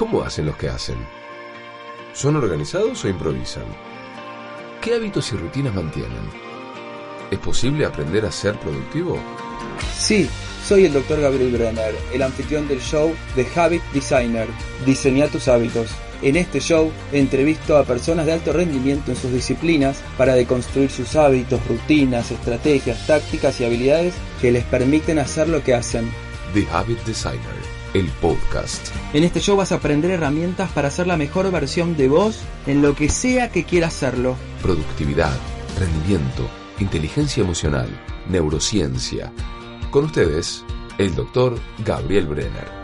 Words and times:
¿Cómo 0.00 0.22
hacen 0.22 0.46
los 0.46 0.56
que 0.56 0.70
hacen? 0.70 0.96
¿Son 2.14 2.34
organizados 2.34 3.04
o 3.04 3.08
improvisan? 3.10 3.66
¿Qué 4.80 4.94
hábitos 4.94 5.30
y 5.30 5.36
rutinas 5.36 5.74
mantienen? 5.74 6.30
¿Es 7.30 7.38
posible 7.38 7.84
aprender 7.84 8.24
a 8.24 8.32
ser 8.32 8.58
productivo? 8.58 9.18
Sí, 9.94 10.26
soy 10.66 10.86
el 10.86 10.94
Dr. 10.94 11.20
Gabriel 11.20 11.52
Brenner, 11.52 11.94
el 12.14 12.22
anfitrión 12.22 12.66
del 12.66 12.80
show 12.80 13.14
The 13.34 13.46
Habit 13.54 13.82
Designer. 13.92 14.48
Diseña 14.86 15.28
tus 15.28 15.48
hábitos. 15.48 15.90
En 16.22 16.36
este 16.36 16.60
show 16.60 16.90
entrevisto 17.12 17.76
a 17.76 17.84
personas 17.84 18.24
de 18.24 18.32
alto 18.32 18.54
rendimiento 18.54 19.10
en 19.10 19.18
sus 19.18 19.30
disciplinas 19.30 20.00
para 20.16 20.32
deconstruir 20.32 20.90
sus 20.90 21.14
hábitos, 21.14 21.60
rutinas, 21.66 22.30
estrategias, 22.30 23.06
tácticas 23.06 23.60
y 23.60 23.66
habilidades 23.66 24.14
que 24.40 24.50
les 24.50 24.64
permiten 24.64 25.18
hacer 25.18 25.46
lo 25.46 25.62
que 25.62 25.74
hacen. 25.74 26.10
The 26.54 26.66
Habit 26.72 27.04
Designer, 27.04 27.59
el 27.94 28.06
podcast. 28.20 28.94
En 29.14 29.24
este 29.24 29.40
show 29.40 29.56
vas 29.56 29.72
a 29.72 29.76
aprender 29.76 30.10
herramientas 30.10 30.70
para 30.72 30.90
ser 30.90 31.06
la 31.06 31.16
mejor 31.16 31.50
versión 31.50 31.96
de 31.96 32.08
vos 32.08 32.40
en 32.66 32.82
lo 32.82 32.94
que 32.94 33.08
sea 33.08 33.50
que 33.50 33.64
quieras 33.64 33.94
hacerlo. 33.94 34.36
Productividad, 34.62 35.36
rendimiento, 35.78 36.48
inteligencia 36.78 37.42
emocional, 37.42 37.88
neurociencia. 38.28 39.32
Con 39.90 40.04
ustedes, 40.04 40.64
el 40.98 41.14
doctor 41.14 41.58
Gabriel 41.84 42.26
Brenner. 42.26 42.80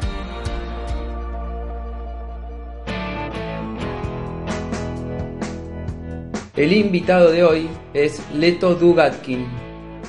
El 6.57 6.73
invitado 6.73 7.31
de 7.31 7.45
hoy 7.45 7.69
es 7.93 8.23
Leto 8.33 8.75
Dugatkin. 8.75 9.47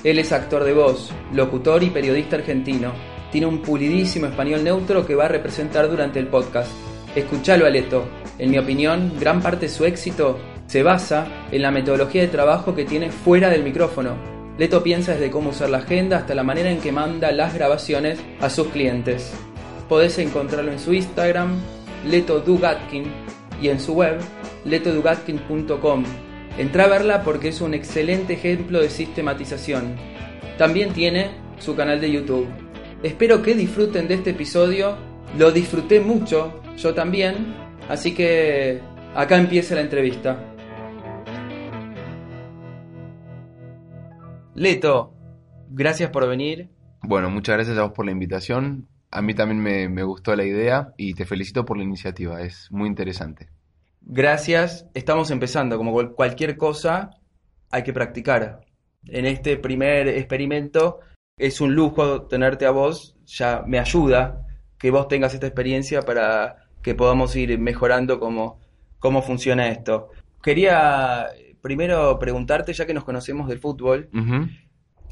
Él 0.03 0.17
es 0.17 0.31
actor 0.31 0.63
de 0.63 0.73
voz, 0.73 1.11
locutor 1.33 1.83
y 1.83 1.89
periodista 1.89 2.37
argentino. 2.37 3.16
Tiene 3.37 3.53
un 3.53 3.61
pulidísimo 3.61 4.25
español 4.25 4.63
neutro 4.63 5.05
que 5.05 5.13
va 5.13 5.25
a 5.25 5.27
representar 5.27 5.87
durante 5.87 6.17
el 6.17 6.25
podcast. 6.25 6.71
Escuchalo 7.15 7.67
a 7.67 7.69
Leto. 7.69 8.03
En 8.39 8.49
mi 8.49 8.57
opinión, 8.57 9.13
gran 9.19 9.43
parte 9.43 9.67
de 9.67 9.71
su 9.71 9.85
éxito 9.85 10.39
se 10.65 10.81
basa 10.81 11.27
en 11.51 11.61
la 11.61 11.69
metodología 11.69 12.23
de 12.23 12.29
trabajo 12.29 12.73
que 12.73 12.83
tiene 12.83 13.11
fuera 13.11 13.51
del 13.51 13.61
micrófono. 13.61 14.15
Leto 14.57 14.81
piensa 14.81 15.11
desde 15.11 15.29
cómo 15.29 15.51
usar 15.51 15.69
la 15.69 15.77
agenda 15.77 16.17
hasta 16.17 16.33
la 16.33 16.41
manera 16.41 16.71
en 16.71 16.79
que 16.79 16.91
manda 16.91 17.31
las 17.31 17.53
grabaciones 17.53 18.17
a 18.41 18.49
sus 18.49 18.69
clientes. 18.69 19.31
Podés 19.87 20.17
encontrarlo 20.17 20.71
en 20.71 20.79
su 20.79 20.95
Instagram, 20.95 21.59
Leto 22.07 22.39
Dugatkin, 22.39 23.03
y 23.61 23.67
en 23.67 23.79
su 23.79 23.93
web, 23.93 24.17
letodugatkin.com. 24.65 26.03
Entra 26.57 26.85
a 26.85 26.87
verla 26.87 27.21
porque 27.21 27.49
es 27.49 27.61
un 27.61 27.75
excelente 27.75 28.33
ejemplo 28.33 28.81
de 28.81 28.89
sistematización. 28.89 29.95
También 30.57 30.91
tiene 30.91 31.29
su 31.59 31.75
canal 31.75 32.01
de 32.01 32.11
YouTube. 32.11 32.66
Espero 33.03 33.41
que 33.41 33.53
disfruten 33.53 34.07
de 34.07 34.15
este 34.15 34.31
episodio. 34.31 34.97
Lo 35.37 35.51
disfruté 35.51 35.99
mucho, 35.99 36.61
yo 36.77 36.93
también. 36.93 37.53
Así 37.89 38.13
que 38.13 38.81
acá 39.15 39.37
empieza 39.37 39.75
la 39.75 39.81
entrevista. 39.81 40.53
Leto, 44.55 45.13
gracias 45.69 46.09
por 46.09 46.27
venir. 46.27 46.69
Bueno, 47.03 47.29
muchas 47.29 47.55
gracias 47.55 47.77
a 47.77 47.83
vos 47.83 47.91
por 47.93 48.05
la 48.05 48.11
invitación. 48.11 48.87
A 49.11 49.21
mí 49.21 49.33
también 49.33 49.61
me, 49.61 49.87
me 49.87 50.03
gustó 50.03 50.35
la 50.35 50.43
idea 50.43 50.93
y 50.97 51.13
te 51.13 51.25
felicito 51.25 51.63
por 51.63 51.77
la 51.77 51.83
iniciativa. 51.83 52.41
Es 52.41 52.67
muy 52.71 52.87
interesante. 52.87 53.49
Gracias. 54.01 54.87
Estamos 54.93 55.31
empezando. 55.31 55.77
Como 55.77 55.91
cual- 55.93 56.11
cualquier 56.13 56.57
cosa, 56.57 57.11
hay 57.69 57.83
que 57.83 57.93
practicar. 57.93 58.61
En 59.05 59.25
este 59.25 59.57
primer 59.57 60.07
experimento 60.09 60.99
es 61.37 61.61
un 61.61 61.75
lujo 61.75 62.23
tenerte 62.23 62.65
a 62.65 62.71
vos. 62.71 63.15
Ya 63.25 63.63
me 63.65 63.79
ayuda 63.79 64.45
que 64.77 64.91
vos 64.91 65.07
tengas 65.07 65.33
esta 65.33 65.47
experiencia 65.47 66.01
para 66.01 66.57
que 66.81 66.95
podamos 66.95 67.35
ir 67.35 67.57
mejorando 67.59 68.19
cómo, 68.19 68.59
cómo 68.99 69.21
funciona 69.21 69.69
esto. 69.69 70.09
Quería 70.41 71.27
primero 71.61 72.17
preguntarte, 72.19 72.73
ya 72.73 72.85
que 72.85 72.93
nos 72.93 73.03
conocemos 73.03 73.47
del 73.49 73.59
fútbol, 73.59 74.09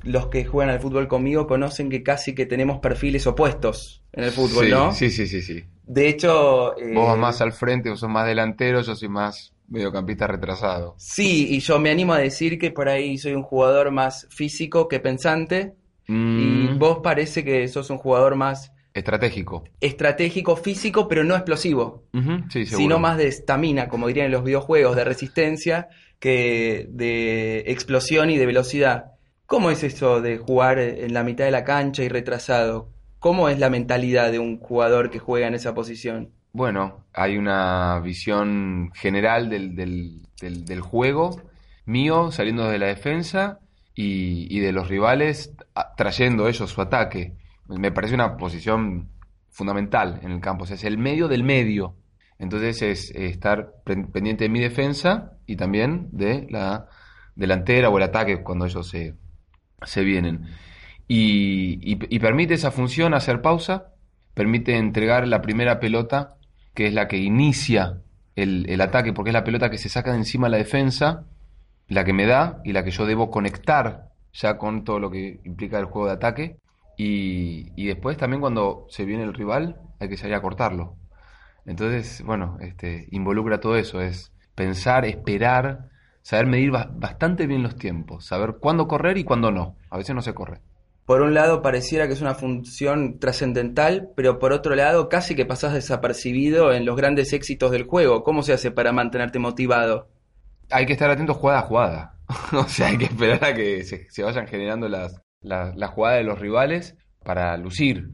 los 0.04 0.28
que 0.28 0.46
juegan 0.46 0.74
al 0.74 0.80
fútbol 0.80 1.08
conmigo 1.08 1.48
conocen 1.48 1.90
que 1.90 2.04
casi 2.04 2.36
que 2.36 2.46
tenemos 2.46 2.80
perfiles 2.80 3.26
opuestos 3.28 4.04
en 4.14 4.24
el 4.24 4.32
fútbol, 4.32 4.66
sí, 4.66 4.72
¿no? 4.72 4.92
Sí, 4.92 5.10
sí, 5.10 5.28
sí, 5.28 5.42
sí. 5.42 5.64
De 5.84 6.08
hecho... 6.08 6.78
eh, 6.78 6.94
Vos 6.94 7.08
vas 7.08 7.18
más 7.18 7.42
al 7.42 7.52
frente, 7.52 7.90
vos 7.90 8.00
sos 8.00 8.10
más 8.10 8.26
delantero, 8.28 8.82
yo 8.82 8.96
soy 8.96 9.10
más 9.10 9.54
mediocampista 9.68 10.28
retrasado. 10.28 10.94
Sí, 10.98 11.48
y 11.56 11.60
yo 11.60 11.80
me 11.80 11.90
animo 11.90 12.14
a 12.14 12.20
decir 12.20 12.60
que 12.60 12.72
por 12.72 12.88
ahí 12.88 13.18
soy 13.18 13.34
un 13.34 13.44
jugador 13.44 13.92
más 13.92 14.28
físico 14.30 14.88
que 14.88 15.00
pensante 15.00 15.74
y 16.08 16.12
Mm, 16.14 16.80
vos 16.80 17.00
parece 17.04 17.44
que 17.44 17.68
sos 17.68 17.90
un 17.90 17.98
jugador 17.98 18.36
más 18.36 18.72
Estratégico. 18.94 19.64
estratégico, 19.82 20.56
físico, 20.56 21.08
pero 21.08 21.24
no 21.24 21.36
explosivo, 21.36 22.04
Sí, 22.50 22.66
sino 22.66 22.98
más 23.00 23.18
de 23.18 23.28
estamina, 23.28 23.90
como 23.90 24.08
dirían 24.08 24.28
en 24.28 24.32
los 24.32 24.44
videojuegos, 24.44 24.96
de 24.96 25.04
resistencia 25.04 25.90
que 26.20 26.88
de 26.90 27.60
explosión 27.68 28.30
y 28.30 28.38
de 28.38 28.46
velocidad. 28.46 29.12
¿Cómo 29.48 29.70
es 29.70 29.84
eso 29.84 30.22
de 30.22 30.38
jugar 30.38 30.80
en 30.80 31.14
la 31.14 31.24
mitad 31.24 31.46
de 31.46 31.52
la 31.52 31.64
cancha 31.66 32.04
y 32.04 32.10
retrasado? 32.10 32.90
¿Cómo 33.20 33.50
es 33.50 33.60
la 33.60 33.70
mentalidad 33.70 34.32
de 34.32 34.40
un 34.40 34.60
jugador 34.60 35.10
que 35.10 35.20
juega 35.20 35.48
en 35.48 35.56
esa 35.56 35.74
posición? 35.76 36.30
Bueno, 36.54 37.04
hay 37.14 37.38
una 37.38 38.00
visión 38.00 38.92
general 38.96 39.50
del, 39.50 39.76
del, 39.76 40.22
del, 40.40 40.64
del 40.66 40.80
juego 40.82 41.42
mío 41.86 42.32
saliendo 42.32 42.70
de 42.70 42.80
la 42.80 42.88
defensa 42.88 43.60
y, 43.96 44.60
de 44.60 44.72
los 44.72 44.90
rivales 44.90 45.54
trayendo 45.98 46.48
ellos 46.48 46.70
su 46.70 46.82
ataque. 46.82 47.36
Me 47.68 47.92
parece 47.92 48.14
una 48.16 48.38
posición 48.38 49.10
fundamental 49.50 50.20
en 50.24 50.32
el 50.32 50.42
campo, 50.42 50.64
o 50.64 50.68
sea, 50.68 50.76
es 50.76 50.84
el 50.84 50.98
medio 50.98 51.28
del 51.28 51.44
medio. 51.44 51.96
Entonces 52.38 52.82
es 52.82 53.12
estar 53.12 53.72
pen- 53.86 54.12
pendiente 54.12 54.44
de 54.46 54.50
mi 54.50 54.60
defensa 54.60 55.34
y 55.46 55.56
también 55.56 56.10
de 56.12 56.48
la 56.50 56.88
delantera 57.36 57.90
o 57.90 57.98
el 57.98 58.04
ataque 58.04 58.44
cuando 58.44 58.66
ellos 58.66 58.88
se, 58.90 59.16
se 59.84 60.04
vienen. 60.04 60.48
Y, 61.08 61.80
y- 61.94 62.00
y 62.16 62.20
permite 62.20 62.56
esa 62.56 62.72
función 62.72 63.14
hacer 63.14 63.42
pausa, 63.42 63.94
permite 64.34 64.78
entregar 64.78 65.28
la 65.28 65.42
primera 65.42 65.80
pelota, 65.80 66.36
que 66.74 66.88
es 66.88 66.94
la 66.94 67.08
que 67.08 67.18
inicia 67.18 68.02
el, 68.36 68.66
el 68.70 68.82
ataque, 68.82 69.14
porque 69.14 69.30
es 69.30 69.34
la 69.34 69.44
pelota 69.44 69.70
que 69.70 69.78
se 69.78 69.90
saca 69.90 70.12
de 70.12 70.18
encima 70.18 70.50
la 70.50 70.58
defensa, 70.58 71.26
la 71.88 72.04
que 72.06 72.14
me 72.14 72.26
da 72.26 72.62
y 72.64 72.74
la 72.74 72.84
que 72.84 72.92
yo 72.92 73.06
debo 73.06 73.30
conectar 73.32 74.10
ya 74.34 74.58
con 74.58 74.84
todo 74.84 75.00
lo 75.00 75.12
que 75.12 75.40
implica 75.46 75.80
el 75.80 75.86
juego 75.86 76.08
de 76.08 76.14
ataque. 76.14 76.58
Y, 76.98 77.72
y 77.76 77.88
después 77.88 78.18
también 78.18 78.42
cuando 78.42 78.86
se 78.90 79.06
viene 79.06 79.24
el 79.24 79.34
rival 79.34 79.82
hay 80.00 80.10
que 80.10 80.18
salir 80.18 80.36
a 80.36 80.42
cortarlo. 80.42 80.98
Entonces, 81.66 82.24
bueno, 82.24 82.58
este, 82.62 83.08
involucra 83.12 83.60
todo 83.60 83.76
eso, 83.76 84.02
es 84.02 84.32
pensar, 84.56 85.06
esperar, 85.06 85.90
saber 86.22 86.48
medir 86.48 86.72
ba- 86.72 86.90
bastante 86.94 87.48
bien 87.48 87.64
los 87.64 87.76
tiempos, 87.78 88.26
saber 88.26 88.58
cuándo 88.60 88.88
correr 88.88 89.18
y 89.18 89.24
cuándo 89.24 89.52
no. 89.52 89.78
A 89.90 89.98
veces 89.98 90.16
no 90.16 90.22
se 90.22 90.34
corre. 90.34 90.62
Por 91.06 91.22
un 91.22 91.34
lado 91.34 91.64
pareciera 91.64 92.06
que 92.08 92.14
es 92.14 92.22
una 92.22 92.36
función 92.36 93.18
trascendental, 93.20 94.12
pero 94.16 94.38
por 94.38 94.54
otro 94.54 94.76
lado 94.76 95.10
casi 95.10 95.36
que 95.36 95.46
pasás 95.46 95.74
desapercibido 95.74 96.74
en 96.74 96.86
los 96.86 96.96
grandes 96.96 97.34
éxitos 97.34 97.72
del 97.72 97.86
juego. 97.88 98.24
¿Cómo 98.24 98.44
se 98.44 98.54
hace 98.54 98.70
para 98.72 98.92
mantenerte 98.92 99.40
motivado? 99.40 100.10
Hay 100.72 100.86
que 100.86 100.94
estar 100.94 101.10
atento 101.10 101.34
jugada 101.34 101.60
a 101.60 101.64
jugada. 101.64 102.20
o 102.54 102.64
sea, 102.68 102.88
hay 102.88 102.98
que 102.98 103.06
esperar 103.06 103.44
a 103.44 103.54
que 103.54 103.84
se, 103.84 104.10
se 104.10 104.24
vayan 104.24 104.48
generando 104.48 104.88
las, 104.90 105.22
las, 105.42 105.76
las 105.76 105.90
jugadas 105.92 106.18
de 106.20 106.24
los 106.24 106.40
rivales 106.40 106.96
para 107.24 107.56
lucir. 107.58 108.10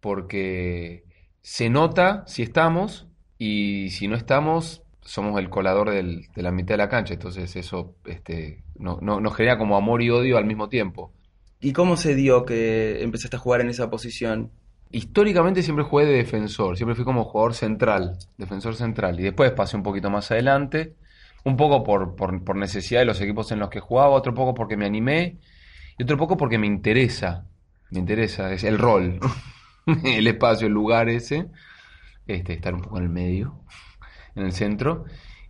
Porque 0.00 1.04
se 1.40 1.70
nota 1.70 2.24
si 2.26 2.42
estamos 2.42 3.08
y 3.38 3.90
si 3.90 4.06
no 4.08 4.16
estamos, 4.16 4.82
somos 5.00 5.38
el 5.40 5.48
colador 5.50 5.90
del- 5.90 6.28
de 6.34 6.42
la 6.42 6.50
mitad 6.50 6.74
de 6.74 6.78
la 6.78 6.88
cancha. 6.88 7.14
Entonces 7.14 7.56
eso 7.56 7.96
este, 8.04 8.64
no, 8.76 8.98
no- 9.00 9.20
nos 9.20 9.34
genera 9.34 9.56
como 9.58 9.76
amor 9.76 10.02
y 10.02 10.10
odio 10.10 10.36
al 10.36 10.44
mismo 10.44 10.68
tiempo. 10.68 11.12
¿Y 11.60 11.72
cómo 11.72 11.96
se 11.96 12.14
dio 12.14 12.44
que 12.44 13.02
empezaste 13.02 13.36
a 13.36 13.38
jugar 13.40 13.62
en 13.62 13.70
esa 13.70 13.88
posición? 13.88 14.50
Históricamente 14.90 15.62
siempre 15.62 15.84
jugué 15.84 16.04
de 16.04 16.12
defensor, 16.18 16.76
siempre 16.76 16.94
fui 16.94 17.04
como 17.04 17.24
jugador 17.24 17.54
central, 17.54 18.18
defensor 18.36 18.74
central. 18.76 19.18
Y 19.18 19.22
después 19.22 19.50
pasé 19.52 19.76
un 19.76 19.82
poquito 19.82 20.10
más 20.10 20.30
adelante, 20.30 20.94
un 21.44 21.56
poco 21.56 21.84
por, 21.84 22.16
por, 22.16 22.42
por 22.42 22.56
necesidad 22.56 23.00
de 23.00 23.06
los 23.06 23.20
equipos 23.20 23.52
en 23.52 23.60
los 23.60 23.70
que 23.70 23.80
jugaba, 23.80 24.10
otro 24.10 24.34
poco 24.34 24.54
porque 24.54 24.76
me 24.76 24.86
animé 24.86 25.38
y 25.98 26.02
otro 26.02 26.16
poco 26.16 26.36
porque 26.36 26.58
me 26.58 26.66
interesa. 26.66 27.46
Me 27.90 28.00
interesa, 28.00 28.52
es 28.52 28.64
el 28.64 28.78
rol, 28.78 29.20
el 30.04 30.26
espacio, 30.26 30.66
el 30.66 30.72
lugar 30.72 31.08
ese, 31.08 31.46
este, 32.26 32.54
estar 32.54 32.74
un 32.74 32.80
poco 32.80 32.98
en 32.98 33.04
el 33.04 33.10
medio, 33.10 33.60
en 34.34 34.46
el 34.46 34.52
centro. 34.52 35.04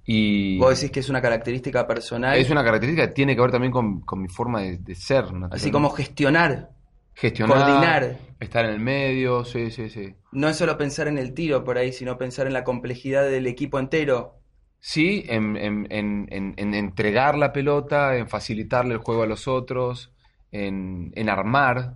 Y 0.05 0.59
Vos 0.59 0.79
decís 0.79 0.91
que 0.91 1.01
es 1.01 1.09
una 1.09 1.23
característica 1.23 1.87
personal, 1.87 2.37
es 2.37 2.51
una 2.51 2.63
característica 2.63 3.07
que 3.09 3.15
tiene 3.15 3.35
que 3.35 3.41
ver 3.41 3.53
también 3.53 3.73
con, 3.73 4.01
con 4.01 4.21
mi 4.21 4.29
forma 4.29 4.61
de, 4.61 4.77
de 4.79 4.95
ser. 4.95 5.25
así 5.51 5.71
como 5.71 5.89
gestionar, 5.89 6.71
gestionar, 7.15 7.57
coordinar. 7.57 8.19
estar 8.41 8.67
en 8.67 8.73
el 8.73 8.81
medio, 8.81 9.45
sí, 9.45 9.71
sí, 9.71 9.89
sí. 9.89 10.15
No 10.33 10.49
es 10.49 10.57
solo 10.57 10.77
pensar 10.77 11.09
en 11.09 11.17
el 11.17 11.33
tiro 11.33 11.65
por 11.65 11.79
ahí, 11.79 11.93
sino 11.93 12.19
pensar 12.19 12.47
en 12.47 12.53
la 12.53 12.65
complejidad 12.65 13.25
del 13.27 13.47
equipo 13.47 13.79
entero. 13.79 14.41
Sí, 14.87 15.25
en, 15.29 15.57
en- 15.57 15.87
en- 15.91 16.27
en- 16.31 16.55
en 16.59 16.75
entregar 16.75 17.39
la 17.39 17.53
pelota, 17.55 18.17
en 18.19 18.29
facilitarle 18.29 18.93
el 18.93 19.01
juego 19.01 19.23
a 19.23 19.27
los 19.27 19.49
otros, 19.49 20.13
en, 20.53 21.11
en 21.15 21.31
armar, 21.31 21.95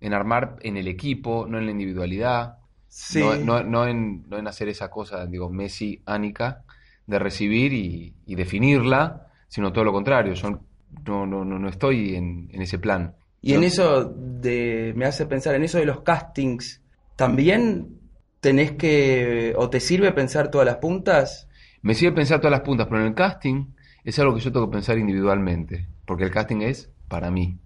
en 0.00 0.14
armar 0.14 0.56
en 0.62 0.78
el 0.78 0.88
equipo, 0.88 1.46
no 1.46 1.58
en 1.58 1.66
la 1.66 1.72
individualidad. 1.72 2.56
Sí. 2.88 3.20
No, 3.20 3.36
no- 3.36 3.62
no 3.62 3.86
en, 3.86 4.24
no 4.28 4.38
en 4.38 4.46
hacer 4.48 4.68
esa 4.70 4.90
cosa, 4.90 5.26
digo, 5.26 5.50
Messi, 5.50 6.02
Ánica, 6.06 6.64
de 7.06 7.18
recibir 7.18 7.74
y, 7.74 8.14
y 8.24 8.34
definirla, 8.36 9.26
sino 9.48 9.70
todo 9.72 9.84
lo 9.84 9.92
contrario. 9.92 10.32
Yo 10.32 10.50
no, 10.50 11.26
no, 11.26 11.44
no, 11.44 11.58
no 11.58 11.68
estoy 11.68 12.14
en, 12.14 12.48
en 12.52 12.62
ese 12.62 12.78
plan. 12.78 13.14
Y 13.42 13.54
en 13.54 13.64
eso 13.64 14.04
de, 14.04 14.92
me 14.96 15.04
hace 15.04 15.26
pensar, 15.26 15.54
en 15.54 15.64
eso 15.64 15.76
de 15.78 15.84
los 15.86 16.00
castings, 16.00 16.80
¿también 17.16 18.00
tenés 18.40 18.72
que, 18.72 19.52
o 19.56 19.68
te 19.68 19.80
sirve 19.80 20.12
pensar 20.12 20.50
todas 20.50 20.66
las 20.66 20.76
puntas? 20.76 21.48
Me 21.82 21.94
sirve 21.94 22.16
pensar 22.16 22.40
todas 22.40 22.52
las 22.52 22.60
puntas, 22.60 22.86
pero 22.88 23.00
en 23.00 23.08
el 23.08 23.14
casting 23.14 23.66
es 24.04 24.18
algo 24.18 24.34
que 24.34 24.40
yo 24.40 24.52
tengo 24.52 24.68
que 24.68 24.72
pensar 24.74 24.98
individualmente, 24.98 25.86
porque 26.06 26.24
el 26.24 26.30
casting 26.30 26.60
es 26.62 26.90
para 27.08 27.30
mí. 27.30 27.58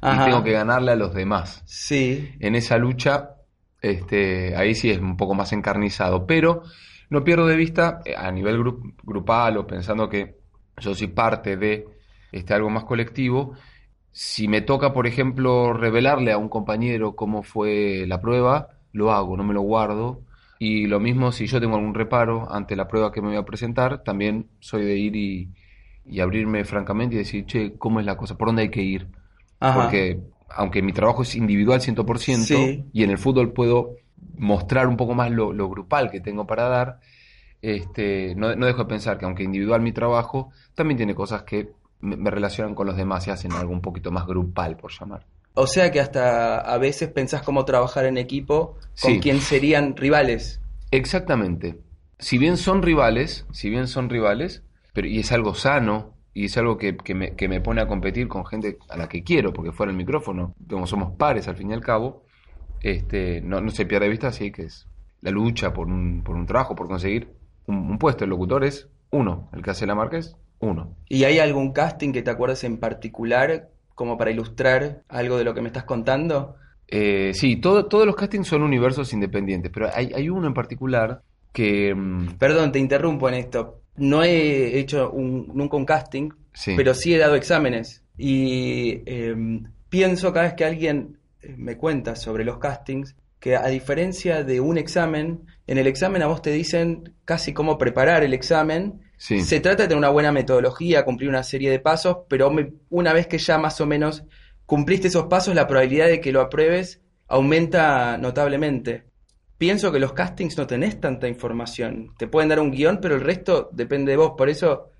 Ajá. 0.00 0.22
Y 0.22 0.30
tengo 0.30 0.42
que 0.42 0.52
ganarle 0.52 0.92
a 0.92 0.96
los 0.96 1.14
demás. 1.14 1.62
Sí, 1.66 2.34
En 2.40 2.54
esa 2.54 2.76
lucha, 2.78 3.36
este, 3.80 4.56
ahí 4.56 4.74
sí 4.74 4.90
es 4.90 4.98
un 4.98 5.16
poco 5.16 5.34
más 5.34 5.52
encarnizado, 5.52 6.26
pero 6.26 6.62
no 7.10 7.24
pierdo 7.24 7.46
de 7.46 7.56
vista 7.56 8.00
eh, 8.04 8.14
a 8.16 8.30
nivel 8.30 8.58
gru- 8.58 8.94
grupal 9.02 9.56
o 9.58 9.66
pensando 9.66 10.08
que 10.08 10.36
yo 10.78 10.94
soy 10.94 11.08
parte 11.08 11.56
de 11.56 11.86
este, 12.32 12.54
algo 12.54 12.70
más 12.70 12.84
colectivo. 12.84 13.54
Si 14.12 14.48
me 14.48 14.60
toca, 14.60 14.92
por 14.92 15.06
ejemplo, 15.06 15.72
revelarle 15.72 16.32
a 16.32 16.38
un 16.38 16.48
compañero 16.48 17.16
cómo 17.16 17.42
fue 17.42 18.04
la 18.06 18.20
prueba, 18.20 18.68
lo 18.92 19.12
hago, 19.12 19.36
no 19.36 19.44
me 19.44 19.54
lo 19.54 19.62
guardo. 19.62 20.22
Y 20.62 20.86
lo 20.86 21.00
mismo 21.00 21.32
si 21.32 21.46
yo 21.46 21.60
tengo 21.60 21.76
algún 21.76 21.94
reparo 21.94 22.52
ante 22.52 22.76
la 22.76 22.88
prueba 22.88 23.10
que 23.12 23.20
me 23.22 23.28
voy 23.28 23.36
a 23.36 23.44
presentar, 23.44 24.02
también 24.04 24.48
soy 24.60 24.84
de 24.84 24.96
ir 24.98 25.16
y, 25.16 25.50
y 26.04 26.20
abrirme 26.20 26.64
francamente 26.64 27.14
y 27.16 27.18
decir, 27.18 27.46
che, 27.46 27.76
¿cómo 27.78 28.00
es 28.00 28.06
la 28.06 28.16
cosa? 28.16 28.36
¿Por 28.38 28.48
dónde 28.48 28.62
hay 28.62 28.70
que 28.70 28.82
ir? 28.82 29.08
ajá. 29.60 29.88
Porque 29.88 30.20
aunque 30.50 30.82
mi 30.82 30.92
trabajo 30.92 31.22
es 31.22 31.34
individual 31.34 31.80
100% 31.80 32.78
Sí. 32.78 32.84
y 32.92 33.02
en 33.04 33.10
el 33.10 33.18
fútbol 33.18 33.52
puedo 33.52 33.96
mostrar 34.36 34.86
un 34.88 34.96
poco 34.96 35.14
más 35.14 35.30
lo, 35.30 35.52
lo 35.52 35.68
grupal 35.68 36.10
que 36.10 36.20
tengo 36.20 36.46
para 36.46 36.68
dar, 36.68 37.00
este, 37.62 38.34
no, 38.36 38.54
no 38.56 38.66
dejo 38.66 38.80
de 38.84 38.88
pensar 38.88 39.18
que 39.18 39.24
aunque 39.26 39.44
individual 39.44 39.80
mi 39.82 39.92
trabajo, 39.92 40.50
también 40.74 40.96
tiene 40.98 41.14
cosas 41.14 41.44
que 41.44 41.72
me, 42.00 42.16
me 42.16 42.30
relacionan 42.30 42.74
con 42.74 42.86
los 42.86 42.96
demás 42.96 43.26
y 43.26 43.30
hacen 43.30 43.54
algo 43.56 43.72
un 43.72 43.82
poquito 43.82 44.10
más 44.12 44.26
grupal, 44.26 44.76
por 44.76 44.92
llamar. 44.92 45.26
O 45.54 45.66
sea 45.66 45.90
que 45.90 46.00
hasta 46.00 46.58
a 46.58 46.78
veces 46.78 47.10
pensás 47.10 47.42
cómo 47.42 47.64
trabajar 47.64 48.04
en 48.06 48.16
equipo 48.18 48.78
con 49.00 49.12
Sí. 49.14 49.20
quien 49.20 49.40
serían 49.40 49.96
rivales. 49.96 50.60
Exactamente. 50.90 51.78
Si 52.18 52.38
bien 52.38 52.56
son 52.56 52.82
rivales, 52.82 53.46
si 53.52 53.68
bien 53.70 53.86
son 53.88 54.08
rivales, 54.08 54.62
pero 54.92 55.08
y 55.08 55.18
es 55.18 55.32
algo 55.32 55.54
sano 55.54 56.14
y 56.34 56.44
es 56.46 56.56
algo 56.56 56.78
que, 56.78 56.96
que 56.96 57.14
me, 57.14 57.34
que 57.34 57.48
me 57.48 57.60
pone 57.60 57.80
a 57.82 57.88
competir 57.88 58.28
con 58.28 58.46
gente 58.46 58.78
a 58.88 58.96
la 58.96 59.08
que 59.08 59.22
quiero, 59.24 59.52
porque 59.52 59.72
fuera 59.72 59.90
el 59.90 59.96
micrófono, 59.98 60.54
como 60.70 60.86
somos 60.86 61.16
pares 61.16 61.48
al 61.48 61.56
fin 61.56 61.70
y 61.70 61.74
al 61.74 61.80
cabo, 61.82 62.24
este, 62.80 63.40
no, 63.42 63.60
no 63.60 63.70
se 63.70 63.86
pierde 63.86 64.06
de 64.06 64.10
vista 64.10 64.28
así 64.28 64.50
que 64.52 64.62
es 64.62 64.86
la 65.20 65.30
lucha 65.30 65.72
por 65.72 65.86
un, 65.88 66.22
por 66.24 66.36
un 66.36 66.46
trabajo, 66.46 66.74
por 66.74 66.88
conseguir 66.88 67.32
un, 67.66 67.76
un 67.76 67.98
puesto. 67.98 68.24
El 68.24 68.30
locutor 68.30 68.64
es 68.64 68.88
uno, 69.10 69.50
el 69.52 69.62
que 69.62 69.70
hace 69.70 69.86
la 69.86 69.94
marca 69.94 70.18
es 70.18 70.36
uno. 70.60 70.96
¿Y 71.08 71.24
hay 71.24 71.38
algún 71.40 71.72
casting 71.72 72.12
que 72.12 72.22
te 72.22 72.30
acuerdes 72.30 72.64
en 72.64 72.78
particular 72.78 73.68
como 73.94 74.16
para 74.18 74.30
ilustrar 74.30 75.02
algo 75.08 75.38
de 75.38 75.44
lo 75.44 75.54
que 75.54 75.60
me 75.60 75.68
estás 75.68 75.84
contando? 75.84 76.56
Eh, 76.88 77.32
sí, 77.34 77.56
todo- 77.56 77.86
todos 77.86 78.06
los 78.06 78.16
castings 78.16 78.48
son 78.48 78.62
universos 78.62 79.12
independientes, 79.12 79.70
pero 79.72 79.88
hay, 79.94 80.12
hay 80.14 80.28
uno 80.28 80.46
en 80.46 80.54
particular 80.54 81.22
que... 81.52 81.94
mm, 81.94 82.34
Perdón, 82.38 82.72
te 82.72 82.78
interrumpo 82.78 83.28
en 83.28 83.34
esto. 83.34 83.80
No 83.96 84.22
he 84.24 84.78
hecho 84.78 85.10
un- 85.10 85.50
nunca 85.54 85.76
un 85.76 85.84
casting, 85.86 86.30
sí, 86.52 86.74
pero 86.76 86.94
sí 86.94 87.14
he 87.14 87.18
dado 87.18 87.34
exámenes. 87.34 88.02
Y 88.18 89.02
eh, 89.06 89.34
pienso 89.88 90.32
cada 90.32 90.46
vez 90.46 90.54
que 90.54 90.64
alguien 90.64 91.18
eh, 91.42 91.54
me 91.56 91.76
cuenta 91.76 92.14
sobre 92.16 92.44
los 92.44 92.58
castings, 92.58 93.16
que 93.40 93.56
a 93.56 93.66
diferencia 93.68 94.44
de 94.44 94.60
un 94.60 94.78
examen, 94.78 95.40
en 95.66 95.78
el 95.78 95.86
examen 95.86 96.22
a 96.22 96.26
vos 96.26 96.42
te 96.42 96.50
dicen 96.52 97.14
casi 97.24 97.52
cómo 97.52 97.76
preparar 97.78 98.22
el 98.22 98.34
examen. 98.34 99.00
Se 99.22 99.60
trata 99.60 99.84
de 99.84 99.88
tener 99.88 99.98
una 99.98 100.08
buena 100.08 100.32
metodología, 100.32 101.04
cumplir 101.04 101.30
una 101.30 101.44
serie 101.44 101.70
de 101.70 101.78
pasos, 101.78 102.18
pero 102.28 102.50
una 102.90 103.12
vez 103.12 103.28
que 103.28 103.38
ya 103.38 103.56
más 103.56 103.80
o 103.80 103.86
menos 103.86 104.24
cumpliste 104.66 105.06
esos 105.06 105.26
pasos, 105.26 105.54
la 105.54 105.68
probabilidad 105.68 106.08
de 106.08 106.20
que 106.20 106.32
lo 106.32 106.40
apruebes 106.40 107.00
aumenta 107.28 108.18
notablemente. 108.18 109.04
Pienso 109.58 109.92
que 109.92 110.00
los 110.00 110.12
castings 110.12 110.58
no 110.58 110.66
tenés 110.66 111.00
tanta 111.00 111.28
información. 111.28 112.12
Te 112.18 112.26
pueden 112.26 112.48
dar 112.48 112.58
un 112.58 112.72
guion, 112.72 112.98
pero 113.00 113.14
el 113.14 113.20
resto 113.20 113.70
depende 113.72 114.10
de 114.10 114.16
vos. 114.16 114.32
Por 114.36 114.48
eso 114.48 114.90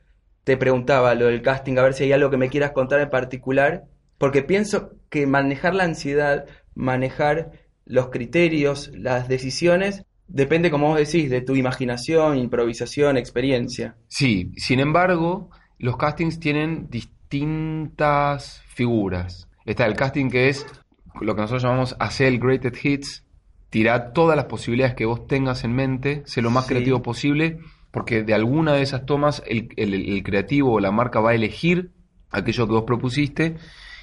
te 0.45 0.57
preguntaba 0.57 1.17
lo 1.17 1.27
del 1.27 1.43
casting, 1.43 1.77
a 1.79 1.83
ver 1.83 1.95
si 1.95 2.05
hay 2.05 2.13
algo 2.13 2.31
que 2.31 2.37
me 2.37 2.49
quieras 2.49 2.71
contar 2.71 3.01
en 3.01 3.11
particular, 3.11 3.87
porque 4.19 4.43
pienso 4.43 4.93
que 5.11 5.27
manejar 5.27 5.75
la 5.75 5.83
ansiedad, 5.83 6.47
manejar 6.77 7.51
los 7.87 8.11
criterios, 8.11 8.93
las 8.95 9.27
decisiones, 9.27 10.05
depende, 10.33 10.71
como 10.71 10.89
vos 10.89 10.99
decís, 10.99 11.31
de 11.31 11.41
tu 11.43 11.55
imaginación, 11.57 12.39
improvisación, 12.39 13.17
experiencia. 13.17 13.97
Sí, 14.09 14.53
sin 14.57 14.81
embargo, 14.81 15.51
los 15.79 15.97
castings 15.97 16.41
tienen 16.41 16.89
distintas 16.91 18.63
figuras. 18.69 19.49
Está 19.65 19.87
el 19.87 19.95
casting 19.95 20.29
que 20.31 20.49
es 20.49 20.67
lo 21.21 21.35
que 21.35 21.41
nosotros 21.43 21.63
llamamos 21.63 21.97
hacer 21.99 22.29
el 22.29 22.39
Greatest 22.39 22.85
Hits, 22.85 23.25
tirar 23.71 24.13
todas 24.13 24.37
las 24.37 24.47
posibilidades 24.47 24.95
que 24.95 25.07
vos 25.07 25.27
tengas 25.27 25.65
en 25.65 25.73
mente, 25.73 26.23
ser 26.27 26.45
lo 26.45 26.51
más 26.51 26.65
Sí. 26.65 26.71
creativo 26.71 27.03
posible, 27.03 27.59
porque 27.91 28.23
de 28.23 28.35
alguna 28.35 28.73
de 28.75 28.83
esas 28.83 29.07
tomas 29.07 29.43
el, 29.47 29.69
el- 29.77 29.95
el 29.95 30.23
creativo 30.23 30.73
o 30.75 30.81
la 30.81 30.91
marca 30.91 31.21
va 31.21 31.31
a 31.31 31.35
elegir 31.35 31.91
aquello 32.31 32.67
que 32.67 32.73
vos 32.73 32.85
propusiste. 32.85 33.57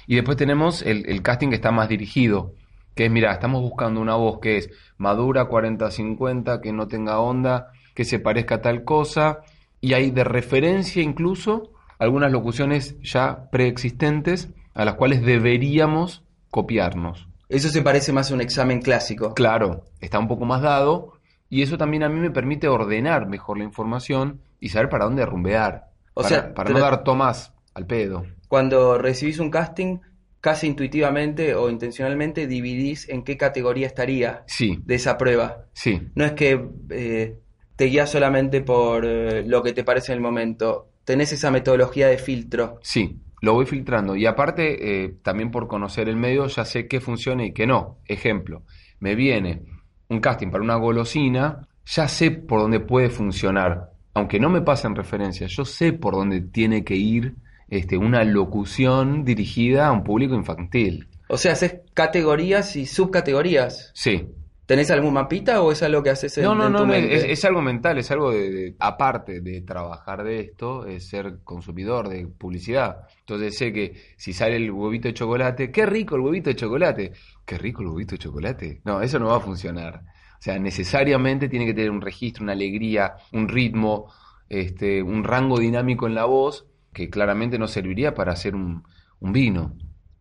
Y 0.06 0.14
después 0.16 0.36
tenemos 0.36 0.82
el, 0.82 1.08
el 1.08 1.22
casting 1.22 1.48
que 1.50 1.54
está 1.56 1.70
más 1.72 1.88
dirigido, 1.88 2.54
que 2.94 3.06
es, 3.06 3.10
mira, 3.10 3.32
estamos 3.32 3.62
buscando 3.62 4.00
una 4.00 4.14
voz 4.14 4.40
que 4.40 4.56
es 4.56 4.70
madura, 4.98 5.48
40-50, 5.48 6.60
que 6.60 6.72
no 6.72 6.88
tenga 6.88 7.20
onda, 7.20 7.72
que 7.94 8.04
se 8.04 8.18
parezca 8.18 8.56
a 8.56 8.62
tal 8.62 8.84
cosa, 8.84 9.40
y 9.80 9.94
hay 9.94 10.10
de 10.10 10.24
referencia 10.24 11.02
incluso 11.02 11.70
algunas 11.98 12.32
locuciones 12.32 13.00
ya 13.02 13.48
preexistentes 13.50 14.50
a 14.74 14.84
las 14.84 14.94
cuales 14.94 15.22
deberíamos 15.22 16.24
copiarnos. 16.50 17.28
Eso 17.48 17.68
se 17.68 17.82
parece 17.82 18.12
más 18.12 18.30
a 18.30 18.34
un 18.34 18.40
examen 18.40 18.80
clásico. 18.80 19.34
Claro, 19.34 19.84
está 20.00 20.18
un 20.18 20.28
poco 20.28 20.44
más 20.44 20.62
dado, 20.62 21.14
y 21.48 21.62
eso 21.62 21.76
también 21.76 22.04
a 22.04 22.08
mí 22.08 22.20
me 22.20 22.30
permite 22.30 22.68
ordenar 22.68 23.26
mejor 23.26 23.58
la 23.58 23.64
información 23.64 24.40
y 24.60 24.68
saber 24.68 24.88
para 24.88 25.04
dónde 25.04 25.26
rumbear. 25.26 25.90
O 26.14 26.22
para, 26.22 26.28
sea, 26.28 26.54
para 26.54 26.70
no 26.70 26.78
dar 26.78 27.02
tomas 27.02 27.52
al 27.74 27.86
pedo. 27.86 28.24
Cuando 28.48 28.98
recibís 28.98 29.38
un 29.38 29.50
casting, 29.50 29.98
casi 30.40 30.66
intuitivamente 30.66 31.54
o 31.54 31.68
intencionalmente 31.70 32.46
dividís 32.46 33.08
en 33.08 33.22
qué 33.24 33.36
categoría 33.36 33.86
estaría 33.86 34.42
Sí, 34.46 34.78
de 34.84 34.94
esa 34.94 35.18
prueba. 35.18 35.66
sí, 35.72 36.00
No 36.14 36.24
es 36.24 36.32
que 36.32 36.60
eh, 36.90 37.38
te 37.76 37.84
guías 37.86 38.10
solamente 38.10 38.60
por 38.62 39.04
eh, 39.06 39.44
lo 39.46 39.62
que 39.62 39.72
te 39.72 39.84
parece 39.84 40.12
en 40.12 40.16
el 40.16 40.22
momento. 40.22 40.88
Tenés 41.04 41.32
esa 41.32 41.50
metodología 41.50 42.08
de 42.08 42.18
filtro. 42.18 42.78
Sí, 42.82 43.18
lo 43.40 43.54
voy 43.54 43.66
filtrando. 43.66 44.16
Y 44.16 44.26
aparte, 44.26 45.04
eh, 45.04 45.14
también 45.22 45.50
por 45.50 45.66
conocer 45.66 46.08
el 46.08 46.16
medio, 46.16 46.46
ya 46.46 46.64
sé 46.64 46.86
qué 46.88 47.00
funciona 47.00 47.44
y 47.44 47.52
qué 47.52 47.66
no. 47.66 47.98
Ejemplo, 48.06 48.64
me 49.00 49.14
viene 49.14 49.62
un 50.08 50.20
casting 50.20 50.48
para 50.50 50.62
una 50.64 50.76
golosina, 50.76 51.66
ya 51.86 52.06
sé 52.08 52.30
por 52.30 52.60
dónde 52.60 52.80
puede 52.80 53.10
funcionar. 53.10 53.90
Aunque 54.14 54.38
no 54.40 54.50
me 54.50 54.60
pasen 54.60 54.94
referencias, 54.94 55.50
yo 55.52 55.64
sé 55.64 55.92
por 55.92 56.14
dónde 56.14 56.40
tiene 56.42 56.84
que 56.84 56.96
ir 56.96 57.34
este, 57.70 57.96
una 57.96 58.24
locución 58.24 59.24
dirigida 59.24 59.86
a 59.86 59.92
un 59.92 60.04
público 60.04 60.34
infantil. 60.34 61.08
O 61.28 61.36
sea, 61.38 61.52
haces 61.52 61.80
categorías 61.94 62.74
y 62.76 62.86
subcategorías. 62.86 63.90
Sí. 63.94 64.26
¿Tenés 64.66 64.90
algún 64.92 65.14
mapita 65.14 65.62
o 65.62 65.72
es 65.72 65.82
algo 65.82 66.00
que 66.02 66.10
haces 66.10 66.38
en, 66.38 66.44
No, 66.44 66.54
no, 66.54 66.66
en 66.66 66.72
no, 66.72 66.78
tu 66.80 66.86
no, 66.86 66.92
mente? 66.92 67.14
es, 67.16 67.24
es 67.24 67.44
algo 67.44 67.60
mental, 67.60 67.98
es 67.98 68.08
algo 68.12 68.30
de, 68.30 68.50
de- 68.50 68.76
aparte 68.78 69.40
de 69.40 69.62
trabajar 69.62 70.22
de 70.22 70.38
esto, 70.40 70.86
es 70.86 71.08
ser 71.08 71.40
consumidor 71.42 72.08
de 72.08 72.28
publicidad. 72.28 72.98
Entonces 73.20 73.56
sé 73.58 73.72
que 73.72 73.94
si 74.16 74.32
sale 74.32 74.54
el 74.56 74.70
huevito 74.70 75.08
de 75.08 75.14
chocolate, 75.14 75.72
qué 75.72 75.86
rico 75.86 76.14
el 76.14 76.20
huevito 76.22 76.50
de 76.50 76.56
chocolate, 76.56 77.12
qué 77.44 77.58
rico 77.58 77.82
el 77.82 77.88
huevito 77.88 78.12
de 78.12 78.18
chocolate. 78.18 78.80
No, 78.84 79.02
eso 79.02 79.18
no 79.18 79.26
va 79.26 79.38
a 79.38 79.40
funcionar. 79.40 80.02
O 80.38 80.42
sea, 80.42 80.56
necesariamente 80.60 81.48
tiene 81.48 81.66
que 81.66 81.74
tener 81.74 81.90
un 81.90 82.00
registro, 82.00 82.44
una 82.44 82.52
alegría, 82.52 83.14
un 83.32 83.48
ritmo, 83.48 84.06
este, 84.48 85.02
un 85.02 85.24
rango 85.24 85.58
dinámico 85.58 86.06
en 86.06 86.14
la 86.14 86.24
voz 86.26 86.66
que 86.92 87.08
claramente 87.10 87.58
no 87.58 87.68
serviría 87.68 88.14
para 88.14 88.32
hacer 88.32 88.54
un, 88.54 88.84
un 89.20 89.32
vino. 89.32 89.76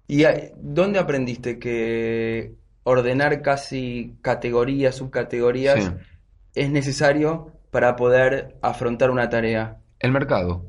¿Y 0.08 0.24
a- 0.26 0.52
dónde 0.58 1.00
aprendiste 1.00 1.60
que 1.60 2.56
ordenar 2.84 3.42
casi 3.42 4.16
categorías, 4.22 4.96
subcategorías, 4.96 5.84
Sí. 5.86 5.92
es 6.56 6.70
necesario 6.72 7.52
para 7.72 7.96
poder 7.96 8.58
afrontar 8.62 9.12
una 9.12 9.30
tarea? 9.30 9.78
El 10.00 10.12
mercado. 10.12 10.66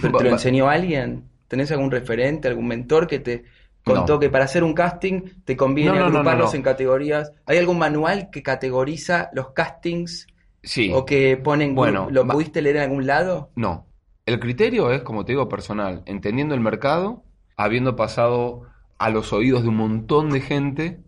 ¿Pero 0.00 0.18
¿Te 0.18 0.24
lo 0.24 0.30
enseñó 0.32 0.68
alguien? 0.68 1.28
¿Tenés 1.48 1.70
algún 1.72 1.90
referente, 1.90 2.48
algún 2.48 2.66
mentor 2.68 3.06
que 3.06 3.18
te 3.18 3.44
contó 3.84 4.14
No. 4.14 4.18
que 4.20 4.28
para 4.30 4.44
hacer 4.44 4.62
un 4.62 4.74
casting 4.74 5.22
te 5.44 5.56
conviene 5.56 5.92
No, 5.98 6.00
no, 6.00 6.18
agruparlos 6.18 6.54
en 6.54 6.62
categorías? 6.62 7.32
¿Hay 7.46 7.58
algún 7.58 7.78
manual 7.78 8.28
que 8.30 8.42
categoriza 8.42 9.30
los 9.32 9.50
castings 9.52 10.26
Sí. 10.62 10.90
o 10.94 11.04
que 11.06 11.36
ponen 11.38 11.74
Bueno, 11.74 12.08
¿Lo 12.10 12.26
pudiste 12.26 12.60
leer 12.62 12.76
en 12.76 12.82
algún 12.82 13.06
lado? 13.06 13.50
No. 13.56 13.86
El 14.30 14.38
criterio 14.38 14.92
es, 14.92 15.02
como 15.02 15.24
te 15.24 15.32
digo, 15.32 15.48
personal, 15.48 16.04
entendiendo 16.06 16.54
el 16.54 16.60
mercado, 16.60 17.24
habiendo 17.56 17.96
pasado 17.96 18.62
a 18.96 19.10
los 19.10 19.32
oídos 19.32 19.64
de 19.64 19.70
un 19.70 19.76
montón 19.76 20.30
de 20.30 20.40
gente 20.40 21.00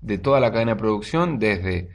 de 0.00 0.16
toda 0.16 0.40
la 0.40 0.50
cadena 0.50 0.72
de 0.72 0.80
producción, 0.80 1.38
desde 1.38 1.90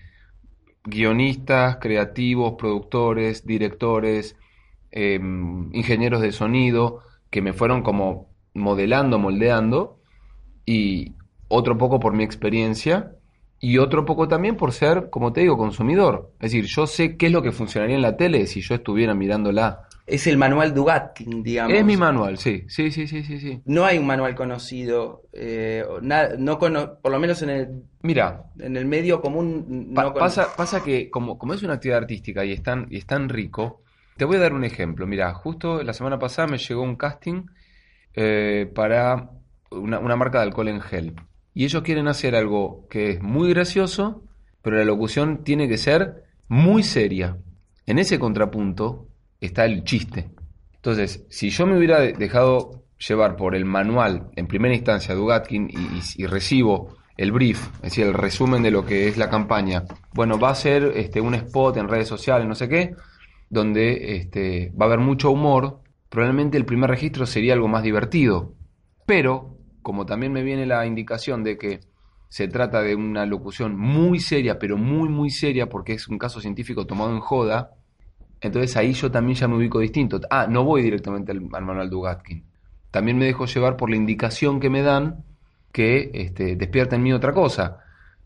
guionistas, 0.84 1.78
creativos, 1.78 2.54
productores, 2.60 3.48
directores, 3.48 4.36
em, 4.92 5.74
ingenieros 5.74 6.22
de 6.22 6.32
sonido, 6.32 7.00
que 7.32 7.42
me 7.42 7.54
fueron 7.54 7.82
como 7.82 8.30
modelando, 8.54 9.18
moldeando, 9.18 10.00
y 10.68 11.16
otro 11.48 11.80
poco 11.80 12.00
por 12.00 12.14
mi 12.14 12.24
experiencia, 12.24 13.16
y 13.60 13.80
otro 13.80 14.06
poco 14.06 14.28
también 14.28 14.56
por 14.56 14.72
ser, 14.72 15.10
como 15.10 15.34
te 15.34 15.42
digo, 15.42 15.58
consumidor. 15.58 16.32
Es 16.36 16.52
decir, 16.52 16.66
yo 16.66 16.86
sé 16.86 17.18
qué 17.18 17.26
es 17.26 17.32
lo 17.32 17.42
que 17.42 17.52
funcionaría 17.52 17.96
en 17.96 18.04
la 18.04 18.18
tele 18.18 18.46
si 18.46 18.62
yo 18.62 18.76
estuviera 18.76 19.16
mirándola. 19.16 19.85
Es 20.08 20.28
el 20.28 20.38
manual 20.38 20.74
Dugatkin, 20.74 21.42
digamos. 21.42 21.76
Es 21.76 21.84
mi 21.84 21.98
manual, 21.98 22.38
sí, 22.38 22.64
sí, 22.68 22.92
sí, 22.92 23.08
sí, 23.08 23.24
sí. 23.24 23.40
sí. 23.40 23.62
No 23.66 23.86
hay 23.86 23.98
un 23.98 24.06
manual 24.06 24.36
conocido, 24.36 25.24
eh, 25.34 25.84
na- 26.02 26.30
no 26.38 26.60
cono- 26.60 27.00
por 27.02 27.12
lo 27.12 27.20
menos 27.20 27.42
en 27.42 27.50
el, 27.50 27.68
Mira, 28.04 28.44
en 28.60 28.78
el 28.78 28.86
medio 28.86 29.20
común. 29.20 29.92
Pa- 29.96 30.04
no 30.04 30.10
cono- 30.14 30.20
pasa, 30.20 30.48
pasa 30.56 30.84
que 30.84 31.10
como, 31.10 31.40
como 31.40 31.54
es 31.56 31.64
una 31.64 31.74
actividad 31.74 32.00
artística 32.00 32.46
y 32.46 32.52
es 32.52 32.62
tan, 32.62 32.86
y 32.92 32.98
es 32.98 33.06
tan 33.08 33.30
rico, 33.30 33.82
te 34.18 34.26
voy 34.26 34.36
a 34.38 34.42
dar 34.42 34.54
un 34.54 34.64
ejemplo. 34.64 35.08
Mira, 35.08 35.34
justo 35.34 35.82
la 35.82 35.94
semana 35.94 36.20
pasada 36.20 36.48
me 36.50 36.58
llegó 36.60 36.84
un 36.84 36.96
casting 36.98 37.48
eh, 38.14 38.72
para 38.76 39.32
una, 39.72 40.00
una 40.00 40.16
marca 40.16 40.38
de 40.40 40.44
alcohol 40.46 40.68
en 40.68 40.82
gel. 40.82 41.14
Y 41.54 41.64
ellos 41.66 41.82
quieren 41.84 42.08
hacer 42.08 42.36
algo 42.36 42.86
que 42.90 43.10
es 43.12 43.22
muy 43.22 43.50
gracioso, 43.50 44.24
pero 44.62 44.78
la 44.78 44.86
locución 44.86 45.44
tiene 45.44 45.68
que 45.68 45.78
ser 45.78 46.24
muy 46.48 46.84
seria. 46.84 47.38
En 47.88 47.98
ese 47.98 48.20
contrapunto 48.20 49.08
está 49.42 49.66
el 49.66 49.84
chiste. 49.84 50.30
Entonces, 50.76 51.26
si 51.30 51.50
yo 51.50 51.66
me 51.66 51.78
hubiera 51.78 52.00
de- 52.00 52.14
dejado 52.14 52.84
llevar 53.08 53.36
por 53.36 53.56
el 53.56 53.66
manual 53.66 54.30
en 54.36 54.48
primera 54.48 54.74
instancia 54.76 55.14
de 55.14 55.20
Dugatkin 55.20 55.70
y, 55.70 55.74
y- 55.78 56.24
y 56.24 56.26
recibo 56.28 56.96
el 57.18 57.32
brief, 57.32 57.68
es 57.78 57.82
decir, 57.82 58.06
el 58.06 58.14
resumen 58.14 58.62
de 58.64 58.72
lo 58.72 58.86
que 58.86 59.08
es 59.08 59.18
la 59.18 59.30
campaña, 59.30 59.84
bueno, 60.14 60.38
va 60.40 60.50
a 60.50 60.56
ser 60.56 60.94
este, 60.96 61.22
un 61.22 61.34
spot 61.34 61.78
en 61.78 61.88
redes 61.88 62.08
sociales, 62.08 62.48
no 62.48 62.56
sé 62.56 62.68
qué, 62.70 62.94
donde 63.50 64.18
este, 64.18 64.72
va 64.80 64.86
a 64.86 64.88
haber 64.88 65.00
mucho 65.00 65.32
humor, 65.32 65.80
probablemente 66.10 66.58
el 66.58 66.66
primer 66.66 66.90
registro 66.90 67.26
sería 67.26 67.54
algo 67.54 67.68
más 67.68 67.84
divertido. 67.84 68.54
Pero, 69.06 69.58
como 69.82 70.06
también 70.06 70.34
me 70.34 70.44
viene 70.44 70.66
la 70.66 70.86
indicación 70.86 71.44
de 71.44 71.58
que 71.58 71.80
se 72.30 72.48
trata 72.48 72.82
de 72.82 72.96
una 72.96 73.26
locución 73.26 73.78
muy 73.78 74.20
seria, 74.20 74.58
pero 74.60 74.78
muy, 74.78 75.08
muy 75.10 75.30
seria, 75.30 75.70
porque 75.70 75.94
es 75.94 76.08
un 76.08 76.18
caso 76.18 76.42
científico 76.42 76.86
tomado 76.86 77.12
en 77.12 77.20
joda, 77.20 77.72
entonces 78.42 78.76
ahí 78.78 78.94
yo 78.94 79.12
también 79.12 79.38
ya 79.38 79.48
me 79.48 79.56
ubico 79.56 79.80
distinto. 79.80 80.20
Ah, 80.30 80.48
no 80.50 80.64
voy 80.64 80.82
directamente 80.82 81.32
al, 81.32 81.48
al 81.54 81.66
manual 81.66 81.90
Dugatkin. 81.90 82.44
También 82.92 83.18
me 83.18 83.26
dejo 83.26 83.46
llevar 83.46 83.76
por 83.78 83.90
la 83.90 83.96
indicación 83.96 84.60
que 84.60 84.70
me 84.70 84.82
dan 84.82 85.24
que 85.72 86.12
este, 86.14 86.56
despierta 86.56 86.96
en 86.96 87.04
mí 87.04 87.12
otra 87.12 87.34
cosa. 87.34 87.80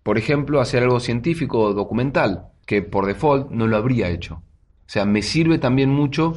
Por 0.03 0.19
ejemplo, 0.19 0.61
hacer 0.61 0.83
algo 0.83 0.99
científico 0.99 1.59
o 1.59 1.73
documental, 1.73 2.49
que 2.67 2.83
por 2.83 3.07
default 3.07 3.49
no 3.49 3.65
lo 3.65 3.77
habría 3.77 4.09
hecho. 4.09 4.35
O 4.35 4.91
sea, 4.91 5.05
me 5.05 5.23
sirve 5.23 5.57
también 5.57 5.89
mucho 5.89 6.33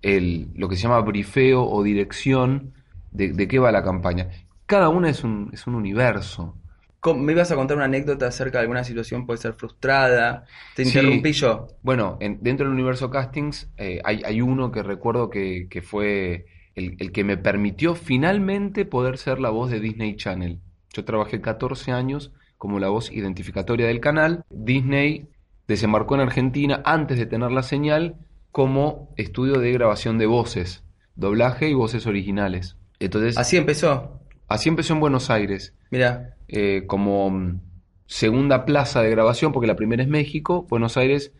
el, 0.00 0.48
lo 0.54 0.68
que 0.68 0.76
se 0.76 0.82
llama 0.82 1.00
brifeo 1.00 1.62
o 1.62 1.82
dirección 1.82 2.72
de, 3.10 3.32
de 3.32 3.48
qué 3.48 3.58
va 3.58 3.72
la 3.72 3.84
campaña. 3.84 4.30
Cada 4.64 4.88
una 4.88 5.10
es 5.10 5.22
un, 5.22 5.50
es 5.52 5.66
un 5.66 5.74
universo. 5.74 6.56
¿Cómo- 7.04 7.22
Me 7.22 7.32
ibas 7.32 7.50
a 7.52 7.54
contar 7.54 7.76
una 7.76 7.84
anécdota 7.84 8.28
acerca 8.28 8.56
de 8.56 8.62
alguna 8.62 8.82
situación, 8.82 9.26
puede 9.26 9.36
ser 9.36 9.52
frustrada. 9.52 10.46
Te 10.74 10.86
Sí. 10.86 10.88
interrumpí 10.98 11.32
yo. 11.32 11.66
Bueno, 11.82 12.16
en- 12.20 12.38
dentro 12.40 12.64
del 12.64 12.72
universo 12.72 13.10
castings 13.10 13.70
eh, 13.76 14.00
hay, 14.04 14.22
hay 14.24 14.40
uno 14.40 14.72
que 14.72 14.82
recuerdo 14.82 15.28
que, 15.28 15.66
que 15.68 15.82
fue 15.82 16.46
el, 16.74 16.96
el 16.98 17.12
que 17.12 17.22
me 17.22 17.36
permitió 17.36 17.94
finalmente 17.94 18.86
poder 18.86 19.18
ser 19.18 19.38
la 19.38 19.50
voz 19.50 19.70
de 19.70 19.80
Disney 19.80 20.16
Channel. 20.16 20.60
Yo 20.94 21.04
trabajé 21.04 21.42
14 21.42 21.92
años 21.92 22.32
como 22.56 22.78
la 22.78 22.88
voz 22.88 23.12
identificatoria 23.12 23.86
del 23.86 24.00
canal. 24.00 24.44
Disney 24.48 25.28
desembarcó 25.68 26.14
en 26.14 26.22
Argentina 26.22 26.80
antes 26.86 27.18
de 27.18 27.26
tener 27.26 27.52
la 27.52 27.62
señal 27.62 28.16
como 28.50 29.12
estudio 29.18 29.58
de 29.60 29.72
grabación 29.72 30.16
de 30.16 30.24
voces, 30.24 30.84
doblaje 31.16 31.68
y 31.68 31.74
voces 31.74 32.06
originales. 32.06 32.78
Entonces, 32.98 33.36
Así 33.36 33.58
empezó. 33.58 34.20
Así 34.48 34.68
empezó 34.68 34.94
en 34.94 35.00
Buenos 35.00 35.30
Aires 35.30 35.74
Mira, 35.90 36.36
eh, 36.48 36.84
como 36.86 37.30
mm, 37.30 37.60
segunda 38.06 38.64
plaza 38.64 39.02
de 39.02 39.10
grabación, 39.10 39.52
porque 39.52 39.66
la 39.66 39.76
primera 39.76 40.02
es 40.02 40.08
México, 40.08 40.66
Buenos 40.68 40.96
Aires 40.96 41.32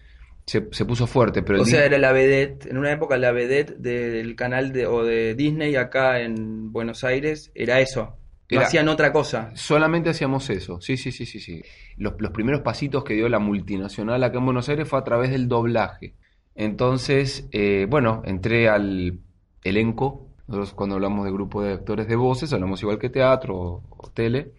se, 0.46 0.68
se 0.72 0.84
puso 0.84 1.06
fuerte, 1.06 1.42
pero 1.42 1.62
o 1.62 1.64
sea, 1.64 1.84
era 1.84 1.98
la 1.98 2.12
vedette, 2.12 2.66
en 2.66 2.76
una 2.76 2.92
época 2.92 3.16
la 3.16 3.32
vedette 3.32 3.76
del 3.78 4.36
canal 4.36 4.72
de, 4.72 4.86
o 4.86 5.04
de 5.04 5.34
Disney 5.34 5.76
acá 5.76 6.20
en 6.20 6.72
Buenos 6.72 7.04
Aires 7.04 7.50
era 7.54 7.80
eso. 7.80 8.18
No 8.50 8.60
hacían 8.60 8.88
otra 8.88 9.10
cosa. 9.10 9.50
solamente 9.54 10.10
hacíamos 10.10 10.48
eso, 10.50 10.80
sí, 10.80 10.96
sí, 10.96 11.10
sí, 11.10 11.26
sí, 11.26 11.40
sí. 11.40 11.62
Los, 11.96 12.14
los 12.18 12.30
primeros 12.30 12.60
pasitos 12.60 13.02
que 13.02 13.14
dio 13.14 13.28
la 13.28 13.38
multinacional 13.38 14.22
acá 14.22 14.38
en 14.38 14.44
Buenos 14.44 14.68
Aires 14.68 14.86
fue 14.86 14.98
a 14.98 15.04
través 15.04 15.30
del 15.30 15.48
doblaje. 15.48 16.14
Entonces, 16.54 17.48
eh, 17.50 17.86
bueno, 17.88 18.22
entré 18.24 18.68
al 18.68 19.18
elenco, 19.64 20.23
nosotros 20.46 20.74
cuando 20.74 20.96
hablamos 20.96 21.24
de 21.24 21.32
grupo 21.32 21.62
de 21.62 21.72
actores 21.72 22.06
de 22.08 22.16
voces, 22.16 22.52
hablamos 22.52 22.82
igual 22.82 22.98
que 22.98 23.10
teatro 23.10 23.56
o, 23.56 23.82
o 23.90 24.10
tele, 24.10 24.52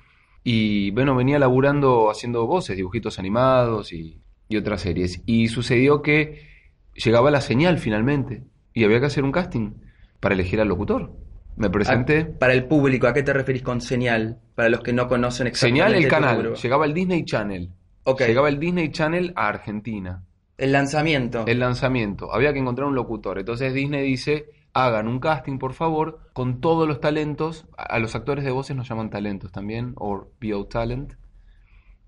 y 0.43 0.91
bueno, 0.91 1.15
venía 1.15 1.39
laburando 1.39 2.09
haciendo 2.09 2.45
voces, 2.45 2.77
dibujitos 2.77 3.19
animados 3.19 3.93
y, 3.93 4.21
y 4.47 4.57
otras 4.57 4.81
series. 4.81 5.21
Y 5.25 5.47
sucedió 5.47 6.01
que 6.01 6.47
llegaba 6.93 7.31
la 7.31 7.41
señal 7.41 7.79
finalmente, 7.79 8.43
y 8.73 8.83
había 8.83 8.99
que 8.99 9.07
hacer 9.07 9.23
un 9.23 9.31
casting 9.31 9.71
para 10.19 10.35
elegir 10.35 10.59
al 10.61 10.67
locutor. 10.67 11.11
Me 11.55 11.69
presenté. 11.69 12.27
Ah, 12.29 12.39
para 12.39 12.53
el 12.53 12.65
público, 12.65 13.07
¿a 13.07 13.13
qué 13.13 13.23
te 13.23 13.31
referís 13.31 13.61
con 13.61 13.79
señal? 13.79 14.39
Para 14.55 14.69
los 14.69 14.81
que 14.81 14.91
no 14.91 15.07
conocen 15.07 15.47
exactamente 15.47 15.93
Señal 15.93 16.03
el 16.03 16.09
canal, 16.09 16.53
llegaba 16.53 16.85
el 16.85 16.93
Disney 16.93 17.23
Channel. 17.23 17.69
Ok. 18.03 18.21
Llegaba 18.21 18.49
el 18.49 18.59
Disney 18.59 18.91
Channel 18.91 19.33
a 19.35 19.47
Argentina. 19.47 20.23
El 20.57 20.71
lanzamiento. 20.71 21.45
El 21.47 21.59
lanzamiento. 21.59 22.33
Había 22.33 22.53
que 22.53 22.59
encontrar 22.59 22.87
un 22.87 22.95
locutor. 22.95 23.39
Entonces 23.39 23.73
Disney 23.73 24.05
dice, 24.05 24.45
hagan 24.75 25.07
un 25.07 25.19
casting, 25.19 25.57
por 25.57 25.73
favor, 25.73 26.19
con 26.33 26.61
todos 26.61 26.87
los 26.87 26.99
talentos. 27.01 27.65
A 27.77 27.97
los 27.99 28.13
actores 28.15 28.45
de 28.45 28.51
voces 28.51 28.75
nos 28.75 28.87
llaman 28.87 29.09
talentos 29.09 29.51
también, 29.51 29.93
o 29.97 30.27
VO 30.41 30.65
Talent, 30.67 31.13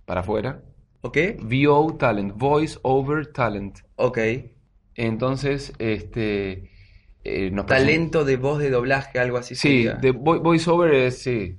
para 0.05 0.21
afuera. 0.21 0.63
¿Ok? 1.01 1.17
VO 1.39 1.95
Talent, 1.97 2.33
Voice 2.35 2.77
Over 2.83 3.27
Talent. 3.27 3.79
Ok. 3.95 4.19
Entonces, 4.95 5.73
este... 5.79 6.71
eh, 7.23 7.51
nos 7.51 7.65
Talento 7.65 8.25
de 8.25 8.37
voz 8.37 8.59
de 8.59 8.69
doblaje, 8.69 9.19
algo 9.19 9.37
así 9.37 9.55
Sí, 9.55 9.83
sería. 9.83 9.93
de 9.95 10.13
vo- 10.13 10.41
voiceover 10.41 10.93
es, 10.93 11.21
sí. 11.21 11.57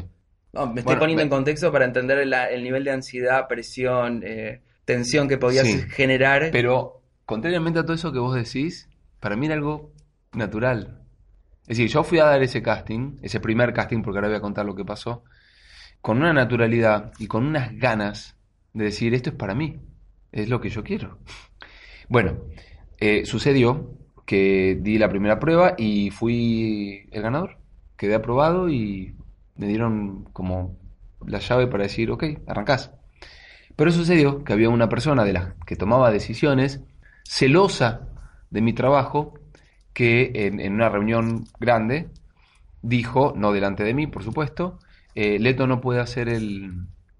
No, 0.53 0.65
me 0.67 0.81
estoy 0.81 0.83
Bueno, 0.83 0.99
poniendo 0.99 1.19
me- 1.21 1.23
en 1.25 1.29
contexto 1.29 1.71
para 1.71 1.85
entender 1.85 2.25
la- 2.27 2.45
el 2.49 2.63
nivel 2.63 2.83
de 2.83 2.91
ansiedad, 2.91 3.47
presión, 3.47 4.21
eh, 4.23 4.61
tensión 4.85 5.27
que 5.27 5.37
podías 5.37 5.67
generar. 5.91 6.49
Pero, 6.51 7.01
contrariamente 7.25 7.79
a 7.79 7.83
todo 7.83 7.93
eso 7.95 8.11
que 8.11 8.19
vos 8.19 8.35
decís, 8.35 8.87
para 9.19 9.35
mí 9.35 9.45
era 9.47 9.55
algo 9.55 9.91
natural. 10.33 11.01
Es 11.63 11.77
decir, 11.77 11.87
yo 11.87 12.03
fui 12.03 12.17
a 12.19 12.25
dar 12.25 12.41
ese 12.41 12.61
casting, 12.63 13.17
ese 13.21 13.39
primer 13.39 13.73
casting, 13.73 14.01
porque 14.01 14.17
ahora 14.17 14.27
voy 14.29 14.37
a 14.37 14.41
contar 14.41 14.65
lo 14.65 14.75
que 14.75 14.83
pasó, 14.85 15.23
con 16.01 16.17
una 16.17 16.33
naturalidad 16.33 17.11
y 17.19 17.27
con 17.27 17.45
unas 17.45 17.77
ganas 17.77 18.35
de 18.73 18.85
decir, 18.85 19.13
esto 19.13 19.31
es 19.31 19.35
para 19.35 19.55
mí, 19.55 19.79
es 20.31 20.49
lo 20.49 20.61
que 20.61 20.69
yo 20.69 20.83
quiero. 20.83 21.19
Bueno, 22.07 22.37
eh, 22.97 23.25
sucedió 23.25 23.93
que 24.25 24.77
di 24.79 24.97
la 24.97 25.09
primera 25.09 25.39
prueba 25.39 25.75
y 25.77 26.11
fui 26.11 27.07
el 27.11 27.21
ganador. 27.21 27.57
Quedé 27.97 28.15
aprobado 28.15 28.69
y 28.69 29.15
me 29.55 29.67
dieron 29.67 30.25
como 30.31 30.77
la 31.25 31.39
llave 31.39 31.67
para 31.67 31.83
decir, 31.83 32.11
ok, 32.11 32.23
arrancás. 32.47 32.91
Pero 33.75 33.91
sucedió 33.91 34.43
que 34.43 34.53
había 34.53 34.69
una 34.69 34.89
persona 34.89 35.23
de 35.23 35.33
las 35.33 35.53
que 35.65 35.75
tomaba 35.75 36.11
decisiones, 36.11 36.81
celosa 37.23 38.07
de 38.49 38.61
mi 38.61 38.73
trabajo, 38.73 39.33
que 39.93 40.31
en, 40.33 40.59
en 40.59 40.73
una 40.73 40.89
reunión 40.89 41.45
grande 41.59 42.09
dijo, 42.81 43.33
no 43.35 43.51
delante 43.51 43.83
de 43.83 43.93
mí, 43.93 44.07
por 44.07 44.23
supuesto, 44.23 44.79
eh, 45.15 45.39
Leto 45.39 45.67
no 45.67 45.81
puede 45.81 45.99
hacer 45.99 46.29
el, 46.29 46.71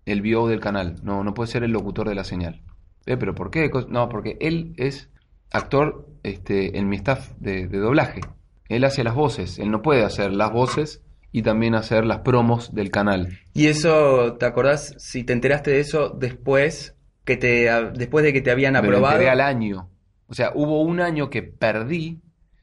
el 0.05 0.21
VO 0.21 0.47
del 0.47 0.59
canal, 0.59 0.95
no, 1.03 1.23
no 1.23 1.33
puede 1.33 1.51
ser 1.51 1.63
el 1.63 1.71
locutor 1.71 2.07
de 2.09 2.15
la 2.15 2.23
señal. 2.23 2.61
Eh, 3.05 3.17
¿Pero 3.17 3.35
por 3.35 3.51
qué? 3.51 3.69
No, 3.87 4.09
porque 4.09 4.37
él 4.41 4.73
es 4.77 5.09
actor 5.51 6.07
este, 6.23 6.77
en 6.77 6.89
mi 6.89 6.97
staff 6.97 7.31
de, 7.39 7.67
de 7.67 7.77
doblaje. 7.79 8.21
Él 8.67 8.83
hace 8.83 9.03
las 9.03 9.15
voces, 9.15 9.57
él 9.59 9.71
no 9.71 9.81
puede 9.81 10.03
hacer 10.03 10.31
las 10.31 10.51
voces 10.51 11.01
y 11.31 11.41
también 11.41 11.75
hacer 11.75 12.05
las 12.05 12.19
promos 12.19 12.73
del 12.73 12.91
canal. 12.91 13.39
¿Y 13.53 13.67
eso, 13.67 14.33
te 14.39 14.45
acordás, 14.45 14.95
si 14.97 15.23
te 15.23 15.33
enteraste 15.33 15.71
de 15.71 15.79
eso 15.79 16.09
después 16.09 16.95
que 17.25 17.37
te 17.37 17.69
después 17.93 18.23
de 18.23 18.33
que 18.33 18.41
te 18.41 18.49
habían 18.51 18.73
Me 18.73 18.79
lo 18.81 18.85
aprobado? 18.87 19.13
enteré 19.15 19.29
al 19.29 19.41
año. 19.41 19.89
O 20.27 20.33
sea, 20.33 20.51
hubo 20.53 20.81
un 20.81 20.99
año 20.99 21.29
que 21.29 21.41
perdí, 21.43 22.19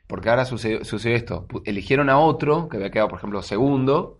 porque 0.06 0.28
ahora 0.30 0.44
sucedió, 0.44 0.84
sucedió 0.84 1.16
esto. 1.16 1.46
Eligieron 1.64 2.10
a 2.10 2.18
otro, 2.18 2.68
que 2.68 2.76
había 2.76 2.90
quedado, 2.90 3.08
por 3.08 3.18
ejemplo, 3.18 3.42
segundo, 3.42 4.18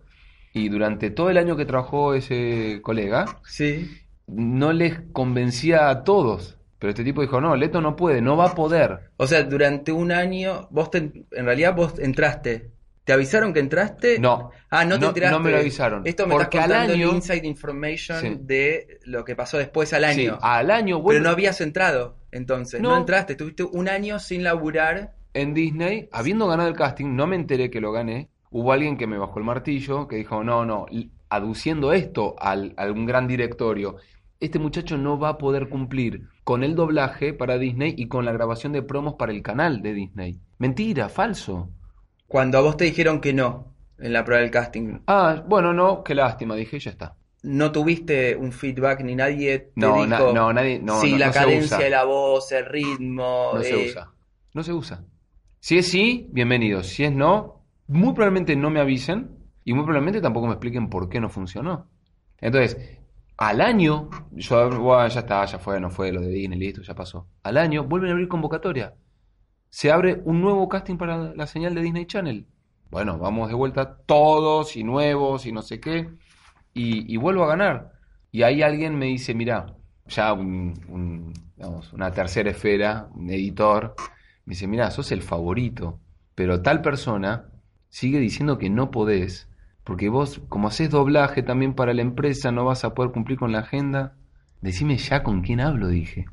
y 0.57 0.69
durante 0.69 1.09
todo 1.11 1.29
el 1.29 1.37
año 1.37 1.55
que 1.55 1.65
trabajó 1.65 2.13
ese 2.13 2.79
colega, 2.81 3.25
Sí. 3.47 3.89
no 4.27 4.73
les 4.73 4.99
convencía 5.13 5.89
a 5.89 6.03
todos. 6.03 6.57
Pero 6.79 6.91
este 6.91 7.03
tipo 7.03 7.21
dijo, 7.21 7.41
no, 7.41 7.55
Leto 7.55 7.81
no 7.81 7.95
puede, 7.95 8.21
no 8.21 8.37
va 8.37 8.47
a 8.49 8.55
poder. 8.55 9.09
O 9.17 9.25
sea, 9.25 9.43
durante 9.43 9.91
un 9.91 10.11
año, 10.11 10.67
vos 10.69 10.91
te- 10.91 11.11
en 11.31 11.45
realidad 11.45 11.75
vos 11.75 11.97
entraste. 11.97 12.71
¿Te 13.03 13.13
avisaron 13.13 13.53
que 13.53 13.61
entraste? 13.61 14.19
No. 14.19 14.51
Ah, 14.69 14.83
no 14.83 14.95
te 14.95 15.01
No- 15.01 15.07
enteraste. 15.07 15.37
no 15.37 15.43
me 15.43 15.49
lo 15.51 15.57
avisaron. 15.57 16.01
Esto 16.05 16.27
me 16.27 16.33
Porque 16.33 16.57
estás 16.57 16.65
al 16.65 16.69
contando 16.87 16.93
el 16.93 17.01
año- 17.09 17.15
inside 17.15 17.47
information 17.47 18.19
Sí. 18.19 18.37
de 18.41 18.99
lo 19.05 19.23
que 19.23 19.33
pasó 19.35 19.57
después 19.57 19.93
al 19.93 20.03
Sí, 20.13 20.21
año. 20.27 20.37
al 20.41 20.69
año, 20.69 20.97
Pero 20.97 21.03
bueno, 21.03 21.21
no 21.21 21.29
habías 21.29 21.61
entrado, 21.61 22.17
entonces. 22.31 22.81
No. 22.81 22.89
No. 22.91 22.97
entraste, 22.97 23.33
estuviste 23.33 23.63
un 23.63 23.87
año 23.89 24.19
sin 24.19 24.43
laburar. 24.43 25.13
en 25.33 25.53
Disney, 25.53 26.09
habiendo 26.11 26.47
ganado 26.47 26.67
el 26.67 26.75
casting, 26.75 27.15
no 27.15 27.27
me 27.27 27.35
enteré 27.35 27.69
que 27.69 27.79
lo 27.79 27.91
gané. 27.91 28.27
Hubo 28.59 28.71
alguien 28.71 28.97
que 28.97 29.05
me 29.05 29.17
bajó 29.19 29.37
el 29.37 29.45
martillo, 29.45 30.07
que 30.07 30.15
dijo, 30.15 30.43
no, 30.43 30.65
no, 30.65 30.87
aduciendo 31.29 31.93
esto 31.93 32.35
al, 32.39 32.73
a 32.77 32.85
un 32.87 33.05
gran 33.05 33.27
directorio, 33.27 33.97
este 34.39 34.57
muchacho 34.57 34.97
no 34.97 35.19
va 35.19 35.29
a 35.29 35.37
poder 35.37 35.69
cumplir 35.69 36.23
con 36.43 36.63
el 36.63 36.73
doblaje 36.73 37.33
para 37.33 37.57
Disney 37.59 37.93
y 37.97 38.07
con 38.07 38.25
la 38.25 38.31
grabación 38.31 38.71
de 38.73 38.81
promos 38.81 39.13
para 39.15 39.31
el 39.31 39.43
canal 39.43 39.81
de 39.83 39.93
Disney. 39.93 40.39
Mentira, 40.57 41.07
falso. 41.09 41.69
Cuando 42.27 42.57
a 42.57 42.61
vos 42.61 42.77
te 42.77 42.85
dijeron 42.85 43.21
que 43.21 43.31
no 43.33 43.73
en 43.99 44.13
la 44.13 44.23
prueba 44.23 44.41
del 44.41 44.49
casting, 44.51 44.99
Ah, 45.07 45.43
bueno, 45.47 45.71
no, 45.73 46.03
qué 46.03 46.15
lástima, 46.15 46.55
dije, 46.55 46.79
ya 46.79 46.91
está. 46.91 47.15
no 47.43 47.71
tuviste 47.71 48.35
un 48.35 48.51
feedback 48.51 49.01
ni 49.01 49.15
nadie 49.15 49.59
te 49.59 49.71
No, 49.75 50.05
na- 50.07 50.17
dijo 50.17 50.33
no, 50.33 50.51
nadie, 50.51 50.79
no, 50.79 50.99
si 50.99 51.11
no, 51.11 51.17
la 51.19 51.27
no 51.27 51.33
cadencia 51.33 51.77
de 51.77 51.89
la 51.91 52.03
voz, 52.05 52.51
el 52.51 52.65
ritmo. 52.65 53.51
No 53.53 53.61
se 53.61 53.73
eh, 53.83 53.89
usa. 53.89 54.11
No 54.53 54.63
se 54.63 54.73
usa. 54.73 55.03
Si 55.59 55.77
es 55.77 55.87
sí, 55.87 56.27
bienvenido. 56.31 56.81
Si 56.83 57.03
es 57.03 57.11
no, 57.11 57.56
muy 57.87 58.13
probablemente 58.13 58.55
no 58.55 58.69
me 58.69 58.79
avisen 58.79 59.37
y 59.63 59.73
muy 59.73 59.83
probablemente 59.83 60.21
tampoco 60.21 60.47
me 60.47 60.53
expliquen 60.53 60.89
por 60.89 61.09
qué 61.09 61.19
no 61.19 61.29
funcionó. 61.29 61.89
Entonces, 62.39 62.99
al 63.37 63.61
año, 63.61 64.09
yo, 64.31 65.07
ya 65.07 65.19
está, 65.19 65.45
ya 65.45 65.59
fue, 65.59 65.79
no 65.79 65.89
fue 65.89 66.11
lo 66.11 66.21
de 66.21 66.29
Disney, 66.29 66.57
listo, 66.57 66.81
ya 66.81 66.95
pasó. 66.95 67.27
Al 67.43 67.57
año 67.57 67.83
vuelven 67.83 68.09
a 68.09 68.13
abrir 68.13 68.27
convocatoria. 68.27 68.95
Se 69.69 69.91
abre 69.91 70.21
un 70.25 70.41
nuevo 70.41 70.67
casting 70.67 70.97
para 70.97 71.33
la 71.35 71.47
señal 71.47 71.75
de 71.75 71.81
Disney 71.81 72.05
Channel. 72.05 72.47
Bueno, 72.89 73.17
vamos 73.17 73.49
de 73.49 73.55
vuelta 73.55 73.97
todos 74.05 74.75
y 74.75 74.83
nuevos 74.83 75.45
y 75.45 75.51
no 75.51 75.61
sé 75.61 75.79
qué. 75.79 76.09
Y, 76.73 77.17
vuelvo 77.17 77.43
a 77.43 77.47
ganar. 77.47 77.91
Y 78.31 78.43
ahí 78.43 78.61
alguien 78.61 78.97
me 78.97 79.07
dice, 79.07 79.33
mira, 79.33 79.75
ya 80.05 80.31
un, 80.33 80.73
un, 80.87 81.33
una 81.91 82.11
tercera 82.11 82.51
esfera, 82.51 83.09
un 83.15 83.29
editor, 83.31 83.95
me 84.45 84.51
dice, 84.51 84.67
mira, 84.67 84.91
sos 84.91 85.11
el 85.11 85.23
favorito, 85.23 85.99
pero 86.35 86.61
tal 86.61 86.81
persona 86.81 87.49
sigue 87.89 88.19
diciendo 88.19 88.57
que 88.57 88.69
no 88.69 88.91
podés, 88.91 89.47
porque 89.83 90.09
vos, 90.09 90.41
como 90.49 90.67
haces 90.67 90.89
doblaje 90.89 91.43
también 91.43 91.73
para 91.73 91.93
la 91.93 92.01
empresa, 92.01 92.51
no 92.51 92.65
vas 92.65 92.83
a 92.83 92.93
poder 92.93 93.11
cumplir 93.11 93.37
con 93.37 93.51
la 93.51 93.59
agenda. 93.59 94.15
Decime 94.61 94.97
ya 94.97 95.23
con 95.23 95.41
quién 95.41 95.61
hablo, 95.61 95.87
dije. 95.87 96.25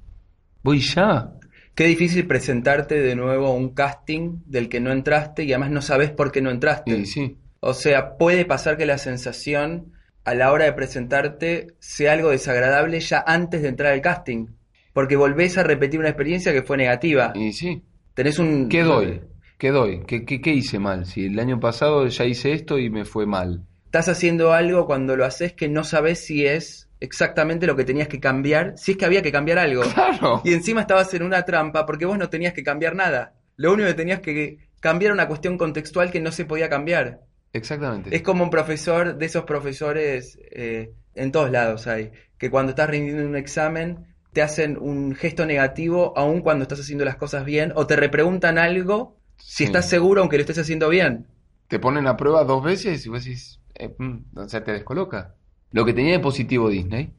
Voy 0.62 0.80
ya. 0.80 1.32
Qué 1.74 1.84
difícil 1.84 2.26
presentarte 2.26 3.00
de 3.00 3.16
nuevo 3.16 3.46
a 3.48 3.54
un 3.54 3.70
casting 3.74 4.38
del 4.46 4.68
que 4.68 4.80
no 4.80 4.92
entraste 4.92 5.44
y 5.44 5.52
además 5.52 5.70
no 5.70 5.82
sabes 5.82 6.10
por 6.10 6.32
qué 6.32 6.40
no 6.40 6.50
entraste. 6.50 6.96
Y 6.96 7.06
sí, 7.06 7.36
O 7.60 7.74
sea, 7.74 8.16
puede 8.16 8.44
pasar 8.44 8.76
que 8.76 8.86
la 8.86 8.98
sensación 8.98 9.92
a 10.24 10.34
la 10.34 10.52
hora 10.52 10.64
de 10.64 10.72
presentarte 10.72 11.74
sea 11.80 12.12
algo 12.12 12.30
desagradable 12.30 13.00
ya 13.00 13.22
antes 13.26 13.62
de 13.62 13.68
entrar 13.68 13.92
al 13.92 14.00
casting. 14.00 14.46
Porque 14.92 15.16
volvés 15.16 15.58
a 15.58 15.64
repetir 15.64 16.00
una 16.00 16.08
experiencia 16.08 16.52
que 16.52 16.62
fue 16.62 16.76
negativa. 16.76 17.32
y 17.34 17.52
sí. 17.52 17.82
Tenés 18.14 18.38
un... 18.38 18.68
¿Qué 18.68 18.82
doy? 18.82 19.20
¿Qué 19.58 19.70
doy? 19.70 20.04
¿Qué, 20.06 20.24
qué, 20.24 20.40
qué 20.40 20.52
hice 20.52 20.78
mal? 20.78 21.06
Si 21.06 21.26
el 21.26 21.38
año 21.38 21.60
pasado 21.60 22.06
ya 22.06 22.24
hice 22.24 22.52
esto 22.52 22.78
y 22.78 22.90
me 22.90 23.04
fue 23.04 23.26
mal. 23.26 23.64
Estás 23.86 24.08
haciendo 24.08 24.52
algo 24.52 24.86
cuando 24.86 25.16
lo 25.16 25.24
haces 25.24 25.52
que 25.52 25.68
no 25.68 25.84
sabes 25.84 26.24
si 26.24 26.46
es 26.46 26.88
exactamente 27.00 27.66
lo 27.66 27.76
que 27.76 27.84
tenías 27.84 28.08
que 28.08 28.18
cambiar, 28.18 28.74
si 28.76 28.92
es 28.92 28.98
que 28.98 29.04
había 29.04 29.22
que 29.22 29.32
cambiar 29.32 29.58
algo. 29.58 29.82
Claro. 29.94 30.42
Y 30.44 30.52
encima 30.52 30.80
estabas 30.80 31.12
en 31.14 31.22
una 31.22 31.44
trampa 31.44 31.86
porque 31.86 32.06
vos 32.06 32.18
no 32.18 32.28
tenías 32.28 32.52
que 32.52 32.64
cambiar 32.64 32.96
nada. 32.96 33.34
Lo 33.56 33.72
único 33.72 33.88
que 33.88 33.94
tenías 33.94 34.20
que 34.20 34.58
cambiar 34.80 35.10
era 35.10 35.14
una 35.14 35.28
cuestión 35.28 35.56
contextual 35.56 36.10
que 36.10 36.20
no 36.20 36.32
se 36.32 36.44
podía 36.44 36.68
cambiar. 36.68 37.20
Exactamente. 37.52 38.14
Es 38.14 38.22
como 38.22 38.42
un 38.42 38.50
profesor, 38.50 39.16
de 39.16 39.26
esos 39.26 39.44
profesores, 39.44 40.38
eh, 40.50 40.92
en 41.14 41.30
todos 41.30 41.50
lados 41.50 41.86
hay, 41.86 42.10
que 42.36 42.50
cuando 42.50 42.70
estás 42.70 42.90
rindiendo 42.90 43.24
un 43.24 43.36
examen 43.36 44.06
te 44.32 44.42
hacen 44.42 44.76
un 44.76 45.14
gesto 45.14 45.46
negativo 45.46 46.12
aun 46.16 46.40
cuando 46.40 46.64
estás 46.64 46.80
haciendo 46.80 47.04
las 47.04 47.16
cosas 47.16 47.44
bien, 47.44 47.72
o 47.76 47.86
te 47.86 47.94
repreguntan 47.94 48.58
algo 48.58 49.16
si 49.38 49.56
Sí. 49.58 49.64
estás 49.64 49.88
seguro 49.88 50.20
aunque 50.20 50.36
lo 50.36 50.42
estés 50.42 50.58
haciendo 50.58 50.88
bien. 50.88 51.26
te 51.68 51.78
ponen 51.78 52.06
a 52.06 52.16
prueba 52.16 52.44
dos 52.44 52.62
veces 52.62 53.04
y 53.04 53.08
vos 53.08 53.24
decís, 53.24 53.58
eh, 53.74 53.92
mm, 53.98 54.38
o 54.38 54.48
sea, 54.48 54.62
te 54.62 54.72
descoloca. 54.72 55.34
Lo 55.72 55.84
que 55.84 55.92
tenía 55.94 56.12
de 56.12 56.20
positivo 56.20 56.68
Disney 56.68 57.14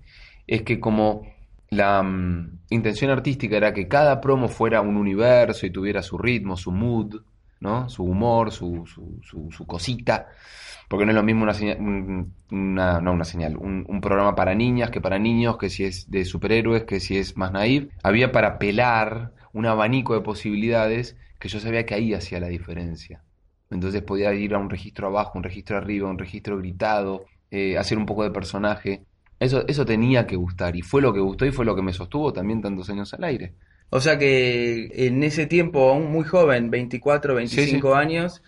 es 0.48 0.62
que 0.62 0.80
como 0.80 1.24
la 1.72 2.02
mm, 2.04 2.60
intención 2.70 3.12
artística 3.12 3.58
era 3.58 3.74
que 3.74 3.88
cada 3.88 4.22
promo 4.22 4.48
fuera 4.48 4.82
un 4.82 4.96
universo 4.98 5.66
y 5.66 5.72
tuviera 5.72 6.02
su 6.04 6.18
ritmo, 6.18 6.56
su 6.56 6.72
mood, 6.72 7.22
¿no? 7.60 7.90
Su 7.90 8.04
humor, 8.04 8.52
su, 8.52 8.86
su, 8.86 9.20
su, 9.24 9.52
su 9.52 9.66
cosita. 9.66 10.28
Porque 10.88 11.06
no 11.06 11.12
es 11.12 11.16
lo 11.16 11.24
mismo 11.24 11.44
una 11.44 11.54
señal, 11.56 11.78
un- 11.80 12.34
una, 12.52 13.02
no 13.02 13.12
una 13.14 13.26
señal, 13.26 13.58
un, 13.58 13.84
un 13.90 14.00
programa 14.00 14.36
para 14.36 14.54
niñas 14.54 14.92
que 14.92 15.02
para 15.02 15.18
niños, 15.18 15.58
que 15.58 15.70
si 15.72 15.84
es 15.84 16.10
de 16.12 16.24
superhéroes, 16.24 16.84
que 16.84 17.00
si 17.00 17.18
es 17.18 17.36
más 17.36 17.52
naive. 17.52 17.90
Había 18.04 18.32
para 18.32 18.60
pelar 18.60 19.34
un 19.54 19.66
abanico 19.66 20.14
de 20.14 20.22
posibilidades 20.22 21.18
que 21.46 21.50
yo 21.50 21.60
sabía 21.60 21.86
que 21.86 21.94
ahí 21.94 22.12
hacía 22.16 22.40
la 22.40 22.48
diferencia. 22.48 23.22
Entonces 23.70 24.02
podía 24.02 24.34
ir 24.34 24.56
a 24.56 24.58
un 24.58 24.68
registro 24.68 25.08
abajo, 25.08 25.38
un 25.38 25.44
registro 25.44 25.78
arriba, 25.78 26.10
un 26.10 26.18
registro 26.18 26.58
gritado, 26.58 27.26
eh, 27.52 27.78
hacer 27.78 28.00
un 28.00 28.08
poco 28.08 28.24
de 28.24 28.32
personaje. 28.32 29.04
Eso, 29.40 29.64
eso 29.68 29.86
tenía 29.86 30.26
que 30.26 30.36
gustar 30.36 30.76
y 30.76 30.82
fue 30.82 31.04
lo 31.04 31.14
que 31.14 31.20
gustó 31.20 31.46
y 31.46 31.52
fue 31.52 31.64
lo 31.66 31.76
que 31.76 31.84
me 31.84 31.94
sostuvo 31.94 32.34
también 32.34 32.64
tantos 32.64 32.90
años 32.90 33.14
al 33.14 33.24
aire. 33.26 33.54
O 33.92 34.00
sea 34.02 34.18
que 34.18 34.90
en 35.08 35.22
ese 35.24 35.46
tiempo, 35.46 35.88
aún 35.92 36.12
muy 36.12 36.24
joven, 36.24 36.72
24, 36.72 37.36
25 37.36 37.66
Sí, 37.66 37.80
sí. 37.80 37.88
años, 37.96 38.42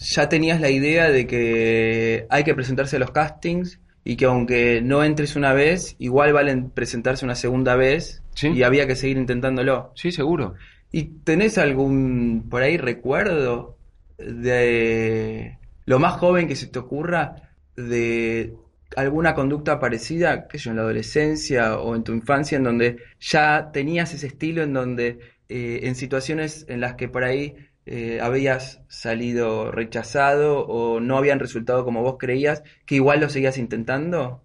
ya 0.00 0.28
tenías 0.28 0.60
la 0.60 0.70
idea 0.70 1.10
de 1.12 1.28
que 1.28 2.26
hay 2.28 2.42
que 2.42 2.54
presentarse 2.56 2.96
a 2.96 2.98
los 2.98 3.12
castings 3.12 3.78
y 4.04 4.16
que 4.16 4.24
aunque 4.24 4.82
no 4.82 5.04
entres 5.04 5.36
una 5.36 5.52
vez, 5.52 5.94
igual 6.00 6.32
valen 6.32 6.70
presentarse 6.70 7.24
una 7.24 7.36
segunda 7.36 7.76
vez 7.76 8.20
Sí. 8.34 8.48
y 8.48 8.62
había 8.64 8.86
que 8.88 8.96
seguir 8.96 9.16
intentándolo. 9.18 9.92
Sí, 9.94 10.10
seguro. 10.10 10.54
¿Y 10.92 11.04
tenés 11.24 11.58
algún 11.58 12.46
por 12.50 12.62
ahí 12.62 12.76
recuerdo 12.76 13.78
de 14.18 15.58
lo 15.86 15.98
más 15.98 16.14
joven 16.14 16.46
que 16.46 16.54
se 16.54 16.66
te 16.66 16.78
ocurra 16.78 17.50
de 17.76 18.54
alguna 18.96 19.34
conducta 19.34 19.80
parecida, 19.80 20.46
sé 20.50 20.58
yo, 20.58 20.70
en 20.70 20.76
la 20.76 20.82
adolescencia 20.82 21.78
o 21.78 21.96
en 21.96 22.04
tu 22.04 22.12
infancia, 22.12 22.56
en 22.56 22.64
donde 22.64 22.98
ya 23.18 23.70
tenías 23.72 24.12
ese 24.12 24.26
estilo, 24.26 24.62
en 24.62 24.74
donde 24.74 25.18
eh, 25.48 25.80
en 25.84 25.94
situaciones 25.94 26.66
en 26.68 26.80
las 26.80 26.94
que 26.94 27.08
por 27.08 27.24
ahí 27.24 27.56
eh, 27.86 28.20
habías 28.20 28.82
salido 28.88 29.72
rechazado 29.72 30.60
o 30.66 31.00
no 31.00 31.16
habían 31.16 31.40
resultado 31.40 31.84
como 31.84 32.02
vos 32.02 32.16
creías, 32.18 32.62
que 32.86 32.96
igual 32.96 33.20
lo 33.20 33.28
seguías 33.28 33.58
intentando? 33.58 34.42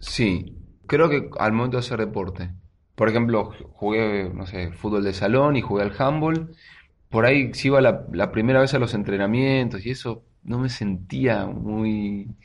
Sí, 0.00 0.56
creo 0.86 1.08
que 1.08 1.30
al 1.38 1.52
momento 1.52 1.78
de 1.78 1.80
hacer 1.80 1.98
deporte. 1.98 2.50
Por 2.98 3.10
ejemplo, 3.10 3.52
jugué, 3.74 4.30
no 4.34 4.46
sé, 4.46 4.72
fútbol 4.72 5.04
de 5.04 5.14
salón 5.14 5.56
y 5.56 5.62
jugué 5.62 5.84
al 5.84 5.94
handball. 5.98 6.56
Por 7.10 7.26
ahí 7.26 7.54
si 7.54 7.68
iba 7.68 7.80
la, 7.82 8.06
la 8.12 8.32
primera 8.32 8.60
vez 8.60 8.74
a 8.74 8.80
los 8.80 8.94
entrenamientos 8.94 9.86
y 9.86 9.90
eso 9.92 10.24
no 10.44 10.58
me 10.60 10.70
sentía 10.70 11.46
muy 11.46 12.36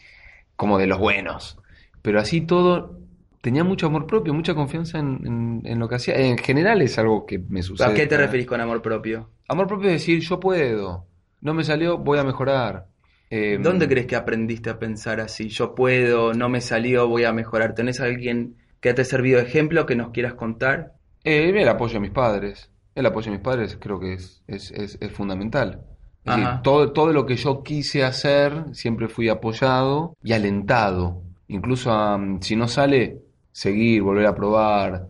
como 0.58 0.80
de 0.80 0.88
los 0.88 1.00
buenos. 1.00 1.60
Pero 2.04 2.20
así 2.22 2.42
todo, 2.42 3.00
tenía 3.42 3.64
mucho 3.66 3.88
amor 3.88 4.08
propio, 4.08 4.34
mucha 4.34 4.56
confianza 4.56 5.00
en, 5.00 5.22
en- 5.28 5.62
en 5.66 5.80
lo 5.80 5.90
que 5.90 5.96
hacía. 5.96 6.16
En 6.18 6.38
general 6.40 6.82
es 6.84 6.98
algo 7.00 7.26
que 7.28 7.40
me 7.40 7.64
sucede. 7.64 7.92
¿A 7.92 7.94
qué 7.94 8.08
te 8.08 8.18
referís 8.18 8.48
con 8.48 8.60
amor 8.62 8.82
propio? 8.82 9.30
Amor 9.48 9.68
propio 9.68 9.88
es 9.90 9.94
decir, 9.96 10.20
yo 10.22 10.40
puedo. 10.40 11.08
No 11.42 11.54
me 11.54 11.64
salió, 11.64 11.98
voy 11.98 12.20
a 12.20 12.24
mejorar. 12.24 12.88
Eh, 13.30 13.58
¿Dónde 13.62 13.88
crees 13.88 14.08
que 14.08 14.16
aprendiste 14.16 14.70
a 14.70 14.80
pensar 14.80 15.20
así? 15.20 15.50
Yo 15.50 15.76
puedo, 15.76 16.34
no 16.34 16.50
me 16.50 16.62
salió, 16.62 17.08
voy 17.08 17.24
a 17.26 17.34
mejorar. 17.34 17.76
¿Tenés 17.76 18.00
alguien 18.00 18.58
que 18.84 18.94
te 18.94 19.02
ha 19.02 19.06
servido 19.06 19.40
de 19.40 19.48
ejemplo 19.48 19.86
que 19.88 19.96
nos 19.96 20.12
quieras 20.12 20.36
contar? 20.36 20.94
Eh, 21.24 21.50
el 21.56 21.68
apoyo 21.70 21.94
de 21.96 22.00
mis 22.02 22.12
padres. 22.12 22.70
El 22.94 23.06
apoyo 23.08 23.32
de 23.32 23.38
mis 23.38 23.44
padres 23.44 23.78
creo 23.80 24.00
que 24.00 24.14
es, 24.14 24.44
es, 24.46 24.70
es, 24.72 24.98
es 25.02 25.12
fundamental. 25.12 25.82
Es 26.26 26.36
decir, 26.36 26.44
Ajá. 26.48 26.62
todo, 26.62 26.92
todo 26.94 27.12
lo 27.12 27.26
que 27.26 27.36
yo 27.38 27.64
quise 27.64 28.04
hacer 28.04 28.66
siempre 28.74 29.08
fui 29.08 29.30
apoyado 29.30 30.16
y 30.24 30.34
alentado. 30.34 31.22
Incluso 31.48 31.92
si 32.42 32.56
no 32.56 32.68
sale, 32.68 33.20
seguir, 33.52 34.02
volver 34.04 34.26
a 34.28 34.36
probar, 34.36 35.10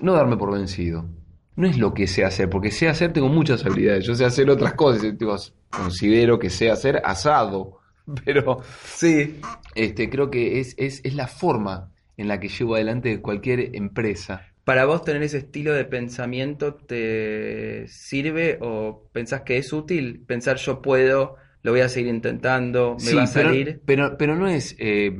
no 0.00 0.12
darme 0.14 0.36
por 0.36 0.52
vencido. 0.52 1.06
No 1.56 1.66
es 1.66 1.78
lo 1.78 1.94
que 1.94 2.06
sé 2.06 2.24
hacer, 2.24 2.50
porque 2.50 2.70
sé 2.70 2.88
hacer 2.88 3.12
tengo 3.12 3.28
muchas 3.28 3.64
habilidades. 3.64 4.04
Yo 4.04 4.14
sé 4.14 4.24
hacer 4.24 4.50
otras 4.50 4.74
cosas. 4.74 5.02
digo, 5.02 5.36
considero 5.70 6.38
que 6.38 6.50
sé 6.50 6.70
hacer 6.70 7.00
asado, 7.04 7.78
pero 8.24 8.58
Sí. 8.84 9.40
este, 9.74 10.10
creo 10.10 10.30
que 10.30 10.60
es, 10.60 10.74
es, 10.78 11.00
es 11.04 11.14
la 11.14 11.26
forma 11.26 11.90
en 12.16 12.28
la 12.28 12.40
que 12.40 12.48
llevo 12.48 12.74
adelante 12.74 13.20
cualquier 13.20 13.74
empresa. 13.76 14.46
¿Para 14.64 14.86
vos 14.86 15.04
tener 15.04 15.22
ese 15.22 15.38
estilo 15.38 15.72
de 15.74 15.84
pensamiento 15.84 16.74
te 16.74 17.86
sirve 17.88 18.58
o 18.62 19.08
pensás 19.12 19.42
que 19.42 19.58
es 19.58 19.72
útil? 19.72 20.22
Pensar 20.26 20.56
yo 20.56 20.80
puedo, 20.80 21.36
lo 21.62 21.70
voy 21.72 21.80
a 21.80 21.88
seguir 21.88 22.14
intentando, 22.14 22.94
me 22.94 23.00
Sí, 23.00 23.14
va 23.14 23.24
a 23.24 23.26
salir. 23.26 23.82
pero, 23.84 24.16
pero 24.16 24.36
no 24.36 24.48
es 24.48 24.74
eh, 24.78 25.12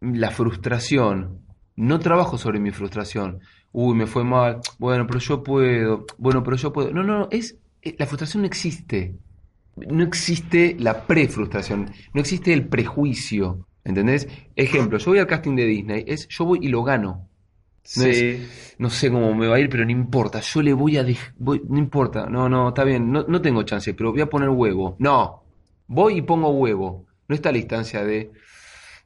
la 0.00 0.30
frustración. 0.30 1.40
No 1.76 1.98
trabajo 1.98 2.38
sobre 2.38 2.60
mi 2.60 2.70
frustración. 2.70 3.40
Uy, 3.72 3.94
me 3.96 4.06
fue 4.06 4.24
mal. 4.24 4.60
Bueno, 4.78 5.06
pero 5.06 5.18
yo 5.18 5.42
puedo. 5.42 6.06
Bueno, 6.18 6.42
pero 6.42 6.56
yo 6.56 6.72
puedo. 6.72 6.90
No, 6.92 7.02
no, 7.02 7.18
no. 7.18 7.28
Es, 7.30 7.58
eh, 7.82 7.96
la 7.98 8.06
frustración 8.06 8.42
no 8.42 8.46
existe. 8.46 9.16
No 9.76 10.04
existe 10.04 10.76
la 10.78 11.06
pre-frustración. 11.06 11.90
No 12.14 12.20
existe 12.20 12.52
el 12.52 12.68
prejuicio. 12.68 13.66
¿Entendés? 13.84 14.26
Ejemplo, 14.56 14.98
yo 14.98 15.10
voy 15.10 15.18
al 15.18 15.26
casting 15.26 15.56
de 15.56 15.66
Disney. 15.66 16.04
Es 16.06 16.26
yo 16.28 16.44
voy 16.46 16.60
y 16.62 16.68
lo 16.68 16.82
gano. 16.82 17.28
No 17.96 18.02
Sí. 18.04 18.46
No 18.78 18.88
sé 18.88 19.10
cómo 19.10 19.34
me 19.34 19.46
va 19.46 19.56
a 19.56 19.60
ir, 19.60 19.68
pero 19.68 19.84
no 19.84 19.90
importa. 19.90 20.40
Yo 20.40 20.62
le 20.62 20.72
voy 20.72 20.96
a 20.96 21.04
voy- 21.36 21.62
no 21.68 21.78
importa. 21.78 22.26
No, 22.26 22.48
no, 22.48 22.68
está 22.70 22.82
bien. 22.82 23.12
No, 23.12 23.24
no 23.28 23.42
tengo 23.42 23.62
chance, 23.62 23.92
pero 23.92 24.10
voy 24.12 24.22
a 24.22 24.26
poner 24.30 24.48
huevo. 24.48 24.96
No. 24.98 25.44
Voy 25.86 26.16
y 26.18 26.22
pongo 26.22 26.48
huevo. 26.48 27.06
No 27.28 27.34
está 27.34 27.52
la 27.52 27.58
instancia 27.58 28.02
de 28.04 28.32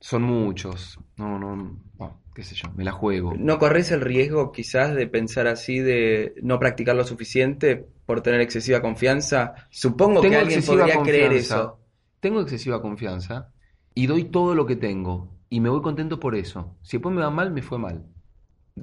son 0.01 0.23
muchos. 0.23 0.99
No, 1.17 1.39
no, 1.41 1.57
no, 1.99 2.21
qué 2.33 2.45
sé 2.45 2.55
yo, 2.55 2.71
me 2.77 2.85
la 2.85 2.93
juego. 2.93 3.35
¿No 3.37 3.59
corres 3.59 3.91
el 3.91 4.01
riesgo 4.01 4.53
quizás 4.53 4.95
de 4.95 5.09
pensar 5.09 5.49
así, 5.49 5.81
de 5.81 6.35
no 6.41 6.61
practicar 6.61 6.95
lo 6.95 7.03
suficiente 7.05 7.85
por 8.07 8.21
tener 8.21 8.41
excesiva 8.41 8.81
confianza? 8.81 9.55
Supongo 9.71 10.21
que 10.21 10.37
alguien 10.37 10.63
podría 10.63 11.03
creer 11.03 11.33
eso. 11.33 11.81
Tengo 12.21 12.41
excesiva 12.41 12.81
confianza 12.81 13.51
y 13.95 14.07
doy 14.07 14.25
todo 14.25 14.55
lo 14.55 14.67
que 14.67 14.77
tengo 14.77 15.29
y 15.51 15.61
me 15.61 15.69
voy 15.69 15.83
contento 15.83 16.21
por 16.21 16.35
eso. 16.35 16.77
Si 16.83 16.97
después 16.97 17.15
me 17.15 17.23
va 17.23 17.31
mal, 17.31 17.51
me 17.51 17.63
fue 17.63 17.79
mal. 17.79 18.05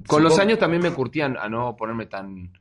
Con 0.08 0.24
los 0.24 0.40
años 0.40 0.60
también 0.60 0.82
me 0.82 0.92
curtían 0.92 1.38
a 1.38 1.48
no 1.48 1.76
ponerme 1.76 2.06
tan 2.06 2.52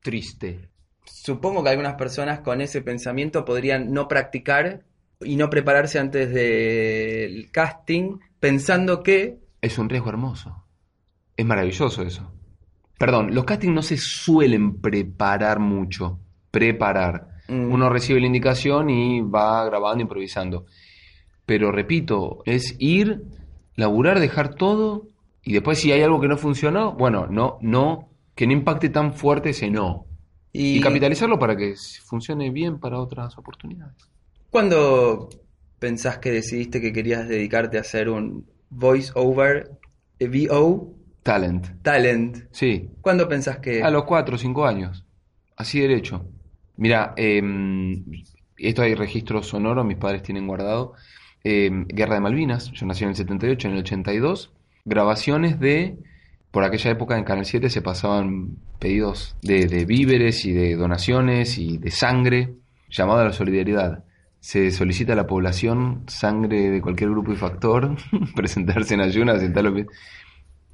triste. 0.00 0.68
Supongo 1.04 1.62
que 1.62 1.70
algunas 1.70 1.94
personas 1.94 2.40
con 2.40 2.60
ese 2.60 2.82
pensamiento 2.82 3.44
podrían 3.44 3.92
no 3.92 4.08
practicar 4.08 4.84
y 5.20 5.36
no 5.36 5.48
prepararse 5.50 5.98
antes 5.98 6.32
del 6.32 7.50
casting 7.50 8.18
pensando 8.38 9.02
que 9.02 9.38
Es 9.60 9.78
un 9.78 9.88
riesgo 9.88 10.10
hermoso. 10.10 10.64
Es 11.36 11.44
maravilloso 11.44 12.02
eso. 12.02 12.30
Perdón, 12.98 13.34
los 13.34 13.44
castings 13.44 13.74
no 13.74 13.82
se 13.82 13.98
suelen 13.98 14.80
preparar 14.80 15.58
mucho. 15.58 16.18
Preparar. 16.50 17.28
Mm. 17.48 17.72
Uno 17.72 17.90
recibe 17.90 18.20
la 18.20 18.26
indicación 18.26 18.90
y 18.90 19.20
va 19.20 19.64
grabando, 19.64 20.02
improvisando. 20.02 20.66
Pero 21.46 21.70
repito, 21.70 22.42
es 22.44 22.74
ir, 22.78 23.24
laburar, 23.76 24.20
dejar 24.20 24.54
todo 24.54 25.08
y 25.42 25.52
después 25.52 25.78
si 25.78 25.92
hay 25.92 26.02
algo 26.02 26.20
que 26.20 26.26
no 26.26 26.36
funcionó, 26.36 26.92
bueno, 26.92 27.28
no, 27.30 27.58
no, 27.60 28.08
que 28.34 28.48
no 28.48 28.52
impacte 28.52 28.88
tan 28.88 29.14
fuerte 29.14 29.50
ese 29.50 29.70
no. 29.70 30.04
y 30.52 30.78
Y 30.78 30.80
capitalizarlo 30.80 31.38
para 31.38 31.56
que 31.56 31.74
funcione 32.04 32.50
bien 32.50 32.80
para 32.80 32.98
otras 32.98 33.38
oportunidades. 33.38 34.10
¿Cuándo 34.50 35.28
pensás 35.78 36.18
que 36.18 36.32
decidiste 36.32 36.80
que 36.80 36.92
querías 36.92 37.28
dedicarte 37.28 37.78
a 37.78 37.82
hacer 37.82 38.08
un 38.08 38.44
voice 38.70 39.12
over 39.14 39.70
eh, 40.18 40.48
VO 40.48 40.94
Talent. 41.22 41.82
talent? 41.82 42.38
Sí, 42.50 42.90
¿Cuándo 43.00 43.28
pensás 43.28 43.58
que 43.58 43.82
A 43.82 43.90
los 43.90 44.04
4 44.04 44.34
o 44.34 44.38
5 44.38 44.66
años. 44.66 45.04
Así 45.56 45.80
derecho. 45.80 46.24
Mira, 46.76 47.14
eh, 47.16 47.42
esto 48.58 48.82
hay 48.82 48.94
registros 48.94 49.46
sonoros, 49.46 49.86
mis 49.86 49.96
padres 49.96 50.22
tienen 50.22 50.46
guardado. 50.46 50.94
Eh, 51.48 51.70
Guerra 51.88 52.14
de 52.14 52.20
Malvinas, 52.20 52.72
yo 52.72 52.86
nací 52.86 53.04
en 53.04 53.10
el 53.10 53.16
78, 53.16 53.68
en 53.68 53.74
el 53.74 53.80
82. 53.80 54.50
Grabaciones 54.84 55.60
de. 55.60 55.96
Por 56.50 56.64
aquella 56.64 56.90
época 56.90 57.16
en 57.18 57.24
Canal 57.24 57.44
7 57.44 57.68
se 57.70 57.82
pasaban 57.82 58.56
pedidos 58.80 59.36
de, 59.42 59.66
de 59.66 59.84
víveres 59.84 60.44
y 60.44 60.52
de 60.52 60.74
donaciones 60.74 61.58
y 61.58 61.76
de 61.78 61.90
sangre, 61.90 62.54
llamado 62.90 63.20
a 63.20 63.24
la 63.24 63.32
solidaridad. 63.32 64.04
Se 64.40 64.70
solicita 64.70 65.12
a 65.12 65.16
la 65.16 65.26
población 65.26 66.04
sangre 66.08 66.70
de 66.70 66.80
cualquier 66.80 67.10
grupo 67.10 67.32
y 67.32 67.36
factor, 67.36 67.96
presentarse 68.34 68.94
en 68.94 69.00
ayunas 69.02 69.42
y 69.42 69.52
tal. 69.52 69.86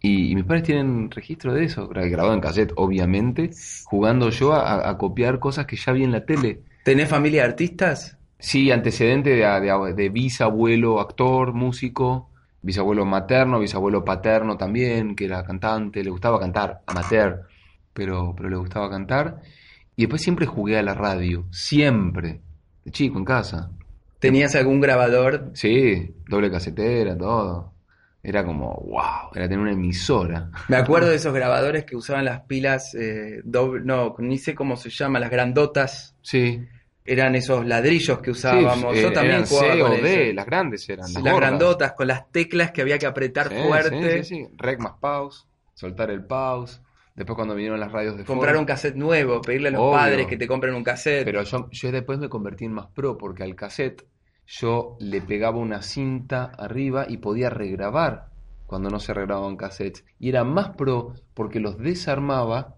Y, 0.01 0.31
y 0.33 0.35
mis 0.35 0.45
padres 0.45 0.63
tienen 0.65 1.11
registro 1.11 1.53
de 1.53 1.65
eso, 1.65 1.89
gra- 1.91 2.09
grabado 2.09 2.35
en 2.35 2.41
cassette, 2.41 2.73
obviamente, 2.77 3.51
jugando 3.85 4.31
yo 4.31 4.53
a, 4.53 4.89
a 4.89 4.97
copiar 4.99 5.39
cosas 5.39 5.67
que 5.67 5.77
ya 5.77 5.93
vi 5.93 6.05
en 6.05 6.13
la 6.13 6.25
tele. 6.25 6.61
tenés 6.85 7.09
familia 7.09 7.43
de 7.43 7.49
artistas? 7.49 8.19
Sí, 8.43 8.71
antecedente 8.73 9.31
de, 9.31 9.37
de- 9.47 9.95
de 9.95 10.09
bisabuelo, 10.09 11.01
actor, 11.01 11.53
músico, 11.53 12.29
bisabuelo 12.61 13.05
materno, 13.05 13.61
bisabuelo 13.61 14.05
paterno 14.05 14.57
también, 14.57 15.15
que 15.15 15.27
era 15.27 15.45
cantante, 15.45 16.03
le 16.03 16.11
gustaba 16.11 16.41
cantar, 16.41 16.81
amateur, 16.87 17.43
pero, 17.93 18.35
pero 18.37 18.49
le 18.51 18.57
gustaba 18.57 18.91
cantar. 18.91 19.41
Y 19.95 20.03
después 20.03 20.23
siempre 20.23 20.47
jugué 20.47 20.77
a 20.79 20.83
la 20.83 20.95
radio, 20.95 21.45
siempre, 21.53 22.41
de 22.85 22.91
chico 22.91 23.17
en 23.19 23.25
casa. 23.25 23.71
¿Tenías 24.19 24.55
algún 24.57 24.81
grabador? 24.81 25.51
Sí, 25.55 26.13
doble 26.29 26.51
casetera, 26.51 27.17
todo. 27.17 27.73
Era 28.25 28.45
como, 28.45 28.75
wow, 28.89 29.31
era 29.35 29.47
tener 29.49 29.59
una 29.59 29.73
emisora. 29.73 30.51
Me 30.69 30.77
acuerdo 30.77 31.09
de 31.11 31.17
esos 31.23 31.33
grabadores 31.35 31.85
que 31.85 31.97
usaban 31.97 32.25
las 32.25 32.41
pilas 32.43 32.95
eh, 32.95 33.41
doble, 33.45 33.83
no, 33.85 34.15
ni 34.19 34.39
sé 34.39 34.55
cómo 34.55 34.77
se 34.77 34.91
llama, 34.91 35.21
las 35.21 35.31
grandotas. 35.31 36.15
Sí. 36.23 36.61
Eran 37.05 37.35
esos 37.35 37.67
ladrillos 37.67 38.21
que 38.21 38.31
usábamos. 38.31 38.95
Sí, 38.95 39.03
Yo 39.03 39.09
eh, 39.09 39.13
también 39.13 39.37
eran 39.37 39.47
jugaba 39.47 39.75
C 39.75 39.83
o. 39.83 39.91
D, 40.03 40.33
las 40.35 40.47
grandes 40.47 40.89
eran, 40.89 41.13
las 41.13 41.37
grandotas 41.37 41.93
con 41.93 42.07
las 42.07 42.31
teclas 42.31 42.71
que 42.71 42.81
había 42.83 42.99
que 42.99 43.07
apretar 43.07 43.49
Sí, 43.49 43.55
fuerte. 43.67 44.23
Sí, 44.23 44.37
sí, 44.37 44.45
sí. 44.47 44.53
Rec 44.57 44.79
más 44.79 44.93
pause, 45.01 45.47
soltar 45.75 46.11
el 46.11 46.25
pause. 46.25 46.81
Después 47.17 47.35
cuando 47.37 47.55
vinieron 47.55 47.79
las 47.81 47.93
radios 47.93 48.17
de 48.17 48.25
Comprar 48.25 48.53
Ford. 48.55 48.61
un 48.61 48.67
cassette 48.67 48.95
nuevo, 48.97 49.43
pedirle 49.43 49.69
a 49.69 49.73
los 49.73 49.81
Obvio. 49.83 49.93
padres 49.93 50.27
que 50.29 50.37
te 50.37 50.47
compren 50.47 50.75
un 50.75 50.85
cassette. 50.85 51.25
Pero 51.25 51.43
yo, 51.43 51.69
yo 51.71 51.93
después 51.93 52.19
me 52.19 52.29
convertí 52.29 52.65
en 52.65 52.73
más 52.73 52.87
pro 52.87 53.19
porque 53.19 53.43
al 53.43 53.55
cassette 53.57 54.07
yo 54.47 54.97
le 55.01 55.21
pegaba 55.21 55.59
una 55.59 55.83
cinta 55.83 56.45
arriba 56.57 57.05
y 57.09 57.19
podía 57.19 57.51
regrabar 57.51 58.29
cuando 58.67 58.89
no 58.89 58.99
se 59.01 59.13
regrababan 59.13 59.57
cassettes. 59.57 60.05
Y 60.19 60.31
era 60.31 60.45
más 60.45 60.71
pro 60.71 61.15
porque 61.35 61.61
los 61.61 61.77
desarmaba, 61.79 62.77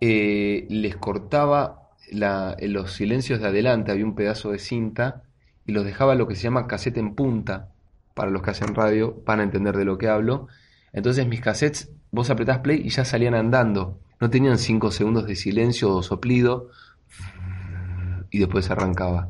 eh, 0.00 0.66
les 0.70 0.96
cortaba 0.96 1.79
la- 2.10 2.54
en 2.58 2.72
los 2.72 2.92
silencios 2.92 3.40
de 3.40 3.46
adelante, 3.48 3.90
había 3.92 4.04
un 4.04 4.14
pedazo 4.14 4.50
de 4.52 4.58
cinta 4.58 5.22
y 5.66 5.72
los 5.72 5.84
dejaba 5.84 6.14
lo 6.14 6.26
que 6.28 6.34
se 6.34 6.42
llama 6.42 6.66
cassette 6.66 6.98
en 6.98 7.14
punta. 7.14 7.68
Para 8.14 8.30
los 8.30 8.42
que 8.42 8.50
hacen 8.50 8.74
radio 8.74 9.22
van 9.24 9.40
a 9.40 9.44
entender 9.44 9.76
de 9.76 9.84
lo 9.84 9.96
que 9.96 10.08
hablo. 10.08 10.48
Entonces 10.92 11.26
mis 11.26 11.40
cassettes, 11.40 11.90
vos 12.10 12.28
apretás 12.30 12.58
play 12.58 12.80
y 12.84 12.90
ya 12.90 13.04
salían 13.04 13.34
andando. 13.34 13.98
No 14.20 14.28
tenían 14.28 14.58
5 14.58 14.90
segundos 14.90 15.26
de 15.26 15.36
silencio 15.36 15.94
o 15.94 16.02
soplido 16.02 16.68
y 18.30 18.38
después 18.38 18.70
arrancaba. 18.70 19.28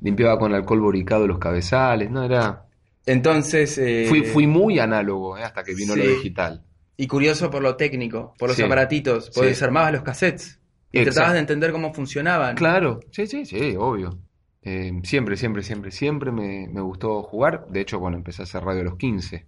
Limpiaba 0.00 0.38
con 0.38 0.54
alcohol 0.54 0.80
boricado 0.80 1.26
los 1.26 1.38
cabezales, 1.38 2.10
no 2.10 2.22
era... 2.24 2.64
Entonces, 3.06 3.78
eh, 3.78 4.04
Fui, 4.08 4.22
fui 4.22 4.46
muy 4.46 4.78
análogo 4.78 5.38
eh, 5.38 5.42
hasta 5.42 5.62
que 5.64 5.74
vino 5.74 5.96
lo 5.96 6.04
digital. 6.04 6.62
y 6.96 7.06
curioso 7.06 7.50
por 7.50 7.62
lo 7.62 7.76
técnico, 7.76 8.34
por 8.38 8.48
los 8.48 8.56
Sí. 8.56 8.62
aparatitos, 8.64 9.30
porque 9.34 9.48
Sí. 9.50 9.54
desarmabas 9.54 9.92
los 9.92 10.02
cassettes 10.02 10.57
y 10.92 10.98
Exacto. 10.98 11.14
tratabas 11.14 11.34
de 11.34 11.40
entender 11.40 11.72
cómo 11.72 11.92
funcionaban. 11.94 12.56
Claro, 12.56 13.00
sí, 13.10 13.26
sí, 13.26 13.44
sí, 13.44 13.74
obvio. 13.78 14.18
Eh, 14.62 14.92
siempre, 15.04 15.36
siempre, 15.36 15.62
siempre, 15.62 15.90
siempre 15.90 16.32
me, 16.32 16.68
me 16.68 16.80
gustó 16.80 17.22
jugar. 17.22 17.66
De 17.68 17.80
hecho, 17.80 17.98
bueno, 18.00 18.16
empecé 18.16 18.42
a 18.42 18.44
hacer 18.44 18.62
radio 18.64 18.80
a 18.82 18.84
los 18.84 18.96
15. 18.96 19.46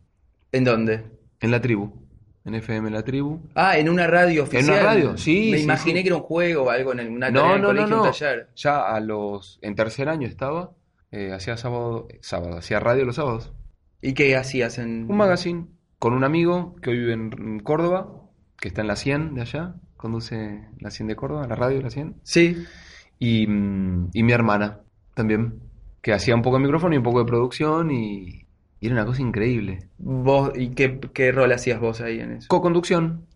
¿En 0.53 0.65
dónde? 0.65 1.05
En 1.41 1.51
la 1.51 1.61
tribu. 1.61 1.93
En 2.43 2.55
FM 2.55 2.89
La 2.91 3.03
Tribu. 3.03 3.39
Ah, 3.55 3.77
en 3.77 3.91
una 3.91 4.07
radio 4.07 4.45
oficial. 4.45 4.65
una 4.65 4.83
radio? 4.83 5.17
Sí, 5.19 5.51
Me 5.53 5.59
sí, 5.59 5.65
imaginé 5.65 5.99
sí. 5.99 6.03
que 6.05 6.09
era 6.09 6.17
un 6.17 6.23
juego 6.23 6.63
o 6.65 6.71
algo 6.71 6.93
en 6.95 7.13
una 7.13 7.31
No, 7.31 7.51
en 7.51 7.57
el 7.57 7.61
no, 7.61 7.61
no, 7.61 7.67
colegio, 7.69 7.97
no. 7.97 8.03
un 8.05 8.09
taller. 8.11 8.49
Ya 8.57 8.81
a 8.81 8.99
los... 9.01 9.59
En 9.61 9.75
tercer 9.75 10.09
año 10.09 10.27
estaba. 10.27 10.73
eh, 11.11 11.33
hacía 11.35 11.59
sábado, 11.59 12.09
sábado, 12.23 12.57
hacía 12.57 12.81
radio 12.81 13.05
los 13.05 13.17
sábados. 13.17 13.53
¿Y 14.01 14.15
qué 14.15 14.37
hacías 14.37 14.79
en 14.79 15.07
Un 15.11 15.17
magazine 15.19 15.67
con 15.99 16.15
un 16.15 16.25
amigo 16.25 16.77
que 16.81 16.91
hoy 16.91 16.99
vive 16.99 17.13
en 17.13 17.61
Córdoba, 17.61 18.11
que 18.59 18.69
está 18.69 18.81
en 18.81 18.87
la 18.89 18.97
100 18.97 19.35
de 19.35 19.43
allá, 19.43 19.75
conduce 20.01 20.65
la 20.79 20.91
100 20.91 21.09
de 21.09 21.17
Córdoba, 21.17 21.47
la 21.47 21.55
radio 21.57 21.77
de 21.77 21.83
la 21.85 21.91
100, 21.91 22.15
Sí. 22.23 22.57
y, 23.19 23.47
mm, 23.47 24.09
y 24.15 24.23
mi 24.23 24.33
hermana 24.33 24.81
también, 25.15 25.61
que 26.03 26.13
hacía 26.15 26.35
un 26.35 26.43
poco 26.43 26.57
de 26.57 26.63
micrófono 26.63 26.95
y 26.95 26.99
un 26.99 27.03
poco 27.05 27.19
de 27.21 27.27
producción, 27.27 27.91
y, 27.91 28.47
y 28.81 28.87
era 28.87 28.95
una 28.95 29.05
cosa 29.05 29.21
increíble. 29.23 29.89
¿Vos, 29.99 30.53
¿Y 30.57 30.71
qué, 30.71 30.99
qué 31.13 31.33
rol 31.33 31.53
hacías 31.53 31.79
vos 31.81 32.01
ahí 32.01 32.21
en 32.21 32.33
eso? 32.33 32.49
Co-conducción, 32.49 33.27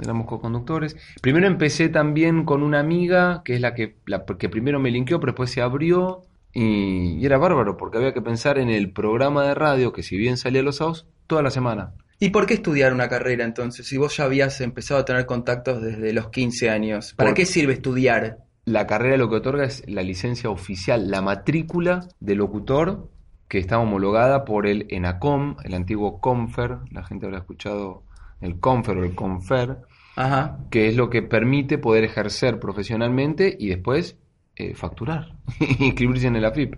éramos 0.00 0.26
co-conductores. 0.26 0.96
Primero 1.22 1.46
empecé 1.46 1.88
también 1.88 2.44
con 2.44 2.62
una 2.62 2.80
amiga, 2.80 3.40
que 3.44 3.54
es 3.54 3.60
la 3.62 3.74
que, 3.74 3.96
la 4.06 4.24
que 4.26 4.48
primero 4.50 4.78
me 4.78 4.90
linkeó, 4.90 5.18
pero 5.20 5.32
después 5.32 5.50
se 5.50 5.62
abrió, 5.62 6.22
y, 6.52 7.16
y 7.18 7.24
era 7.24 7.38
bárbaro, 7.38 7.76
porque 7.78 7.96
había 7.98 8.12
que 8.12 8.20
pensar 8.22 8.58
en 8.58 8.68
el 8.68 8.92
programa 8.92 9.44
de 9.44 9.54
radio, 9.54 9.92
que 9.92 10.02
si 10.02 10.18
bien 10.18 10.36
salía 10.36 10.62
los 10.62 10.76
sábados, 10.76 11.06
toda 11.26 11.42
la 11.42 11.50
semana. 11.50 11.94
¿Y 12.22 12.30
por 12.30 12.44
qué 12.44 12.52
estudiar 12.54 12.92
una 12.92 13.08
carrera 13.08 13.44
entonces? 13.44 13.86
Si 13.86 13.96
vos 13.96 14.14
ya 14.18 14.24
habías 14.24 14.60
empezado 14.60 15.00
a 15.00 15.04
tener 15.06 15.24
contactos 15.24 15.80
desde 15.80 16.12
los 16.12 16.28
15 16.28 16.68
años. 16.68 17.14
¿Para 17.14 17.32
qué 17.32 17.46
sirve 17.46 17.72
estudiar? 17.72 18.44
La 18.66 18.86
carrera 18.86 19.16
lo 19.16 19.30
que 19.30 19.36
otorga 19.36 19.64
es 19.64 19.82
la 19.88 20.02
licencia 20.02 20.50
oficial, 20.50 21.10
la 21.10 21.22
matrícula 21.22 22.06
de 22.20 22.34
locutor 22.34 23.08
que 23.48 23.58
está 23.58 23.78
homologada 23.78 24.44
por 24.44 24.66
el 24.66 24.86
ENACOM, 24.90 25.56
el 25.64 25.74
antiguo 25.74 26.20
CONFER, 26.20 26.78
la 26.90 27.02
gente 27.02 27.24
habrá 27.24 27.38
escuchado 27.38 28.04
el 28.40 28.60
CONFER 28.60 28.98
o 28.98 29.04
el 29.04 29.14
CONFER, 29.14 29.78
Ajá. 30.14 30.58
que 30.70 30.88
es 30.88 30.96
lo 30.96 31.08
que 31.08 31.22
permite 31.22 31.78
poder 31.78 32.04
ejercer 32.04 32.60
profesionalmente 32.60 33.56
y 33.58 33.68
después 33.68 34.18
eh, 34.56 34.74
facturar, 34.74 35.32
inscribirse 35.80 36.26
en 36.26 36.36
el 36.36 36.44
AFIP. 36.44 36.76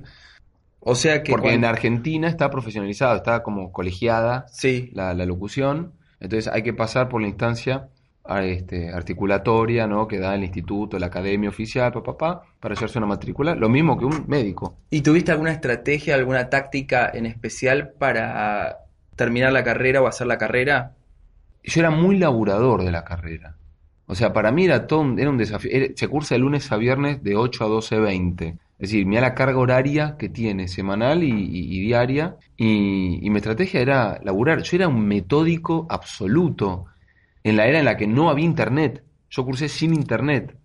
O 0.85 0.95
sea 0.95 1.23
que... 1.23 1.33
Porque 1.33 1.53
en 1.55 1.65
Argentina 1.65 2.29
está 2.29 2.51
profesionalizado, 2.51 3.17
está 3.17 3.43
como 3.43 3.71
colegiada 3.73 4.47
Sí. 4.49 4.91
la, 4.95 5.15
la 5.15 5.25
locución, 5.27 5.93
entonces 6.21 6.53
hay 6.53 6.63
que 6.63 6.73
pasar 6.73 7.09
por 7.09 7.21
la 7.23 7.29
instancia 7.29 7.89
a, 8.25 8.45
este, 8.45 8.93
articulatoria 8.93 9.87
¿no? 9.87 10.07
que 10.09 10.19
da 10.19 10.35
el 10.35 10.43
instituto, 10.45 10.99
la 10.99 11.07
academia 11.07 11.49
oficial, 11.49 11.93
pa, 11.93 12.03
pa, 12.03 12.17
pa, 12.17 12.43
para 12.61 12.75
hacerse 12.75 12.99
una 12.99 13.07
matrícula, 13.07 13.55
lo 13.55 13.69
mismo 13.69 13.99
que 13.99 14.05
un 14.05 14.25
médico. 14.29 14.77
¿Y 14.91 15.01
tuviste 15.03 15.33
alguna 15.33 15.53
estrategia, 15.53 16.15
alguna 16.15 16.49
táctica 16.51 17.11
en 17.13 17.27
especial 17.27 17.91
para 17.99 18.79
terminar 19.17 19.53
la 19.53 19.63
carrera 19.65 20.01
o 20.03 20.07
hacer 20.07 20.27
la 20.27 20.39
carrera? 20.39 20.93
Yo 21.65 21.81
era 21.81 21.91
muy 21.91 22.19
laburador 22.19 22.85
de 22.85 22.91
la 22.93 23.05
carrera. 23.05 23.57
O 24.07 24.15
sea, 24.17 24.33
para 24.33 24.51
mí 24.53 24.65
era 24.65 24.87
todo 24.87 25.01
un, 25.01 25.19
era 25.19 25.31
un 25.31 25.39
desafío. 25.39 25.71
Era- 25.73 25.87
se 25.95 26.09
cursa 26.09 26.35
de 26.35 26.41
lunes 26.41 26.71
a 26.73 26.77
viernes 26.77 27.23
de 27.23 27.37
8 27.37 27.65
a 27.65 27.69
12.20. 27.69 28.59
Es 28.83 28.91
decir, 28.91 29.07
mira 29.07 29.21
la 29.21 29.37
carga 29.37 29.59
horaria 29.59 30.17
que 30.19 30.29
tiene, 30.29 30.67
semanal 30.67 31.23
y, 31.23 31.81
diaria. 31.81 32.37
Y, 32.57 33.31
mi 33.31 33.37
estrategia 33.37 33.81
era 33.81 34.21
laburar. 34.25 34.63
Yo 34.63 34.77
era 34.77 34.89
un 34.89 35.07
metódico 35.07 35.87
absoluto. 35.89 36.87
En 37.45 37.57
la 37.57 37.69
era 37.69 37.79
en 37.79 37.85
la 37.85 37.97
que 37.97 38.09
no 38.09 38.29
había 38.29 38.45
internet. 38.45 39.05
Yo 39.31 39.45
cursé 39.45 39.69
sin 39.69 39.95
internet. 39.95 40.57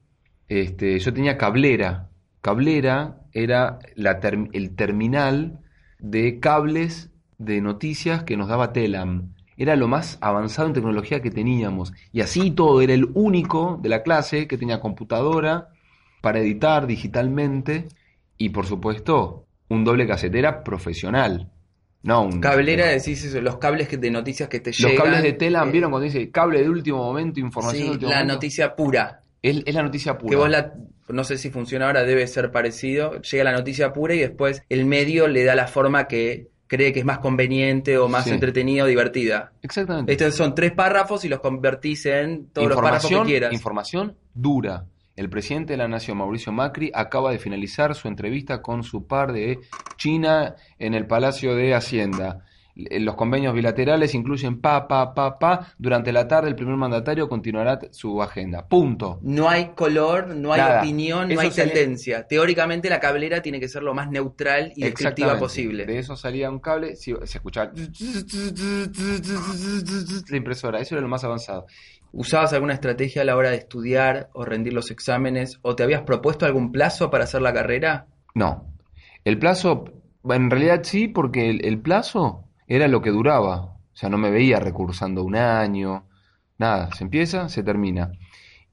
Este, 0.48 0.98
yo 0.98 1.14
tenía 1.14 1.38
cablera. 1.38 2.10
Cablera 2.42 3.22
era 3.34 3.78
la 3.94 4.20
el 4.52 4.76
terminal 4.76 5.60
de 6.00 6.40
cables 6.40 7.12
de 7.38 7.62
noticias 7.62 8.24
que 8.24 8.36
nos 8.36 8.48
daba 8.48 8.74
Telam. 8.74 9.36
Era 9.58 9.76
lo 9.76 9.88
más 9.88 10.18
avanzado 10.22 10.70
en 10.70 10.74
tecnología 10.74 11.22
que 11.22 11.30
teníamos. 11.30 11.94
Y 12.12 12.22
así 12.22 12.50
todo, 12.50 12.82
era 12.82 12.96
el 12.96 13.12
único 13.14 13.80
de 13.80 13.90
la 13.90 14.02
clase 14.02 14.48
que 14.48 14.58
tenía 14.58 14.80
computadora 14.80 15.70
para 16.22 16.40
editar 16.40 16.88
digitalmente 16.88 17.86
y 18.38 18.50
por 18.50 18.66
supuesto 18.66 19.46
un 19.70 19.84
doble 19.84 20.08
casetera 20.08 20.64
profesional. 20.64 21.52
No 22.04 22.22
un 22.22 22.40
Cablera, 22.40 22.86
decís 22.88 23.24
eso, 23.26 23.42
los 23.42 23.58
cables 23.58 23.88
que- 23.88 23.98
de 23.98 24.12
noticias 24.12 24.48
que 24.48 24.60
te 24.60 24.70
Los 24.70 24.78
llegan. 24.80 24.98
cables 24.98 25.24
de 25.24 25.34
Telam, 25.34 25.70
eh, 25.70 25.72
¿vieron 25.72 25.92
cuando 25.92 26.06
dice 26.06 26.30
cable 26.32 26.62
de 26.62 26.70
último 26.70 27.00
momento, 27.00 27.40
información 27.40 27.78
Sí, 27.82 27.84
de 27.86 27.92
último 27.92 28.12
la 28.12 28.18
momento? 28.18 28.34
noticia 28.36 28.76
pura. 28.76 29.22
Es, 29.42 29.62
es 29.66 29.76
la 29.76 29.84
noticia 29.84 30.18
pura. 30.18 30.30
Que 30.30 30.36
vos 30.36 30.50
la, 30.50 30.74
no 31.10 31.24
sé 31.24 31.38
si 31.38 31.50
funciona 31.50 31.88
ahora, 31.88 32.04
debe 32.04 32.26
ser 32.28 32.52
parecido. 32.52 33.20
Llega 33.22 33.44
la 33.44 33.52
noticia 33.52 33.92
pura 33.94 34.14
y 34.16 34.20
después 34.20 34.62
el 34.70 34.86
medio 34.86 35.28
le 35.28 35.44
da 35.44 35.56
la 35.56 35.68
forma 35.68 36.08
que 36.08 36.48
cree 36.68 36.92
que 36.94 37.00
es 37.00 37.06
más 37.06 37.20
conveniente 37.20 37.98
o 37.98 38.08
más 38.08 38.26
Sí. 38.26 38.30
entretenida 38.32 38.84
o 38.84 38.88
divertida. 38.88 39.54
Exactamente. 39.62 40.12
Estos 40.12 40.36
son 40.36 40.54
tres 40.54 40.74
párrafos 40.74 41.24
y 41.26 41.30
los 41.30 41.40
convertís 41.40 42.06
en 42.08 42.48
todos 42.54 42.68
los 42.70 42.80
párrafos 42.80 43.10
que 43.10 43.22
quieras. 43.24 43.54
información 43.54 44.16
dura. 44.34 44.86
El 45.18 45.30
presidente 45.30 45.74
de 45.74 45.78
la 45.78 45.88
Nación, 45.88 46.18
Mauricio 46.20 46.52
Macri, 46.54 46.92
acaba 46.94 47.32
de 47.32 47.40
finalizar 47.40 47.96
su 47.96 48.08
entrevista 48.08 48.62
con 48.62 48.84
su 48.84 49.08
par 49.08 49.34
de 49.34 49.60
China 49.98 50.56
en 50.78 50.94
el 50.94 51.08
Palacio 51.08 51.56
de 51.56 51.74
Hacienda. 51.74 52.46
Eh, 52.76 53.00
Los 53.00 53.16
convenios 53.16 53.56
bilaterales 53.56 54.14
incluyen 54.14 54.62
pa, 54.62 54.88
pa, 54.88 55.16
pa, 55.16 55.40
pa. 55.40 55.74
Durante 55.80 56.12
la 56.12 56.28
tarde 56.28 56.50
el 56.50 56.56
primer 56.56 56.76
mandatario 56.76 57.28
continuará 57.28 57.80
su 57.90 58.22
agenda. 58.22 58.68
Punto. 58.68 59.18
No 59.24 59.50
hay 59.50 59.70
color, 59.70 60.36
no 60.36 60.54
hay 60.54 60.62
Nada. 60.62 60.82
opinión, 60.82 61.28
no 61.28 61.34
Eso 61.34 61.42
hay 61.42 61.50
tendencia. 61.50 62.28
Teóricamente 62.28 62.88
la 62.88 63.00
cablera 63.00 63.42
tiene 63.42 63.60
que 63.60 63.68
ser 63.68 63.82
lo 63.82 63.96
más 63.96 64.12
neutral 64.12 64.72
y 64.76 64.84
descriptiva 64.84 65.40
posible. 65.40 65.88
De 65.88 65.98
eso 65.98 66.16
salía 66.16 66.52
un 66.52 66.60
cable, 66.60 66.96
sí, 66.96 67.16
se 67.24 67.40
escuchaba 67.40 67.72
la 70.30 70.38
impresora. 70.38 70.80
Eso 70.80 70.94
era 70.94 71.02
lo 71.02 71.08
más 71.08 71.24
avanzado. 71.24 71.66
¿Usabas 72.12 72.54
alguna 72.54 72.74
estrategia 72.74 73.22
a 73.22 73.26
la 73.26 73.36
hora 73.36 73.52
de 73.52 73.58
estudiar 73.58 74.30
o 74.34 74.46
rendir 74.46 74.74
los 74.74 74.90
exámenes? 74.92 75.60
¿O 75.62 75.76
te 75.76 75.84
habías 75.84 76.02
propuesto 76.02 76.46
algún 76.46 76.72
plazo 76.72 77.10
para 77.12 77.26
hacer 77.26 77.42
la 77.42 77.54
carrera? 77.54 78.08
No. 78.34 78.66
El 79.26 79.38
plazo, 79.40 79.86
en 80.24 80.50
realidad 80.50 80.82
sí, 80.84 81.08
porque 81.08 81.50
el, 81.50 81.66
el 81.66 81.80
plazo 81.80 82.46
era 82.68 82.88
lo 82.88 83.02
que 83.02 83.12
duraba. 83.12 83.58
O 83.62 83.76
sea, 83.94 84.10
no 84.10 84.18
me 84.18 84.30
veía 84.32 84.60
recursando 84.60 85.24
un 85.24 85.36
año, 85.36 86.08
nada. 86.58 86.90
Se 86.96 87.04
empieza, 87.04 87.50
se 87.50 87.64
termina. 87.64 88.12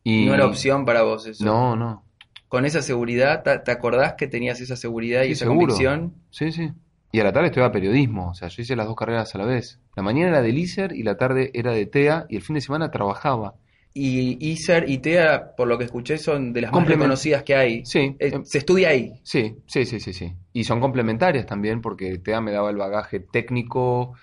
Y 0.02 0.26
No 0.26 0.34
era 0.34 0.46
opción 0.46 0.84
para 0.84 1.02
vos 1.02 1.26
eso. 1.26 1.44
No, 1.44 1.76
no. 1.76 2.04
Con 2.48 2.66
esa 2.66 2.82
seguridad, 2.82 3.42
¿te, 3.42 3.58
te 3.58 3.70
acordás 3.72 4.14
que 4.14 4.26
tenías 4.28 4.60
esa 4.60 4.76
seguridad 4.76 5.22
y 5.22 5.26
Sí, 5.28 5.32
esa 5.32 5.44
seguro. 5.46 5.60
convicción? 5.60 6.14
Sí, 6.30 6.52
sí. 6.52 6.70
Y 7.14 7.20
a 7.20 7.22
la 7.22 7.32
tarde 7.32 7.46
estudiaba 7.46 7.70
periodismo. 7.70 8.30
O 8.30 8.34
sea, 8.34 8.48
yo 8.48 8.60
hice 8.60 8.74
las 8.74 8.86
dos 8.88 8.96
carreras 8.96 9.32
a 9.36 9.38
la 9.38 9.44
vez. 9.44 9.78
La 9.94 10.02
mañana 10.02 10.30
era 10.30 10.42
de 10.42 10.50
LISER 10.50 10.96
y 10.96 11.04
la 11.04 11.16
tarde 11.16 11.52
era 11.54 11.70
de 11.70 11.86
TEA 11.86 12.26
y 12.28 12.34
el 12.34 12.42
fin 12.42 12.54
de 12.54 12.60
semana 12.60 12.90
trabajaba. 12.90 13.54
Y 13.92 14.36
ISER 14.44 14.90
y 14.90 14.98
TEA, 14.98 15.54
por 15.56 15.68
lo 15.68 15.78
que 15.78 15.84
escuché, 15.84 16.18
son 16.18 16.52
de 16.52 16.62
las 16.62 16.72
más 16.72 16.88
reconocidas 16.88 17.44
que 17.44 17.54
hay. 17.54 17.84
Sí. 17.86 18.16
Eh, 18.18 18.30
em, 18.34 18.44
se 18.44 18.58
estudia 18.58 18.88
ahí. 18.88 19.12
Sí, 19.22 19.54
sí, 19.64 19.86
sí, 19.86 20.00
sí, 20.00 20.12
sí. 20.12 20.34
Y 20.52 20.64
son 20.64 20.80
complementarias 20.80 21.46
también 21.46 21.80
porque 21.80 22.18
TEA 22.18 22.40
me 22.40 22.50
daba 22.50 22.70
el 22.70 22.76
bagaje 22.78 23.20
técnico. 23.20 24.14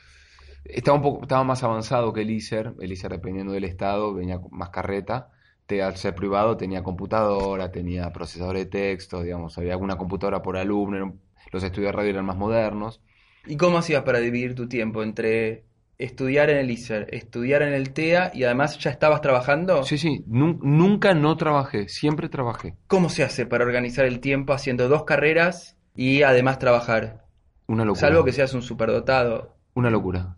Estaba 0.66 0.98
un 0.98 1.02
poco, 1.02 1.22
estaba 1.22 1.46
más 1.46 1.64
avanzado 1.64 2.12
que 2.12 2.24
el 2.24 2.30
ISER. 2.30 2.74
El 2.82 2.92
ISER, 2.92 3.12
dependiendo 3.12 3.54
del 3.54 3.64
estado, 3.64 4.14
venía 4.14 4.38
con 4.38 4.52
más 4.52 4.70
carreta. 4.70 5.30
TEA, 5.66 5.88
al 5.88 5.96
ser 5.96 6.14
privado, 6.14 6.58
tenía 6.58 6.84
computadora, 6.84 7.72
tenía 7.72 8.12
procesador 8.12 8.58
de 8.58 8.66
texto, 8.66 9.22
digamos, 9.24 9.58
había 9.58 9.72
alguna 9.72 9.96
computadora 9.96 10.42
por 10.42 10.58
alumno. 10.58 10.98
eran- 10.98 11.14
los 11.52 11.64
estudios 11.64 11.92
de 11.92 11.98
radio 11.98 12.10
eran 12.12 12.26
más 12.26 12.38
modernos. 12.38 13.02
¿Y 13.46 13.58
cómo 13.58 13.78
hacías 13.80 14.04
para 14.04 14.20
dividir 14.20 14.56
tu 14.56 14.68
tiempo 14.68 15.04
entre 15.04 15.64
estudiar 15.98 16.50
en 16.50 16.58
el 16.58 16.72
ISER, 16.72 17.08
estudiar 17.12 17.62
en 17.62 17.74
el 17.74 17.92
TEA 17.94 18.32
y 18.34 18.44
además 18.44 18.78
ya 18.80 18.90
estabas 18.90 19.22
trabajando? 19.22 19.84
Sí, 19.84 19.98
sí, 19.98 20.24
nun- 20.28 20.60
nunca 20.62 21.14
no 21.14 21.36
trabajé, 21.38 21.88
siempre 21.90 22.30
trabajé. 22.30 22.76
¿Cómo 22.88 23.10
se 23.10 23.24
hace 23.24 23.46
para 23.46 23.64
organizar 23.66 24.06
el 24.06 24.20
tiempo 24.20 24.54
haciendo 24.54 24.88
dos 24.90 25.04
carreras 25.04 25.78
y 25.96 26.24
además 26.24 26.60
trabajar? 26.60 27.26
Una 27.68 27.86
locura. 27.86 28.08
Salvo 28.08 28.24
que 28.26 28.32
seas 28.32 28.54
un 28.54 28.62
superdotado. 28.62 29.56
Una 29.74 29.90
locura. 29.90 30.38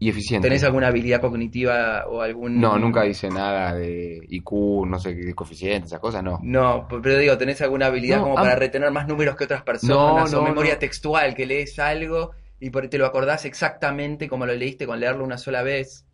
Y 0.00 0.08
eficiente. 0.08 0.46
¿Tenés 0.46 0.62
alguna 0.62 0.88
habilidad 0.88 1.20
cognitiva 1.20 2.06
o 2.06 2.20
algún... 2.20 2.60
No, 2.60 2.78
nunca 2.78 3.04
hice 3.04 3.28
nada 3.30 3.74
de 3.74 4.20
IQ, 4.28 4.86
no 4.86 4.98
sé 4.98 5.16
qué 5.16 5.34
coeficiente, 5.34 5.86
esas 5.88 5.98
cosas, 5.98 6.22
no. 6.22 6.38
No, 6.42 6.86
pero 6.88 7.18
digo, 7.18 7.36
¿tenés 7.36 7.60
alguna 7.62 7.86
habilidad 7.86 8.18
No, 8.18 8.22
como 8.24 8.38
ah, 8.38 8.42
para 8.42 8.54
retener 8.54 8.92
más 8.92 9.08
números 9.08 9.34
que 9.34 9.44
otras 9.44 9.62
personas? 9.62 10.30
No, 10.32 10.38
o 10.38 10.42
no, 10.42 10.48
memoria 10.48 10.78
textual, 10.78 11.34
que 11.34 11.46
lees 11.46 11.78
algo 11.80 12.30
y 12.60 12.70
te 12.70 12.98
lo 12.98 13.06
acordás 13.06 13.44
exactamente 13.44 14.28
como 14.28 14.46
lo 14.46 14.54
leíste 14.54 14.86
con 14.86 15.00
leerlo 15.00 15.24
una 15.24 15.38
sola 15.38 15.62
vez. 15.62 16.06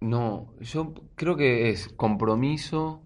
No, 0.00 0.54
yo 0.60 0.92
creo 1.14 1.36
que 1.36 1.70
es 1.70 1.88
compromiso, 1.88 3.02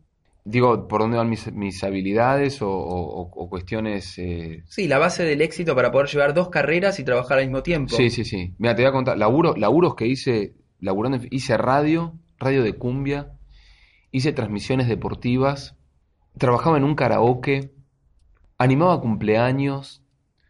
digo, 0.51 0.89
por 0.89 1.01
dónde 1.03 1.17
van 1.19 1.29
mis, 1.31 1.53
mis 1.53 1.83
habilidades 1.85 2.63
o, 2.63 2.69
o- 2.71 3.31
o 3.35 3.49
cuestiones... 3.51 4.19
eh, 4.19 4.65
Sí, 4.67 4.87
la 4.87 4.99
base 4.99 5.25
del 5.25 5.41
éxito 5.43 5.75
para 5.75 5.91
poder 5.91 6.09
llevar 6.09 6.33
dos 6.33 6.49
carreras 6.49 7.01
y 7.01 7.05
trabajar 7.05 7.39
al 7.39 7.45
mismo 7.47 7.63
tiempo. 7.63 7.97
Sí, 7.97 8.11
sí, 8.11 8.25
sí. 8.25 8.55
Mira, 8.59 8.75
te 8.75 8.83
voy 8.83 8.89
a 8.91 8.93
contar, 8.93 9.17
laburo, 9.19 9.55
laburos 9.57 9.95
que 9.95 10.07
hice, 10.07 10.55
laburando, 10.81 11.19
hice 11.31 11.57
radio, 11.57 12.19
radio 12.39 12.63
de 12.63 12.75
cumbia, 12.77 13.33
hice 14.13 14.33
transmisiones 14.33 14.89
deportivas, 14.89 15.77
trabajaba 16.39 16.79
en 16.79 16.85
un 16.85 16.95
karaoke, 16.97 17.73
animaba 18.59 19.01
cumpleaños, 19.01 20.03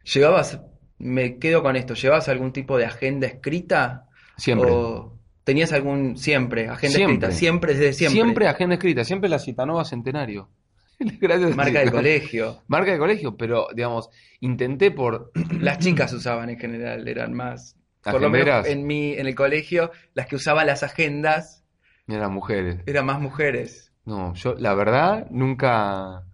¿Llevabas, 0.05 0.61
me 0.99 1.39
quedo 1.39 1.63
con 1.63 1.77
esto, 1.77 1.95
¿llevabas 1.95 2.29
algún 2.29 2.53
tipo 2.53 2.79
de 2.79 2.87
agenda 2.87 3.27
escrita? 3.27 4.09
siempre. 4.37 4.73
¿O 4.73 5.18
tenías 5.49 5.73
algún, 5.73 6.19
siempre, 6.19 6.69
agenda 6.69 6.97
Siempre. 6.97 7.15
escrita? 7.15 7.31
Siempre, 7.33 7.73
desde 7.75 7.93
siempre. 7.95 8.23
Siempre 8.23 8.49
agenda 8.49 8.75
escrita, 8.75 9.03
siempre 9.03 9.31
la 9.31 9.39
Citanova 9.39 9.87
Centenario. 9.87 10.51
Gracias. 10.99 11.57
Marca 11.57 11.81
del 11.81 11.91
colegio. 11.91 12.63
Marca 12.69 12.93
de 12.93 12.99
colegio, 12.99 13.35
pero 13.39 13.69
digamos, 13.75 14.11
intenté 14.41 14.91
por 14.91 15.31
Las 15.61 15.79
chicas 15.79 16.13
usaban 16.13 16.51
en 16.51 16.59
general, 16.59 17.09
eran 17.09 17.33
más... 17.33 17.77
Por 18.03 18.21
lo 18.21 18.29
menos 18.29 18.67
en 18.67 18.87
mi, 18.87 19.13
en 19.15 19.27
el 19.27 19.35
colegio, 19.35 19.91
las 20.15 20.27
que 20.27 20.37
usaban 20.37 20.67
las 20.67 20.83
agendas 20.83 21.65
las 22.07 22.31
mujeres. 22.31 22.81
eran 22.87 23.07
más 23.07 23.21
mujeres. 23.21 23.93
No, 24.05 24.35
yo 24.35 24.55
la 24.55 24.75
verdad 24.75 25.27
nunca, 25.31 26.25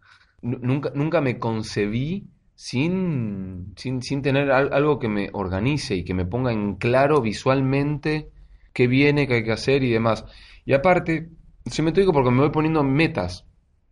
nu- 0.43 0.59
nunca, 0.61 0.91
nunca 0.95 1.21
me 1.21 1.39
concebí 1.39 2.29
sin, 2.55 3.73
sin, 3.77 4.03
sin 4.03 4.23
tener 4.23 4.51
al- 4.51 4.73
algo 4.73 4.99
que 4.99 5.09
me 5.09 5.31
organice 5.33 5.95
y 5.95 6.05
que 6.05 6.15
me 6.15 6.27
ponga 6.27 6.53
en 6.53 6.75
claro 6.77 7.21
visualmente 7.21 8.31
qué 8.75 8.87
viene, 8.87 9.27
qué 9.27 9.37
hay 9.37 9.45
que 9.45 9.53
hacer 9.53 9.83
y 9.83 9.91
demás. 9.91 10.27
Y 10.67 10.75
aparte, 10.75 11.31
se 11.65 11.81
me 11.81 11.93
digo 11.93 12.13
porque 12.13 12.31
me 12.31 12.41
voy 12.43 12.51
poniendo 12.51 12.83
metas, 12.85 13.47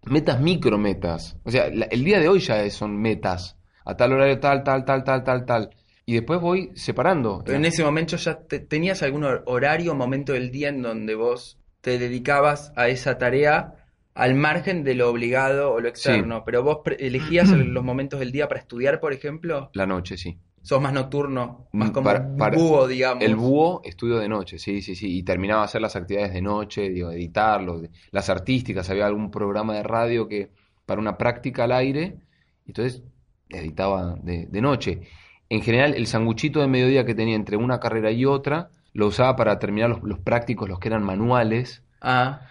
metas 0.05 0.40
micrometas. 0.40 1.38
O 1.45 1.51
sea, 1.51 1.71
la- 1.71 1.87
el 1.87 2.05
día 2.05 2.18
de 2.21 2.29
hoy 2.29 2.40
ya 2.40 2.62
es- 2.62 2.75
son 2.75 3.01
metas. 3.01 3.57
A 3.85 3.97
tal 3.97 4.12
horario 4.12 4.38
tal, 4.38 4.62
tal, 4.62 4.85
tal, 4.85 5.03
tal, 5.05 5.25
tal, 5.25 5.45
tal. 5.47 5.71
y 6.05 6.14
después 6.14 6.40
voy 6.40 6.73
separando. 6.75 7.42
Pero 7.47 7.59
en 7.59 7.64
ese 7.64 7.85
momento 7.85 8.16
ya 8.16 8.40
te- 8.40 8.59
tenías 8.59 9.05
algún 9.05 9.23
hor- 9.23 9.45
horario, 9.47 9.95
momento 9.95 10.33
del 10.33 10.51
día 10.51 10.68
en 10.68 10.83
donde 10.83 11.14
vos 11.14 11.61
te 11.81 11.97
dedicabas 11.97 12.73
a 12.75 12.88
esa 12.88 13.18
tarea 13.18 13.75
al 14.12 14.35
margen 14.35 14.83
de 14.83 14.97
lo 14.97 15.09
obligado 15.09 15.73
o 15.73 15.81
lo 15.81 15.88
externo. 15.88 16.42
Pero 16.45 16.64
vos 16.64 16.79
pre- 16.85 16.97
elegías 16.99 17.53
el- 17.53 17.73
los 17.73 17.85
momentos 17.85 18.18
del 18.18 18.33
día 18.33 18.49
para 18.49 18.59
estudiar, 18.61 18.99
por 18.99 19.12
ejemplo. 19.12 19.71
La 19.75 19.87
noche, 19.87 20.16
sí. 20.18 20.38
Sos 20.62 20.81
más 20.81 20.92
nocturno, 20.92 21.66
más 21.72 21.90
Mm, 21.90 21.92
como 21.92 22.05
para- 22.05 22.37
para- 22.37 22.57
búho, 22.57 22.87
digamos. 22.87 23.25
El 23.25 23.35
búho 23.37 23.81
estudio 23.85 24.18
de 24.18 24.29
noche, 24.29 24.59
sí, 24.59 24.81
sí, 24.81 24.94
sí. 24.94 25.18
Y 25.18 25.22
terminaba 25.25 25.64
hacer 25.64 25.81
las 25.81 25.96
actividades 25.96 26.33
de 26.33 26.40
noche, 26.42 26.88
digo, 26.88 27.11
editarlo, 27.11 27.83
las 28.12 28.31
artísticas, 28.31 28.88
había 28.88 29.07
algún 29.07 29.31
programa 29.31 29.75
de 29.75 29.83
radio 29.83 30.29
que 30.29 30.51
para 30.87 31.01
una 31.01 31.18
práctica 31.18 31.64
al 31.64 31.72
aire, 31.72 32.16
entonces 32.66 33.03
editaba 33.48 34.14
de, 34.22 34.46
de 34.46 34.61
noche. 34.61 35.01
En 35.48 35.62
general, 35.62 35.94
el 35.94 36.07
sanguchito 36.07 36.61
de 36.61 36.68
mediodía 36.68 37.05
que 37.05 37.14
tenía 37.14 37.35
entre 37.37 37.57
una 37.57 37.79
carrera 37.81 38.11
y 38.11 38.25
otra, 38.25 38.70
lo 38.94 39.09
usaba 39.09 39.37
para 39.37 39.59
terminar 39.59 39.90
los, 39.90 40.03
los 40.03 40.18
prácticos, 40.20 40.68
los 40.68 40.79
que 40.79 40.88
eran 40.88 41.03
manuales 41.03 41.83
Ah, 42.01 42.42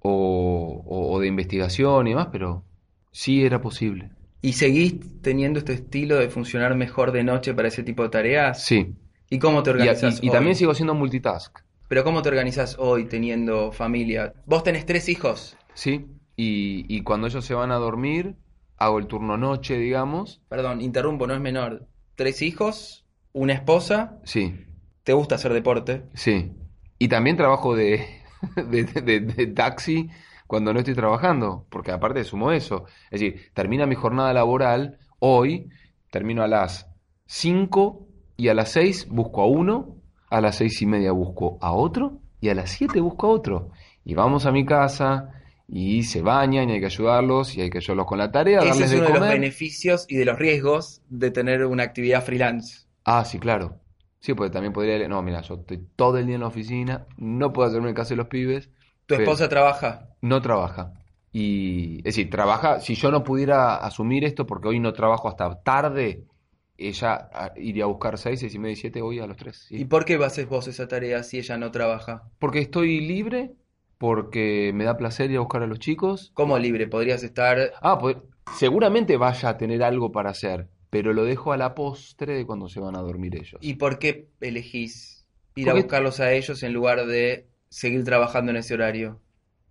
o, 0.00 0.82
o- 0.86 1.12
o 1.14 1.20
de 1.20 1.26
investigación 1.26 2.06
y 2.06 2.10
demás, 2.10 2.28
pero 2.30 2.64
sí 3.12 3.44
era 3.44 3.60
posible. 3.60 4.10
¿Y 4.48 4.52
seguís 4.52 4.94
teniendo 5.22 5.58
este 5.58 5.72
estilo 5.74 6.16
de 6.16 6.28
funcionar 6.28 6.74
mejor 6.76 7.12
de 7.12 7.24
noche 7.24 7.54
para 7.54 7.68
ese 7.68 7.82
tipo 7.82 8.02
de 8.02 8.08
tareas? 8.10 8.62
Sí. 8.64 8.94
¿Y 9.28 9.38
cómo 9.38 9.62
te 9.62 9.70
organizas 9.70 10.22
y- 10.22 10.26
y 10.28 10.30
también 10.30 10.54
sigo 10.56 10.70
haciendo 10.72 10.94
multitask, 10.94 11.58
Pero 11.88 12.04
¿cómo 12.04 12.22
te 12.22 12.28
organizas 12.28 12.76
hoy 12.78 13.06
teniendo 13.06 13.72
familia? 13.72 14.32
Vos 14.46 14.62
tenés 14.62 14.86
tres 14.86 15.08
hijos. 15.08 15.56
¿sí? 15.74 16.06
Y, 16.36 16.84
y 16.88 17.02
cuando 17.02 17.26
ellos 17.26 17.44
se 17.44 17.54
van 17.54 17.70
a 17.72 17.76
dormir, 17.76 18.36
hago 18.76 18.98
el 18.98 19.06
turno 19.06 19.36
noche, 19.36 19.78
digamos. 19.78 20.42
Perdón, 20.48 20.80
interrumpo, 20.80 21.26
no 21.26 21.34
es 21.34 21.40
menor. 21.40 21.86
Tres 22.14 22.42
hijos, 22.42 23.04
una 23.32 23.52
esposa, 23.54 24.18
Sí, 24.24 24.54
te 25.02 25.12
gusta 25.12 25.34
hacer 25.36 25.52
deporte. 25.52 26.02
sí. 26.14 26.52
Y 26.98 27.08
también 27.08 27.36
trabajo 27.36 27.74
de, 27.76 28.06
de, 28.70 28.84
de- 28.84 29.20
de 29.20 29.46
taxi 29.48 30.08
cuando 30.46 30.72
no 30.72 30.78
estoy 30.80 30.94
trabajando, 30.94 31.66
porque 31.70 31.90
aparte 31.92 32.24
sumo 32.24 32.52
eso. 32.52 32.84
Es 33.10 33.20
decir, 33.20 33.50
termina 33.54 33.86
mi 33.86 33.94
jornada 33.94 34.32
laboral, 34.32 34.98
hoy 35.18 35.68
termino 36.10 36.42
a 36.42 36.48
las 36.48 36.88
5 37.26 38.06
y 38.36 38.48
a 38.48 38.54
las 38.54 38.70
6 38.72 39.08
busco 39.08 39.42
a 39.42 39.46
uno, 39.46 39.96
a 40.30 40.40
las 40.40 40.56
seis 40.56 40.80
y 40.82 40.86
media 40.86 41.12
busco 41.12 41.58
a 41.60 41.72
otro 41.72 42.20
y 42.40 42.48
a 42.48 42.54
las 42.54 42.70
7 42.70 43.00
busco 43.00 43.26
a 43.26 43.30
otro. 43.30 43.70
Y 44.04 44.14
vamos 44.14 44.46
a 44.46 44.52
mi 44.52 44.64
casa 44.64 45.30
y 45.68 46.04
se 46.04 46.22
bañan 46.22 46.68
y 46.70 46.74
hay 46.74 46.80
que 46.80 46.86
ayudarlos 46.86 47.56
y 47.56 47.60
hay 47.62 47.70
que 47.70 47.78
ayudarlos 47.78 48.06
con 48.06 48.18
la 48.18 48.30
tarea, 48.30 48.64
Ese 48.64 48.68
darles 48.68 48.84
es 48.84 48.90
de 48.92 48.96
uno 48.98 49.06
de 49.06 49.12
los 49.12 49.18
comer. 49.20 49.34
beneficios 49.40 50.06
y 50.08 50.16
de 50.16 50.24
los 50.24 50.38
riesgos 50.38 51.02
de 51.08 51.30
tener 51.30 51.64
una 51.66 51.82
actividad 51.82 52.22
freelance. 52.24 52.86
Ah, 53.04 53.24
sí, 53.24 53.38
claro. 53.38 53.80
Sí, 54.20 54.34
porque 54.34 54.50
también 54.52 54.72
podría... 54.72 55.06
No, 55.08 55.22
mira, 55.22 55.42
yo 55.42 55.54
estoy 55.54 55.86
todo 55.96 56.18
el 56.18 56.26
día 56.26 56.34
en 56.36 56.40
la 56.42 56.48
oficina, 56.48 57.06
no 57.16 57.52
puedo 57.52 57.68
hacerme 57.68 57.94
caso 57.94 58.10
de 58.10 58.16
los 58.16 58.28
pibes, 58.28 58.70
¿Tu 59.06 59.14
Pero- 59.14 59.22
esposa 59.22 59.48
trabaja? 59.48 60.08
no 60.20 60.40
trabaja. 60.42 60.92
Y, 61.32 61.98
es 61.98 62.04
decir, 62.04 62.30
trabaja, 62.30 62.80
si 62.80 62.94
yo 62.94 63.10
no 63.10 63.22
pudiera 63.22 63.76
asumir 63.76 64.24
esto, 64.24 64.46
porque 64.46 64.68
hoy 64.68 64.80
no 64.80 64.92
trabajo 64.94 65.28
hasta 65.28 65.62
tarde, 65.62 66.24
ella 66.78 67.28
ah, 67.32 67.52
iría 67.56 67.84
a 67.84 67.88
buscar 67.88 68.16
seis, 68.18 68.40
seis 68.40 68.54
y 68.54 68.58
media 68.58 68.72
y 68.72 68.76
siete 68.76 69.02
hoy 69.02 69.18
a 69.20 69.26
los 69.26 69.36
tres. 69.36 69.66
sí. 69.68 69.76
¿Y 69.76 69.84
por 69.84 70.04
qué 70.04 70.14
haces 70.24 70.48
vos 70.48 70.66
esa 70.66 70.88
tarea 70.88 71.22
si 71.22 71.38
ella 71.38 71.56
no 71.58 71.70
trabaja? 71.70 72.24
Porque 72.38 72.60
estoy 72.60 73.00
libre, 73.00 73.52
porque 73.98 74.72
me 74.74 74.84
da 74.84 74.96
placer 74.96 75.30
ir 75.30 75.36
a 75.36 75.40
buscar 75.40 75.62
a 75.62 75.66
los 75.66 75.78
chicos. 75.78 76.30
¿Cómo 76.34 76.58
libre? 76.58 76.86
Podrías 76.86 77.22
estar... 77.22 77.72
Ah, 77.82 77.98
pues 77.98 78.16
seguramente 78.56 79.16
vaya 79.16 79.50
a 79.50 79.56
tener 79.58 79.82
algo 79.82 80.12
para 80.12 80.30
hacer, 80.30 80.68
pero 80.90 81.12
lo 81.12 81.24
dejo 81.24 81.52
a 81.52 81.56
la 81.56 81.74
postre 81.74 82.34
de 82.34 82.46
cuando 82.46 82.68
se 82.68 82.80
van 82.80 82.96
a 82.96 83.00
dormir 83.00 83.36
ellos. 83.36 83.58
¿Y 83.60 83.74
por 83.74 83.98
qué 83.98 84.28
elegís 84.40 85.26
ir 85.54 85.68
a 85.70 85.74
buscarlos 85.74 86.20
a 86.20 86.32
ellos 86.32 86.62
en 86.62 86.72
lugar 86.72 87.06
de 87.06 87.46
seguir 87.68 88.04
trabajando 88.04 88.50
en 88.52 88.58
ese 88.58 88.74
horario? 88.74 89.20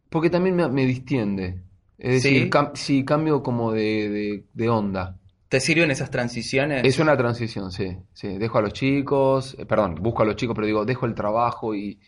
Porque 0.10 0.32
también 0.32 0.56
me, 0.56 0.68
me 0.70 0.86
distiende. 0.86 1.62
Es 2.00 2.24
¿Sí? 2.24 2.34
decir, 2.34 2.50
cam- 2.50 2.72
sí, 2.76 3.06
cambio 3.06 3.44
como 3.44 3.72
de, 3.72 4.10
de- 4.10 4.46
de 4.54 4.70
onda. 4.70 5.20
¿Te 5.50 5.60
sirven 5.60 5.90
esas 5.90 6.12
transiciones? 6.12 6.84
Es 6.84 7.00
una 7.00 7.18
transición, 7.18 7.70
sí, 7.74 7.98
sí. 8.14 8.38
Dejo 8.38 8.60
a 8.60 8.62
los 8.62 8.72
chicos, 8.74 9.56
eh, 9.60 9.66
perdón, 9.66 9.96
busco 9.96 10.22
a 10.24 10.26
los 10.26 10.36
chicos, 10.38 10.56
pero 10.56 10.68
digo, 10.68 10.86
dejo 10.86 11.06
el 11.06 11.16
trabajo 11.16 11.76
y, 11.76 12.00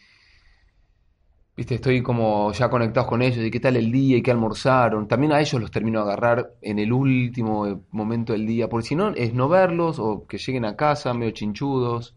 viste, 1.56 1.76
estoy 1.76 2.02
como 2.04 2.52
ya 2.54 2.70
conectados 2.70 3.10
con 3.10 3.22
ellos 3.22 3.44
y 3.44 3.50
qué 3.52 3.60
tal 3.60 3.76
el 3.78 3.92
día 3.92 4.18
y 4.18 4.22
qué 4.22 4.32
almorzaron. 4.32 5.08
También 5.08 5.32
a 5.34 5.42
ellos 5.42 5.60
los 5.60 5.72
termino 5.72 6.00
de 6.00 6.12
agarrar 6.12 6.54
en 6.62 6.80
el 6.80 6.94
último 6.94 7.68
eh, 7.68 7.78
momento 7.92 8.34
del 8.34 8.46
día, 8.46 8.70
porque 8.70 8.88
si 8.88 8.96
no 8.96 9.10
es 9.10 9.34
no 9.34 9.50
verlos 9.50 10.00
o 10.00 10.28
que 10.28 10.38
lleguen 10.38 10.66
a 10.66 10.76
casa 10.76 11.14
medio 11.14 11.32
chinchudos. 11.32 12.16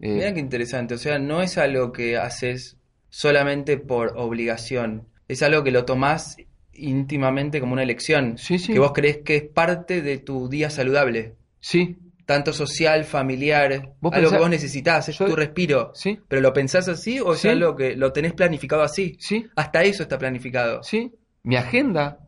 Eh, 0.00 0.14
Mira 0.16 0.32
qué 0.34 0.40
interesante, 0.40 0.94
o 0.94 0.98
sea, 0.98 1.18
no 1.18 1.42
es 1.42 1.58
algo 1.58 1.92
que 1.92 2.16
haces 2.16 2.77
solamente 3.08 3.78
por 3.78 4.14
obligación, 4.16 5.08
es 5.28 5.42
algo 5.42 5.62
que 5.64 5.70
lo 5.70 5.84
tomás 5.84 6.36
íntimamente 6.72 7.60
como 7.60 7.72
una 7.72 7.82
elección, 7.82 8.38
Sí, 8.38 8.58
sí. 8.58 8.72
que 8.72 8.78
vos 8.78 8.92
crees 8.94 9.18
que 9.18 9.36
es 9.36 9.42
parte 9.44 10.00
de 10.02 10.18
tu 10.18 10.48
día 10.48 10.70
saludable, 10.70 11.34
sí, 11.60 11.96
tanto 12.24 12.52
social, 12.52 13.04
familiar, 13.04 13.94
Vos 14.00 14.12
algo 14.12 14.30
que 14.30 14.38
vos 14.38 14.50
necesitas, 14.50 15.08
es 15.08 15.16
tu 15.16 15.34
respiro. 15.34 15.92
sí, 15.94 16.20
¿Pero 16.28 16.42
lo 16.42 16.52
pensás 16.52 16.86
así 16.88 17.20
o 17.20 17.32
es 17.34 17.44
algo 17.46 17.74
que 17.74 17.96
lo 17.96 18.12
tenés 18.12 18.34
planificado 18.34 18.82
así? 18.82 19.16
sí. 19.18 19.46
Hasta 19.56 19.82
eso 19.82 20.02
está 20.02 20.18
planificado. 20.18 20.82
Sí, 20.82 21.14
mi 21.42 21.56
agenda 21.56 22.20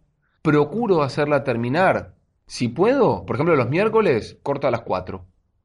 procuro 0.42 1.02
hacerla 1.02 1.44
terminar. 1.44 2.14
Si 2.46 2.68
puedo, 2.68 3.24
por 3.26 3.36
ejemplo, 3.36 3.54
los 3.56 3.68
miércoles 3.68 4.38
corto 4.42 4.66
a 4.66 4.70
las 4.70 4.80
4. 4.80 5.24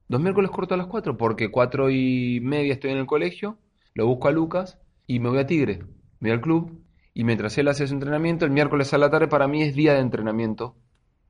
Los 0.10 0.22
miércoles 0.22 0.52
corto 0.52 0.74
a 0.76 0.78
las 0.78 0.88
4 0.88 1.18
porque 1.18 1.50
cuatro 1.50 1.90
y 1.90 2.40
media 2.44 2.74
estoy 2.74 2.92
en 2.92 2.98
el 2.98 3.06
colegio, 3.08 3.58
lo 3.96 4.06
busco 4.06 4.28
a 4.28 4.32
Lucas 4.32 4.78
y 5.08 5.20
me 5.20 5.30
voy 5.30 5.40
a 5.40 5.48
Tigre, 5.48 5.80
me 6.20 6.30
voy 6.30 6.32
al 6.32 6.42
club 6.42 6.82
y 7.14 7.24
mientras 7.24 7.58
él 7.58 7.68
hace 7.68 7.88
su 7.88 7.94
entrenamiento, 7.94 8.46
el 8.46 8.52
miércoles 8.52 8.94
a 8.94 8.98
la 8.98 9.10
tarde 9.10 9.28
para 9.28 9.48
mí 9.48 9.64
es 9.64 9.76
día 9.76 9.94
de 9.94 10.00
entrenamiento. 10.00 10.76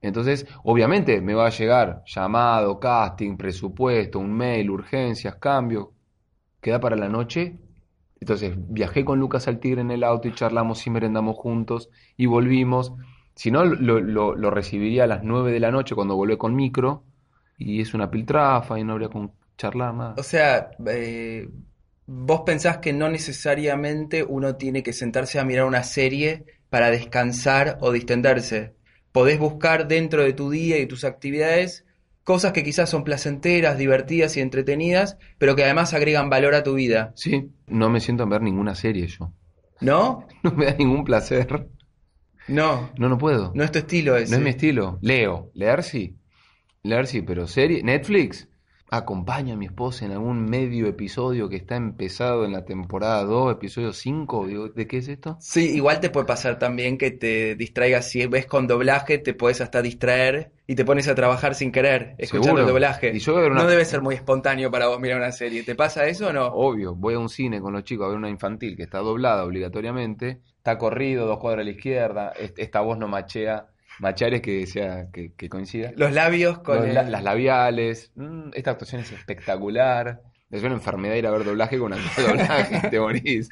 Entonces, 0.01 0.45
obviamente 0.63 1.21
me 1.21 1.33
va 1.33 1.47
a 1.47 1.51
llegar 1.51 2.03
llamado, 2.05 2.79
casting, 2.79 3.38
presupuesto, 3.38 4.19
un 4.19 4.33
mail, 4.33 4.69
urgencias, 4.69 5.35
cambio. 5.35 5.93
Queda 6.61 6.79
para 6.79 6.95
la 6.95 7.09
noche 7.09 7.59
entonces 8.25 8.55
viajé 8.57 9.05
con 9.05 9.19
Lucas 9.19 9.47
al 9.47 9.59
Tigre 9.59 9.81
en 9.81 9.91
el 9.91 10.03
auto 10.03 10.27
y 10.27 10.33
charlamos 10.33 10.85
y 10.88 10.89
merendamos 10.89 11.35
juntos 11.35 11.89
y 12.17 12.25
volvimos. 12.25 12.93
Si 13.35 13.51
no, 13.51 13.65
lo, 13.65 14.49
recibiría 14.49 15.03
a 15.03 15.07
las 15.07 15.23
9 15.23 15.51
de 15.51 15.59
la 15.59 15.69
noche 15.69 15.93
cuando 15.93 16.15
volvé 16.15 16.38
con 16.38 16.55
micro 16.55 17.03
y 17.57 17.81
es 17.81 17.93
una 17.93 18.09
piltrafa 18.09 18.79
y 18.79 18.83
no 18.83 18.93
habría 18.93 19.09
con 19.09 19.31
charlar 19.57 19.93
nada. 19.93 20.15
O 20.17 20.23
sea, 20.23 20.71
eh, 20.88 21.47
vos 22.07 22.41
pensás 22.45 22.77
que 22.77 22.93
no 22.93 23.09
necesariamente 23.09 24.23
uno 24.23 24.55
tiene 24.55 24.83
que 24.83 24.93
sentarse 24.93 25.39
a 25.39 25.45
mirar 25.45 25.65
una 25.65 25.83
serie 25.83 26.45
para 26.69 26.91
descansar 26.91 27.77
o 27.81 27.91
distenderse. 27.91 28.75
Podés 29.11 29.39
buscar 29.39 29.87
dentro 29.87 30.23
de 30.23 30.33
tu 30.33 30.49
día 30.49 30.77
y 30.79 30.85
tus 30.87 31.03
actividades 31.03 31.85
cosas 32.23 32.53
que 32.53 32.63
quizás 32.63 32.89
son 32.89 33.03
placenteras, 33.03 33.77
divertidas 33.77 34.35
y 34.35 34.41
entretenidas, 34.41 35.17
pero 35.37 35.55
que 35.55 35.63
además 35.63 35.93
agregan 35.93 36.29
valor 36.29 36.55
a 36.55 36.63
tu 36.63 36.73
vida. 36.73 37.13
Sí, 37.15 37.51
no 37.67 37.89
me 37.89 37.99
siento 37.99 38.23
a 38.23 38.25
ver 38.27 38.41
ninguna 38.41 38.73
serie 38.75 39.07
yo. 39.07 39.31
¿No? 39.81 40.27
No 40.43 40.51
me 40.51 40.65
da 40.65 40.73
ningún 40.73 41.03
placer. 41.03 41.69
No, 42.47 42.91
No, 42.97 43.09
no 43.09 43.17
puedo. 43.17 43.51
no 43.55 43.63
es 43.63 43.71
tu 43.71 43.79
estilo 43.79 44.15
ese. 44.17 44.31
No 44.31 44.37
es 44.37 44.43
mi 44.43 44.49
estilo. 44.51 44.99
Leo, 45.01 45.51
leer 45.53 45.83
sí. 45.83 46.15
Leer 46.83 47.07
sí, 47.07 47.21
pero 47.21 47.47
serie, 47.47 47.81
Netflix, 47.83 48.47
acompaña 48.97 49.53
a 49.53 49.58
mi 49.58 49.65
esposa 49.65 50.05
en 50.05 50.12
algún 50.12 50.45
medio 50.45 50.88
episodio 50.88 51.49
que 51.49 51.55
está 51.55 51.75
empezado 51.75 52.45
en 52.45 52.51
la 52.53 52.65
temporada 52.65 53.23
2, 53.23 53.53
episodio 53.53 53.93
5, 53.93 54.47
digo, 54.47 54.69
¿de 54.69 54.88
qué 54.88 54.97
es 54.97 55.08
esto? 55.08 55.38
Sí, 55.39 55.75
igual 55.75 55.99
te 55.99 56.10
puede 56.10 56.25
pasar 56.25 56.60
también 56.60 56.97
que 56.97 57.12
te 57.12 57.55
distraigas 57.55 58.10
si 58.10 58.25
ves 58.27 58.45
con 58.45 58.67
doblaje, 58.67 59.17
te 59.17 59.34
puedes 59.34 59.62
hasta 59.62 59.81
distraer 59.81 60.51
y 60.67 60.75
te 60.75 60.84
pones 60.86 61.08
a 61.08 61.15
trabajar 61.15 61.53
sin 61.55 61.71
querer, 61.71 62.15
escuchando 62.17 62.47
Seguro. 62.47 62.62
el 62.63 62.67
doblaje. 62.67 63.12
Y 63.15 63.19
yo 63.19 63.36
una- 63.36 63.49
No 63.63 63.67
debe 63.67 63.86
ser 63.86 64.01
muy 64.01 64.15
espontáneo 64.15 64.71
para 64.71 64.88
vos 64.88 64.99
mirar 64.99 65.17
una 65.19 65.32
serie. 65.32 65.63
¿Te 65.63 65.76
pasa 65.76 66.07
eso 66.07 66.28
o 66.30 66.34
no? 66.34 66.47
Obvio, 66.47 66.95
voy 66.95 67.13
a 67.13 67.19
un 67.19 67.30
cine 67.30 67.61
con 67.61 67.74
los 67.74 67.84
chicos 67.84 68.05
a 68.05 68.09
ver 68.09 68.17
una 68.17 68.30
infantil 68.30 68.76
que 68.76 68.84
está 68.84 68.99
doblada 68.99 69.43
obligatoriamente, 69.45 70.41
está 70.57 70.78
corrido, 70.78 71.28
dos 71.28 71.38
cuadras 71.39 71.61
a 71.61 71.65
la 71.65 71.72
izquierda, 71.72 72.34
est- 72.39 72.57
esta 72.57 72.82
voz 72.82 72.97
no 72.97 73.07
machea, 73.07 73.67
machear 73.99 74.33
es 74.33 74.41
que 74.41 74.65
sea, 74.67 75.07
que, 75.11 75.33
que 75.33 75.49
coincida. 75.49 75.91
Los 75.95 76.11
labios 76.13 76.59
con 76.59 76.77
Los 76.77 76.85
el- 76.87 76.93
la- 76.95 77.03
las 77.03 77.23
labiales, 77.23 78.11
mm, 78.15 78.49
esta 78.53 78.71
actuación 78.71 79.01
es 79.01 79.11
espectacular. 79.11 80.21
Es 80.51 80.63
una 80.63 80.75
enfermedad 80.75 81.15
ir 81.15 81.25
a 81.27 81.31
ver 81.31 81.43
doblaje 81.43 81.77
con 81.79 81.91
actor 81.93 82.23
de 82.23 82.23
doblaje, 82.29 82.89
te 82.89 82.99
morís. 82.99 83.49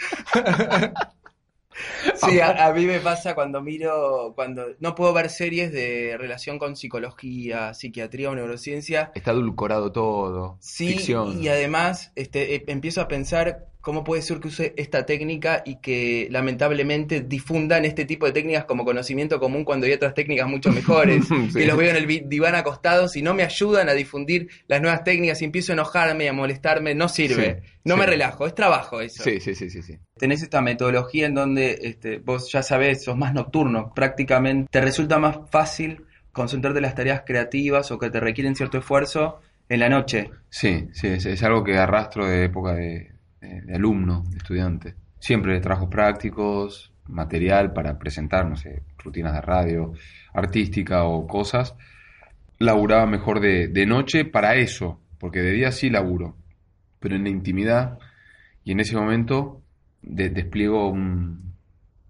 Sí, 2.16 2.40
a, 2.40 2.68
a 2.68 2.74
mí 2.74 2.86
me 2.86 3.00
pasa 3.00 3.34
cuando 3.34 3.60
miro, 3.62 4.34
cuando 4.36 4.68
no 4.80 4.94
puedo 4.94 5.12
ver 5.12 5.30
series 5.30 5.72
de 5.72 6.16
relación 6.20 6.60
con 6.60 6.76
psicología, 6.76 7.74
psiquiatría 7.74 8.30
o 8.30 8.36
neurociencia. 8.36 9.12
Está 9.16 9.32
edulcorado 9.32 9.92
todo, 9.92 10.58
Sí, 10.62 10.90
ficción. 10.90 11.42
y 11.42 11.48
además 11.48 12.12
este, 12.16 12.56
eh, 12.56 12.64
empiezo 12.68 13.02
a 13.02 13.08
pensar 13.08 13.66
¿cómo 13.84 14.06
puede 14.06 14.22
ser 14.22 14.40
que 14.40 14.48
use 14.48 14.74
esta 14.78 15.06
técnica 15.06 15.62
y 15.66 15.76
que 15.82 16.30
lamentablemente 16.32 17.20
difundan 17.20 17.84
este 17.84 18.06
tipo 18.06 18.26
de 18.26 18.32
técnicas 18.32 18.64
como 18.64 18.86
conocimiento 18.86 19.42
común 19.42 19.66
cuando 19.66 19.86
hay 19.86 19.92
otras 19.92 20.14
técnicas 20.14 20.48
mucho 20.48 20.72
mejores? 20.72 21.26
Sí. 21.28 21.60
Que 21.60 21.66
los 21.66 21.78
veo 21.78 21.92
en 21.92 21.98
el 21.98 22.30
diván 22.30 22.56
acostados 22.56 23.18
y 23.18 23.22
no 23.22 23.34
me 23.34 23.44
ayudan 23.44 23.90
a 23.90 23.94
difundir 23.94 24.48
las 24.68 24.82
nuevas 24.82 25.04
técnicas 25.04 25.42
y 25.42 25.46
empiezo 25.46 25.74
a 25.74 25.76
enojarme 25.76 26.24
y 26.24 26.28
a 26.28 26.34
molestarme, 26.34 26.96
no 26.96 27.10
sirve. 27.10 27.62
Sí, 27.62 27.72
no 27.84 27.96
sí. 27.96 28.00
me 28.00 28.06
relajo, 28.06 28.48
es 28.48 28.56
trabajo 28.56 29.02
eso. 29.02 29.22
Sí, 29.22 29.42
sí, 29.42 29.54
sí, 29.54 29.70
sí, 29.70 29.82
sí. 29.82 30.00
Tenés 30.18 30.42
esta 30.42 30.62
metodología 30.62 31.26
en 31.26 31.36
donde 31.36 31.78
este, 31.84 32.20
vos 32.20 32.50
ya 32.50 32.64
sabés, 32.64 33.04
sos 33.04 33.18
más 33.18 33.34
nocturno, 33.34 33.92
prácticamente 33.94 34.70
te 34.72 34.80
resulta 34.80 35.20
más 35.20 35.40
fácil 35.52 36.06
concentrarte 36.32 36.80
en 36.80 36.84
las 36.84 36.96
tareas 36.96 37.24
creativas 37.26 37.92
o 37.92 38.00
que 38.00 38.10
te 38.10 38.22
requieren 38.22 38.56
cierto 38.56 38.78
esfuerzo 38.78 39.42
en 39.68 39.82
la 39.82 39.90
noche. 39.90 40.30
Sí, 40.50 40.88
sí, 40.94 41.08
es, 41.08 41.26
es 41.26 41.44
algo 41.44 41.66
que 41.66 41.78
arrastro 41.78 42.26
de 42.26 42.46
época 42.46 42.76
de, 42.76 43.13
de- 43.44 43.62
de 43.62 43.76
alumno, 43.76 44.24
de 44.30 44.38
estudiante. 44.38 44.96
Siempre 45.20 45.60
trabajos 45.60 45.90
prácticos, 45.90 46.92
material 47.08 47.74
para 47.74 48.00
presentar, 48.00 48.48
no 48.50 48.56
sé, 48.56 48.82
rutinas 48.98 49.34
de 49.34 49.42
radio, 49.42 49.94
artística 50.34 51.04
o 51.04 51.28
cosas. 51.28 51.76
Laburaba 52.60 53.06
mejor 53.06 53.40
de, 53.40 53.68
de 53.68 53.86
noche 53.86 54.26
para 54.26 54.56
eso, 54.56 55.00
porque 55.20 55.42
de 55.42 55.52
día 55.52 55.72
sí 55.72 55.90
laburo, 55.90 56.38
pero 57.00 57.16
en 57.16 57.24
la 57.24 57.30
intimidad 57.30 58.00
y 58.64 58.72
en 58.72 58.80
ese 58.80 58.96
momento 58.96 59.62
de- 60.02 60.30
despliego 60.30 60.90
un, 60.90 61.54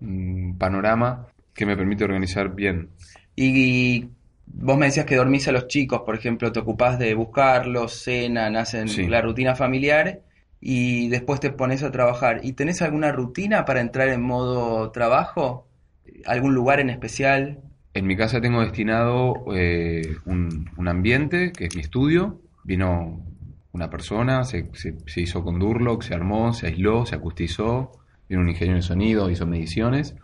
un 0.02 0.56
panorama 0.60 1.28
que 1.54 1.66
me 1.66 1.76
permite 1.76 2.04
organizar 2.04 2.54
bien. 2.54 2.90
Y 3.36 4.10
vos 4.46 4.78
me 4.78 4.86
decías 4.88 5.06
que 5.08 5.16
dormís 5.16 5.48
a 5.48 5.52
los 5.52 5.68
chicos, 5.68 6.02
por 6.06 6.16
ejemplo, 6.16 6.52
te 6.52 6.60
ocupás 6.60 7.00
de 7.00 7.14
buscarlos, 7.16 8.04
cenan, 8.04 8.56
hacen 8.56 8.88
Sí. 8.88 9.08
la 9.08 9.22
rutina 9.22 9.56
familiar 9.56 10.22
y 10.66 11.10
después 11.10 11.40
te 11.42 11.52
pones 11.52 11.84
a 11.84 11.92
trabajar. 11.92 12.40
¿Y 12.44 12.54
tenés 12.54 12.82
alguna 12.82 13.12
rutina 13.12 13.66
para 13.66 13.82
entrar 13.82 14.08
en 14.10 14.22
modo 14.22 14.92
trabajo? 14.92 15.68
¿Algún 16.26 16.56
lugar 16.56 16.80
en 16.80 16.90
especial? 16.90 17.60
En 17.94 18.08
mi 18.08 18.16
casa 18.18 18.42
tengo 18.42 18.62
destinado 18.62 19.46
eh, 19.56 20.18
un, 20.26 20.70
un 20.78 20.88
ambiente, 20.88 21.52
que 21.52 21.66
es 21.66 21.76
mi 21.76 21.82
estudio. 21.82 22.42
Vino 22.64 23.24
una 23.72 23.90
persona, 23.90 24.44
se, 24.46 24.70
se- 24.74 25.22
hizo 25.22 25.44
con 25.44 25.60
Durlock, 25.60 26.02
se 26.04 26.14
armó, 26.16 26.54
se 26.54 26.68
aisló, 26.68 27.06
se 27.06 27.16
acustizó. 27.16 27.92
Vino 28.30 28.42
un 28.42 28.50
ingeniero 28.50 28.78
de 28.78 28.82
sonido, 28.84 29.30
hizo 29.30 29.46
mediciones. 29.46 30.16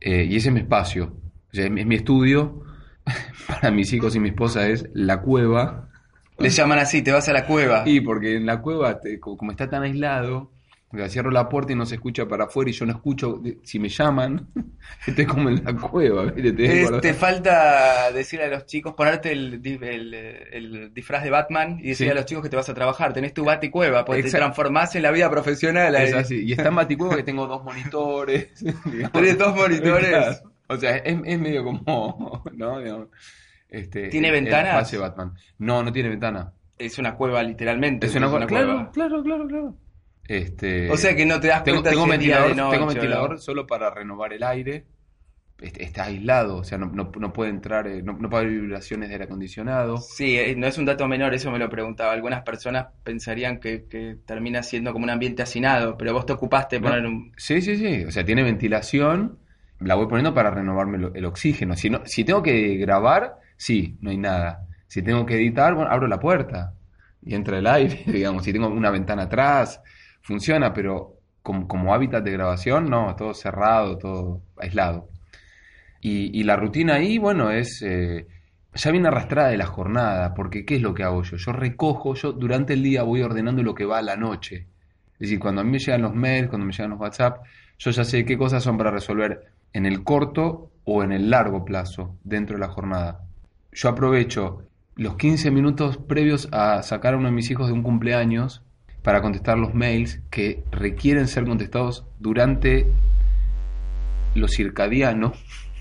Eh, 0.00 0.24
y 0.28 0.36
ese 0.36 0.48
es 0.48 0.54
mi 0.54 0.60
espacio. 0.60 1.14
O 1.52 1.54
sea, 1.54 1.66
es 1.66 1.70
mi 1.86 1.94
estudio. 1.94 2.62
Para 3.48 3.70
mis 3.70 3.92
hijos 3.92 4.14
y 4.16 4.20
mi 4.20 4.30
esposa 4.30 4.68
es 4.68 4.88
la 4.94 5.22
cueva. 5.22 5.88
Les 6.38 6.56
llaman 6.56 6.78
así, 6.78 7.02
te 7.02 7.12
vas 7.12 7.28
a 7.28 7.32
la 7.32 7.46
cueva. 7.46 7.82
Y 7.86 8.00
porque 8.00 8.36
en 8.36 8.46
la 8.46 8.60
cueva, 8.60 8.98
te- 9.00 9.20
co- 9.20 9.36
como 9.36 9.50
está 9.52 9.68
tan 9.68 9.82
aislado, 9.82 10.50
o 10.94 10.96
sea, 10.96 11.08
cierro 11.08 11.30
la 11.30 11.48
puerta 11.48 11.72
y 11.72 11.76
no 11.76 11.86
se 11.86 11.94
escucha 11.94 12.26
para 12.26 12.44
afuera 12.44 12.70
y 12.70 12.74
yo 12.74 12.84
no 12.84 12.92
escucho 12.92 13.40
si 13.62 13.78
me 13.78 13.88
llaman. 13.88 14.48
Estoy 15.06 15.24
como 15.24 15.48
en 15.48 15.62
la 15.64 15.74
cueva. 15.74 16.24
¿viste? 16.24 16.52
Te 16.52 16.82
Es- 16.82 17.00
te 17.00 17.14
falta 17.14 18.10
decirle 18.12 18.46
a 18.46 18.48
los 18.48 18.66
chicos, 18.66 18.92
ponerte 18.94 19.32
el, 19.32 19.62
di- 19.62 19.78
el, 19.80 20.12
el 20.14 20.92
disfraz 20.92 21.22
de 21.24 21.30
Batman 21.30 21.78
y 21.80 21.88
decirle 21.90 22.12
Sí. 22.12 22.16
a 22.18 22.20
los 22.20 22.24
chicos 22.26 22.42
que 22.42 22.50
te 22.50 22.56
vas 22.56 22.68
a 22.68 22.74
trabajar. 22.74 23.12
Tenés 23.12 23.32
tu 23.32 23.44
baticueva, 23.44 24.04
porque 24.04 24.22
te 24.22 24.28
Exacto. 24.28 24.44
transformás 24.46 24.94
en 24.96 25.02
la 25.02 25.10
vida 25.12 25.30
profesional. 25.30 25.94
Es 25.94 26.12
así. 26.14 26.42
Y 26.44 26.52
está 26.52 26.68
en 26.68 26.74
Baticueva 26.76 27.16
que 27.16 27.22
tengo 27.22 27.46
dos 27.46 27.62
monitores. 27.64 28.48
Tenés 29.12 29.38
dos 29.38 29.54
monitores. 29.54 30.08
Claro. 30.08 30.36
O 30.68 30.76
sea, 30.78 30.96
es, 30.96 31.18
es 31.26 31.38
medio 31.38 31.64
como. 31.64 32.42
¿no? 32.54 32.78
Digamos, 32.80 33.08
este, 33.72 34.08
¿Tiene 34.08 34.28
el- 34.28 34.34
ventanas? 34.34 34.98
Batman. 34.98 35.32
No, 35.58 35.82
no 35.82 35.92
tiene 35.92 36.08
ventana. 36.10 36.52
Es 36.78 36.98
una 36.98 37.14
cueva, 37.14 37.42
literalmente. 37.42 38.06
Es 38.06 38.14
una, 38.14 38.26
es 38.26 38.32
cueva. 38.32 38.46
Claro, 38.46 38.90
claro, 38.92 39.22
claro, 39.22 39.46
claro. 39.48 39.76
Este, 40.28 40.88
O 40.90 40.96
sea 40.96 41.16
que 41.16 41.26
no 41.26 41.40
te 41.40 41.48
das 41.48 41.64
tengo, 41.64 41.76
cuenta 41.78 41.90
tengo 41.90 42.04
si 42.04 42.10
ventilador, 42.10 42.48
de 42.48 42.54
noche 42.54 42.70
tengo 42.76 42.86
no. 42.86 42.92
ventilador 42.92 43.38
solo 43.40 43.66
para 43.66 43.90
renovar 43.90 44.32
el 44.32 44.42
aire. 44.44 44.86
Este, 45.60 45.84
Está 45.84 46.04
aislado, 46.04 46.56
o 46.56 46.64
sea, 46.64 46.76
no, 46.78 46.86
no, 46.86 47.12
no 47.16 47.32
puede 47.32 47.50
entrar, 47.50 47.86
eh, 47.86 48.02
no, 48.02 48.14
no 48.14 48.28
puede 48.28 48.46
haber 48.46 48.60
vibraciones 48.60 49.10
del 49.10 49.22
acondicionado. 49.22 49.98
Sí, 49.98 50.36
eh, 50.36 50.54
no 50.56 50.66
es 50.66 50.76
un 50.76 50.86
dato 50.86 51.06
menor, 51.06 51.34
eso 51.34 51.50
me 51.52 51.58
lo 51.58 51.68
preguntaba. 51.68 52.12
Algunas 52.12 52.42
personas 52.42 52.86
pensarían 53.04 53.60
que, 53.60 53.84
que 53.88 54.16
termina 54.26 54.62
siendo 54.64 54.92
como 54.92 55.04
un 55.04 55.10
ambiente 55.10 55.42
hacinado, 55.42 55.96
pero 55.96 56.12
vos 56.14 56.26
te 56.26 56.32
ocupaste 56.32 56.76
de 56.76 56.82
poner 56.82 57.06
un... 57.06 57.32
Sí, 57.36 57.62
sí, 57.62 57.76
sí. 57.76 58.04
O 58.04 58.10
sea, 58.10 58.24
tiene 58.24 58.42
ventilación. 58.42 59.38
La 59.78 59.94
voy 59.94 60.06
poniendo 60.06 60.34
para 60.34 60.50
renovarme 60.50 60.98
el, 60.98 61.10
el 61.14 61.24
oxígeno. 61.26 61.76
Si, 61.76 61.90
no, 61.90 62.02
si 62.06 62.24
tengo 62.24 62.42
que 62.42 62.76
grabar, 62.76 63.36
sí, 63.62 63.96
no 64.00 64.10
hay 64.10 64.18
nada. 64.18 64.66
Si 64.88 65.02
tengo 65.02 65.24
que 65.24 65.36
editar, 65.36 65.74
bueno, 65.74 65.90
abro 65.90 66.08
la 66.08 66.18
puerta 66.18 66.74
y 67.22 67.34
entra 67.34 67.58
el 67.58 67.66
aire, 67.66 68.02
digamos. 68.06 68.44
Si 68.44 68.52
tengo 68.52 68.66
una 68.68 68.90
ventana 68.90 69.24
atrás, 69.24 69.80
funciona, 70.20 70.72
pero 70.72 71.14
como, 71.42 71.68
como 71.68 71.94
hábitat 71.94 72.24
de 72.24 72.32
grabación, 72.32 72.90
no, 72.90 73.14
todo 73.14 73.34
cerrado, 73.34 73.98
todo 73.98 74.42
aislado. 74.56 75.08
Y, 76.00 76.42
la 76.42 76.56
rutina 76.56 76.94
ahí, 76.94 77.18
bueno, 77.18 77.52
es... 77.52 77.80
eh, 77.82 78.26
ya 78.74 78.90
viene 78.90 79.06
arrastrada 79.06 79.50
de 79.50 79.56
la 79.56 79.66
jornada, 79.66 80.34
porque 80.34 80.64
¿qué 80.64 80.76
es 80.76 80.82
lo 80.82 80.94
que 80.94 81.04
hago 81.04 81.22
yo? 81.22 81.36
Yo 81.36 81.52
recojo, 81.52 82.14
yo 82.14 82.32
durante 82.32 82.72
el 82.72 82.82
día 82.82 83.04
voy 83.04 83.22
ordenando 83.22 83.62
lo 83.62 83.74
que 83.74 83.84
va 83.84 83.98
a 83.98 84.02
la 84.02 84.16
noche. 84.16 84.66
Es 85.14 85.18
decir, 85.20 85.38
cuando 85.38 85.60
a 85.60 85.64
mí 85.64 85.70
me 85.70 85.78
llegan 85.78 86.02
los 86.02 86.14
mails, 86.14 86.48
cuando 86.48 86.66
me 86.66 86.72
llegan 86.72 86.90
los 86.90 86.98
WhatsApp, 86.98 87.44
yo 87.78 87.90
ya 87.92 88.02
sé 88.02 88.24
qué 88.24 88.36
cosas 88.36 88.64
son 88.64 88.76
para 88.78 88.90
resolver 88.90 89.52
en 89.72 89.86
el 89.86 90.02
corto 90.02 90.72
o 90.84 91.04
en 91.04 91.12
el 91.12 91.30
largo 91.30 91.64
plazo 91.64 92.16
dentro 92.24 92.56
de 92.56 92.60
la 92.60 92.68
jornada. 92.68 93.20
Yo 93.72 93.88
aprovecho 93.88 94.62
los 94.96 95.16
15 95.16 95.50
minutos 95.50 95.96
previos 95.96 96.48
a 96.52 96.82
sacar 96.82 97.14
a 97.14 97.16
uno 97.16 97.28
de 97.28 97.34
mis 97.34 97.50
hijos 97.50 97.66
de 97.68 97.72
un 97.72 97.82
cumpleaños 97.82 98.62
para 99.02 99.22
contestar 99.22 99.58
los 99.58 99.74
mails 99.74 100.20
que 100.30 100.62
requieren 100.70 101.26
ser 101.26 101.44
contestados 101.44 102.06
durante 102.20 102.86
lo 104.34 104.46
circadiano, 104.48 105.32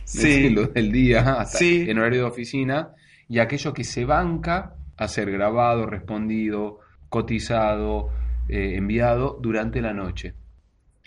Sí. 0.06 0.50
lo 0.54 0.68
del 0.68 0.92
día, 0.92 1.34
hasta 1.34 1.58
Sí. 1.60 1.86
en 1.90 2.00
horario 2.00 2.22
de 2.22 2.28
oficina, 2.28 2.90
y 3.28 3.40
aquello 3.40 3.74
que 3.74 3.84
se 3.84 4.06
banca 4.06 4.76
a 4.98 5.08
ser 5.08 5.32
grabado, 5.32 5.86
respondido, 5.86 6.80
cotizado, 7.10 8.10
eh, 8.48 8.76
enviado 8.76 9.38
durante 9.42 9.82
la 9.82 9.94
noche. 9.94 10.34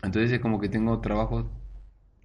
Entonces 0.02 0.32
es 0.32 0.40
como 0.40 0.60
que 0.60 0.68
tengo 0.68 1.00
trabajos 1.00 1.46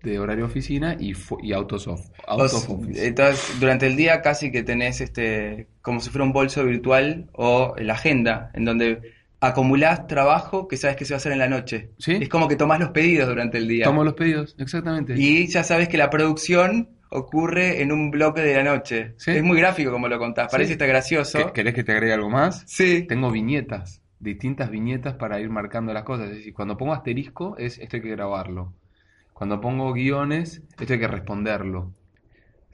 de 0.04 0.20
horario 0.20 0.46
oficina 0.46 0.96
y, 1.00 1.14
y 1.42 1.54
autos 1.54 1.88
off, 1.88 2.02
out 2.28 2.42
of 2.42 2.70
office. 2.70 3.08
entonces, 3.08 3.60
durante 3.60 3.88
el 3.88 3.96
día 3.96 4.22
casi 4.22 4.52
que 4.52 4.64
tenés 4.64 5.02
este, 5.02 5.68
como 5.82 6.00
si 6.00 6.10
fuera 6.10 6.24
un 6.26 6.34
bolso 6.34 6.64
virtual 6.66 7.30
o 7.34 7.76
la 7.78 7.94
agenda, 7.94 8.52
en 8.54 8.66
donde 8.66 9.02
acumulás 9.42 10.08
trabajo 10.08 10.68
que 10.68 10.76
sabes 10.78 10.96
que 10.98 11.06
se 11.06 11.14
va 11.14 11.16
a 11.16 11.20
hacer 11.20 11.32
en 11.32 11.40
la 11.40 11.48
noche. 11.48 11.92
Sí. 11.98 12.18
Es 12.22 12.30
como 12.30 12.48
que 12.48 12.56
tomás 12.56 12.80
los 12.80 12.90
pedidos 12.90 13.28
durante 13.30 13.58
el 13.58 13.68
día. 13.68 13.86
Tomo 13.86 14.04
los 14.04 14.14
pedidos, 14.14 14.56
exactamente. 14.60 15.14
Y 15.18 15.48
ya 15.48 15.64
sabes 15.64 15.88
que 15.88 15.98
la 15.98 16.10
producción 16.10 16.90
ocurre 17.10 17.82
en 17.82 17.92
un 17.92 18.12
bloque 18.12 18.42
de 18.42 18.56
la 18.56 18.64
noche. 18.64 19.14
Sí. 19.18 19.32
Es 19.32 19.44
muy 19.44 19.58
gráfico 19.58 19.92
como 19.92 20.08
lo 20.08 20.20
contás, 20.20 20.50
parece 20.52 20.68
Sí. 20.70 20.74
está 20.74 20.86
gracioso. 20.86 21.38
¿Qué- 21.48 21.54
¿Querés 21.54 21.74
que 21.74 21.84
te 21.84 21.92
agregue 21.94 22.14
algo 22.14 22.30
más? 22.30 22.64
Sí. 22.68 23.04
Tengo 23.08 23.32
viñetas, 23.32 24.02
distintas 24.20 24.70
viñetas 24.70 25.16
para 25.16 25.40
ir 25.40 25.50
marcando 25.50 25.94
las 25.94 26.04
cosas. 26.04 26.30
Es 26.30 26.38
decir, 26.38 26.54
cuando 26.54 26.78
pongo 26.78 26.94
asterisco, 26.94 27.58
es 27.58 27.80
esto 27.80 27.96
hay 27.98 28.04
que 28.04 28.10
grabarlo. 28.12 28.74
Cuando 29.40 29.62
pongo 29.62 29.94
guiones, 29.94 30.64
esto 30.78 30.92
hay 30.92 31.00
que 31.00 31.08
responderlo. 31.08 31.94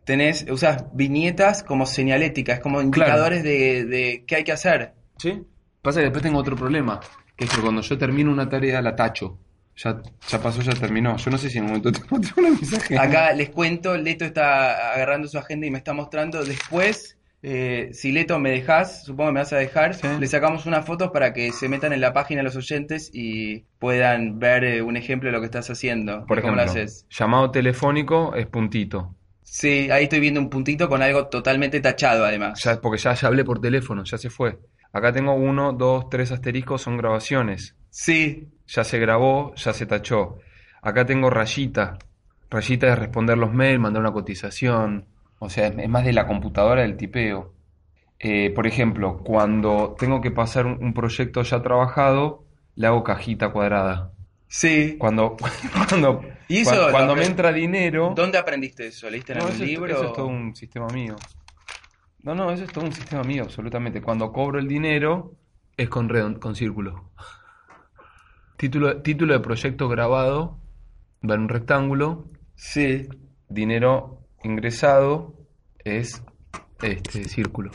Tenés, 0.03 0.47
usas 0.49 0.86
viñetas 0.93 1.61
como 1.61 1.86
señalética, 1.86 2.53
es 2.53 2.59
como 2.59 2.82
indicadores 2.82 3.43
de, 3.43 3.86
de 3.86 4.24
qué 4.26 4.38
hay 4.38 4.43
que 4.43 4.51
hacer. 4.51 4.95
¿Sí? 5.20 5.43
Pasa 5.84 5.99
que 5.99 6.05
después 6.05 6.24
tengo 6.24 6.39
otro 6.39 6.55
problema, 6.55 6.99
que 7.36 7.45
es 7.45 7.51
que 7.51 7.61
cuando 7.61 7.84
yo 7.84 7.99
termino 7.99 8.32
una 8.32 8.49
tarea 8.49 8.82
la 8.82 8.95
tacho. 8.95 9.38
Ya, 9.78 10.01
ya 10.28 10.41
pasó, 10.41 10.63
ya 10.63 10.74
terminó. 10.74 11.18
Yo 11.18 11.30
no 11.30 11.38
sé 11.38 11.51
si 11.51 11.59
en 11.59 11.66
un 11.66 11.68
momento 11.68 11.91
tengo 11.91 12.16
otro 12.18 12.41
mensaje. 12.41 12.97
Acá 12.97 13.32
les 13.34 13.51
cuento, 13.51 13.95
Leto 13.95 14.26
está 14.26 14.93
agarrando 14.93 15.28
su 15.28 15.38
agenda 15.38 15.68
y 15.68 15.70
me 15.70 15.78
está 15.78 15.93
mostrando. 15.93 16.43
Después, 16.43 17.20
eh, 17.47 17.89
si 17.93 18.11
Leto 18.11 18.39
me 18.39 18.49
dejas, 18.49 19.03
supongo 19.05 19.29
que 19.29 19.33
me 19.35 19.39
vas 19.41 19.53
a 19.53 19.57
dejar, 19.57 19.93
Sí. 19.93 20.07
le 20.19 20.27
sacamos 20.27 20.65
unas 20.65 20.85
fotos 20.85 21.11
para 21.11 21.31
que 21.33 21.51
se 21.51 21.69
metan 21.69 21.93
en 21.93 22.01
la 22.01 22.11
página 22.11 22.41
los 22.43 22.55
oyentes 22.55 23.11
y 23.13 23.65
puedan 23.79 24.39
ver 24.39 24.63
eh, 24.63 24.81
un 24.81 24.97
ejemplo 24.97 25.27
de 25.29 25.33
lo 25.33 25.39
que 25.39 25.45
estás 25.45 25.69
haciendo. 25.69 26.25
Por 26.25 26.41
cómo 26.41 26.53
ejemplo, 26.55 26.65
lo 26.65 26.71
haces. 26.71 27.05
llamado 27.09 27.51
telefónico 27.51 28.33
es 28.35 28.47
puntito. 28.47 29.13
Sí, 29.43 29.89
ahí 29.91 30.05
estoy 30.05 30.19
viendo 30.19 30.39
un 30.41 30.49
puntito 30.49 30.89
con 30.89 31.01
algo 31.01 31.27
totalmente 31.27 31.79
tachado 31.79 32.25
además. 32.25 32.61
Ya, 32.63 32.81
porque 32.81 32.97
ya, 32.97 33.13
ya 33.13 33.27
hablé 33.27 33.45
por 33.45 33.61
teléfono, 33.61 34.03
ya 34.03 34.17
se 34.17 34.29
fue. 34.29 34.57
Acá 34.91 35.13
tengo 35.13 35.33
uno, 35.35 35.71
dos, 35.73 36.09
tres 36.09 36.31
asteriscos, 36.31 36.81
son 36.81 36.97
grabaciones. 36.97 37.75
Sí, 37.89 38.47
Ya 38.67 38.83
se 38.83 38.97
grabó, 38.97 39.53
ya 39.55 39.71
se 39.73 39.85
tachó. 39.85 40.39
Acá 40.81 41.05
tengo 41.05 41.29
rayita. 41.29 41.99
Rayita 42.49 42.87
es 42.93 42.97
responder 42.99 43.37
los 43.37 43.53
mails, 43.53 43.79
mandar 43.79 44.01
una 44.01 44.11
cotización. 44.11 45.05
O 45.45 45.49
sea, 45.49 45.67
es, 45.67 45.77
es 45.77 45.89
más 45.89 46.03
de 46.05 46.13
la 46.13 46.27
computadora 46.27 46.81
del 46.81 46.97
tipeo. 46.97 47.53
Eh, 48.19 48.51
por 48.55 48.65
ejemplo, 48.67 49.17
cuando 49.23 49.95
tengo 49.99 50.21
que 50.21 50.31
pasar 50.31 50.65
un, 50.65 50.83
un 50.83 50.93
proyecto 50.93 51.41
ya 51.43 51.61
trabajado, 51.61 52.43
le 52.75 52.87
hago 52.87 53.03
cajita 53.03 53.49
cuadrada. 53.51 54.11
sí. 54.47 54.95
Cuando, 54.97 55.35
cuando, 55.89 56.21
¿Y 56.47 56.57
eso 56.59 56.87
cuando, 56.91 57.15
me 57.15 57.25
entra 57.25 57.51
dinero. 57.51 58.13
¿Dónde 58.15 58.37
aprendiste 58.37 58.87
eso? 58.87 59.09
¿Leíste 59.09 59.33
en 59.33 59.39
No, 59.39 59.45
algún 59.45 59.55
eso, 59.55 59.63
es- 59.63 59.69
libro? 59.69 59.93
eso 59.93 60.05
es 60.07 60.13
todo 60.13 60.27
un 60.27 60.55
sistema 60.55 60.87
mío. 60.87 61.15
No, 62.23 62.33
no, 62.33 62.49
eso 62.51 62.63
es 62.63 62.71
todo 62.71 62.85
un 62.85 62.91
sistema 62.93 63.21
mío, 63.23 63.43
absolutamente. 63.43 64.01
Cuando 64.01 64.31
cobro 64.31 64.57
el 64.59 64.67
dinero, 64.67 65.33
es 65.77 65.89
con, 65.89 66.07
con 66.39 66.55
círculo. 66.55 67.11
Título, 68.57 69.01
título 69.01 69.33
de 69.33 69.39
proyecto 69.41 69.89
grabado, 69.89 70.57
va 71.29 71.35
en 71.35 71.41
un 71.41 71.49
rectángulo. 71.49 72.25
Sí. 72.55 73.07
Dinero 73.49 74.21
ingresado 74.45 75.33
es 75.83 76.21
este 76.81 77.25
círculo. 77.25 77.71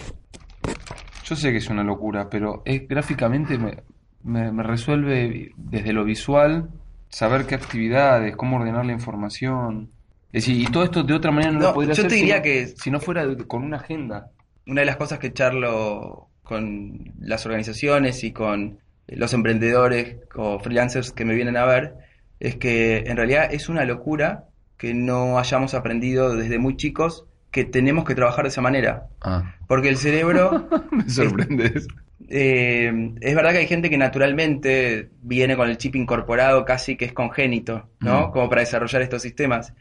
Yo 1.25 1.37
sé 1.37 1.51
que 1.53 1.59
es 1.59 1.69
una 1.69 1.85
locura, 1.85 2.29
pero 2.31 2.63
es, 2.65 2.87
gráficamente 2.89 3.59
me, 3.59 3.83
me- 4.25 4.51
me 4.53 4.63
resuelve 4.63 5.53
desde 5.57 5.93
lo 5.93 6.05
visual 6.05 6.71
saber 7.09 7.47
qué 7.47 7.55
actividades, 7.55 8.37
cómo 8.37 8.57
ordenar 8.57 8.85
la 8.87 8.93
información. 8.93 9.91
Es 10.33 10.45
decir, 10.45 10.61
y 10.61 10.65
todo 10.71 10.85
esto 10.85 11.03
de 11.03 11.15
otra 11.15 11.31
manera 11.33 11.53
no, 11.53 11.59
No, 11.61 11.67
lo 11.69 11.75
podría 11.75 11.95
yo 11.95 12.03
hacer 12.03 12.09
te 12.09 12.15
si 12.17 12.21
diría 12.21 12.37
no- 12.39 12.43
que- 12.43 12.67
si 12.69 12.91
no 12.91 13.01
fuera 13.01 13.27
de- 13.27 13.47
con 13.47 13.65
una 13.65 13.79
agenda. 13.79 14.31
Una 14.67 14.81
de 14.83 14.87
las 14.87 14.97
cosas 14.97 15.19
que 15.19 15.33
charlo 15.33 16.29
con 16.43 17.13
las 17.21 17.45
organizaciones 17.47 18.23
y 18.25 18.33
con 18.33 18.79
los 19.09 19.33
emprendedores 19.35 20.17
o 20.37 20.59
freelancers 20.61 21.13
que 21.13 21.25
me 21.25 21.35
vienen 21.35 21.57
a 21.57 21.65
ver 21.65 21.95
es 22.39 22.57
que 22.57 22.99
en 23.07 23.17
realidad 23.17 23.49
es 23.53 23.69
una 23.69 23.85
locura 23.85 24.45
que 24.81 24.95
no 24.95 25.39
hayamos 25.39 25.75
aprendido 25.75 26.35
desde 26.35 26.59
muy 26.59 26.75
chicos 26.79 27.27
que 27.51 27.65
tenemos 27.65 28.07
que 28.07 28.15
trabajar 28.15 28.45
de 28.45 28.49
esa 28.49 28.63
manera. 28.63 29.09
Ah, 29.21 29.55
Porque 29.69 29.91
el 29.91 29.99
cerebro 29.99 30.69
me 30.91 31.07
sorprende 31.11 31.71
eso. 31.75 31.89
Eh, 32.31 33.13
es 33.21 33.35
verdad 33.35 33.51
que 33.53 33.59
hay 33.59 33.67
gente 33.67 33.91
que 33.91 33.99
naturalmente 33.99 35.11
viene 35.21 35.55
con 35.57 35.69
el 35.69 35.77
chip 35.77 35.97
incorporado 35.97 36.65
casi 36.65 36.97
que 36.97 37.05
es 37.05 37.13
congénito, 37.13 37.91
¿no? 38.01 38.29
Mm. 38.29 38.31
Como 38.33 38.49
para 38.49 38.63
desarrollar 38.63 39.03
estos 39.03 39.21
sistemas. 39.21 39.75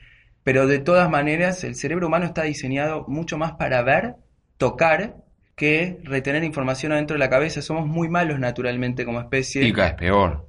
Pero 0.43 0.67
de 0.67 0.79
todas 0.79 1.09
maneras, 1.09 1.63
el 1.63 1.75
cerebro 1.75 2.07
humano 2.07 2.25
está 2.25 2.43
diseñado 2.43 3.05
mucho 3.07 3.37
más 3.37 3.53
para 3.53 3.81
ver, 3.83 4.15
tocar, 4.57 5.15
que 5.55 5.99
retener 6.03 6.43
información 6.43 6.91
adentro 6.91 7.13
de 7.15 7.19
la 7.19 7.29
cabeza. 7.29 7.61
Somos 7.61 7.87
muy 7.87 8.09
malos 8.09 8.37
naturalmente 8.39 9.05
como 9.05 9.21
especie. 9.21 9.63
Y 9.63 9.71
cada 9.71 9.89
vez 9.89 9.97
peor. 9.97 10.45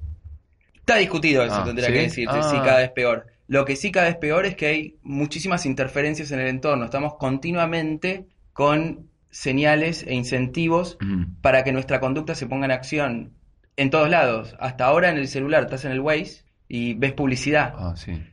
Está 0.75 0.97
discutido 0.97 1.43
eso, 1.45 1.55
Ah, 1.55 1.63
tendría 1.65 1.87
¿sí? 1.87 1.93
que 1.93 1.99
decirte, 2.01 2.35
Ah. 2.37 2.49
sí, 2.51 2.57
cada 2.57 2.79
vez 2.79 2.89
peor. 2.91 3.27
Lo 3.51 3.65
que 3.65 3.75
sí 3.75 3.91
cada 3.91 4.07
vez 4.07 4.15
peor 4.15 4.45
es 4.45 4.55
que 4.55 4.67
hay 4.67 4.95
muchísimas 5.03 5.65
interferencias 5.65 6.31
en 6.31 6.39
el 6.39 6.47
entorno. 6.47 6.85
Estamos 6.85 7.15
continuamente 7.15 8.27
con 8.53 9.09
señales 9.29 10.05
e 10.07 10.13
incentivos 10.13 10.97
para 11.41 11.65
que 11.65 11.73
nuestra 11.73 11.99
conducta 11.99 12.33
se 12.33 12.47
ponga 12.47 12.63
en 12.63 12.71
acción 12.71 13.33
en 13.75 13.89
todos 13.89 14.09
lados. 14.09 14.55
Hasta 14.57 14.85
ahora 14.85 15.09
en 15.09 15.17
el 15.17 15.27
celular 15.27 15.63
estás 15.63 15.83
en 15.83 15.91
el 15.91 15.99
Waze 15.99 16.45
y 16.69 16.93
ves 16.93 17.11
publicidad. 17.11 17.73
Ah, 17.75 17.93
sí. 17.97 18.23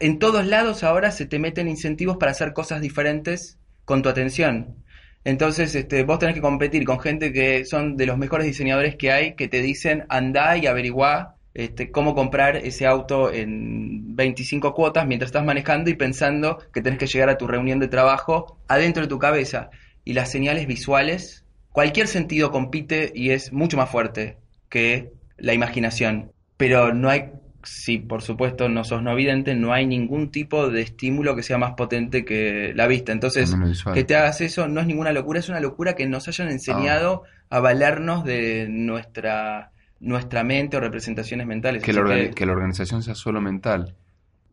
En 0.00 0.18
todos 0.18 0.44
lados 0.44 0.82
ahora 0.82 1.12
se 1.12 1.26
te 1.26 1.38
meten 1.38 1.68
incentivos 1.68 2.16
para 2.16 2.32
hacer 2.32 2.52
cosas 2.52 2.80
diferentes 2.80 3.60
con 3.84 4.02
tu 4.02 4.08
atención. 4.08 4.82
Entonces, 5.22 5.72
este, 5.76 6.02
vos 6.02 6.18
tenés 6.18 6.34
que 6.34 6.40
competir 6.40 6.84
con 6.84 6.98
gente 6.98 7.32
que 7.32 7.64
son 7.64 7.96
de 7.96 8.06
los 8.06 8.18
mejores 8.18 8.44
diseñadores 8.44 8.96
que 8.96 9.12
hay, 9.12 9.36
que 9.36 9.46
te 9.46 9.62
dicen 9.62 10.04
andá 10.08 10.56
y 10.56 10.66
averiguá 10.66 11.33
este, 11.54 11.92
cómo 11.92 12.16
comprar 12.16 12.56
ese 12.56 12.84
auto 12.86 13.32
en 13.32 14.16
25 14.16 14.74
cuotas 14.74 15.06
mientras 15.06 15.28
estás 15.28 15.44
manejando 15.44 15.88
y 15.88 15.94
pensando 15.94 16.58
que 16.72 16.82
tenés 16.82 16.98
que 16.98 17.06
llegar 17.06 17.30
a 17.30 17.38
tu 17.38 17.46
reunión 17.46 17.78
de 17.78 17.88
trabajo 17.88 18.58
adentro 18.66 19.02
de 19.02 19.08
tu 19.08 19.20
cabeza. 19.20 19.70
Y 20.04 20.14
las 20.14 20.30
señales 20.30 20.66
visuales, 20.66 21.44
cualquier 21.70 22.08
sentido 22.08 22.50
compite 22.50 23.12
y 23.14 23.30
es 23.30 23.52
mucho 23.52 23.76
más 23.76 23.88
fuerte 23.88 24.38
que 24.68 25.12
la 25.38 25.54
imaginación. 25.54 26.32
Pero 26.56 26.92
no 26.92 27.08
hay, 27.08 27.30
si 27.62 27.98
por 27.98 28.22
supuesto 28.22 28.68
no 28.68 28.82
sos 28.82 29.02
no 29.02 29.14
vidente, 29.14 29.54
no 29.54 29.72
hay 29.72 29.86
ningún 29.86 30.32
tipo 30.32 30.68
de 30.68 30.82
estímulo 30.82 31.36
que 31.36 31.44
sea 31.44 31.56
más 31.56 31.74
potente 31.74 32.24
que 32.24 32.72
la 32.74 32.88
vista. 32.88 33.12
Entonces, 33.12 33.54
que 33.94 34.02
te 34.02 34.16
hagas 34.16 34.40
eso 34.40 34.66
no 34.66 34.80
es 34.80 34.86
ninguna 34.88 35.12
locura, 35.12 35.38
es 35.38 35.48
una 35.48 35.60
locura 35.60 35.94
que 35.94 36.06
nos 36.06 36.26
hayan 36.26 36.48
enseñado 36.48 37.22
a 37.48 37.60
valernos 37.60 38.24
de 38.24 38.66
nuestra, 38.68 39.70
nuestra 40.04 40.44
mente 40.44 40.76
o 40.76 40.80
representaciones 40.80 41.46
mentales. 41.46 41.82
Que 41.82 41.92
la, 41.92 42.00
orga- 42.02 42.28
que, 42.28 42.30
que 42.30 42.46
la 42.46 42.52
organización 42.52 43.02
sea 43.02 43.14
solo 43.14 43.40
mental. 43.40 43.96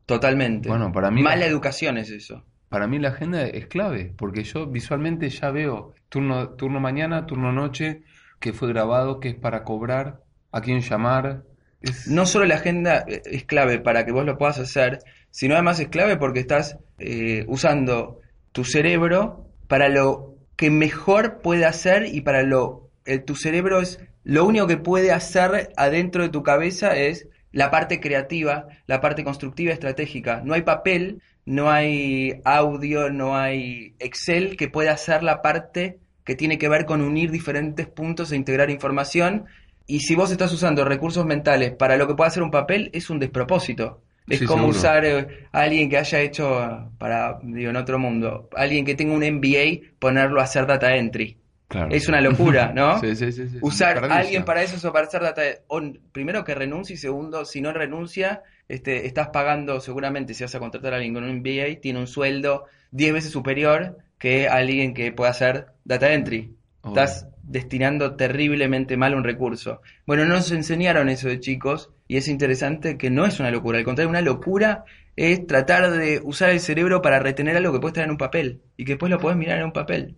totalmente. 0.05 0.67
Bueno, 0.69 0.91
para 0.91 1.11
mí- 1.11 1.21
Mala 1.21 1.45
educación 1.45 1.97
es 1.97 2.09
eso. 2.09 2.43
Para 2.69 2.87
mí 2.87 2.99
la 2.99 3.09
agenda 3.09 3.45
es 3.45 3.67
clave, 3.67 4.13
porque 4.17 4.43
yo 4.43 4.65
visualmente 4.67 5.29
ya 5.29 5.51
veo 5.51 5.93
turno, 6.09 6.49
turno 6.51 6.79
mañana, 6.79 7.25
turno 7.25 7.51
noche, 7.51 8.03
que 8.39 8.53
fue 8.53 8.69
grabado, 8.69 9.19
que 9.19 9.29
es 9.29 9.35
para 9.35 9.63
cobrar, 9.63 10.21
a 10.51 10.61
quién 10.61 10.79
llamar. 10.81 11.43
Es... 11.81 12.07
No 12.07 12.25
solo 12.25 12.45
la 12.45 12.55
agenda 12.55 13.03
eh, 13.07 13.21
es 13.25 13.43
clave 13.43 13.79
para 13.79 14.05
que 14.05 14.11
vos 14.11 14.25
lo 14.25 14.37
puedas 14.37 14.57
hacer, 14.59 14.99
sino 15.31 15.53
además 15.55 15.79
es 15.79 15.89
clave 15.89 16.15
porque 16.17 16.39
estás 16.39 16.77
eh, 16.99 17.45
usando 17.47 18.19
tu 18.53 18.63
cerebro 18.63 19.47
para 19.67 19.89
lo 19.89 20.35
que 20.55 20.69
mejor 20.69 21.39
puede 21.41 21.65
hacer 21.65 22.05
y 22.05 22.21
para 22.21 22.43
lo... 22.43 22.89
el- 23.05 23.23
tu 23.25 23.35
cerebro 23.35 23.81
es... 23.81 23.99
Lo 24.23 24.45
único 24.45 24.67
que 24.67 24.77
puede 24.77 25.11
hacer 25.11 25.71
adentro 25.77 26.23
de 26.23 26.29
tu 26.29 26.43
cabeza 26.43 26.95
es 26.95 27.27
la 27.51 27.71
parte 27.71 27.99
creativa, 27.99 28.67
la 28.87 29.01
parte 29.01 29.23
constructiva, 29.23 29.73
estratégica. 29.73 30.41
No 30.45 30.53
hay 30.53 30.61
papel, 30.61 31.21
no 31.45 31.69
hay 31.71 32.39
audio, 32.45 33.09
no 33.09 33.35
hay 33.37 33.95
Excel 33.99 34.55
que 34.57 34.69
pueda 34.69 34.93
hacer 34.93 35.23
la 35.23 35.41
parte 35.41 35.99
que 36.23 36.35
tiene 36.35 36.57
que 36.57 36.69
ver 36.69 36.85
con 36.85 37.01
unir 37.01 37.31
diferentes 37.31 37.87
puntos 37.87 38.31
e 38.31 38.35
integrar 38.35 38.69
información. 38.69 39.45
Y 39.87 40.01
si 40.01 40.15
vos 40.15 40.31
estás 40.31 40.53
usando 40.53 40.85
recursos 40.85 41.25
mentales 41.25 41.71
para 41.71 41.97
lo 41.97 42.07
que 42.07 42.15
puede 42.15 42.29
hacer 42.29 42.43
un 42.43 42.51
papel, 42.51 42.89
es 42.93 43.09
un 43.09 43.19
despropósito. 43.19 44.03
Es 44.29 44.39
Sí, 44.39 44.45
como 44.45 44.67
seguro. 44.67 44.69
usar 44.69 45.03
eh, 45.05 45.49
a 45.51 45.61
alguien 45.61 45.89
que 45.89 45.97
haya 45.97 46.21
hecho, 46.21 46.91
para, 46.97 47.39
digo, 47.43 47.69
en 47.71 47.75
otro 47.75 47.99
mundo, 47.99 48.47
alguien 48.55 48.85
que 48.85 48.95
tenga 48.95 49.13
un 49.13 49.23
MBA, 49.23 49.95
ponerlo 49.99 50.39
a 50.39 50.43
hacer 50.45 50.65
data 50.67 50.95
entry. 50.95 51.40
Claro. 51.71 51.89
Es 51.89 52.09
una 52.09 52.19
locura, 52.19 52.73
¿no? 52.75 52.99
Sí, 53.01 53.15
sí, 53.15 53.31
sí, 53.31 53.57
Usar 53.61 54.03
a 54.11 54.17
alguien 54.17 54.43
para 54.43 54.61
eso 54.61 54.85
o 54.85 54.91
para 54.91 55.07
hacer 55.07 55.21
data. 55.21 55.41
o, 55.67 55.81
primero 56.11 56.43
que 56.43 56.53
renuncie 56.53 56.95
y 56.95 56.97
segundo, 56.97 57.45
si 57.45 57.61
no 57.61 57.71
renuncia, 57.71 58.43
este, 58.67 59.07
estás 59.07 59.29
pagando 59.29 59.79
seguramente, 59.79 60.33
si 60.33 60.43
vas 60.43 60.53
a 60.53 60.59
contratar 60.59 60.91
a 60.91 60.97
alguien 60.97 61.13
con 61.13 61.23
un 61.23 61.37
MBA, 61.37 61.79
tiene 61.81 61.99
un 61.99 62.07
sueldo 62.07 62.65
10 62.91 63.13
veces 63.13 63.31
superior 63.31 63.99
que 64.19 64.49
alguien 64.49 64.93
que 64.93 65.13
pueda 65.13 65.31
hacer 65.31 65.67
data 65.85 66.11
entry. 66.11 66.57
Estás 66.83 67.27
destinando 67.41 68.15
terriblemente 68.17 68.97
mal 68.97 69.15
un 69.15 69.23
recurso. 69.23 69.81
Bueno, 70.05 70.25
no 70.25 70.35
nos 70.35 70.51
enseñaron 70.51 71.07
eso 71.07 71.29
de 71.29 71.39
chicos 71.39 71.91
y 72.07 72.17
es 72.17 72.27
interesante 72.27 72.97
que 72.97 73.09
no 73.09 73.25
es 73.25 73.39
una 73.39 73.49
locura. 73.49 73.77
Al 73.77 73.85
contrario, 73.85 74.09
una 74.09 74.21
locura 74.21 74.83
es 75.15 75.47
tratar 75.47 75.89
de 75.91 76.19
usar 76.21 76.49
el 76.49 76.59
cerebro 76.59 77.01
para 77.01 77.19
retener 77.19 77.55
algo 77.55 77.71
que 77.71 77.79
puede 77.79 77.91
estar 77.91 78.03
en 78.03 78.11
un 78.11 78.17
papel 78.17 78.61
y 78.75 78.83
que 78.83 78.93
después 78.93 79.09
lo 79.09 79.19
podés 79.19 79.37
mirar 79.37 79.59
en 79.59 79.65
un 79.65 79.73
papel. 79.73 80.17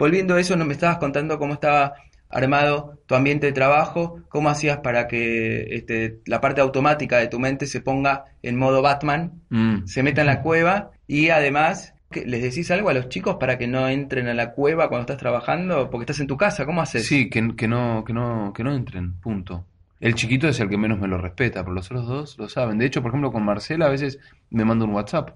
Volviendo 0.00 0.34
a 0.34 0.40
eso, 0.40 0.56
no 0.56 0.64
me 0.64 0.72
estabas 0.72 0.98
contando 0.98 1.38
cómo 1.38 1.52
estaba 1.54 1.94
armado 2.28 2.98
tu 3.06 3.14
ambiente 3.14 3.46
de 3.46 3.52
trabajo, 3.52 4.20
cómo 4.28 4.48
hacías 4.48 4.78
para 4.78 5.06
que 5.08 5.66
este, 5.74 6.18
la 6.26 6.40
parte 6.40 6.60
automática 6.60 7.18
de 7.18 7.28
tu 7.28 7.38
mente 7.38 7.66
se 7.66 7.80
ponga 7.80 8.24
en 8.42 8.56
modo 8.58 8.82
Batman, 8.82 9.42
Mm. 9.50 9.86
se 9.86 10.02
meta 10.02 10.20
en 10.22 10.28
la 10.28 10.40
cueva 10.42 10.90
y 11.08 11.28
además, 11.30 11.94
¿qué- 12.10 12.24
¿les 12.24 12.40
decís 12.42 12.70
algo 12.70 12.88
a 12.88 12.94
los 12.94 13.08
chicos 13.08 13.36
para 13.40 13.58
que 13.58 13.66
no 13.66 13.88
entren 13.88 14.28
a 14.28 14.34
la 14.34 14.52
cueva 14.52 14.88
cuando 14.88 15.02
estás 15.02 15.18
trabajando? 15.18 15.90
Porque 15.90 16.04
estás 16.04 16.20
en 16.20 16.28
tu 16.28 16.36
casa, 16.36 16.66
¿cómo 16.66 16.80
haces? 16.82 17.06
Sí, 17.06 17.28
que, 17.28 17.54
que 17.56 17.66
no, 17.68 18.04
que 18.04 18.12
no, 18.12 18.52
que 18.54 18.62
no 18.64 18.74
entren, 18.74 19.14
punto. 19.20 19.66
El 19.98 20.14
chiquito 20.14 20.48
es 20.48 20.58
el 20.60 20.68
que 20.70 20.78
menos 20.78 20.98
me 20.98 21.08
lo 21.08 21.18
respeta, 21.18 21.62
pero 21.62 21.74
los 21.74 21.86
otros 21.90 22.06
dos 22.06 22.38
lo 22.38 22.48
saben. 22.48 22.78
De 22.78 22.86
hecho, 22.86 23.02
por 23.02 23.10
ejemplo, 23.10 23.32
con 23.32 23.44
Marcela 23.44 23.86
a 23.86 23.90
veces 23.90 24.18
me 24.50 24.64
manda 24.64 24.84
un 24.86 24.92
WhatsApp. 24.94 25.30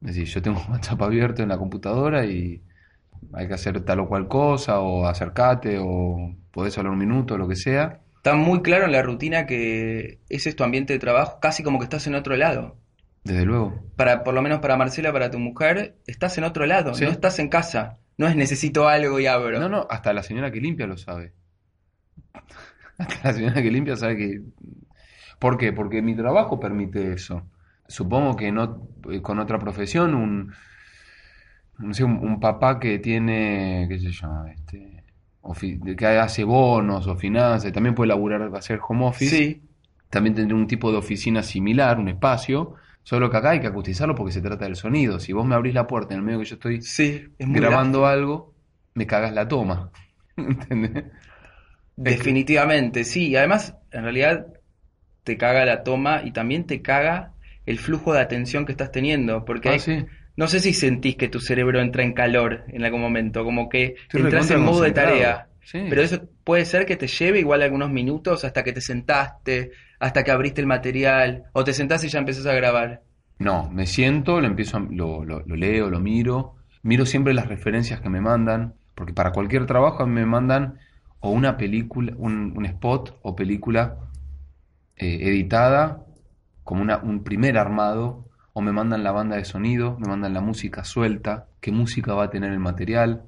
Es 0.00 0.14
decir, 0.14 0.24
yo 0.26 0.40
tengo 0.40 0.60
un 0.64 0.72
WhatsApp 0.72 1.02
abierto 1.02 1.42
en 1.42 1.48
la 1.50 1.58
computadora 1.58 2.24
y 2.24 2.62
hay 3.32 3.48
que 3.48 3.54
hacer 3.54 3.80
tal 3.82 4.00
o 4.00 4.08
cual 4.08 4.28
cosa, 4.28 4.80
o 4.80 5.06
acercate, 5.06 5.78
o 5.80 6.34
podés 6.50 6.76
hablar 6.78 6.92
un 6.92 6.98
minuto, 6.98 7.36
lo 7.38 7.48
que 7.48 7.56
sea. 7.56 8.00
Está 8.16 8.34
muy 8.34 8.62
claro 8.62 8.84
en 8.86 8.92
la 8.92 9.02
rutina 9.02 9.46
que 9.46 10.20
ese 10.28 10.48
es 10.48 10.56
tu 10.56 10.64
ambiente 10.64 10.92
de 10.92 10.98
trabajo, 10.98 11.38
casi 11.40 11.62
como 11.62 11.78
que 11.78 11.84
estás 11.84 12.06
en 12.06 12.14
otro 12.14 12.36
lado. 12.36 12.76
Desde 13.24 13.44
luego. 13.44 13.82
Para, 13.96 14.24
por 14.24 14.34
lo 14.34 14.42
menos 14.42 14.60
para 14.60 14.76
Marcela, 14.76 15.12
para 15.12 15.30
tu 15.30 15.38
mujer, 15.38 15.96
estás 16.06 16.38
en 16.38 16.44
otro 16.44 16.66
lado, 16.66 16.94
Sí. 16.94 17.04
no 17.04 17.10
estás 17.10 17.38
en 17.38 17.48
casa. 17.48 17.98
No 18.16 18.26
es 18.26 18.34
necesito 18.34 18.88
algo 18.88 19.20
y 19.20 19.26
abro. 19.26 19.60
No, 19.60 19.68
no, 19.68 19.86
hasta 19.88 20.12
la 20.12 20.22
señora 20.24 20.50
que 20.50 20.60
limpia 20.60 20.86
lo 20.86 20.96
sabe. 20.96 21.34
Hasta 22.98 23.28
la 23.28 23.32
señora 23.32 23.62
que 23.62 23.70
limpia 23.70 23.96
sabe 23.96 24.16
que... 24.16 24.40
¿Por 25.38 25.56
qué? 25.56 25.72
Porque 25.72 26.02
mi 26.02 26.16
trabajo 26.16 26.58
permite 26.58 27.12
eso. 27.12 27.48
Supongo 27.86 28.34
que 28.34 28.50
no, 28.50 28.88
eh, 29.10 29.22
con 29.22 29.38
otra 29.38 29.58
profesión, 29.60 30.14
un, 30.16 30.52
no 31.78 31.94
sé, 31.94 32.04
un, 32.04 32.18
un 32.18 32.40
papá 32.40 32.78
que 32.80 32.98
tiene, 32.98 33.86
qué 33.88 33.98
sé 34.00 34.10
yo, 34.12 34.28
este, 34.46 35.04
que 35.96 36.06
hace 36.06 36.44
bonos 36.44 37.06
o 37.06 37.16
finanzas, 37.16 37.72
también 37.72 37.94
puede 37.94 38.08
laburar, 38.08 38.42
hacer 38.54 38.80
home 38.86 39.06
office, 39.06 39.42
Sí, 39.42 39.62
también 40.10 40.34
tendría 40.34 40.56
un 40.56 40.66
tipo 40.66 40.90
de 40.92 40.98
oficina 40.98 41.42
similar, 41.42 41.98
un 41.98 42.08
espacio, 42.08 42.74
solo 43.02 43.30
que 43.30 43.36
acá 43.38 43.50
hay 43.50 43.60
que 43.60 43.68
acustizarlo 43.68 44.14
porque 44.14 44.32
se 44.32 44.42
trata 44.42 44.64
del 44.66 44.76
sonido. 44.76 45.20
Si 45.20 45.32
vos 45.32 45.46
me 45.46 45.54
abrís 45.54 45.74
la 45.74 45.86
puerta 45.86 46.14
en 46.14 46.20
el 46.20 46.26
medio 46.26 46.40
que 46.40 46.46
yo 46.46 46.54
estoy 46.56 46.90
sí, 46.94 47.34
es 47.38 47.48
grabando 47.48 48.06
algo, 48.06 48.54
me 48.94 49.06
cagas 49.06 49.32
la 49.34 49.48
toma. 49.48 49.92
¿Entendés? 50.36 51.04
Definitivamente, 51.96 53.04
sí. 53.04 53.28
Y 53.28 53.36
además, 53.36 53.76
en 53.90 54.02
realidad, 54.04 54.46
te 55.24 55.38
caga 55.38 55.64
la 55.66 55.84
toma 55.84 56.22
y 56.24 56.32
también 56.32 56.66
te 56.66 56.82
caga 56.82 57.34
el 57.66 57.78
flujo 57.80 58.12
de 58.14 58.20
atención 58.20 58.66
que 58.66 58.72
estás 58.72 58.92
teniendo. 58.92 59.44
Porque 59.44 59.70
Ah, 59.70 59.78
hay- 59.78 59.78
sí. 59.78 60.04
No 60.38 60.46
sé 60.48 60.60
si 60.60 60.72
sentís 60.72 61.16
que 61.16 61.28
tu 61.28 61.40
cerebro 61.40 61.80
entra 61.80 62.02
en 62.02 62.14
calor 62.14 62.64
en 62.68 62.84
algún 62.84 63.00
momento, 63.02 63.44
como 63.44 63.68
que 63.68 63.96
Estoy 64.04 64.20
entras 64.22 64.50
en 64.50 64.60
modo 64.60 64.82
de 64.82 64.92
tarea. 64.92 65.48
Sí. 65.60 65.78
Pero 65.88 66.02
eso 66.02 66.28
puede 66.44 66.64
ser 66.64 66.86
que 66.86 66.96
te 66.96 67.08
lleve 67.08 67.40
igual 67.40 67.62
algunos 67.62 67.90
minutos 67.90 68.44
hasta 68.44 68.64
que 68.64 68.72
te 68.72 68.80
sentaste, 68.80 69.72
hasta 70.00 70.24
que 70.24 70.30
abriste 70.30 70.60
el 70.60 70.66
material? 70.66 71.44
¿O 71.52 71.64
te 71.64 71.72
sentás 71.74 72.04
y 72.04 72.08
ya 72.08 72.18
empezás 72.20 72.46
a 72.46 72.54
grabar? 72.54 73.02
No, 73.38 73.70
me 73.70 73.86
siento, 73.86 74.40
lo 74.40 74.46
empiezo, 74.46 74.76
a- 74.78 74.80
lo, 74.80 75.24
lo- 75.24 75.42
lo 75.46 75.56
leo, 75.56 75.90
lo 75.90 76.00
miro, 76.00 76.56
miro 76.82 77.06
siempre 77.06 77.34
las 77.34 77.46
referencias 77.48 78.00
que 78.00 78.08
me 78.10 78.20
mandan, 78.20 78.74
porque 78.94 79.12
para 79.14 79.32
cualquier 79.32 79.66
trabajo 79.66 80.02
a 80.02 80.06
mí 80.06 80.12
me 80.14 80.26
mandan 80.26 80.78
o 81.20 81.30
una 81.30 81.56
película, 81.56 82.12
un, 82.16 82.52
un 82.56 82.66
spot 82.66 83.18
o 83.22 83.36
película 83.36 84.10
eh, 84.96 85.18
editada 85.30 86.04
como 86.64 86.82
una, 86.82 86.98
un 86.98 87.24
primer 87.24 87.58
armado, 87.58 88.27
o 88.58 88.60
me 88.60 88.72
mandan 88.72 89.04
la 89.04 89.12
banda 89.12 89.36
de 89.36 89.44
sonido, 89.44 89.96
me 90.00 90.08
mandan 90.08 90.34
la 90.34 90.40
música 90.40 90.82
suelta, 90.82 91.46
qué 91.60 91.70
música 91.70 92.12
va 92.14 92.24
a 92.24 92.30
tener 92.30 92.50
el 92.50 92.58
material, 92.58 93.22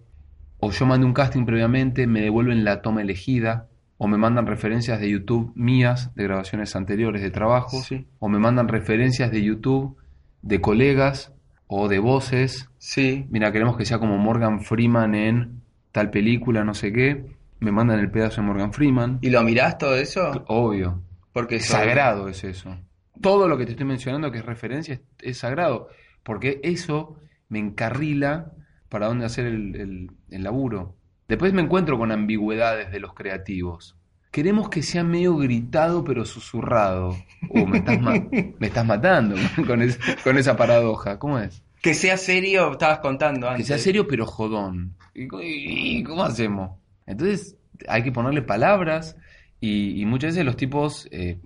o 0.59 0.73
yo 0.73 0.87
mandé 0.87 1.07
un 1.07 1.13
casting 1.13 1.45
previamente, 1.45 2.09
me 2.09 2.21
devuelven 2.21 2.65
la 2.65 2.83
toma 2.83 3.01
elegida, 3.03 3.69
o 3.97 4.09
me 4.09 4.19
mandan 4.19 4.49
referencias 4.49 4.99
de 4.99 5.09
YouTube 5.09 5.53
mías 5.55 6.13
de 6.17 6.25
grabaciones 6.25 6.75
anteriores 6.75 7.23
de 7.23 7.31
trabajos, 7.31 7.85
Sí. 7.85 8.09
o 8.19 8.29
me 8.29 8.41
mandan 8.41 8.67
referencias 8.67 9.31
de 9.31 9.41
YouTube 9.45 9.97
de 10.43 10.61
colegas 10.61 11.33
o 11.69 11.87
de 11.87 12.01
voces. 12.01 12.69
Sí. 12.79 13.27
Mira, 13.31 13.53
queremos 13.53 13.77
que 13.77 13.85
sea 13.85 14.01
como 14.01 14.19
Morgan 14.19 14.63
Freeman 14.63 15.15
en 15.15 15.61
tal 15.93 16.11
película, 16.11 16.65
no 16.65 16.75
sé 16.75 16.93
qué. 16.93 17.25
Me 17.61 17.71
mandan 17.71 18.01
el 18.01 18.11
pedazo 18.11 18.41
de 18.41 18.49
Morgan 18.49 18.73
Freeman. 18.73 19.19
¿Y 19.23 19.31
lo 19.31 19.45
mirás 19.45 19.79
todo 19.79 19.95
eso? 19.95 20.45
Obvio. 20.49 21.03
Porque 21.33 21.61
Sagrado 21.61 22.27
es 22.29 22.43
eso. 22.43 22.77
Todo 23.21 23.49
lo 23.49 23.59
que 23.59 23.65
te 23.67 23.73
estoy 23.73 23.87
mencionando 23.87 24.31
que 24.31 24.39
es 24.39 24.45
referencia 24.47 24.95
es, 24.95 25.01
es 25.21 25.39
sagrado. 25.39 25.89
Porque 26.23 26.61
eso 26.63 27.17
me 27.49 27.59
encarrila 27.59 28.53
para 28.89 29.07
dónde 29.07 29.25
hacer 29.27 29.47
el, 29.47 29.75
el- 29.77 30.11
el 30.31 30.43
laburo. 30.43 30.97
Después 31.29 31.53
me 31.53 31.63
encuentro 31.63 31.97
con 31.99 32.11
ambigüedades 32.13 32.91
de 32.93 33.01
los 33.01 33.15
creativos. 33.15 33.97
Queremos 34.31 34.69
que 34.69 34.83
sea 34.83 35.03
medio 35.05 35.37
gritado 35.37 36.05
pero 36.05 36.25
susurrado. 36.25 37.17
Uh, 37.49 37.67
me 37.67 37.79
estás, 37.79 38.01
ma- 38.01 38.29
me 38.59 38.67
estás 38.67 38.87
matando 38.87 39.37
con, 39.67 39.83
es- 39.83 39.99
con 40.23 40.39
esa 40.39 40.57
paradoja. 40.57 41.19
¿Cómo 41.19 41.39
es? 41.39 41.63
Que 41.83 41.95
sea 41.95 42.17
serio, 42.17 42.73
estabas 42.73 42.99
contando 43.01 43.49
antes. 43.49 43.65
Que 43.67 43.69
sea 43.69 43.79
serio 43.79 44.07
pero 44.07 44.27
jodón. 44.27 44.95
¿Y, 45.15 46.03
cómo 46.05 46.23
hacemos? 46.25 46.79
Entonces 47.07 47.57
hay 47.89 48.03
que 48.03 48.13
ponerle 48.13 48.43
palabras 48.43 49.17
y, 49.61 50.01
y 50.01 50.05
muchas 50.05 50.33
veces 50.35 50.45
los 50.45 50.57
tipos 50.57 51.09
eh, 51.11 51.39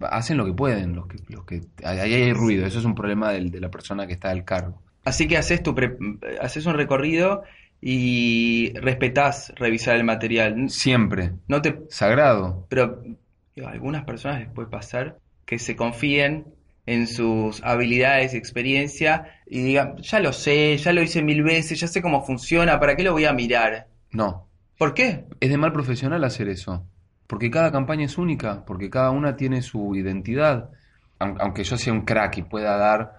hacen 0.00 0.36
lo 0.36 0.44
que 0.44 0.52
pueden. 0.52 0.94
Los 0.94 1.06
que, 1.06 1.18
los 1.28 1.44
que, 1.44 1.62
ahí 1.84 1.98
hay 2.14 2.32
ruido, 2.32 2.66
eso 2.66 2.78
es 2.78 2.84
un 2.84 2.94
problema 2.94 3.32
del- 3.32 3.50
de 3.50 3.60
la 3.60 3.70
persona 3.70 4.06
que 4.06 4.12
está 4.14 4.30
al 4.30 4.44
cargo. 4.44 4.82
Así 5.04 5.28
que 5.28 5.36
haces, 5.36 5.62
tu 5.62 5.74
pre- 5.74 5.96
haces 6.40 6.64
un 6.66 6.74
recorrido 6.74 7.42
y 7.80 8.72
respetás 8.80 9.52
revisar 9.56 9.96
el 9.96 10.04
material. 10.04 10.70
Siempre. 10.70 11.32
No 11.48 11.60
te... 11.60 11.80
Sagrado. 11.90 12.66
Pero 12.70 13.02
digo, 13.54 13.68
a 13.68 13.72
algunas 13.72 14.04
personas 14.04 14.40
les 14.40 14.48
puede 14.48 14.68
pasar 14.68 15.18
que 15.44 15.58
se 15.58 15.76
confíen 15.76 16.46
en 16.86 17.06
sus 17.06 17.62
habilidades 17.62 18.34
y 18.34 18.36
experiencia 18.38 19.26
y 19.46 19.62
digan, 19.62 19.96
ya 19.98 20.20
lo 20.20 20.32
sé, 20.32 20.76
ya 20.78 20.92
lo 20.92 21.02
hice 21.02 21.22
mil 21.22 21.42
veces, 21.42 21.78
ya 21.80 21.86
sé 21.88 22.00
cómo 22.02 22.24
funciona, 22.24 22.80
¿para 22.80 22.96
qué 22.96 23.02
lo 23.02 23.12
voy 23.12 23.26
a 23.26 23.32
mirar? 23.32 23.88
No. 24.10 24.48
¿Por 24.78 24.92
qué? 24.94 25.24
Es 25.40 25.50
de 25.50 25.56
mal 25.58 25.72
profesional 25.72 26.24
hacer 26.24 26.48
eso. 26.48 26.86
Porque 27.26 27.50
cada 27.50 27.72
campaña 27.72 28.04
es 28.06 28.18
única, 28.18 28.64
porque 28.64 28.90
cada 28.90 29.10
una 29.10 29.36
tiene 29.36 29.62
su 29.62 29.94
identidad. 29.96 30.70
Aun- 31.18 31.36
Aunque 31.40 31.64
yo 31.64 31.76
sea 31.78 31.92
un 31.92 32.02
crack 32.02 32.38
y 32.38 32.42
pueda 32.42 32.76
dar, 32.76 33.18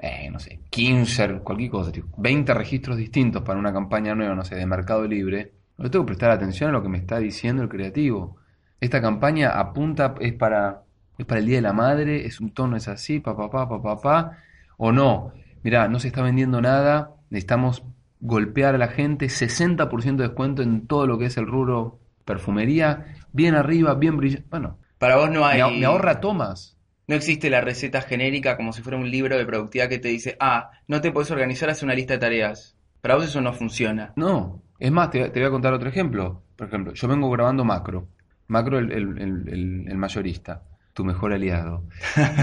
eh, 0.00 0.28
no 0.30 0.38
sé, 0.38 0.60
15, 0.70 1.38
cualquier 1.40 1.70
cosa, 1.70 1.92
tipo, 1.92 2.08
20 2.20 2.52
registros 2.54 2.96
distintos 2.96 3.42
para 3.42 3.58
una 3.58 3.72
campaña 3.72 4.14
nueva, 4.14 4.34
no 4.34 4.44
sé, 4.44 4.56
de 4.56 4.66
Mercado 4.66 5.06
Libre, 5.06 5.52
yo 5.78 5.90
tengo 5.90 6.04
que 6.04 6.08
prestar 6.10 6.30
atención 6.30 6.70
a 6.70 6.72
lo 6.72 6.82
que 6.82 6.88
me 6.88 6.98
está 6.98 7.18
diciendo 7.18 7.62
el 7.62 7.68
creativo. 7.68 8.36
Esta 8.80 9.00
campaña 9.00 9.50
apunta, 9.58 10.14
es 10.20 10.32
para, 10.34 10.82
es 11.18 11.26
para 11.26 11.40
el 11.40 11.46
Día 11.46 11.56
de 11.56 11.62
la 11.62 11.72
Madre, 11.72 12.26
es 12.26 12.40
un 12.40 12.52
tono, 12.52 12.76
es 12.76 12.88
así, 12.88 13.20
pa, 13.20 13.36
pa, 13.36 13.50
pa, 13.50 13.68
pa, 13.68 13.82
pa, 13.82 14.00
pa, 14.00 14.38
o 14.76 14.92
no. 14.92 15.32
Mirá, 15.62 15.88
no 15.88 15.98
se 15.98 16.08
está 16.08 16.22
vendiendo 16.22 16.60
nada, 16.60 17.12
necesitamos 17.30 17.84
golpear 18.20 18.74
a 18.74 18.78
la 18.78 18.88
gente, 18.88 19.28
60% 19.28 20.22
de 20.22 20.28
descuento 20.28 20.62
en 20.62 20.86
todo 20.86 21.06
lo 21.06 21.18
que 21.18 21.26
es 21.26 21.36
el 21.36 21.46
rubro 21.46 21.98
perfumería, 22.26 23.06
bien 23.32 23.54
arriba, 23.54 23.94
bien 23.94 24.18
brillante. 24.18 24.46
Bueno, 24.50 24.78
Para 24.98 25.16
vos 25.16 25.30
no 25.30 25.46
hay... 25.46 25.62
me 25.80 25.86
ahorra 25.86 26.20
tomas. 26.20 26.76
No 27.08 27.14
existe 27.14 27.48
la 27.48 27.60
receta 27.62 28.02
genérica 28.02 28.56
como 28.56 28.72
si 28.74 28.82
fuera 28.82 28.98
un 28.98 29.10
libro 29.10 29.38
de 29.38 29.46
productividad 29.46 29.88
que 29.88 29.98
te 30.00 30.08
dice, 30.08 30.36
ah, 30.40 30.70
no 30.88 31.00
te 31.00 31.12
puedes 31.12 31.30
organizar, 31.30 31.70
haz 31.70 31.82
una 31.82 31.94
lista 31.94 32.14
de 32.14 32.18
tareas. 32.18 32.76
Para 33.00 33.14
vos 33.14 33.24
eso 33.24 33.40
no 33.40 33.52
funciona. 33.52 34.12
No, 34.16 34.60
es 34.78 34.90
más, 34.90 35.10
te, 35.10 35.30
te 35.30 35.38
voy 35.40 35.46
a 35.48 35.52
contar 35.52 35.72
otro 35.72 35.88
ejemplo. 35.88 36.42
Por 36.56 36.66
ejemplo, 36.66 36.92
yo 36.94 37.08
vengo 37.08 37.30
grabando 37.30 37.64
Macro. 37.64 38.08
Macro, 38.48 38.78
el, 38.78 38.90
el- 38.90 39.18
el- 39.18 39.48
el- 39.48 39.84
el 39.88 39.96
mayorista, 39.96 40.62
tu 40.94 41.04
mejor 41.04 41.32
aliado. 41.32 41.84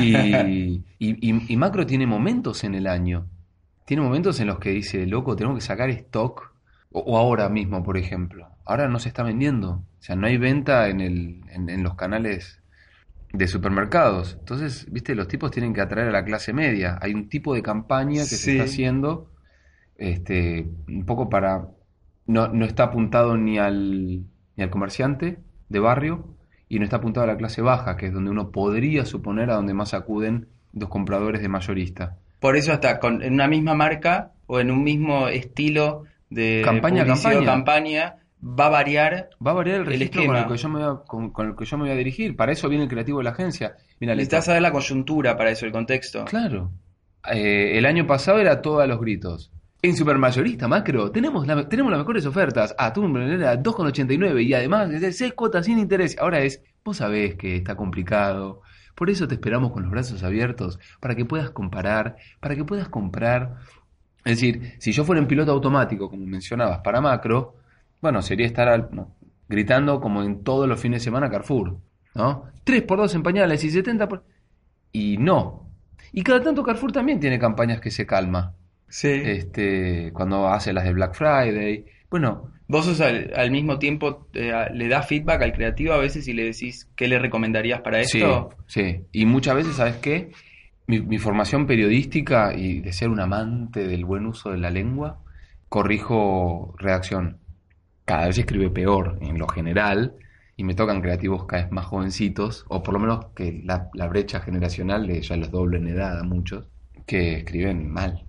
Y, 0.02 0.16
y- 0.16 0.84
y- 1.00 1.54
y 1.54 1.58
Macro 1.58 1.86
tiene 1.86 2.08
momentos 2.08 2.64
en 2.64 2.76
el 2.76 2.88
año. 2.88 3.28
Tiene 3.86 4.04
momentos 4.04 4.40
en 4.40 4.48
los 4.48 4.60
que 4.60 4.70
dice, 4.70 5.06
loco, 5.06 5.36
tenemos 5.36 5.58
que 5.58 5.66
sacar 5.66 5.90
stock. 5.90 6.54
O 6.94 7.18
ahora 7.18 7.50
mismo, 7.50 7.84
por 7.84 7.98
ejemplo. 7.98 8.48
Ahora 8.66 8.88
no 8.88 9.00
se 9.00 9.10
está 9.10 9.24
vendiendo. 9.24 9.72
O 9.72 10.02
sea, 10.02 10.16
no 10.16 10.28
hay 10.28 10.38
venta 10.38 10.90
en, 10.90 11.02
el, 11.02 11.42
en, 11.50 11.70
en 11.70 11.84
los 11.84 11.96
canales 11.96 12.62
de 13.34 13.48
supermercados. 13.48 14.38
Entonces, 14.40 14.88
viste, 14.92 15.16
los 15.16 15.28
tipos 15.28 15.52
tienen 15.52 15.74
que 15.74 15.82
atraer 15.82 16.10
a 16.10 16.12
la 16.12 16.24
clase 16.24 16.54
media. 16.54 17.00
Hay 17.02 17.14
un 17.14 17.30
tipo 17.30 17.56
de 17.56 17.64
campaña 17.64 18.22
que 18.22 18.36
se 18.36 18.52
está 18.52 18.64
haciendo 18.66 19.32
este, 19.98 20.68
un 20.88 21.06
poco 21.06 21.30
para... 21.30 21.68
No, 22.26 22.48
no 22.48 22.64
está 22.64 22.84
apuntado 22.84 23.36
ni 23.36 23.58
al, 23.58 24.24
ni 24.56 24.64
al 24.64 24.70
comerciante 24.70 25.40
de 25.68 25.80
barrio 25.80 26.38
y 26.70 26.80
no 26.80 26.86
está 26.86 26.98
apuntado 26.98 27.26
a 27.26 27.28
la 27.28 27.38
clase 27.38 27.62
baja, 27.62 27.98
que 27.98 28.08
es 28.08 28.14
donde 28.14 28.32
uno 28.32 28.52
podría 28.52 29.06
suponer 29.06 29.50
a 29.50 29.56
donde 29.56 29.74
más 29.74 29.94
acuden 29.94 30.48
los 30.72 30.90
compradores 30.90 31.42
de 31.42 31.50
mayorista. 31.50 32.18
Por 32.40 32.56
eso 32.56 32.72
hasta 32.72 33.00
con, 33.00 33.22
en 33.24 33.34
una 33.34 33.48
misma 33.48 33.74
marca 33.74 34.32
o 34.48 34.60
en 34.60 34.72
un 34.72 34.84
mismo 34.84 35.28
estilo 35.28 36.04
de 36.30 36.62
campaña. 36.64 37.06
campaña 37.06 38.16
va 38.44 38.66
a 38.68 38.70
variar. 38.70 39.30
Va 39.46 39.52
a 39.52 39.54
variar 39.56 39.78
el 39.78 39.82
El 39.84 39.88
registro 39.88 40.26
con 40.26 40.36
el, 40.36 40.48
que 40.48 40.58
yo 40.58 40.70
me 40.70 40.80
voy 40.86 40.96
a, 40.96 41.08
con, 41.08 41.30
con 41.32 41.48
el 41.50 41.56
que 41.56 41.66
yo 41.66 41.78
me 41.78 41.84
voy 41.84 41.92
a 41.92 41.96
dirigir. 41.96 42.36
Para 42.36 42.52
eso 42.52 42.68
viene 42.70 42.84
el 42.86 42.90
creativo 42.90 43.20
de 43.20 43.24
la 43.26 43.30
agencia. 43.32 43.76
Mira, 44.00 44.14
Necesitas 44.16 44.46
saber 44.46 44.62
la 44.62 44.72
coyuntura 44.72 45.38
para 45.38 45.52
eso, 45.52 45.66
el 45.66 45.72
contexto. 45.72 46.26
Claro. 46.26 46.72
Eh, 47.32 47.78
el 47.78 47.86
año 47.86 48.06
pasado 48.06 48.40
era 48.40 48.62
todo 48.62 48.80
a 48.82 48.88
los 48.88 49.00
gritos. 49.00 49.52
En 49.82 49.96
Supermayorista 49.98 50.68
Macro 50.68 51.12
tenemos, 51.12 51.46
la- 51.46 51.68
tenemos 51.68 51.92
las 51.92 52.00
mejores 52.00 52.26
ofertas. 52.26 52.74
Ah, 52.78 52.94
tú 52.94 53.06
era 53.18 53.56
2,89 53.62 54.42
y 54.44 54.54
además 54.54 54.90
de 54.90 55.12
6 55.12 55.34
cuotas 55.34 55.66
sin 55.66 55.78
interés. 55.80 56.18
Ahora 56.20 56.40
es, 56.42 56.62
vos 56.86 56.98
sabés 56.98 57.36
que 57.36 57.56
está 57.58 57.76
complicado. 57.76 58.62
Por 58.96 59.10
eso 59.10 59.28
te 59.28 59.36
esperamos 59.36 59.72
con 59.72 59.84
los 59.84 59.92
brazos 59.92 60.24
abiertos 60.24 60.80
para 61.00 61.16
que 61.16 61.26
puedas 61.26 61.50
comparar, 61.52 62.16
para 62.40 62.56
que 62.56 62.64
puedas 62.64 62.88
comprar. 62.90 63.56
Es 64.24 64.36
decir, 64.40 64.74
si 64.80 64.92
yo 64.94 65.04
fuera 65.04 65.22
en 65.22 65.28
piloto 65.28 65.52
automático, 65.52 66.10
como 66.10 66.26
mencionabas, 66.26 66.80
para 66.80 67.02
Macro, 67.02 67.56
bueno, 68.04 68.22
sería 68.22 68.46
estar 68.46 68.68
al- 68.68 68.90
no, 68.92 69.16
gritando 69.50 70.00
como 70.00 70.22
en 70.22 70.44
todos 70.44 70.68
los 70.70 70.80
fines 70.80 71.02
de 71.02 71.06
semana 71.06 71.32
Carrefour. 71.32 71.78
¿No? 72.14 72.44
3 72.64 72.84
por 72.84 73.00
2 73.00 73.16
en 73.16 73.24
pañales 73.24 73.64
y 73.64 73.72
70 73.72 74.08
por... 74.08 74.24
Y 74.92 75.18
no. 75.18 75.68
Y 76.12 76.22
cada 76.22 76.44
tanto 76.44 76.62
Carrefour 76.62 76.92
también 76.92 77.20
tiene 77.20 77.40
campañas 77.40 77.82
que 77.82 77.90
se 77.90 78.06
calma. 78.06 78.54
Sí. 78.88 79.08
Este, 79.10 80.12
cuando 80.14 80.48
hace 80.48 80.72
las 80.74 80.84
de 80.84 80.94
Black 80.94 81.16
Friday. 81.16 81.86
Bueno, 82.12 82.52
Vos 82.68 82.86
sos 82.86 83.02
al, 83.02 83.34
al 83.36 83.52
mismo 83.52 83.78
tiempo, 83.80 84.28
eh, 84.34 84.52
le 84.74 84.88
das 84.88 85.08
feedback 85.08 85.42
al 85.42 85.54
creativo 85.54 85.94
a 85.94 85.98
veces 85.98 86.28
y 86.28 86.34
le 86.34 86.44
decís 86.46 86.88
qué 86.96 87.08
le 87.08 87.20
recomendarías 87.20 87.82
para 87.82 88.04
sí, 88.04 88.20
esto. 88.20 88.50
sí. 88.68 89.02
Y 89.12 89.26
muchas 89.26 89.56
veces, 89.56 89.76
¿sabes 89.76 89.98
qué? 89.98 90.32
Mi, 90.88 91.02
mi 91.02 91.18
formación 91.18 91.66
periodística 91.68 92.54
y 92.56 92.80
de 92.80 92.94
ser 92.94 93.10
un 93.10 93.20
amante 93.20 93.86
del 93.88 94.06
buen 94.06 94.26
uso 94.26 94.52
de 94.52 94.58
la 94.60 94.70
lengua, 94.70 95.20
corrijo 95.70 96.74
redacción. 96.78 97.38
Cada 98.06 98.28
vez 98.28 98.38
escribe 98.38 98.70
peor 98.70 99.18
en 99.22 99.38
lo 99.38 99.48
general 99.48 100.16
y 100.58 100.64
me 100.64 100.76
tocan 100.76 101.02
creativos 101.02 101.46
cada 101.46 101.64
vez 101.64 101.72
más 101.72 101.86
jovencitos, 101.86 102.66
o 102.68 102.84
por 102.84 102.94
lo 102.94 103.00
menos 103.00 103.26
que 103.36 103.62
la, 103.64 103.90
la 103.94 104.08
brecha 104.08 104.40
generacional 104.42 105.08
de 105.08 105.22
ya 105.22 105.36
los 105.38 105.50
doble 105.52 105.78
en 105.78 105.88
edad 105.88 106.20
a 106.20 106.24
muchos, 106.24 106.68
que 107.06 107.38
escriben 107.38 107.90
mal. 107.92 108.26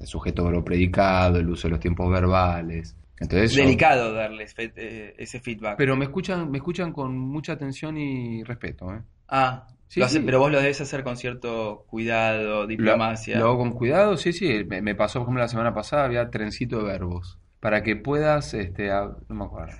El 0.00 0.06
sujeto 0.06 0.44
verbo 0.44 0.64
predicado, 0.64 1.38
el 1.38 1.48
uso 1.50 1.66
de 1.68 1.72
los 1.72 1.80
tiempos 1.80 2.10
verbales. 2.10 2.96
Entonces 3.18 3.52
yo- 3.52 3.64
Delicado 3.64 4.12
darles 4.14 4.54
fe- 4.54 4.72
eh, 4.76 5.14
ese 5.18 5.40
feedback. 5.40 5.76
Pero 5.76 5.96
me 5.96 6.04
escuchan, 6.04 6.50
me 6.50 6.58
escuchan 6.58 6.92
con 6.92 7.18
mucha 7.18 7.52
atención 7.54 7.98
y 7.98 8.44
respeto, 8.44 8.94
¿eh? 8.94 9.00
ah, 9.28 9.66
Sí, 9.88 10.00
lo 10.00 10.06
hace- 10.06 10.18
sí. 10.20 10.22
pero 10.24 10.38
vos 10.38 10.52
lo 10.52 10.60
debes 10.60 10.80
hacer 10.82 11.02
con 11.02 11.16
cierto 11.16 11.84
cuidado, 11.88 12.66
diplomacia. 12.66 13.38
Lo, 13.38 13.44
lo 13.46 13.50
hago 13.50 13.58
con 13.58 13.72
cuidado, 13.72 14.16
sí, 14.18 14.32
sí. 14.32 14.62
Me, 14.64 14.82
me 14.82 14.94
pasó, 14.94 15.18
por 15.20 15.24
ejemplo, 15.28 15.42
la 15.42 15.48
semana 15.48 15.74
pasada 15.74 16.04
había 16.04 16.30
trencito 16.30 16.78
de 16.78 16.84
verbos. 16.84 17.38
Para 17.60 17.82
que 17.82 17.96
puedas, 17.96 18.54
este, 18.54 18.90
a- 18.90 19.10
no 19.28 19.34
me 19.34 19.44
acuerdo, 19.44 19.74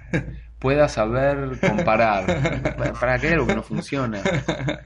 puedas 0.58 0.92
saber 0.92 1.58
comparar. 1.60 2.26
para, 2.76 2.92
para 2.92 3.18
que 3.18 3.26
haya 3.28 3.36
algo 3.36 3.46
que 3.46 3.54
no 3.54 3.62
funciona. 3.62 4.20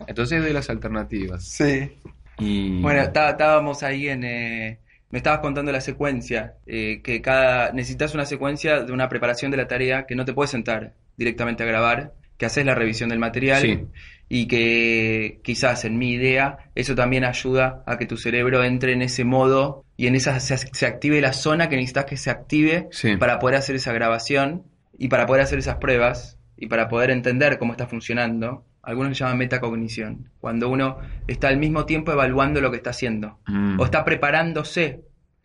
Entonces 0.07 0.43
doy 0.43 0.53
las 0.53 0.69
alternativas. 0.71 1.45
Sí. 1.45 1.93
Y 2.39 2.81
Bueno, 2.83 3.11
tá- 3.13 3.31
estábamos 3.31 3.83
ahí 3.83 4.09
en... 4.09 4.25
eh, 4.25 4.79
me 5.11 5.19
estabas 5.19 5.41
contando 5.41 5.73
la 5.73 5.81
secuencia, 5.83 6.55
eh, 6.67 7.03
que 7.03 7.21
cada 7.21 7.73
necesitas 7.73 8.15
una 8.15 8.25
secuencia 8.25 8.81
de 8.83 8.93
una 8.93 9.09
preparación 9.11 9.51
de 9.51 9.59
la 9.59 9.69
tarea 9.69 10.07
que 10.07 10.15
no 10.15 10.25
te 10.25 10.33
puedes 10.33 10.51
sentar 10.51 10.95
directamente 11.19 11.63
a 11.63 11.67
grabar, 11.67 12.13
que 12.43 12.47
haces 12.47 12.67
la 12.67 12.75
revisión 12.75 13.09
del 13.09 13.21
material 13.21 13.61
Sí. 13.63 13.81
y 14.29 14.47
que 14.49 15.39
quizás 15.45 15.85
en 15.85 15.97
mi 15.97 16.11
idea 16.11 16.59
eso 16.75 16.97
también 16.97 17.23
ayuda 17.25 17.85
a 17.87 17.99
que 17.99 18.07
tu 18.07 18.17
cerebro 18.17 18.65
entre 18.65 18.95
en 18.95 19.03
ese 19.03 19.23
modo 19.25 19.85
y 19.97 20.09
en 20.09 20.17
esa 20.17 20.41
se, 20.41 20.57
se 20.57 20.87
active 20.87 21.21
la 21.21 21.33
zona 21.35 21.69
que 21.69 21.77
necesitas 21.77 22.07
que 22.07 22.17
se 22.17 22.31
active 22.31 22.89
Sí. 22.91 23.17
para 23.17 23.39
poder 23.39 23.57
hacer 23.59 23.77
esa 23.77 23.93
grabación 23.93 24.65
y 24.99 25.07
para 25.07 25.27
poder 25.27 25.43
hacer 25.45 25.61
esas 25.61 25.77
pruebas 25.77 26.37
y 26.57 26.67
para 26.67 26.89
poder 26.89 27.11
entender 27.13 27.59
cómo 27.59 27.75
está 27.75 27.87
funcionando. 27.87 28.65
Algunos 28.83 29.17
llaman 29.17 29.39
metacognición, 29.39 30.31
cuando 30.41 30.69
uno 30.69 30.99
está 31.29 31.47
al 31.47 31.59
mismo 31.59 31.87
tiempo 31.87 32.11
evaluando 32.11 32.61
lo 32.61 32.73
que 32.73 32.79
está 32.79 32.91
haciendo 32.91 33.39
Mm. 33.47 33.79
o 33.79 33.85
está 33.85 34.05
preparándose 34.05 35.03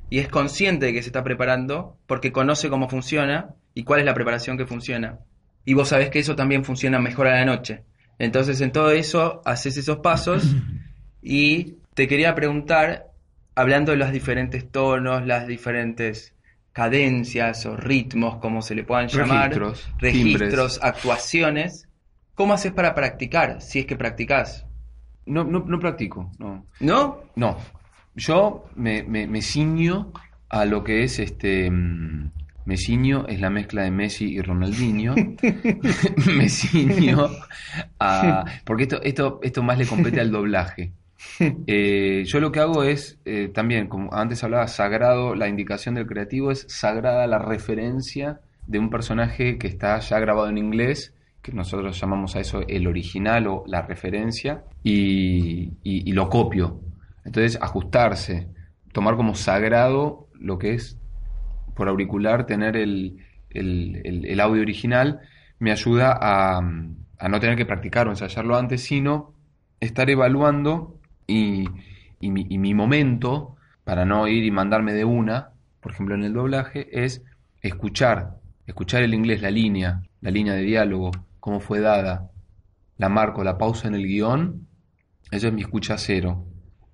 y 0.09 0.17
es 0.17 0.29
consciente 0.29 0.87
de 0.87 0.93
que 0.93 1.03
se 1.03 1.09
está 1.09 1.23
preparando 1.23 1.97
porque 2.07 2.31
conoce 2.31 2.69
cómo 2.69 2.89
funciona 2.89 3.49
y 3.75 3.83
cuál 3.83 3.99
es 3.99 4.05
la 4.07 4.15
preparación 4.15 4.57
que 4.57 4.65
funciona. 4.65 5.19
Y 5.67 5.73
vos 5.73 5.89
sabés 5.89 6.09
que 6.09 6.19
eso 6.19 6.33
también 6.33 6.63
funciona 6.63 6.97
mejor 6.97 7.27
a 7.27 7.35
la 7.35 7.43
noche. 7.43 7.83
Entonces 8.19 8.61
en 8.61 8.71
todo 8.71 8.91
eso 8.91 9.41
haces 9.43 9.75
esos 9.75 9.97
pasos 9.97 10.55
y 11.21 11.75
te 11.93 12.07
quería 12.07 12.33
preguntar, 12.35 13.07
hablando 13.53 13.91
de 13.91 13.97
los 13.97 14.13
diferentes 14.13 14.71
tonos, 14.71 15.27
las 15.27 15.45
diferentes 15.45 16.33
cadencias 16.71 17.65
o 17.65 17.75
ritmos, 17.75 18.37
como 18.37 18.61
se 18.61 18.75
le 18.75 18.85
puedan 18.85 19.09
llamar, 19.09 19.49
Registros, 19.49 19.91
registros, 19.99 20.79
actuaciones, 20.81 21.89
¿cómo 22.33 22.53
haces 22.53 22.71
para 22.71 22.95
practicar? 22.95 23.61
Si 23.61 23.79
es 23.79 23.85
que 23.85 23.97
practicás. 23.97 24.65
No, 25.25 25.43
no, 25.43 25.65
no 25.67 25.79
practico, 25.81 26.31
no. 26.39 26.65
¿No? 26.79 27.23
No. 27.35 27.57
Yo 28.15 28.69
me, 28.77 29.03
me, 29.03 29.27
me 29.27 29.41
ciño 29.41 30.13
a 30.47 30.63
lo 30.63 30.85
que 30.85 31.03
es 31.03 31.19
este. 31.19 31.69
Me 32.67 32.75
ciño 32.77 33.25
es 33.27 33.39
la 33.39 33.49
mezcla 33.49 33.83
de 33.83 33.91
Messi 33.91 34.25
y 34.33 34.41
Ronaldinho. 34.41 35.15
me 36.37 36.49
ciño 36.49 37.29
a. 37.99 38.45
Porque 38.65 38.83
esto, 38.83 39.01
esto, 39.01 39.39
esto 39.41 39.63
más 39.63 39.77
le 39.77 39.85
compete 39.87 40.19
al 40.21 40.31
doblaje. 40.31 40.91
Eh, 41.65 42.23
yo 42.27 42.39
lo 42.39 42.51
que 42.51 42.59
hago 42.59 42.83
es, 42.83 43.17
eh, 43.25 43.49
también, 43.51 43.87
como 43.87 44.13
antes 44.13 44.43
hablaba, 44.43 44.67
sagrado, 44.67 45.33
la 45.33 45.47
indicación 45.47 45.95
del 45.95 46.05
creativo 46.05 46.51
es 46.51 46.65
sagrada 46.69 47.25
la 47.25 47.39
referencia 47.39 48.39
de 48.67 48.77
un 48.79 48.89
personaje 48.91 49.57
que 49.57 49.67
está 49.67 49.97
ya 49.99 50.19
grabado 50.19 50.47
en 50.49 50.57
inglés, 50.59 51.13
que 51.41 51.51
nosotros 51.53 51.99
llamamos 51.99 52.35
a 52.35 52.39
eso 52.41 52.61
el 52.67 52.85
original 52.87 53.47
o 53.47 53.63
la 53.65 53.81
referencia, 53.81 54.63
y, 54.83 55.71
y- 55.83 56.07
y 56.09 56.11
lo 56.11 56.29
copio. 56.29 56.81
Entonces, 57.25 57.57
ajustarse, 57.61 58.47
tomar 58.93 59.15
como 59.15 59.33
sagrado 59.35 60.27
lo 60.39 60.59
que 60.59 60.73
es 60.75 60.96
por 61.77 61.89
auricular, 61.89 62.45
tener 62.47 62.77
el, 62.77 63.25
el- 63.51 64.39
audio 64.41 64.61
original, 64.63 65.21
me 65.59 65.71
ayuda 65.71 66.17
a, 66.19 66.57
a 66.59 67.29
no 67.29 67.39
tener 67.39 67.57
que 67.57 67.65
practicar 67.65 68.07
o 68.07 68.11
ensayarlo 68.11 68.57
antes, 68.57 68.83
sino 68.83 69.33
estar 69.79 70.09
evaluando 70.09 70.99
y, 71.27 71.65
y 72.19 72.31
mi, 72.31 72.45
y 72.49 72.57
mi 72.57 72.73
momento, 72.73 73.55
para 73.83 74.05
no 74.05 74.27
ir 74.27 74.43
y 74.43 74.51
mandarme 74.51 74.93
de 74.93 75.05
una, 75.05 75.51
por 75.81 75.91
ejemplo 75.93 76.15
en 76.15 76.23
el 76.23 76.33
doblaje, 76.33 76.87
es 77.05 77.23
escuchar, 77.61 78.37
escuchar 78.67 79.03
el 79.03 79.13
inglés, 79.13 79.41
la 79.41 79.51
línea, 79.51 80.03
la 80.21 80.31
línea 80.31 80.53
de 80.53 80.63
diálogo, 80.63 81.11
cómo 81.39 81.59
fue 81.59 81.79
dada, 81.79 82.31
la 82.97 83.09
marco, 83.09 83.43
la 83.43 83.57
pausa 83.57 83.87
en 83.87 83.95
el 83.95 84.07
guion, 84.07 84.67
eso 85.31 85.47
es 85.47 85.53
mi 85.53 85.61
escucha 85.61 85.97
cero. 85.97 86.45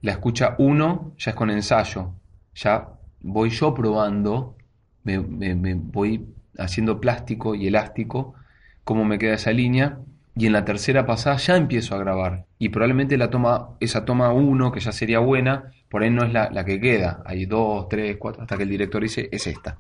La 0.02 0.14
escucha 0.14 0.56
uno 0.60 1.14
ya 1.18 1.32
es 1.32 1.38
con 1.38 1.50
ensayo, 1.52 2.16
ya 2.56 2.90
voy 3.22 3.50
yo 3.52 3.74
probando, 3.74 4.58
me, 5.04 5.20
me- 5.20 5.56
me 5.56 5.74
voy 5.76 6.26
haciendo 6.58 7.00
plástico 7.02 7.56
y 7.56 7.68
elástico 7.68 8.36
cómo 8.84 9.06
me 9.06 9.18
queda 9.20 9.36
esa 9.36 9.52
línea 9.52 10.00
y 10.36 10.46
en 10.48 10.54
la 10.54 10.66
tercera 10.66 11.06
pasada 11.06 11.38
ya 11.38 11.56
empiezo 11.58 11.96
a 11.96 12.00
grabar 12.00 12.46
y 12.60 12.70
probablemente 12.70 13.18
la 13.18 13.30
toma 13.30 13.70
esa 13.80 14.06
toma 14.06 14.32
uno 14.34 14.72
que 14.72 14.80
ya 14.80 14.92
sería 14.92 15.20
buena 15.20 15.72
por 15.90 16.04
ahí 16.04 16.10
no 16.10 16.24
es 16.26 16.34
la, 16.34 16.50
la 16.52 16.66
que 16.66 16.80
queda 16.80 17.22
hay 17.26 17.46
dos 17.46 17.88
tres 17.90 18.18
cuatro 18.18 18.42
hasta 18.44 18.58
que 18.58 18.64
el 18.64 18.70
director 18.70 19.02
dice 19.02 19.30
es 19.32 19.48
esta 19.48 19.78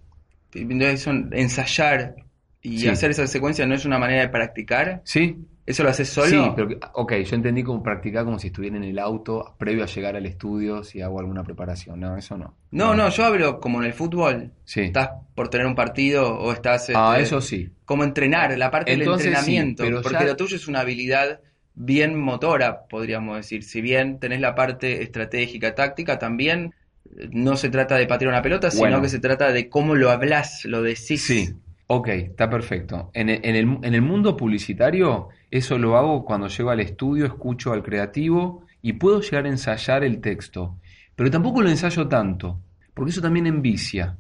Entonces, 0.54 1.08
ensayar 1.32 2.16
y 2.62 2.78
Sí. 2.80 2.88
hacer 2.88 3.12
esa 3.12 3.28
secuencia 3.28 3.66
no 3.68 3.76
es 3.76 3.86
una 3.86 4.00
manera 4.00 4.22
de 4.22 4.30
practicar. 4.30 5.02
sí 5.04 5.38
¿Eso 5.66 5.84
lo 5.84 5.90
haces 5.90 6.10
solo? 6.10 6.30
sí 6.30 6.54
pero 6.56 6.70
ok 6.94 7.14
yo 7.26 7.36
entendí 7.36 7.64
como 7.64 7.82
practicar 7.84 8.26
como 8.26 8.40
si 8.40 8.48
estuviera 8.48 8.78
en 8.78 8.84
el 8.84 9.00
auto 9.00 9.56
previo 9.58 9.84
a 9.84 9.88
llegar 9.88 10.16
al 10.16 10.26
estudio 10.26 10.84
si 10.84 11.02
hago 11.02 11.20
alguna 11.20 11.44
preparación 11.44 12.00
no 12.00 12.18
eso 12.18 12.38
no 12.38 12.56
No, 12.72 12.96
no, 12.96 13.10
yo 13.10 13.26
hablo 13.26 13.60
como 13.60 13.80
en 13.80 13.86
el 13.86 13.94
fútbol. 13.94 14.52
sí 14.66 14.82
Estás 14.82 15.10
por 15.36 15.50
tener 15.50 15.68
un 15.68 15.76
partido 15.76 16.38
o 16.40 16.52
estás... 16.52 16.90
ah 16.94 17.14
este, 17.16 17.24
eso 17.24 17.42
sí 17.42 17.70
Como 17.86 18.04
entrenar, 18.04 18.58
la 18.58 18.72
parte 18.72 18.94
Entonces, 18.94 19.26
del 19.26 19.34
sí, 19.38 19.54
entrenamiento. 19.54 19.84
pero 19.86 20.02
porque 20.02 20.24
ya- 20.24 20.26
lo 20.26 20.36
tuyo 20.36 20.56
es 20.56 20.68
una 20.68 20.80
habilidad 20.82 21.42
bien 21.76 22.20
motora, 22.20 22.88
podríamos 22.88 23.38
decir. 23.38 23.64
Si 23.64 23.82
bien 23.82 24.20
tenés 24.20 24.40
la 24.42 24.56
parte 24.56 25.04
estratégica, 25.04 25.76
táctica, 25.76 26.18
también 26.20 26.74
eh, 27.18 27.30
no 27.32 27.56
se 27.58 27.70
trata 27.70 27.96
de 27.96 28.08
patear 28.08 28.30
una 28.30 28.42
pelota, 28.42 28.72
sino 28.72 29.02
que 29.02 29.10
se 29.10 29.20
trata 29.20 29.52
de 29.52 29.70
cómo 29.70 29.96
lo 29.96 30.10
hablas, 30.12 30.66
lo 30.66 30.82
decís. 30.82 31.24
Sí, 31.24 31.56
ok, 31.96 32.08
está 32.10 32.50
perfecto. 32.50 33.10
En 33.14 33.30
el, 33.30 33.40
en 33.44 33.56
el- 33.96 34.02
mundo 34.02 34.36
publicitario, 34.38 35.30
eso 35.52 35.78
lo 35.78 35.98
hago 35.98 36.26
cuando 36.26 36.48
llego 36.48 36.70
al 36.72 36.80
estudio, 36.80 37.26
escucho 37.26 37.74
al 37.74 37.84
creativo 37.84 38.66
y 38.82 38.94
puedo 38.94 39.22
llegar 39.22 39.46
a 39.46 39.50
ensayar 39.50 40.04
el 40.04 40.22
texto. 40.22 40.78
Pero 41.16 41.32
tampoco 41.32 41.62
lo 41.62 41.70
ensayo 41.70 42.08
tanto, 42.08 42.60
porque 42.94 43.12
eso 43.12 43.22
también 43.22 43.48
envicia. 43.48 44.18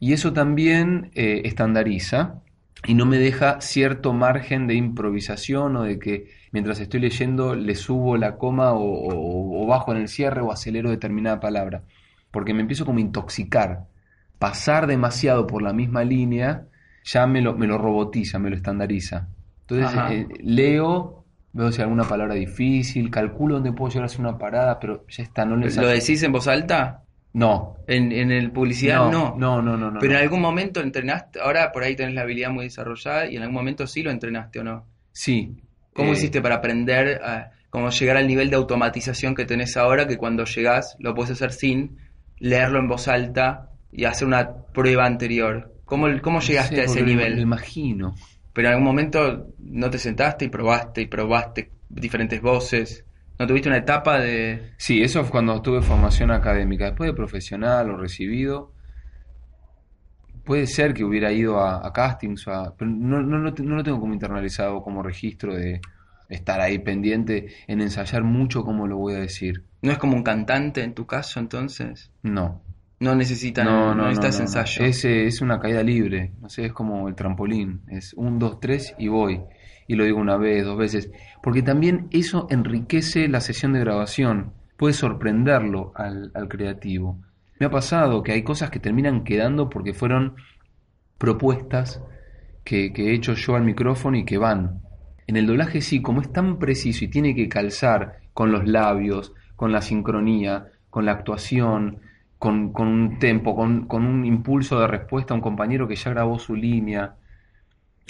Y 0.00 0.12
eso 0.12 0.32
también 0.32 1.10
eh, 1.14 1.42
estandariza 1.44 2.42
y 2.86 2.94
no 2.94 3.06
me 3.06 3.18
deja 3.18 3.60
cierto 3.60 4.12
margen 4.12 4.66
de 4.66 4.74
improvisación 4.74 5.76
o 5.76 5.82
de 5.84 5.98
que 5.98 6.28
mientras 6.52 6.80
estoy 6.80 7.00
leyendo 7.00 7.54
le 7.54 7.74
subo 7.74 8.16
la 8.16 8.36
coma 8.36 8.72
o 8.74 9.66
bajo 9.66 9.92
en 9.92 9.98
el 10.02 10.08
cierre 10.08 10.40
o 10.42 10.52
acelero 10.52 10.90
determinada 10.90 11.40
palabra. 11.40 11.82
Porque 12.30 12.52
me 12.54 12.60
empiezo 12.62 12.84
como 12.84 12.98
a 12.98 13.02
intoxicar. 13.02 13.86
Pasar 14.38 14.86
demasiado 14.86 15.46
por 15.46 15.62
la 15.62 15.72
misma 15.72 16.04
línea 16.04 16.66
ya 17.04 17.26
me 17.26 17.40
lo, 17.40 17.54
me 17.54 17.66
lo 17.66 17.78
robotiza, 17.78 18.38
me 18.38 18.50
lo 18.50 18.56
estandariza. 18.56 19.28
Entonces 19.68 20.00
eh, 20.10 20.26
leo, 20.42 21.24
veo 21.52 21.70
si 21.70 21.80
hay 21.80 21.84
alguna 21.84 22.04
palabra 22.04 22.34
difícil, 22.34 23.10
calculo 23.10 23.54
dónde 23.54 23.72
puedo 23.72 23.90
llegar 23.90 24.04
a 24.04 24.06
hacer 24.06 24.20
una 24.20 24.38
parada, 24.38 24.80
pero 24.80 25.06
ya 25.08 25.22
está, 25.22 25.44
no 25.44 25.56
le 25.56 25.70
¿Lo 25.70 25.88
decís 25.88 26.22
en 26.22 26.32
voz 26.32 26.48
alta? 26.48 27.02
No, 27.34 27.78
En, 27.88 28.12
en 28.12 28.30
el 28.30 28.52
publicidad 28.52 29.10
no. 29.10 29.34
no, 29.36 29.60
no, 29.60 29.76
no, 29.76 29.90
no. 29.90 29.98
Pero 29.98 30.12
no. 30.12 30.18
en 30.18 30.24
algún 30.24 30.40
momento 30.40 30.80
entrenaste, 30.80 31.40
ahora 31.40 31.72
por 31.72 31.82
ahí 31.82 31.96
tenés 31.96 32.14
la 32.14 32.22
habilidad 32.22 32.50
muy 32.50 32.64
desarrollada 32.64 33.26
y 33.26 33.36
en 33.36 33.42
algún 33.42 33.56
momento 33.56 33.88
sí 33.88 34.04
lo 34.04 34.12
entrenaste 34.12 34.60
o 34.60 34.64
no. 34.64 34.86
Sí. 35.12 35.56
¿Cómo 35.92 36.10
eh, 36.10 36.12
hiciste 36.12 36.40
para 36.40 36.56
aprender 36.56 37.20
a 37.24 37.50
cómo 37.70 37.90
llegar 37.90 38.16
al 38.16 38.28
nivel 38.28 38.50
de 38.50 38.56
automatización 38.56 39.34
que 39.34 39.46
tenés 39.46 39.76
ahora 39.76 40.06
que 40.06 40.16
cuando 40.16 40.44
llegás 40.44 40.96
lo 41.00 41.12
puedes 41.14 41.32
hacer 41.32 41.50
sin 41.50 41.98
leerlo 42.38 42.78
en 42.78 42.86
voz 42.86 43.08
alta 43.08 43.70
y 43.90 44.04
hacer 44.04 44.28
una 44.28 44.54
prueba 44.72 45.04
anterior? 45.04 45.73
¿Cómo, 45.84 46.06
cómo 46.22 46.38
no 46.38 46.44
llegaste 46.44 46.76
sé, 46.76 46.82
a 46.82 46.84
ese 46.84 47.02
nivel? 47.02 47.36
Lo 47.36 47.42
imagino. 47.42 48.14
Pero 48.52 48.68
en 48.68 48.74
algún 48.74 48.86
momento 48.86 49.48
no 49.58 49.90
te 49.90 49.98
sentaste 49.98 50.44
y 50.46 50.48
probaste 50.48 51.02
y 51.02 51.06
probaste 51.06 51.72
diferentes 51.88 52.40
voces. 52.40 53.04
¿No 53.38 53.46
tuviste 53.46 53.68
una 53.68 53.78
etapa 53.78 54.20
de... 54.20 54.72
Sí, 54.78 55.02
eso 55.02 55.22
fue 55.22 55.32
cuando 55.32 55.60
tuve 55.60 55.82
formación 55.82 56.30
académica. 56.30 56.86
Después 56.86 57.10
de 57.10 57.14
profesional 57.14 57.90
o 57.90 57.96
recibido, 57.96 58.72
puede 60.44 60.66
ser 60.66 60.94
que 60.94 61.04
hubiera 61.04 61.32
ido 61.32 61.58
a, 61.60 61.86
a 61.86 61.92
castings, 61.92 62.46
a- 62.48 62.74
pero 62.76 62.90
no, 62.90 63.22
no, 63.22 63.38
no, 63.38 63.50
no 63.50 63.76
lo 63.76 63.82
tengo 63.82 64.00
como 64.00 64.14
internalizado 64.14 64.82
como 64.82 65.02
registro 65.02 65.54
de 65.54 65.80
estar 66.28 66.60
ahí 66.60 66.78
pendiente 66.78 67.48
en 67.66 67.80
ensayar 67.80 68.24
mucho 68.24 68.64
cómo 68.64 68.86
lo 68.86 68.96
voy 68.96 69.14
a 69.14 69.18
decir. 69.20 69.64
¿No 69.82 69.92
es 69.92 69.98
como 69.98 70.16
un 70.16 70.22
cantante 70.22 70.82
en 70.82 70.94
tu 70.94 71.06
caso 71.06 71.40
entonces? 71.40 72.10
No. 72.22 72.62
No 73.00 73.14
necesitan, 73.14 73.66
No, 73.66 73.88
no, 73.88 73.94
no, 73.94 74.02
necesitas 74.04 74.38
no, 74.38 74.44
ensayo. 74.44 74.84
Es, 74.84 75.04
es 75.04 75.40
una 75.40 75.58
caída 75.60 75.82
libre, 75.82 76.32
no 76.40 76.48
sé, 76.48 76.66
es 76.66 76.72
como 76.72 77.08
el 77.08 77.14
trampolín, 77.14 77.82
es 77.88 78.14
un, 78.14 78.38
dos, 78.38 78.60
tres 78.60 78.94
y 78.98 79.08
voy. 79.08 79.42
Y 79.86 79.96
lo 79.96 80.04
digo 80.04 80.18
una 80.18 80.36
vez, 80.36 80.64
dos 80.64 80.78
veces, 80.78 81.10
porque 81.42 81.62
también 81.62 82.08
eso 82.10 82.46
enriquece 82.50 83.28
la 83.28 83.40
sesión 83.40 83.72
de 83.72 83.80
grabación, 83.80 84.52
puede 84.76 84.94
sorprenderlo 84.94 85.92
al, 85.94 86.30
al 86.34 86.48
creativo. 86.48 87.20
Me 87.58 87.66
ha 87.66 87.70
pasado 87.70 88.22
que 88.22 88.32
hay 88.32 88.42
cosas 88.42 88.70
que 88.70 88.80
terminan 88.80 89.24
quedando 89.24 89.68
porque 89.68 89.92
fueron 89.92 90.36
propuestas 91.18 92.02
que, 92.64 92.92
que 92.92 93.10
he 93.10 93.14
hecho 93.14 93.34
yo 93.34 93.56
al 93.56 93.64
micrófono 93.64 94.16
y 94.16 94.24
que 94.24 94.38
van. 94.38 94.80
En 95.26 95.36
el 95.36 95.46
doblaje 95.46 95.80
sí, 95.80 96.02
como 96.02 96.20
es 96.20 96.32
tan 96.32 96.58
preciso 96.58 97.04
y 97.04 97.08
tiene 97.08 97.34
que 97.34 97.48
calzar 97.48 98.18
con 98.32 98.52
los 98.52 98.66
labios, 98.66 99.32
con 99.56 99.72
la 99.72 99.82
sincronía, 99.82 100.66
con 100.90 101.04
la 101.06 101.12
actuación, 101.12 102.00
con, 102.38 102.72
con 102.72 102.88
un 102.88 103.18
tempo, 103.18 103.54
con, 103.56 103.86
con 103.86 104.04
un 104.06 104.24
impulso 104.24 104.80
de 104.80 104.86
respuesta 104.88 105.34
a 105.34 105.36
un 105.36 105.40
compañero 105.42 105.88
que 105.88 105.96
ya 105.96 106.10
grabó 106.10 106.38
su 106.38 106.54
línea. 106.54 107.16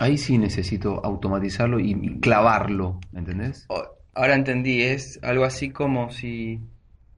Ahí 0.01 0.19
sí 0.19 0.39
necesito 0.39 1.05
automatizarlo 1.05 1.79
y, 1.81 1.93
y 1.93 2.21
clavarlo, 2.21 2.99
¿me 3.13 3.21
entendés? 3.21 3.71
Ahora 4.15 4.35
entendí, 4.35 4.83
es 4.83 5.21
algo 5.23 5.45
así 5.45 5.71
como 5.71 6.11
si 6.11 6.61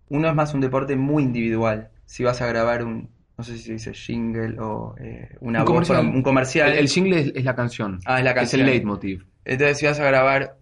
uno 0.09 0.29
es 0.29 0.35
más 0.35 0.55
un 0.55 0.61
deporte 0.61 0.97
muy 0.97 1.23
individual. 1.25 1.91
Si 2.07 2.23
vas 2.25 2.41
a 2.43 2.47
grabar 2.47 2.85
un, 2.85 3.11
no 3.37 3.45
sé 3.45 3.57
si 3.57 3.65
se 3.65 3.73
dice 3.73 3.95
jingle 3.95 4.59
o 4.61 4.95
eh, 4.99 5.37
una 5.41 5.65
Un 5.65 5.65
voz 5.65 5.89
comercial. 5.89 6.07
un 6.15 6.23
comercial. 6.23 6.73
El, 6.73 6.79
el 6.81 6.89
jingle 6.89 7.21
es, 7.21 7.33
es 7.35 7.45
la 7.45 7.55
canción. 7.57 8.01
Ah, 8.05 8.19
es 8.19 8.25
la 8.25 8.31
Es 8.31 8.37
canción. 8.37 8.61
el 8.61 8.67
leitmotiv. 8.67 9.27
Entonces, 9.45 9.79
si 9.79 9.87
vas 9.87 10.01
a 10.01 10.05
grabar 10.07 10.57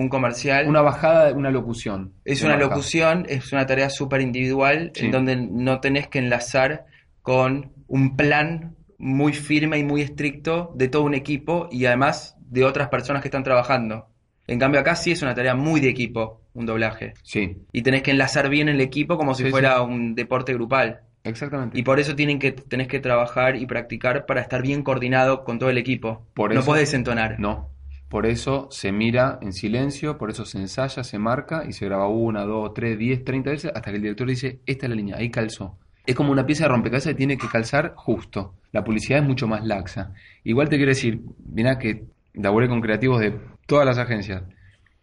un 0.00 0.08
comercial, 0.08 0.68
Una 0.68 0.80
bajada, 0.82 1.32
una 1.32 1.50
locución. 1.50 2.12
es 2.24 2.42
una 2.42 2.56
locución, 2.56 3.26
es 3.28 3.52
una 3.52 3.66
tarea 3.66 3.90
súper 3.90 4.20
individual, 4.20 4.90
Sí. 4.94 5.06
en 5.06 5.12
donde 5.12 5.36
no 5.36 5.80
tenés 5.80 6.08
que 6.08 6.18
enlazar 6.18 6.86
con 7.22 7.72
un 7.86 8.16
plan 8.16 8.74
muy 8.98 9.32
firme 9.32 9.78
y 9.78 9.84
muy 9.84 10.02
estricto 10.02 10.72
de 10.74 10.88
todo 10.88 11.02
un 11.02 11.14
equipo 11.14 11.68
y 11.70 11.86
además 11.86 12.36
de 12.40 12.64
otras 12.64 12.88
personas 12.88 13.22
que 13.22 13.28
están 13.28 13.44
trabajando. 13.44 14.08
En 14.46 14.58
cambio, 14.58 14.80
acá 14.80 14.96
sí 14.96 15.12
es 15.12 15.22
una 15.22 15.34
tarea 15.34 15.54
muy 15.54 15.80
de 15.80 15.88
equipo, 15.88 16.40
un 16.54 16.66
doblaje. 16.66 17.14
Sí, 17.22 17.58
Y 17.72 17.82
tenés 17.82 18.02
que 18.02 18.10
enlazar 18.10 18.48
bien 18.48 18.68
el 18.68 18.80
equipo 18.80 19.16
como 19.16 19.34
si 19.34 19.44
Sí, 19.44 19.50
fuera 19.50 19.76
sí. 19.76 19.82
un 19.82 20.14
deporte 20.14 20.52
grupal. 20.54 21.02
exactamente. 21.22 21.78
Y 21.78 21.82
por 21.82 22.00
eso 22.00 22.16
tienen 22.16 22.38
que, 22.38 22.50
tenés 22.52 22.88
que 22.88 22.98
trabajar 22.98 23.54
y 23.56 23.66
practicar 23.66 24.24
para 24.26 24.40
estar 24.40 24.62
bien 24.62 24.82
coordinado 24.82 25.44
con 25.44 25.58
todo 25.58 25.68
el 25.70 25.78
equipo. 25.78 26.26
Por 26.34 26.52
no 26.54 26.60
eso- 26.60 26.66
podés 26.66 26.92
entonar. 26.94 27.38
No. 27.38 27.68
Por 28.10 28.26
eso 28.26 28.66
se 28.72 28.90
mira 28.90 29.38
en 29.40 29.52
silencio, 29.52 30.18
por 30.18 30.30
eso 30.30 30.44
se 30.44 30.58
ensaya, 30.58 31.04
se 31.04 31.20
marca 31.20 31.62
y 31.68 31.72
se 31.72 31.84
graba 31.86 32.08
una, 32.08 32.44
dos, 32.44 32.74
tres, 32.74 32.98
diez, 32.98 33.22
treinta 33.22 33.50
veces 33.50 33.70
hasta 33.72 33.92
que 33.92 33.98
el 33.98 34.02
director 34.02 34.26
dice, 34.26 34.58
esta 34.66 34.86
es 34.86 34.90
la 34.90 34.96
línea, 34.96 35.16
ahí 35.16 35.30
calzó. 35.30 35.78
Es 36.04 36.16
como 36.16 36.32
una 36.32 36.44
pieza 36.44 36.64
de 36.64 36.70
rompecabezas 36.70 37.12
que 37.12 37.16
tiene 37.16 37.38
que 37.38 37.46
calzar 37.46 37.92
justo. 37.94 38.56
La 38.72 38.82
publicidad 38.82 39.20
es 39.20 39.24
mucho 39.24 39.46
más 39.46 39.64
laxa. 39.64 40.12
Igual 40.42 40.68
te 40.68 40.74
quiero 40.74 40.90
decir, 40.90 41.20
mira 41.54 41.78
que 41.78 42.02
laburé 42.34 42.68
con 42.68 42.80
creativos 42.80 43.20
de 43.20 43.38
todas 43.66 43.86
las 43.86 43.98
agencias. 43.98 44.42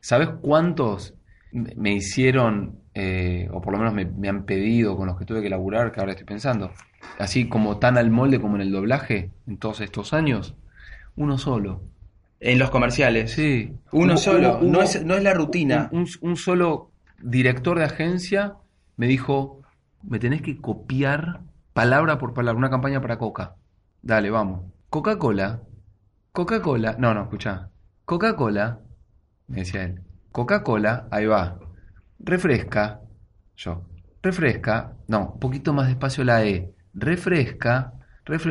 ¿Sabes 0.02 0.28
cuántos 0.42 1.14
me 1.54 1.74
me 1.78 1.94
hicieron, 1.94 2.82
eh, 2.94 3.48
o 3.54 3.62
por 3.62 3.72
lo 3.72 3.80
menos 3.80 3.94
me, 3.94 4.04
me 4.04 4.28
han 4.28 4.44
pedido 4.44 4.98
con 4.98 5.08
los 5.08 5.18
que 5.18 5.24
tuve 5.24 5.42
que 5.42 5.50
laburar, 5.50 5.94
que 5.94 6.02
ahora 6.02 6.12
estoy 6.12 6.26
pensando, 6.26 6.74
así 7.20 7.48
como 7.48 7.78
tan 7.78 7.98
al 7.98 8.12
molde 8.12 8.42
como 8.42 8.58
en 8.58 8.64
el 8.64 8.72
doblaje 8.74 9.32
en 9.48 9.58
todos 9.60 9.80
estos 9.80 10.14
años? 10.14 10.56
Uno 11.16 11.38
solo. 11.38 11.84
En 12.40 12.60
los 12.60 12.70
comerciales. 12.70 13.32
Sí. 13.32 13.74
Uno 13.92 14.18
solo, 14.18 14.60
no, 14.62 14.82
es, 14.82 15.04
no 15.04 15.16
es 15.16 15.24
la 15.24 15.34
rutina. 15.34 15.90
Un, 15.92 16.02
un- 16.02 16.08
un 16.22 16.36
solo 16.38 16.92
director 17.22 17.80
de 17.80 17.86
agencia 17.86 18.56
me 18.96 19.08
dijo, 19.08 19.62
me 20.04 20.20
tenés 20.20 20.42
que 20.42 20.58
copiar 20.58 21.42
palabra 21.74 22.18
por 22.20 22.34
palabra, 22.34 22.58
una 22.58 22.70
campaña 22.70 23.02
para 23.02 23.18
Coca. 23.18 23.56
Dale, 24.02 24.30
vamos. 24.30 24.72
Coca-Cola. 24.90 25.62
Coca-Cola. 26.32 26.96
No, 27.00 27.14
no, 27.14 27.24
escucha. 27.24 27.70
Coca-Cola. 28.06 28.80
Me 29.48 29.58
decía 29.60 29.84
él. 29.84 30.02
Coca-Cola, 30.32 31.08
ahí 31.12 31.26
va. 31.26 31.60
Refresca. 32.20 33.02
Yo. 33.56 33.84
Refresca. 34.22 34.94
No, 35.08 35.32
un 35.34 35.40
poquito 35.40 35.74
más 35.74 35.88
despacio 35.88 36.24
la 36.24 36.46
E. 36.46 36.72
Refresca. 36.94 37.94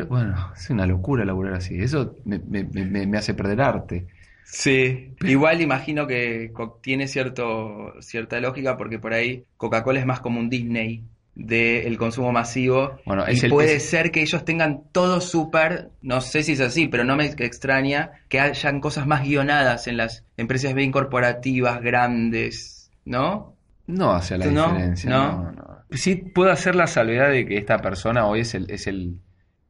Bueno, 0.09 0.51
es 0.55 0.69
una 0.69 0.85
locura 0.85 1.25
laburar 1.25 1.53
así. 1.55 1.79
Eso 1.81 2.15
me, 2.25 2.39
me- 2.39 2.63
me- 2.63 3.05
me 3.07 3.17
hace 3.17 3.33
perder 3.33 3.61
arte. 3.61 4.07
Sí, 4.45 5.13
igual 5.25 5.61
imagino 5.61 6.07
que 6.07 6.51
tiene 6.81 7.07
cierto, 7.07 7.93
cierta 7.99 8.39
lógica 8.39 8.77
porque 8.77 8.97
por 8.97 9.13
ahí 9.13 9.43
Coca-Cola 9.57 9.99
es 9.99 10.05
más 10.05 10.21
como 10.21 10.39
un 10.39 10.49
Disney 10.49 11.03
del 11.35 11.97
consumo 11.97 12.31
masivo 12.31 12.97
Bueno, 13.05 13.25
y 13.29 13.37
el- 13.43 13.51
puede 13.51 13.75
es- 13.75 13.89
ser 13.89 14.09
que 14.09 14.21
ellos 14.21 14.43
tengan 14.45 14.83
todo 14.91 15.19
súper, 15.21 15.89
no 16.01 16.21
sé 16.21 16.43
si 16.43 16.53
es 16.53 16.61
así, 16.61 16.87
pero 16.87 17.03
no 17.03 17.15
me 17.17 17.25
extraña 17.25 18.11
que 18.29 18.39
hayan 18.39 18.79
cosas 18.79 19.05
más 19.05 19.23
guionadas 19.23 19.87
en 19.87 19.97
las 19.97 20.23
empresas 20.37 20.73
bien 20.73 20.91
corporativas, 20.91 21.81
grandes, 21.81 22.89
¿no? 23.05 23.53
No 23.85 24.11
hace 24.13 24.37
la 24.37 24.47
¿No? 24.47 24.67
diferencia. 24.71 25.09
¿No? 25.09 25.41
No, 25.43 25.51
no. 25.51 25.77
Sí 25.91 26.15
puedo 26.15 26.51
hacer 26.51 26.75
la 26.75 26.87
salvedad 26.87 27.29
de 27.29 27.45
que 27.45 27.57
esta 27.57 27.77
persona 27.79 28.25
hoy 28.27 28.39
es 28.41 28.55
el, 28.55 28.69
es 28.71 28.87
el, 28.87 29.17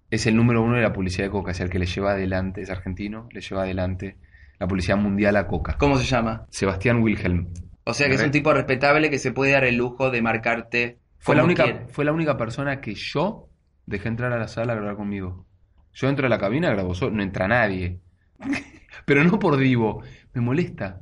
es 0.10 0.26
el 0.28 0.36
número 0.36 0.62
uno 0.62 0.76
de 0.76 0.82
la 0.82 0.94
publicidad 0.94 1.26
de 1.26 1.32
Coca, 1.32 1.52
es 1.52 1.60
el 1.60 1.70
que 1.70 1.80
le 1.80 1.86
lleva 1.86 2.12
adelante, 2.12 2.62
es 2.62 2.70
argentino, 2.70 3.28
le 3.32 3.42
lleva 3.42 3.64
adelante 3.64 4.18
la 4.60 4.68
publicidad 4.68 4.98
mundial 4.98 5.36
a 5.38 5.48
Coca. 5.48 5.78
¿Cómo 5.78 5.98
se 5.98 6.06
llama? 6.06 6.46
Sebastián 6.50 7.02
Wilhelm. 7.02 7.48
O 7.84 7.94
sea 7.94 8.08
que 8.10 8.16
es 8.16 8.24
un 8.24 8.32
tipo 8.32 8.54
respetable 8.54 9.10
que 9.10 9.20
se 9.20 9.32
puede 9.32 9.52
dar 9.54 9.64
el 9.64 9.76
lujo 9.78 10.10
de 10.12 10.22
marcarte 10.22 10.98
Fue 11.20 11.36
la, 11.36 11.44
única, 11.44 11.64
quiere. 11.64 11.88
fue 11.88 12.04
la 12.06 12.12
única 12.12 12.36
persona 12.38 12.82
que 12.82 12.96
yo 12.96 13.48
dejé 13.86 14.10
entrar 14.10 14.34
a 14.34 14.38
la 14.40 14.48
sala 14.48 14.74
a 14.74 14.76
grabar 14.76 14.96
conmigo. 14.98 15.46
Yo 15.94 16.10
entro 16.10 16.26
a 16.28 16.30
la 16.30 16.38
cabina, 16.38 16.70
grabo 16.70 16.94
solo, 16.94 17.16
no 17.16 17.24
entra 17.24 17.48
nadie. 17.48 18.00
Pero 19.06 19.24
no 19.24 19.40
por 19.40 19.56
divo, 19.58 20.04
me 20.34 20.42
molesta. 20.42 21.00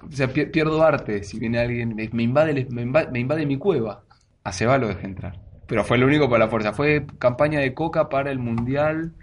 O 0.00 0.10
sea, 0.10 0.28
pier- 0.28 0.50
pierdo 0.50 0.82
arte 0.82 1.22
si 1.24 1.38
viene 1.38 1.58
alguien, 1.60 1.94
me 1.94 2.22
invade, 2.22 2.66
me 2.70 2.82
invade, 2.82 3.10
me 3.10 3.20
invade 3.20 3.46
mi 3.46 3.56
cueva. 3.58 4.04
A 4.44 4.52
Seba 4.52 4.78
lo 4.78 4.88
dejé 4.88 5.06
entrar. 5.06 5.40
Pero 5.72 5.84
fue 5.84 5.96
lo 5.96 6.04
único 6.04 6.28
para 6.28 6.44
la 6.44 6.50
fuerza. 6.50 6.74
Fue 6.74 7.06
campaña 7.18 7.58
de 7.60 7.72
Coca 7.72 8.10
para 8.10 8.30
el 8.30 8.38
Mundial. 8.38 9.14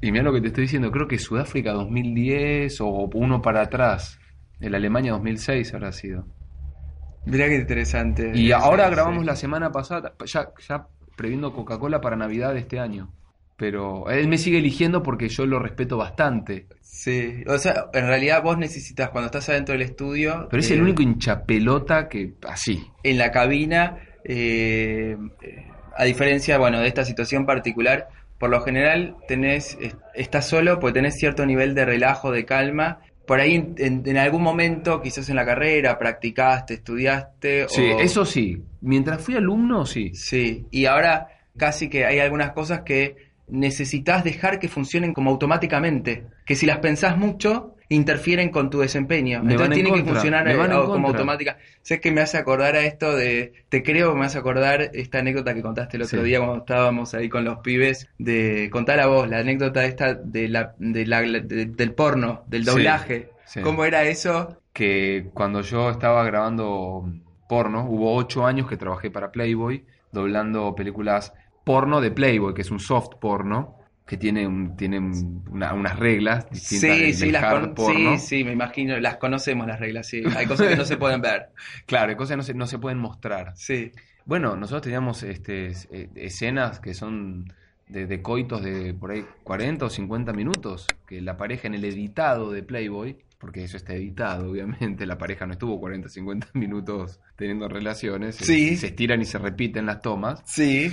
Y 0.00 0.10
mira 0.10 0.24
lo 0.24 0.32
que 0.32 0.40
te 0.40 0.46
estoy 0.46 0.62
diciendo, 0.62 0.90
creo 0.90 1.06
que 1.06 1.18
Sudáfrica 1.18 1.72
2010 1.72 2.80
o 2.80 3.10
uno 3.12 3.42
para 3.42 3.60
atrás. 3.60 4.18
El 4.58 4.74
Alemania 4.74 5.12
2006 5.12 5.74
habrá 5.74 5.92
sido. 5.92 6.24
Mirá 7.26 7.46
qué 7.46 7.56
interesante. 7.56 8.32
Y 8.34 8.52
ahora 8.52 8.86
sí. 8.86 8.92
grabamos 8.92 9.26
la 9.26 9.36
semana 9.36 9.70
pasada, 9.70 10.14
ya, 10.24 10.48
ya 10.66 10.86
previendo 11.14 11.52
Coca-Cola 11.52 12.00
para 12.00 12.16
Navidad 12.16 12.54
de 12.54 12.60
este 12.60 12.80
año. 12.80 13.12
Pero 13.58 14.08
él 14.08 14.28
me 14.28 14.38
sigue 14.38 14.56
eligiendo 14.56 15.02
porque 15.02 15.28
yo 15.28 15.44
lo 15.44 15.58
respeto 15.58 15.98
bastante. 15.98 16.68
Sí, 16.80 17.44
o 17.46 17.58
sea, 17.58 17.90
en 17.92 18.06
realidad 18.06 18.42
vos 18.42 18.56
necesitas 18.56 19.10
cuando 19.10 19.26
estás 19.26 19.50
adentro 19.50 19.74
del 19.74 19.82
estudio, 19.82 20.46
Pero 20.50 20.60
es 20.60 20.70
eh, 20.70 20.74
el 20.74 20.82
único 20.82 21.02
hinchapelota 21.02 22.08
que 22.08 22.32
así. 22.48 22.86
en 23.02 23.18
la 23.18 23.30
cabina, 23.30 23.98
eh, 24.28 25.16
a 25.96 26.04
diferencia, 26.04 26.58
bueno, 26.58 26.80
de 26.80 26.88
esta 26.88 27.04
situación 27.04 27.46
particular, 27.46 28.08
por 28.38 28.50
lo 28.50 28.60
general 28.60 29.16
tenés, 29.28 29.78
es- 29.80 29.96
estás 30.14 30.46
solo 30.48 30.78
porque 30.78 30.94
tenés 30.94 31.16
cierto 31.16 31.46
nivel 31.46 31.74
de 31.74 31.84
relajo, 31.84 32.30
de 32.30 32.44
calma. 32.44 33.00
Por 33.26 33.40
ahí 33.40 33.54
en, 33.56 33.74
en- 33.78 34.02
en 34.06 34.16
algún 34.18 34.42
momento, 34.42 35.00
quizás 35.02 35.28
en 35.30 35.36
la 35.36 35.44
carrera, 35.44 35.98
practicaste, 35.98 36.74
estudiaste. 36.74 37.66
Sí, 37.68 37.90
o- 37.92 38.00
eso 38.00 38.24
sí. 38.24 38.62
Mientras 38.82 39.20
fui 39.22 39.36
alumno, 39.36 39.86
sí. 39.86 40.14
Sí, 40.14 40.66
y 40.70 40.84
ahora 40.86 41.28
casi 41.56 41.88
que 41.88 42.04
hay 42.04 42.18
algunas 42.18 42.52
cosas 42.52 42.82
que 42.82 43.16
necesitas 43.48 44.22
dejar 44.24 44.58
que 44.58 44.68
funcionen 44.68 45.14
como 45.14 45.30
automáticamente, 45.30 46.26
que 46.44 46.56
si 46.56 46.66
las 46.66 46.78
pensás 46.78 47.16
mucho 47.16 47.75
interfieren 47.88 48.50
con 48.50 48.70
tu 48.70 48.80
desempeño. 48.80 49.42
Me 49.42 49.52
Entonces 49.52 49.66
en 49.68 49.72
tienen 49.74 49.92
que 49.94 49.98
contra, 50.00 50.14
funcionar 50.14 50.48
eh, 50.48 50.56
como 50.86 51.08
automática. 51.08 51.58
Sé 51.82 52.00
que 52.00 52.10
me 52.10 52.20
hace 52.20 52.38
acordar 52.38 52.74
a 52.74 52.80
esto 52.84 53.14
de, 53.14 53.52
te 53.68 53.82
creo 53.82 54.12
que 54.12 54.18
me 54.18 54.26
hace 54.26 54.38
acordar 54.38 54.90
esta 54.94 55.18
anécdota 55.18 55.54
que 55.54 55.62
contaste 55.62 55.96
el 55.96 56.02
otro 56.02 56.20
Sí. 56.20 56.26
día 56.26 56.38
cuando 56.38 56.58
estábamos 56.58 57.14
ahí 57.14 57.28
con 57.28 57.44
los 57.44 57.58
pibes, 57.58 58.08
de 58.18 58.68
contar 58.72 59.00
a 59.00 59.06
vos 59.06 59.28
la 59.28 59.38
anécdota 59.38 59.84
esta 59.84 60.14
de 60.14 60.48
la, 60.48 60.74
de 60.78 61.06
la- 61.06 61.22
de- 61.22 61.66
del 61.66 61.92
porno, 61.94 62.42
del 62.48 62.64
Sí, 62.64 62.70
doblaje. 62.70 63.30
sí. 63.44 63.60
¿Cómo 63.60 63.84
era 63.84 64.02
eso? 64.04 64.58
Que 64.72 65.30
cuando 65.32 65.60
yo 65.62 65.90
estaba 65.90 66.24
grabando 66.24 67.08
porno, 67.48 67.86
hubo 67.88 68.14
ocho 68.16 68.44
años 68.46 68.68
que 68.68 68.76
trabajé 68.76 69.10
para 69.10 69.30
Playboy, 69.32 69.84
doblando 70.12 70.74
películas 70.74 71.32
porno 71.64 72.00
de 72.00 72.10
Playboy, 72.10 72.54
que 72.54 72.62
es 72.62 72.70
un 72.70 72.80
soft 72.80 73.16
porno, 73.20 73.78
que 74.06 74.16
tiene, 74.16 74.46
un, 74.46 74.76
tiene 74.76 74.98
un- 75.00 75.44
una- 75.50 75.74
unas 75.74 75.98
reglas 75.98 76.48
distintas 76.50 76.96
Sí, 76.96 77.02
del- 77.02 77.14
sí, 77.14 77.26
del 77.26 77.36
hard 77.36 77.74
porno. 77.74 78.16
sí, 78.18 78.26
sí, 78.38 78.44
me 78.44 78.52
imagino, 78.52 78.98
las 79.00 79.16
conocemos 79.16 79.66
las 79.66 79.80
reglas, 79.80 80.06
sí. 80.06 80.22
Hay 80.36 80.46
cosas 80.46 80.68
que 80.68 80.76
no 80.76 80.84
se 80.84 80.96
pueden 80.96 81.20
ver. 81.20 81.48
Claro, 81.86 82.10
hay 82.10 82.16
cosas 82.16 82.32
que 82.32 82.36
no 82.36 82.42
se, 82.44 82.54
no 82.54 82.66
se 82.66 82.78
pueden 82.78 82.98
mostrar. 82.98 83.52
Sí. 83.56 83.90
Bueno, 84.24 84.56
nosotros 84.56 84.82
teníamos 84.82 85.22
este, 85.24 85.66
es- 85.66 85.88
eh, 85.90 86.08
escenas 86.14 86.78
que 86.80 86.94
son 86.94 87.52
de, 87.88 88.06
de 88.06 88.22
coitos 88.22 88.62
de 88.62 88.94
por 88.94 89.10
ahí 89.12 89.24
40 89.44 89.86
o 89.86 89.90
50 89.90 90.32
minutos, 90.32 90.86
que 91.06 91.20
la 91.20 91.36
pareja 91.36 91.66
en 91.68 91.74
el 91.74 91.84
editado 91.84 92.50
de 92.52 92.62
Playboy, 92.62 93.16
porque 93.38 93.62
eso 93.64 93.76
está 93.76 93.92
editado, 93.94 94.50
obviamente, 94.50 95.04
la 95.06 95.18
pareja 95.18 95.46
no 95.46 95.52
estuvo 95.52 95.78
40 95.80 96.06
o 96.06 96.10
50 96.10 96.48
minutos 96.54 97.20
teniendo 97.36 97.68
relaciones, 97.68 98.36
se- 98.36 98.44
Sí. 98.44 98.76
se 98.76 98.86
estiran 98.88 99.20
y 99.20 99.24
se 99.24 99.38
repiten 99.38 99.86
las 99.86 100.00
tomas, 100.00 100.42
Sí. 100.46 100.92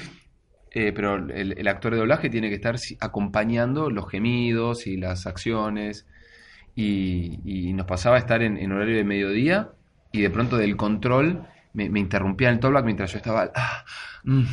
Eh, 0.74 0.92
pero 0.94 1.16
el, 1.16 1.56
el 1.58 1.68
actor 1.68 1.94
de 1.94 2.00
doblaje 2.00 2.30
tiene 2.30 2.50
que 2.50 2.56
estar 2.56 2.76
acompañando 3.00 3.90
los 3.90 4.10
gemidos 4.10 4.88
y 4.88 4.98
las 4.98 5.28
acciones, 5.28 6.06
y, 6.76 7.40
y 7.46 7.74
nos 7.74 7.86
pasaba 7.86 8.16
a 8.16 8.20
estar 8.20 8.42
en, 8.42 8.58
en 8.58 8.72
horario 8.72 8.98
de 8.98 9.04
mediodía, 9.04 9.70
y 10.12 10.22
de 10.22 10.30
pronto 10.30 10.58
del 10.58 10.76
control 10.76 11.46
me, 11.74 11.90
me 11.90 12.00
interrumpía 12.00 12.50
el 12.50 12.60
talkback 12.60 12.86
mientras 12.86 13.12
yo 13.12 13.18
estaba... 13.18 13.52
ah, 13.56 13.84
mm, 14.24 14.44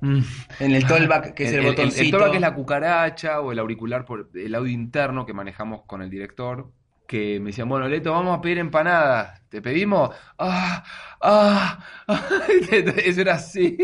mm, 0.00 0.22
En 0.60 0.72
el 0.72 0.86
tollback, 0.86 1.34
que 1.34 1.44
es 1.44 1.52
el, 1.52 1.60
el, 1.60 1.66
botoncito. 1.66 2.18
talkback 2.18 2.34
es 2.34 2.40
la 2.40 2.54
cucaracha 2.54 3.40
o 3.40 3.52
el 3.52 3.58
auricular 3.58 4.04
por 4.04 4.30
el 4.34 4.54
audio 4.54 4.72
interno 4.72 5.24
que 5.24 5.32
manejamos 5.32 5.82
con 5.86 6.02
el 6.02 6.10
director. 6.10 6.70
Que 7.14 7.38
me 7.38 7.50
decían, 7.50 7.68
bueno, 7.68 7.86
Leto, 7.86 8.10
vamos 8.10 8.36
a 8.36 8.40
pedir 8.40 8.58
empanadas. 8.58 9.40
¿Te 9.48 9.62
pedimos? 9.62 10.10
¡Ah! 10.36 10.82
¡Ah! 11.20 11.78
ah". 12.08 12.28
Eso 12.72 13.20
era 13.20 13.34
así. 13.34 13.76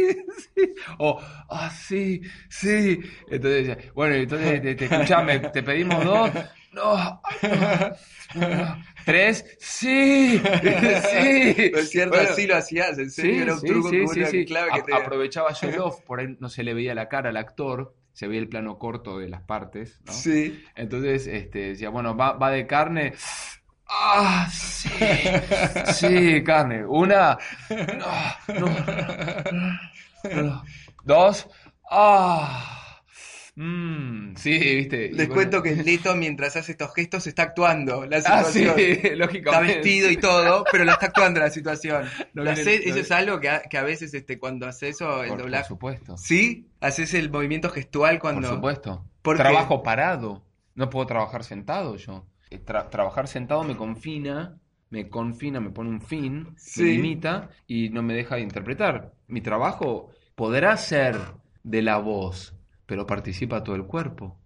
sí. 0.57 0.75
O, 0.99 1.17
¡ah, 1.49 1.71
sí! 1.71 2.23
¡Sí! 2.49 2.99
Entonces 3.31 3.93
bueno, 3.95 4.17
entonces, 4.17 4.61
te, 4.61 4.75
te- 4.75 4.85
escuchame, 4.87 5.39
¿te 5.39 5.63
pedimos 5.63 6.05
dos? 6.05 6.29
No. 6.73 7.23
no. 8.35 8.85
¿Tres? 9.05 9.45
¡Sí! 9.61 10.41
¡Sí! 10.41 10.41
No 10.43 11.79
es 11.79 11.91
cierto, 11.91 12.17
Bueno, 12.17 12.31
así 12.33 12.49
lo 12.49 12.57
hacías, 12.57 12.99
en 12.99 13.11
serio, 13.13 13.33
Sí, 13.37 13.43
era 13.43 13.55
un 13.55 13.61
truco 13.61 13.91
sí, 13.91 14.25
sí, 14.27 14.45
clave 14.45 14.73
que 14.75 14.83
te... 14.83 14.93
Aprovechaba 14.93 15.53
yo 15.53 15.69
el 15.69 15.79
off, 15.79 16.01
por 16.01 16.19
ahí 16.19 16.37
no 16.41 16.49
se 16.49 16.65
le 16.65 16.75
veía 16.75 16.97
la 16.97 17.09
cara 17.09 17.29
al 17.29 17.37
actor 17.37 17.95
se 18.13 18.29
veía 18.29 18.41
el 18.41 18.49
plano 18.49 18.79
corto 18.79 19.19
de 19.19 19.29
las 19.29 19.43
partes, 19.43 20.01
¿no? 20.07 20.13
Sí. 20.13 20.65
Entonces, 20.75 21.27
este, 21.27 21.71
decía, 21.71 21.91
bueno, 21.91 22.17
va, 22.17 22.33
va 22.33 22.51
de 22.51 22.67
carne. 22.67 23.15
Ah, 23.89 24.49
sí, 24.53 24.89
sí, 25.93 26.45
carne. 26.45 26.85
Una, 26.87 27.39
no, 28.49 28.55
no, 28.55 28.69
no, 30.33 30.43
no. 30.43 30.65
dos, 31.05 31.49
ah, 31.91 32.80
mm, 33.57 34.35
sí, 34.37 34.59
viste. 34.59 35.09
Les 35.09 35.17
bueno, 35.29 35.35
cuento 35.35 35.63
que 35.63 35.75
Leto, 35.77 36.15
mientras 36.17 36.57
hace 36.57 36.73
estos 36.73 36.93
gestos, 36.95 37.27
está 37.27 37.43
actuando 37.45 38.07
la 38.07 38.19
Ah, 38.27 38.45
sí, 38.45 38.61
situación. 38.61 38.75
lógicamente. 39.19 39.49
Está 39.49 39.61
vestido 39.61 40.11
y 40.11 40.17
todo, 40.17 40.65
pero 40.71 40.85
lo 40.85 40.93
está 40.93 41.07
actuando 41.07 41.41
la 41.41 41.51
situación. 41.51 42.05
No 42.05 42.09
Lo 42.35 42.43
viene- 42.45 42.61
hace- 42.61 42.79
no 42.87 42.91
eso 42.91 42.99
es 43.01 43.11
algo 43.11 43.41
que 43.41 43.49
a, 43.49 43.63
que 43.63 43.79
a 43.79 43.83
veces 43.83 44.15
este, 44.15 44.39
cuando 44.39 44.67
hace 44.67 44.89
eso, 44.89 45.23
el 45.23 45.29
Por, 45.29 45.37
por 45.39 45.47
doblaje. 45.47 45.69
supuesto. 45.69 46.17
¿Sí? 46.17 46.69
¿Haces 46.81 47.15
el 47.15 47.31
movimiento 47.31 47.71
gestual 47.71 48.19
cuando.? 48.19 48.49
Por 48.49 48.57
supuesto. 48.57 49.05
¿Por 49.23 49.37
qué? 49.37 49.43
Trabajo 49.43 49.83
parado. 49.83 50.45
No 50.75 50.89
puedo 50.89 51.07
trabajar 51.07 51.45
sentado 51.45 51.97
yo. 51.97 52.27
Eh, 52.51 52.61
tra- 52.65 52.89
trabajar 52.89 53.29
sentado 53.29 53.63
me 53.65 53.77
confina, 53.77 54.59
me 54.89 55.09
confina, 55.09 55.61
me 55.61 55.71
pone 55.71 55.91
un 55.91 56.01
fin, 56.01 56.49
Sí. 56.57 56.83
me 56.83 56.89
limita 56.93 57.51
y 57.67 57.91
no 57.91 58.03
me 58.03 58.15
deja 58.15 58.37
de 58.37 58.43
interpretar. 58.43 59.13
Mi 59.29 59.41
trabajo 59.41 60.11
podrá 60.35 60.77
ser 60.77 61.17
de 61.63 61.83
la 61.83 61.99
voz, 61.99 62.55
pero 62.91 63.07
participa 63.07 63.63
todo 63.63 63.77
el 63.77 63.85
cuerpo. 63.85 64.37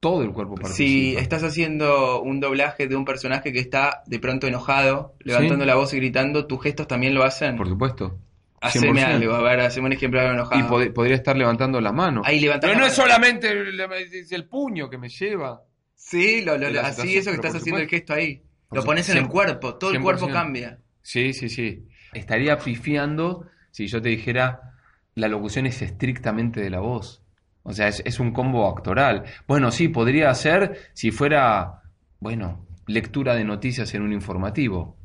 Todo 0.00 0.24
el 0.24 0.32
cuerpo 0.32 0.56
participa. 0.56 0.76
Si 0.76 1.16
estás 1.16 1.44
haciendo 1.44 2.20
un 2.22 2.40
doblaje 2.40 2.88
de 2.88 2.96
un 2.96 3.04
personaje 3.04 3.52
que 3.52 3.60
está 3.60 4.02
de 4.06 4.18
pronto 4.18 4.48
enojado, 4.48 5.14
levantando 5.20 5.62
Sí. 5.62 5.68
la 5.68 5.76
voz 5.76 5.94
y 5.94 5.98
gritando, 5.98 6.48
tus 6.48 6.60
gestos 6.60 6.88
también 6.88 7.14
lo 7.14 7.22
hacen. 7.22 7.56
Por 7.56 7.68
supuesto. 7.68 8.18
Haceme 8.60 9.00
100%. 9.00 9.04
algo, 9.14 9.34
a 9.34 9.42
ver, 9.42 9.60
haceme 9.60 9.86
un 9.86 9.92
ejemplo 9.92 10.20
de 10.20 10.26
enojado. 10.26 10.60
Y 10.60 10.64
pod- 10.64 10.92
podría 10.92 11.14
estar 11.14 11.36
levantando 11.36 11.80
la 11.80 11.92
mano. 11.92 12.22
Ahí 12.24 12.44
Pero 12.60 12.74
no 12.74 12.84
es 12.84 12.94
solamente 12.94 13.48
el, 13.50 14.44
puño 14.48 14.90
que 14.90 14.98
me 14.98 15.08
lleva. 15.08 15.62
Sí, 15.94 16.42
lo, 16.42 16.58
lo- 16.58 16.80
así 16.80 17.16
eso 17.16 17.30
que 17.30 17.36
estás 17.36 17.54
haciendo 17.54 17.80
el 17.80 17.88
gesto 17.88 18.12
ahí. 18.12 18.42
Por 18.68 18.78
Lo 18.78 18.84
pones 18.84 19.08
en 19.10 19.18
el 19.18 19.28
cuerpo, 19.28 19.76
todo 19.76 19.92
el 19.92 20.00
cuerpo 20.02 20.26
100%. 20.26 20.32
cambia. 20.32 20.78
Sí, 21.00 21.32
sí, 21.32 21.48
sí. 21.48 21.86
Estaría 22.12 22.58
pifiando 22.58 23.46
si 23.70 23.86
yo 23.86 24.02
te 24.02 24.08
dijera 24.08 24.72
la 25.14 25.28
locución 25.28 25.66
es 25.66 25.80
estrictamente 25.80 26.60
de 26.60 26.70
la 26.70 26.80
voz. 26.80 27.22
O 27.64 27.72
sea, 27.72 27.88
es, 27.88 28.02
es 28.04 28.20
un 28.20 28.32
combo 28.32 28.68
actoral. 28.68 29.24
Bueno, 29.48 29.70
sí, 29.70 29.88
podría 29.88 30.32
ser 30.34 30.90
si 30.92 31.10
fuera, 31.10 31.82
bueno, 32.20 32.66
lectura 32.86 33.34
de 33.34 33.44
noticias 33.44 33.92
en 33.94 34.02
un 34.02 34.12
informativo, 34.12 34.96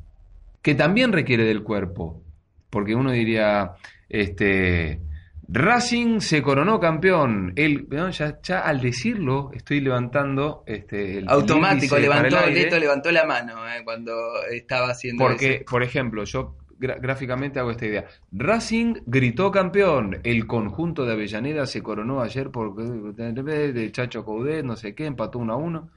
que 0.62 0.74
también 0.74 1.12
requiere 1.12 1.44
del 1.44 1.62
cuerpo. 1.62 2.22
Porque 2.68 2.94
uno 2.94 3.10
diría, 3.10 3.72
este, 4.08 5.00
Racing 5.48 6.20
se 6.20 6.42
coronó 6.42 6.78
campeón. 6.78 7.52
Él, 7.56 7.86
¿no? 7.90 8.10
ya, 8.10 8.38
ya 8.42 8.60
al 8.60 8.80
decirlo, 8.80 9.50
estoy 9.52 9.80
levantando 9.80 10.62
este, 10.66 11.18
el 11.18 11.28
Automático, 11.28 11.96
para 11.96 12.20
el 12.20 12.30
levantó, 12.30 12.78
levantó 12.78 13.10
la 13.10 13.24
mano 13.24 13.68
eh, 13.68 13.82
cuando 13.82 14.12
estaba 14.50 14.90
haciendo 14.90 15.24
Porque, 15.24 15.54
eso. 15.56 15.64
por 15.68 15.82
ejemplo, 15.82 16.22
yo 16.24 16.56
gráficamente 16.80 17.60
hago 17.60 17.70
esta 17.70 17.86
idea. 17.86 18.06
Racing 18.32 18.94
gritó 19.06 19.50
campeón. 19.52 20.18
El 20.24 20.46
conjunto 20.46 21.04
de 21.04 21.12
Avellaneda 21.12 21.66
se 21.66 21.82
coronó 21.82 22.20
ayer 22.22 22.50
por 22.50 22.74
de 22.74 23.92
Chacho 23.92 24.24
Coudet, 24.24 24.64
no 24.64 24.76
sé 24.76 24.94
qué, 24.94 25.06
empató 25.06 25.38
uno 25.38 25.52
a 25.52 25.56
uno. 25.56 25.90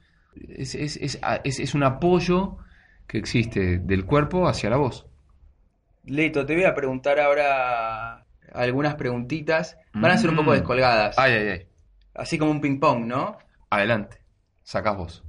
Es, 0.48 0.74
es, 0.74 0.96
es, 0.98 1.20
es- 1.44 1.60
es 1.60 1.74
un 1.74 1.82
apoyo 1.84 2.58
que 3.06 3.18
existe 3.18 3.78
del 3.78 4.04
cuerpo 4.04 4.46
hacia 4.46 4.70
la 4.70 4.76
voz. 4.76 5.06
Leto, 6.04 6.44
te 6.44 6.54
voy 6.54 6.64
a 6.64 6.74
preguntar 6.74 7.18
ahora 7.18 8.26
algunas 8.52 8.94
preguntitas. 8.96 9.78
Van 9.94 10.10
a 10.10 10.18
ser 10.18 10.30
un 10.30 10.36
poco 10.36 10.50
Mm. 10.50 10.54
descolgadas. 10.54 11.18
Ay, 11.18 11.32
ay, 11.32 11.48
ay. 11.48 11.66
Así 12.14 12.36
como 12.38 12.50
un 12.50 12.60
ping-pong, 12.60 13.06
¿no? 13.06 13.38
Adelante. 13.70 14.18
Sacás 14.62 14.96
vos. 14.96 15.24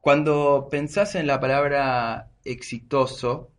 Cuando 0.00 0.68
pensás 0.70 1.16
en 1.16 1.26
la 1.26 1.40
palabra 1.40 2.28
exitoso, 2.44 3.50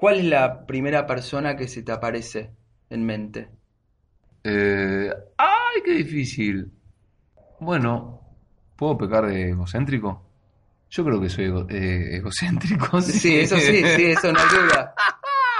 ¿cuál 0.00 0.18
es 0.20 0.24
la 0.24 0.64
primera 0.66 1.06
persona 1.06 1.56
que 1.56 1.68
se 1.68 1.82
te 1.82 1.92
aparece 1.92 2.50
en 2.88 3.04
mente? 3.04 3.50
Eh, 4.44 5.12
ay, 5.36 5.82
qué 5.84 5.92
difícil. 5.92 6.72
Bueno, 7.60 8.20
¿puedo 8.76 8.96
pecar 8.96 9.26
de 9.26 9.50
egocéntrico? 9.50 10.26
Yo 10.88 11.04
creo 11.04 11.20
que 11.20 11.28
soy 11.28 11.44
ego- 11.46 11.66
eh, 11.68 12.16
egocéntrico. 12.16 13.00
Sí, 13.02 13.36
eso 13.40 13.58
sí, 13.58 13.84
sí, 13.96 14.04
eso 14.06 14.32
no 14.32 14.40
hay 14.40 14.48
duda. 14.48 14.94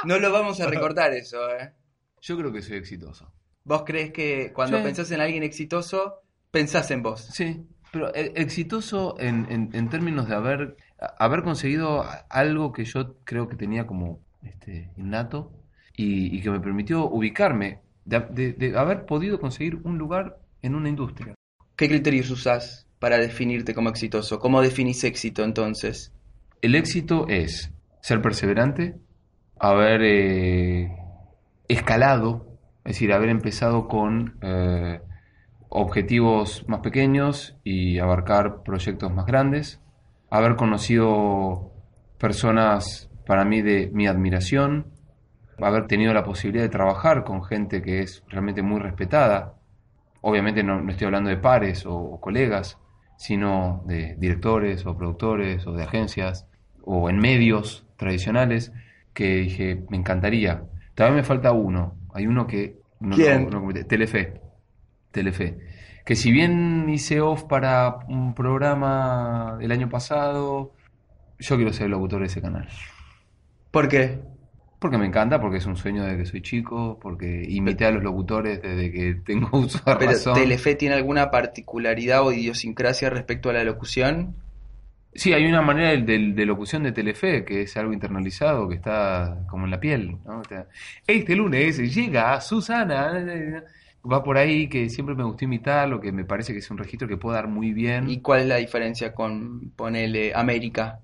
No 0.05 0.19
lo 0.19 0.33
vamos 0.33 0.59
a 0.63 0.67
recortar 0.67 1.13
eso, 1.13 1.37
¿eh? 1.59 1.75
Yo 2.23 2.39
creo 2.39 2.51
que 2.51 2.63
soy 2.63 2.79
exitoso. 2.79 3.31
¿Vos 3.65 3.83
crees 3.85 4.13
que 4.13 4.51
cuando 4.55 4.79
Sí. 4.79 4.83
pensás 4.83 5.11
en 5.11 5.21
alguien 5.21 5.43
exitoso, 5.43 6.23
pensás 6.51 6.91
en 6.91 7.03
vos? 7.03 7.21
Sí, 7.21 7.67
pero 7.93 8.09
e- 8.15 8.33
exitoso 8.37 9.17
en, 9.21 9.47
en- 9.51 9.69
en 9.75 9.91
términos 9.91 10.27
de 10.27 10.35
haber, 10.37 10.77
haber 11.19 11.43
conseguido 11.43 12.03
algo 12.31 12.73
que 12.73 12.87
yo 12.87 13.17
creo 13.25 13.47
que 13.47 13.57
tenía 13.57 13.87
como 13.87 14.21
este, 14.43 14.91
innato 14.97 15.53
y, 15.97 16.37
y 16.37 16.41
que 16.43 16.51
me 16.51 16.61
permitió 16.61 17.07
ubicarme, 17.09 17.81
de, 18.05 18.21
de- 18.31 18.53
de 18.55 18.79
haber 18.79 19.05
podido 19.07 19.41
conseguir 19.41 19.81
un 19.85 19.99
lugar 19.99 20.39
en 20.63 20.75
una 20.75 20.89
industria. 20.89 21.35
¿Qué 21.77 21.89
criterios 21.89 22.31
usás 22.31 22.87
para 22.99 23.19
definirte 23.19 23.75
como 23.75 23.89
exitoso? 23.91 24.39
¿Cómo 24.39 24.61
definís 24.63 25.05
éxito 25.05 25.45
entonces? 25.45 26.13
El 26.63 26.75
éxito 26.75 27.27
es 27.29 27.73
ser 28.03 28.21
perseverante, 28.21 28.97
haber 29.59 30.03
eh, 30.03 30.91
escalado, 31.69 32.47
es 32.85 32.95
decir, 32.95 33.13
haber 33.13 33.29
empezado 33.29 33.89
con 33.89 34.39
eh, 34.43 35.01
objetivos 35.69 36.65
más 36.69 36.81
pequeños 36.81 37.57
y 37.65 37.99
abarcar 37.99 38.63
proyectos 38.63 39.13
más 39.13 39.27
grandes, 39.27 39.81
haber 40.31 40.57
conocido 40.57 41.73
personas 42.19 43.10
para 43.31 43.45
mí 43.45 43.63
de 43.63 43.89
mi 43.93 44.09
admiración, 44.09 44.87
haber 45.63 45.87
tenido 45.87 46.13
la 46.13 46.25
posibilidad 46.25 46.65
de 46.65 46.69
trabajar 46.69 47.23
con 47.23 47.45
gente 47.45 47.81
que 47.81 48.01
es 48.01 48.25
realmente 48.27 48.61
muy 48.61 48.81
respetada. 48.81 49.55
Obviamente 50.21 50.65
no, 50.65 50.81
no 50.83 50.91
estoy 50.91 51.05
hablando 51.05 51.31
de 51.31 51.37
pares 51.37 51.87
o, 51.87 51.95
o 51.95 52.21
colegas, 52.21 52.77
sino 53.17 53.85
de 53.87 54.17
directores 54.19 54.85
o 54.85 54.97
productores 54.97 55.65
o 55.69 55.73
de 55.75 55.85
agencias 55.85 56.49
o 56.83 57.09
en 57.09 57.19
medios 57.21 57.87
tradicionales 57.97 58.73
que 59.15 59.37
dije, 59.37 59.85
me 59.91 59.97
encantaría. 59.97 60.65
Todavía 60.97 61.19
me 61.19 61.23
falta 61.23 61.53
uno. 61.53 61.95
Hay 62.13 62.27
uno 62.27 62.49
que... 62.49 62.81
No, 62.99 63.15
¿Quién? 63.15 63.49
no- 63.49 63.61
no. 63.61 63.73
Telefe. 63.87 64.41
Telefe. 65.13 65.57
Que 66.05 66.17
si 66.17 66.33
bien 66.33 66.89
hice 66.89 67.21
off 67.21 67.45
para 67.45 67.99
un 68.09 68.35
programa 68.35 69.57
el 69.61 69.71
año 69.71 69.89
pasado, 69.89 70.73
yo 71.39 71.55
quiero 71.55 71.73
ser 71.73 71.85
el 71.85 71.93
locutor 71.93 72.23
de 72.23 72.27
ese 72.27 72.43
canal. 72.43 72.69
¿Por 73.71 73.89
qué? 73.89 74.21
Porque 74.79 74.97
me 74.99 75.07
encanta, 75.07 75.41
porque 75.41 75.59
es 75.59 75.67
un 75.67 75.77
sueño 75.77 76.05
desde 76.05 76.17
que 76.19 76.25
soy 76.27 76.43
chico, 76.43 76.99
porque 77.01 77.45
imité 77.49 77.85
a 77.85 77.91
los 77.91 78.03
locutores 78.03 78.63
desde 78.63 78.91
que 78.91 79.15
tengo 79.15 79.49
uso 79.59 79.79
de 79.85 79.95
¿Pero 79.99 80.13
razón. 80.13 80.35
Telefe 80.35 80.75
tiene 80.75 80.95
alguna 80.97 81.31
particularidad 81.31 82.27
o 82.27 82.33
idiosincrasia 82.33 83.11
respecto 83.11 83.51
a 83.51 83.53
la 83.53 83.63
locución? 83.63 84.35
Sí, 85.13 85.33
hay 85.33 85.45
una 85.47 85.61
manera 85.61 85.91
de, 85.91 85.99
de- 86.03 86.33
de 86.35 86.47
locución 86.47 86.85
de 86.85 86.93
Telefe 86.93 87.45
que 87.45 87.63
es 87.63 87.77
algo 87.77 87.93
internalizado, 87.93 88.69
que 88.69 88.77
está 88.77 89.45
como 89.51 89.65
en 89.65 89.71
la 89.73 89.81
piel. 89.81 90.19
¿no? 90.25 90.41
O 90.41 90.45
sea, 90.45 90.69
Este 91.07 91.35
lunes 91.35 91.79
llega 91.95 92.41
Susana, 92.41 93.65
va 94.11 94.23
por 94.23 94.39
ahí, 94.39 94.69
que 94.69 94.89
siempre 94.89 95.15
me 95.17 95.25
gustó 95.25 95.45
imitarlo, 95.47 96.01
que 96.01 96.13
me 96.13 96.25
parece 96.25 96.53
que 96.53 96.61
es 96.61 96.71
un 96.71 96.79
registro 96.79 97.09
que 97.09 97.17
puedo 97.17 97.35
dar 97.35 97.49
muy 97.49 97.73
bien. 97.73 98.09
¿Y 98.09 98.21
cuál 98.21 98.41
es 98.41 98.47
la 98.47 98.57
diferencia 98.57 99.13
con, 99.15 99.71
ponele, 99.73 100.33
América? 100.35 101.01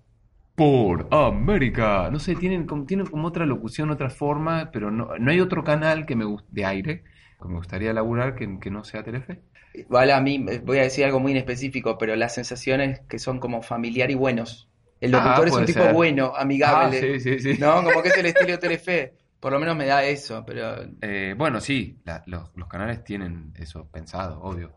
Por 0.57 1.07
América. 1.13 2.11
No 2.11 2.19
sé, 2.19 2.35
tienen 2.37 2.67
como, 2.67 2.85
tienen 2.87 3.07
como 3.07 3.29
otra 3.29 3.47
locución, 3.47 3.91
otra 3.91 4.11
forma, 4.11 4.71
pero 4.73 4.91
no, 4.91 5.17
no 5.19 5.31
hay 5.31 5.41
otro 5.41 5.63
canal 5.65 6.07
que 6.07 6.17
me 6.17 6.25
de 6.51 6.65
aire 6.65 7.05
que 7.41 7.49
me 7.49 7.57
gustaría 7.57 7.93
laburar 7.93 8.35
que, 8.35 8.59
que 8.61 8.71
no 8.71 8.83
sea 8.85 9.05
Telefe. 9.05 9.43
Vale, 9.89 10.13
a 10.13 10.21
mí 10.21 10.45
eh, 10.49 10.61
voy 10.65 10.79
a 10.79 10.83
decir 10.83 11.05
algo 11.05 11.21
muy 11.21 11.33
inespecífico, 11.33 11.99
pero 11.99 12.17
las 12.17 12.35
sensaciones 12.35 13.01
que 13.09 13.19
son 13.19 13.41
como 13.41 13.63
familiar 13.63 14.11
y 14.11 14.15
buenos. 14.15 14.71
El 15.01 15.11
Ah, 15.13 15.13
locutor 15.13 15.49
es 15.49 15.59
un 15.59 15.65
tipo 15.67 15.83
ser. 15.83 15.93
bueno, 15.93 16.33
amigable. 16.37 16.87
Ah, 16.87 16.91
sí, 16.93 17.21
sí, 17.21 17.39
sí. 17.41 17.59
No, 17.59 17.83
como 17.85 18.03
que 18.03 18.09
es 18.09 18.17
el 18.17 18.27
estilo 18.27 18.59
Telefe. 18.59 19.15
Por 19.41 19.53
lo 19.53 19.61
menos 19.61 19.77
me 19.77 19.87
da 19.87 20.05
eso, 20.05 20.45
pero, 20.47 20.77
Eh, 21.01 21.35
bueno, 21.37 21.61
sí, 21.61 22.01
la- 22.05 22.23
los, 22.27 22.51
los 22.57 22.69
canales 22.69 23.05
tienen 23.05 23.53
eso 23.57 23.89
pensado, 23.91 24.41
obvio. 24.43 24.75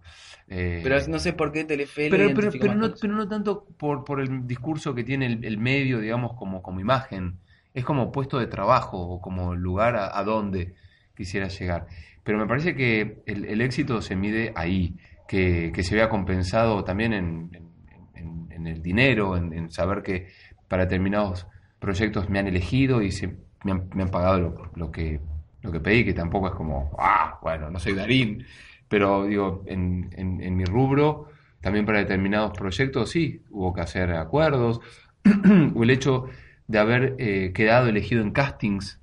Eh, 0.48 0.82
pero 0.84 1.08
no 1.08 1.20
sé 1.20 1.34
por 1.34 1.52
qué 1.52 1.64
Telefe 1.64 2.10
pero, 2.10 2.34
pero, 2.34 2.52
pero 2.60 2.76
no, 2.76 2.94
pero 3.00 3.14
no 3.16 3.28
tanto 3.28 3.66
por, 3.78 4.04
por 4.04 4.20
el 4.22 4.46
discurso 4.48 4.94
que 4.96 5.04
tiene 5.04 5.26
el, 5.28 5.46
el 5.46 5.58
medio, 5.58 6.00
digamos, 6.00 6.34
como, 6.34 6.62
como 6.62 6.80
imagen. 6.80 7.40
Es 7.74 7.86
como 7.86 8.12
puesto 8.12 8.40
de 8.40 8.48
trabajo 8.48 8.98
o 9.00 9.22
como 9.22 9.56
lugar 9.56 9.96
a, 9.96 10.18
a 10.18 10.24
donde 10.24 10.74
quisiera 11.16 11.48
llegar. 11.48 11.88
Pero 12.24 12.38
me 12.38 12.48
parece 12.48 12.76
que 12.76 13.22
el, 13.26 13.46
el 13.46 13.62
éxito 13.62 14.02
se 14.02 14.16
mide 14.16 14.52
ahí, 14.56 14.98
que, 15.28 15.72
que 15.74 15.84
se 15.84 15.96
vea 15.96 16.10
compensado 16.10 16.84
también 16.84 17.14
en, 17.14 17.50
en- 17.54 17.70
en- 18.16 18.52
en 18.52 18.68
el 18.68 18.82
dinero, 18.82 19.38
en, 19.38 19.54
en 19.54 19.72
saber 19.72 20.04
que 20.04 20.28
para 20.68 20.84
determinados 20.86 21.48
proyectos 21.80 22.30
me 22.30 22.40
han 22.40 22.48
elegido 22.48 23.02
y 23.02 23.12
se, 23.12 23.38
me, 23.64 23.72
han, 23.72 23.90
me 23.94 24.04
han 24.04 24.10
pagado 24.10 24.40
lo, 24.40 24.72
lo 24.76 24.92
que, 24.92 25.20
lo 25.62 25.72
que 25.72 25.80
pedí, 25.80 26.06
que 26.06 26.14
tampoco 26.14 26.48
es 26.48 26.54
como, 26.54 26.92
ah, 27.00 27.40
bueno, 27.42 27.70
no 27.70 27.80
soy 27.80 27.94
Darín, 27.94 28.46
Pero 28.88 29.26
digo, 29.26 29.64
en, 29.68 30.10
en, 30.16 30.42
en 30.42 30.56
mi 30.56 30.66
rubro, 30.66 31.28
también 31.62 31.86
para 31.86 32.00
determinados 32.00 32.58
proyectos, 32.58 33.10
sí, 33.12 33.44
hubo 33.50 33.74
que 33.74 33.82
hacer 33.82 34.12
acuerdos. 34.12 34.82
o 35.76 35.84
el 35.84 35.90
hecho 35.90 36.26
de 36.68 36.80
haber 36.80 37.16
eh, 37.20 37.52
quedado 37.54 37.88
elegido 37.88 38.22
en 38.22 38.32
castings, 38.32 39.00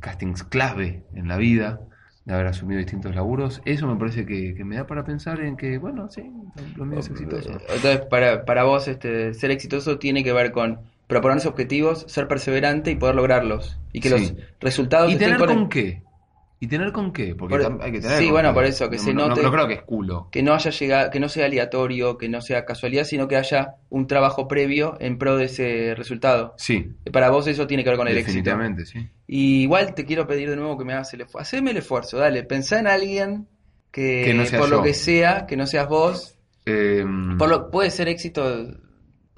castings 0.00 0.44
clave 0.44 1.04
en 1.14 1.28
la 1.28 1.36
vida, 1.36 1.80
de 2.24 2.34
haber 2.34 2.46
asumido 2.46 2.78
distintos 2.78 3.14
laburos, 3.14 3.62
eso 3.64 3.86
me 3.86 3.98
parece 3.98 4.26
que, 4.26 4.54
que 4.54 4.64
me 4.64 4.76
da 4.76 4.86
para 4.86 5.02
pensar 5.04 5.40
en 5.40 5.56
que, 5.56 5.78
bueno, 5.78 6.10
sí, 6.10 6.30
lo 6.76 6.84
mío 6.84 7.00
es 7.00 7.08
exitoso. 7.08 7.52
Entonces, 7.52 8.02
para, 8.02 8.44
para 8.44 8.64
vos, 8.64 8.86
este, 8.86 9.32
ser 9.32 9.50
exitoso 9.50 9.98
tiene 9.98 10.22
que 10.22 10.32
ver 10.34 10.52
con 10.52 10.80
proponerse 11.08 11.48
objetivos, 11.48 12.04
ser 12.08 12.28
perseverante 12.28 12.92
y 12.92 12.94
poder 12.96 13.16
lograrlos. 13.16 13.78
Y 13.92 14.00
que 14.00 14.08
Sí. 14.10 14.14
los 14.14 14.34
resultados 14.60 15.10
¿Y 15.10 15.14
estén 15.14 15.32
tener 15.32 15.46
con 15.46 15.58
el- 15.64 15.68
qué? 15.68 16.02
¿Y 16.60 16.66
tener 16.66 16.90
con 16.90 17.12
qué? 17.12 17.36
Porque 17.36 17.54
Por- 17.56 17.64
tam- 17.64 17.80
hay 17.82 17.92
que 17.92 18.00
tener 18.00 18.18
sí, 18.18 18.24
con 18.24 18.32
bueno, 18.32 18.48
qué. 18.50 18.54
por 18.54 18.64
eso, 18.64 18.90
que 18.90 18.96
No- 18.96 19.02
se 19.02 19.14
no- 19.14 19.28
note- 19.28 19.42
No, 19.44 19.52
creo 19.52 19.68
que 19.68 19.74
es 19.74 19.82
culo. 19.82 20.28
que 20.32 20.42
no 20.42 20.54
haya 20.54 20.70
llegado, 20.72 21.10
que 21.10 21.20
no 21.20 21.28
sea 21.28 21.46
aleatorio, 21.46 22.18
que 22.18 22.28
no 22.28 22.40
sea 22.40 22.64
casualidad, 22.64 23.04
sino 23.04 23.28
que 23.28 23.36
haya 23.36 23.76
un 23.90 24.08
trabajo 24.08 24.48
previo 24.48 24.96
en 24.98 25.18
pro 25.18 25.36
de 25.36 25.44
ese 25.44 25.94
resultado. 25.96 26.54
Sí, 26.58 26.90
Para 27.12 27.30
vos 27.30 27.46
eso 27.46 27.66
tiene 27.68 27.84
que 27.84 27.90
ver 27.90 27.96
con 27.98 28.08
el 28.08 28.14
éxito. 28.18 28.28
definitivamente, 28.38 28.86
sí. 28.86 29.08
Y 29.28 29.62
igual 29.62 29.94
te 29.94 30.04
quiero 30.04 30.26
pedir 30.26 30.50
de 30.50 30.56
nuevo 30.56 30.76
que 30.76 30.84
me 30.84 30.94
hagas 30.94 31.14
el 31.14 31.20
esfuerzo. 31.20 31.38
Haceme 31.38 31.70
el 31.70 31.76
esfuerzo, 31.76 32.18
dale. 32.18 32.42
Pensá 32.42 32.80
en 32.80 32.88
alguien 32.88 33.46
que, 33.92 34.34
no 34.34 34.42
por 34.58 34.68
yo. 34.68 34.76
lo 34.78 34.82
que 34.82 34.94
sea, 34.94 35.46
que 35.46 35.56
no 35.56 35.66
seas 35.66 35.88
vos. 35.88 36.34
Eh, 36.66 37.04
Por 37.38 37.48
lo, 37.48 37.70
puede 37.70 37.90
ser 37.90 38.08
éxito, 38.08 38.66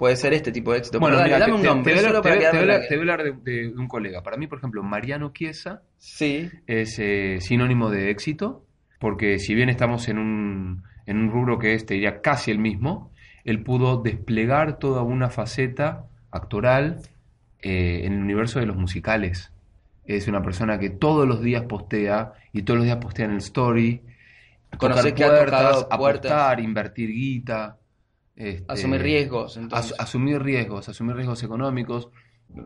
puede 0.01 0.15
ser 0.15 0.33
este 0.33 0.51
tipo 0.51 0.71
de 0.71 0.79
éxito. 0.79 0.99
bueno, 0.99 1.15
dale, 1.17 1.27
mira, 1.29 1.39
dame 1.41 1.53
un 1.53 1.61
te- 1.61 1.67
nombre, 1.67 1.93
te 1.93 1.99
voy 1.99 1.99
a 1.99 2.07
solo 2.07 2.17
hablar- 2.17 2.23
para 2.23 2.51
te 2.89 2.97
voy 2.97 3.09
a- 3.11 3.17
de, 3.17 3.33
de 3.51 3.67
un 3.77 3.87
colega. 3.87 4.23
Para 4.23 4.35
mí, 4.37 4.47
por 4.47 4.57
ejemplo, 4.57 4.81
Mariano 4.81 5.31
Chiesa 5.31 5.83
Sí, 5.99 6.49
es 6.65 6.97
eh, 6.97 7.37
sinónimo 7.39 7.91
de 7.91 8.09
éxito, 8.09 8.65
porque 8.99 9.37
si 9.37 9.53
bien 9.53 9.69
estamos 9.69 10.07
en 10.09 10.17
un, 10.17 10.83
en 11.05 11.17
un 11.19 11.31
rubro 11.31 11.59
que 11.59 11.75
es, 11.75 11.85
te 11.85 11.93
diría, 11.93 12.19
casi 12.21 12.49
el 12.49 12.57
mismo, 12.57 13.11
él 13.45 13.61
pudo 13.63 14.01
desplegar 14.01 14.79
toda 14.79 15.03
una 15.03 15.29
faceta 15.29 16.05
actoral 16.31 17.01
eh, 17.61 18.01
en 18.05 18.13
el 18.13 18.21
universo 18.23 18.59
de 18.59 18.65
los 18.65 18.77
musicales. 18.77 19.51
Es 20.05 20.27
una 20.27 20.41
persona 20.41 20.79
que 20.79 20.89
todos 20.89 21.27
los 21.27 21.43
días 21.43 21.65
postea 21.69 22.33
y 22.53 22.63
todos 22.63 22.77
los 22.79 22.85
días 22.85 22.97
postea 22.97 23.25
en 23.25 23.31
el 23.33 23.37
story. 23.37 24.01
Conocés 24.77 25.13
tocar 25.13 25.15
que 25.15 25.23
ha 25.23 25.27
puertas, 25.27 25.45
tocado 25.45 25.99
puertas. 25.99 26.31
apostar, 26.31 26.59
invertir 26.59 27.09
guita. 27.11 27.77
Este, 28.41 28.65
asumir 28.67 29.01
riesgos. 29.01 29.57
Entonces, 29.57 29.93
as- 29.93 29.99
asumir 29.99 30.41
riesgos, 30.41 30.89
asumir 30.89 31.15
riesgos 31.15 31.43
económicos. 31.43 32.09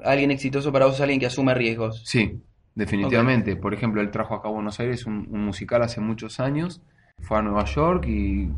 alguien 0.03 0.31
exitoso 0.31 0.71
para 0.71 0.85
vos 0.85 0.95
es 0.95 1.01
alguien 1.01 1.19
que 1.19 1.25
asume 1.27 1.53
riesgos. 1.53 2.01
Sí, 2.05 2.41
definitivamente. 2.73 3.55
Por 3.55 3.73
ejemplo, 3.73 4.01
él 4.01 4.11
trajo 4.11 4.35
acá 4.35 4.47
a 4.49 4.51
Buenos 4.51 4.79
Aires 4.79 5.05
un, 5.05 5.27
un 5.31 5.45
musical 5.45 5.81
hace 5.83 6.01
muchos 6.01 6.39
años. 6.39 6.81
Fue 7.21 7.37
a 7.37 7.41
Nueva 7.41 7.63
York 7.65 8.05
y, 8.07 8.49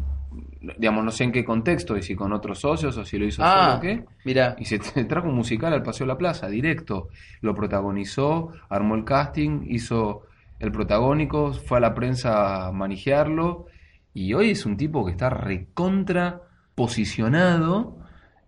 digamos, 0.78 1.04
no 1.06 1.12
sé 1.12 1.24
en 1.26 1.32
qué 1.32 1.46
contexto, 1.46 1.96
y 1.98 2.02
si 2.02 2.16
con 2.16 2.34
otros 2.34 2.60
socios 2.60 2.98
o 2.98 3.06
si 3.06 3.18
lo 3.18 3.26
hizo 3.26 3.38
solo 3.44 3.52
Ah, 3.52 3.76
o 3.78 3.82
qué. 3.82 4.04
mira, 4.26 4.56
Y 4.58 4.66
se 4.66 4.80
trajo 5.08 5.28
un 5.30 5.36
musical 5.36 5.74
al 5.74 5.84
Paseo 5.84 6.06
de 6.08 6.14
la 6.14 6.18
Plaza, 6.18 6.48
directo. 6.48 7.10
Lo 7.42 7.54
protagonizó, 7.54 8.52
armó 8.70 8.96
el 8.96 9.04
casting, 9.06 9.66
hizo 9.68 10.24
el 10.60 10.72
protagónico, 10.72 11.54
fue 11.54 11.78
a 11.78 11.82
la 11.82 11.94
prensa 11.94 12.68
a 12.68 12.72
manejarlo. 12.72 13.66
Y 14.14 14.34
hoy 14.34 14.50
es 14.52 14.66
un 14.66 14.76
tipo 14.78 15.06
que 15.06 15.12
está 15.12 15.30
recontra 15.30 16.42
posicionado. 16.78 17.98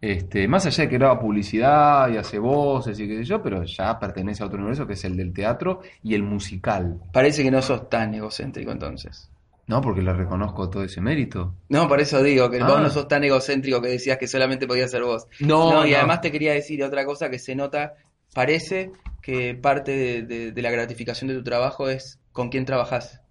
Este, 0.02 0.48
más 0.48 0.66
allá 0.66 0.86
de 0.86 0.90
que 0.90 0.98
graba 0.98 1.20
publicidad 1.20 2.08
y 2.10 2.16
hace 2.16 2.40
voces 2.40 2.98
y 3.02 3.08
qué 3.08 3.18
sé 3.18 3.24
yo, 3.26 3.44
pero 3.44 3.64
ya 3.66 4.00
pertenece 4.00 4.42
a 4.42 4.46
otro 4.46 4.58
universo 4.58 4.88
que 4.88 4.94
es 4.94 5.04
el 5.04 5.18
del 5.18 5.34
teatro 5.34 5.82
y 6.04 6.14
el 6.16 6.24
musical. 6.24 7.02
parece 7.12 7.44
que 7.44 7.52
no 7.52 7.62
sos 7.62 7.90
tan 7.90 8.14
egocéntrico 8.14 8.72
entonces. 8.72 9.30
No, 9.68 9.82
porque 9.82 10.02
le 10.02 10.14
reconozco 10.14 10.70
todo 10.70 10.84
ese 10.84 11.02
mérito. 11.02 11.54
No, 11.68 11.88
por 11.90 12.00
eso 12.00 12.24
digo 12.24 12.50
que 12.50 12.60
Ah. 12.62 12.66
vos 12.68 12.82
no 12.82 12.90
sos 12.90 13.08
tan 13.10 13.24
egocéntrico 13.26 13.82
que 13.82 13.90
decías 13.90 14.18
que 14.18 14.28
solamente 14.28 14.66
podías 14.68 14.90
ser 14.90 15.04
vos. 15.04 15.28
No, 15.42 15.86
y 15.86 15.92
no. 15.92 15.98
además 15.98 16.22
te 16.22 16.32
quería 16.32 16.54
decir 16.54 16.82
otra 16.84 17.06
cosa 17.06 17.30
que 17.30 17.38
se 17.38 17.54
nota, 17.56 17.94
parece 18.34 18.92
que 19.22 19.54
parte 19.54 19.92
de, 19.92 20.22
de- 20.24 20.52
de 20.54 20.62
la 20.62 20.72
gratificación 20.72 21.28
de 21.28 21.36
tu 21.36 21.44
trabajo 21.44 21.90
es 21.90 22.20
con 22.32 22.48
quién 22.50 22.64
trabajas. 22.66 23.22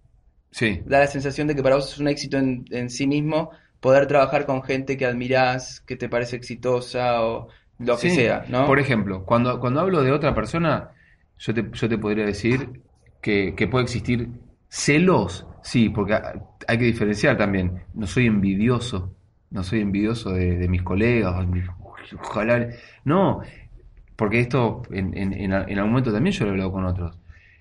Sí, 0.51 0.81
Da 0.85 0.99
la 0.99 1.07
sensación 1.07 1.47
de 1.47 1.55
que 1.55 1.63
para 1.63 1.75
vos 1.75 1.91
es 1.93 1.99
un 1.99 2.07
éxito 2.07 2.37
en, 2.37 2.65
en 2.69 2.89
sí 2.91 3.05
mismo 3.07 3.49
poder 3.79 4.07
trabajar 4.07 4.45
con 4.45 4.63
gente 4.63 4.97
que 4.97 5.05
admirás, 5.05 5.81
que 5.81 5.95
te 5.95 6.09
parece 6.09 6.35
exitosa 6.35 7.23
o 7.23 7.49
lo 7.79 7.97
que 7.97 8.09
Sí. 8.09 8.09
sea, 8.09 8.45
¿no? 8.49 8.65
Por 8.67 8.79
ejemplo, 8.79 9.25
cuando, 9.25 9.59
cuando 9.59 9.79
hablo 9.81 10.01
de 10.03 10.11
otra 10.11 10.33
persona, 10.35 10.91
yo 11.37 11.53
te, 11.53 11.69
yo 11.71 11.89
te 11.89 11.97
podría 11.97 12.25
decir 12.25 12.81
que, 13.21 13.53
que 13.55 13.67
puede 13.67 13.83
existir 13.85 14.29
celos, 14.69 15.45
sí, 15.63 15.89
porque 15.89 16.13
ha- 16.13 16.33
hay 16.67 16.77
que 16.77 16.85
diferenciar 16.85 17.37
también. 17.37 17.83
No 17.93 18.05
soy 18.07 18.27
envidioso, 18.27 19.15
no 19.49 19.63
soy 19.63 19.81
envidioso 19.81 20.31
de, 20.31 20.57
de 20.57 20.67
mis 20.67 20.83
colegas, 20.83 21.45
ojalá. 22.21 22.67
No, 23.05 23.41
porque 24.15 24.39
esto 24.41 24.81
en, 24.91 25.17
en, 25.17 25.33
en, 25.33 25.53
en 25.53 25.77
algún 25.77 25.91
momento 25.91 26.11
también 26.11 26.33
yo 26.35 26.45
lo 26.45 26.51
he 26.51 26.53
hablado 26.53 26.71
con 26.71 26.85
otros. 26.85 27.17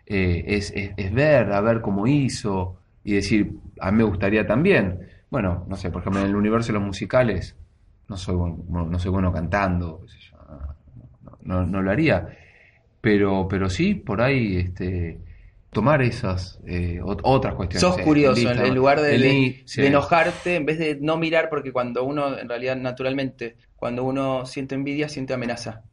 Eh, 0.06 0.44
es, 0.48 0.72
es, 0.74 0.92
es 0.96 1.12
ver, 1.12 1.52
a 1.52 1.60
ver 1.60 1.80
cómo 1.80 2.06
hizo 2.06 2.80
y 3.04 3.14
decir, 3.14 3.52
a 3.80 3.90
mí 3.90 3.98
me 3.98 4.04
gustaría 4.04 4.46
también. 4.46 4.98
Bueno, 5.30 5.66
no 5.68 5.76
sé, 5.76 5.90
por 5.90 6.00
ejemplo, 6.02 6.20
en 6.22 6.28
el 6.28 6.36
universo 6.36 6.68
de 6.68 6.78
los 6.78 6.82
musicales, 6.86 7.56
no 8.08 8.16
soy 8.16 8.34
buen- 8.36 8.64
no, 8.68 8.98
soy 8.98 9.10
bueno 9.10 9.32
cantando, 9.32 10.00
qué 10.02 10.08
sé 10.12 10.18
yo, 10.30 10.36
no, 11.42 11.60
no- 11.60 11.66
no 11.66 11.82
lo 11.82 11.90
haría. 11.90 12.28
Pero, 13.00 13.46
pero 13.48 13.70
sí, 13.70 13.94
por 13.94 14.20
ahí, 14.22 14.56
este, 14.56 15.20
tomar 15.70 16.02
esas 16.02 16.58
eh, 16.66 17.00
ot- 17.02 17.20
otras 17.22 17.54
cuestiones. 17.54 17.80
Sos 17.82 17.98
curioso, 18.04 18.40
lista, 18.40 18.66
en 18.66 18.74
lugar 18.74 19.00
de, 19.00 19.64
enojarte, 19.76 20.56
en 20.56 20.66
vez 20.66 20.78
de 20.78 20.98
no 21.00 21.16
mirar, 21.16 21.48
porque 21.50 21.72
cuando 21.72 22.04
uno, 22.04 22.36
en 22.38 22.48
realidad, 22.48 22.76
naturalmente, 22.76 23.56
cuando 23.76 24.04
uno 24.04 24.46
siente 24.46 24.74
envidia, 24.74 25.08
siente 25.08 25.34
amenaza. 25.34 25.84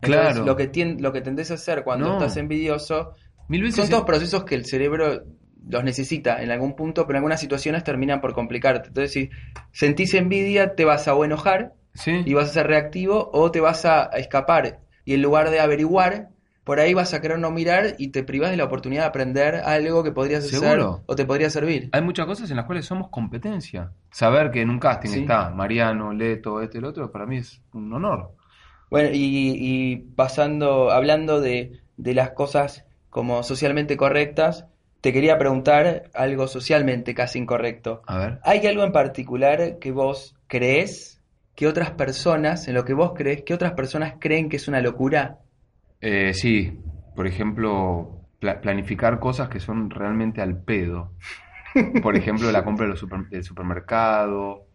Entonces, 0.00 0.32
Claro. 0.32 0.44
lo 0.46 0.56
que, 0.56 0.70
tien- 0.70 1.00
lo 1.00 1.12
que 1.12 1.20
tendés 1.20 1.50
a 1.50 1.54
hacer 1.54 1.82
cuando 1.84 2.06
No. 2.06 2.12
estás 2.14 2.36
envidioso 2.36 3.14
Mil 3.48 3.62
veces 3.62 3.76
son 3.76 3.90
todos 3.90 4.04
procesos 4.04 4.44
que 4.44 4.54
el 4.54 4.64
cerebro 4.64 5.24
los 5.68 5.84
necesita 5.84 6.42
en 6.42 6.50
algún 6.50 6.74
punto, 6.76 7.06
pero 7.06 7.16
en 7.16 7.20
algunas 7.20 7.40
situaciones 7.40 7.84
terminan 7.84 8.20
por 8.20 8.34
complicarte. 8.34 8.88
Entonces, 8.88 9.12
si 9.12 9.30
sentís 9.72 10.14
envidia, 10.14 10.74
te 10.74 10.84
vas 10.84 11.08
a 11.08 11.14
o 11.14 11.24
enojar 11.24 11.72
Sí. 11.94 12.22
y 12.24 12.34
vas 12.34 12.50
a 12.50 12.52
ser 12.52 12.66
reactivo 12.66 13.30
o 13.32 13.50
te 13.50 13.60
vas 13.60 13.84
a 13.84 14.04
a 14.12 14.18
escapar. 14.18 14.80
Y 15.04 15.14
en 15.14 15.22
lugar 15.22 15.50
de 15.50 15.60
averiguar, 15.60 16.28
por 16.64 16.80
ahí 16.80 16.94
vas 16.94 17.12
a 17.14 17.20
querer 17.20 17.38
no 17.38 17.50
mirar 17.50 17.94
y 17.98 18.08
te 18.08 18.24
privas 18.24 18.50
de 18.50 18.56
la 18.56 18.64
oportunidad 18.64 19.02
de 19.02 19.08
aprender 19.08 19.56
algo 19.56 20.02
que 20.02 20.12
podrías 20.12 20.44
hacer 20.44 20.60
Seguro. 20.60 21.02
o 21.06 21.14
te 21.14 21.24
podría 21.26 21.50
servir. 21.50 21.90
Hay 21.92 22.00
muchas 22.02 22.24
cosas 22.26 22.50
en 22.50 22.56
las 22.56 22.64
cuales 22.66 22.86
somos 22.86 23.10
competencia. 23.10 23.92
Saber 24.10 24.50
que 24.50 24.62
en 24.62 24.70
un 24.70 24.78
casting 24.78 25.10
Sí. 25.10 25.20
está 25.20 25.50
Mariano, 25.50 26.12
Leto, 26.14 26.62
este 26.62 26.78
y 26.78 26.80
el 26.80 26.86
otro, 26.86 27.12
para 27.12 27.26
mí 27.26 27.36
es 27.36 27.60
un 27.74 27.92
honor. 27.92 28.32
Bueno, 28.90 29.10
y, 29.12 29.18
y 29.56 29.96
pasando, 30.16 30.90
hablando 30.90 31.40
de, 31.40 31.80
de 31.96 32.14
las 32.14 32.30
cosas 32.30 32.84
como 33.10 33.42
socialmente 33.42 33.96
correctas, 33.96 34.66
te 35.04 35.12
quería 35.12 35.36
preguntar 35.36 36.04
algo 36.14 36.46
socialmente 36.46 37.14
casi 37.14 37.38
incorrecto. 37.38 38.00
A 38.06 38.16
ver. 38.16 38.38
¿Hay 38.42 38.66
algo 38.66 38.84
en 38.84 38.92
particular 38.92 39.78
que 39.78 39.92
vos 39.92 40.34
crees 40.46 41.20
que 41.54 41.66
otras 41.66 41.90
personas, 41.90 42.68
en 42.68 42.74
lo 42.74 42.86
que 42.86 42.94
vos 42.94 43.12
crees, 43.14 43.42
que 43.42 43.52
otras 43.52 43.74
personas 43.74 44.14
creen 44.18 44.48
que 44.48 44.56
es 44.56 44.66
una 44.66 44.80
locura? 44.80 45.40
Eh, 46.00 46.32
sí, 46.32 46.80
por 47.14 47.26
ejemplo, 47.26 48.18
pla- 48.38 48.62
planificar 48.62 49.20
cosas 49.20 49.50
que 49.50 49.60
son 49.60 49.90
realmente 49.90 50.40
al 50.40 50.56
pedo. 50.62 51.12
Por 52.02 52.16
ejemplo, 52.16 52.50
la 52.50 52.64
compra 52.64 52.86
de 52.86 52.92
los 52.92 52.98
super- 53.00 53.28
del 53.28 53.44
supermercado, 53.44 54.68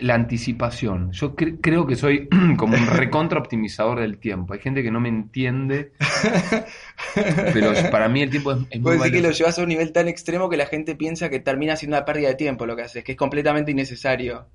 la 0.00 0.14
anticipación. 0.14 1.12
Yo 1.12 1.34
cre- 1.36 1.58
creo 1.62 1.86
que 1.86 1.96
soy 1.96 2.28
como 2.58 2.76
un 2.76 2.86
recontra 2.86 3.38
optimizador 3.38 4.00
del 4.00 4.18
tiempo. 4.18 4.54
Hay 4.54 4.60
gente 4.60 4.82
que 4.82 4.90
no 4.90 5.00
me 5.00 5.08
entiende, 5.08 5.92
pero 7.52 7.72
para 7.90 8.08
mí 8.08 8.22
el 8.22 8.30
tiempo 8.30 8.52
es, 8.52 8.58
es 8.70 8.80
muy 8.80 8.94
Puede 8.94 8.98
decir 8.98 9.12
que 9.12 9.20
lo 9.20 9.30
llevas 9.30 9.56
a 9.60 9.62
un 9.62 9.68
nivel 9.68 9.92
tan 9.92 10.08
extremo 10.08 10.48
que 10.50 10.56
la 10.56 10.66
gente 10.66 10.96
piensa 10.96 11.30
que 11.30 11.38
termina 11.38 11.76
siendo 11.76 11.96
una 11.96 12.04
pérdida 12.04 12.30
de 12.30 12.34
tiempo 12.34 12.66
lo 12.66 12.74
que 12.74 12.82
haces, 12.82 13.04
que 13.04 13.12
es 13.12 13.18
completamente 13.18 13.70
innecesario. 13.70 14.50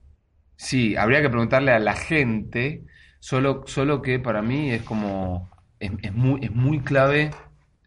Sí, 0.57 0.95
habría 0.95 1.22
que 1.22 1.30
preguntarle 1.30 1.72
a 1.72 1.80
la 1.80 1.95
gente, 1.95 2.85
solo, 3.19 3.64
solo 3.68 4.01
que 4.01 4.19
para 4.19 4.41
mí 4.41 4.72
es 4.72 4.84
como, 4.84 5.49
es, 5.80 5.91
es 6.01 6.14
muy, 6.14 6.39
es 6.43 6.51
muy 6.51 6.81
clave 6.81 7.31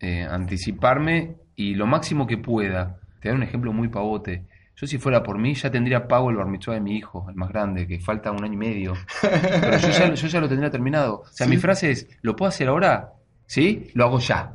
eh, 0.00 0.22
anticiparme 0.24 1.36
y 1.54 1.74
lo 1.74 1.86
máximo 1.86 2.26
que 2.26 2.38
pueda. 2.38 3.00
Te 3.20 3.28
doy 3.28 3.36
un 3.36 3.42
ejemplo 3.44 3.72
muy 3.72 3.88
pavote. 3.88 4.46
Yo 4.78 4.86
si 4.86 4.98
fuera 4.98 5.22
por 5.22 5.38
mí 5.38 5.54
ya 5.54 5.70
tendría 5.70 6.06
pago 6.06 6.28
el 6.30 6.36
bar 6.36 6.46
mitzvah 6.48 6.74
de 6.74 6.80
mi 6.80 6.96
hijo, 6.96 7.26
el 7.30 7.34
más 7.34 7.48
grande, 7.48 7.86
que 7.86 7.98
falta 7.98 8.30
un 8.30 8.44
año 8.44 8.52
y 8.54 8.56
medio. 8.58 8.92
Pero 9.22 9.78
yo 9.78 9.88
ya, 9.88 10.12
yo 10.14 10.26
ya 10.28 10.40
lo 10.40 10.48
tendría 10.48 10.70
terminado. 10.70 11.20
O 11.20 11.26
sea, 11.32 11.46
Sí. 11.46 11.50
mi 11.52 11.56
frase 11.58 11.90
es, 11.90 12.08
¿lo 12.20 12.36
puedo 12.36 12.50
hacer 12.50 12.68
ahora? 12.68 13.12
¿Sí? 13.46 13.90
Lo 13.94 14.04
hago 14.04 14.18
ya. 14.18 14.52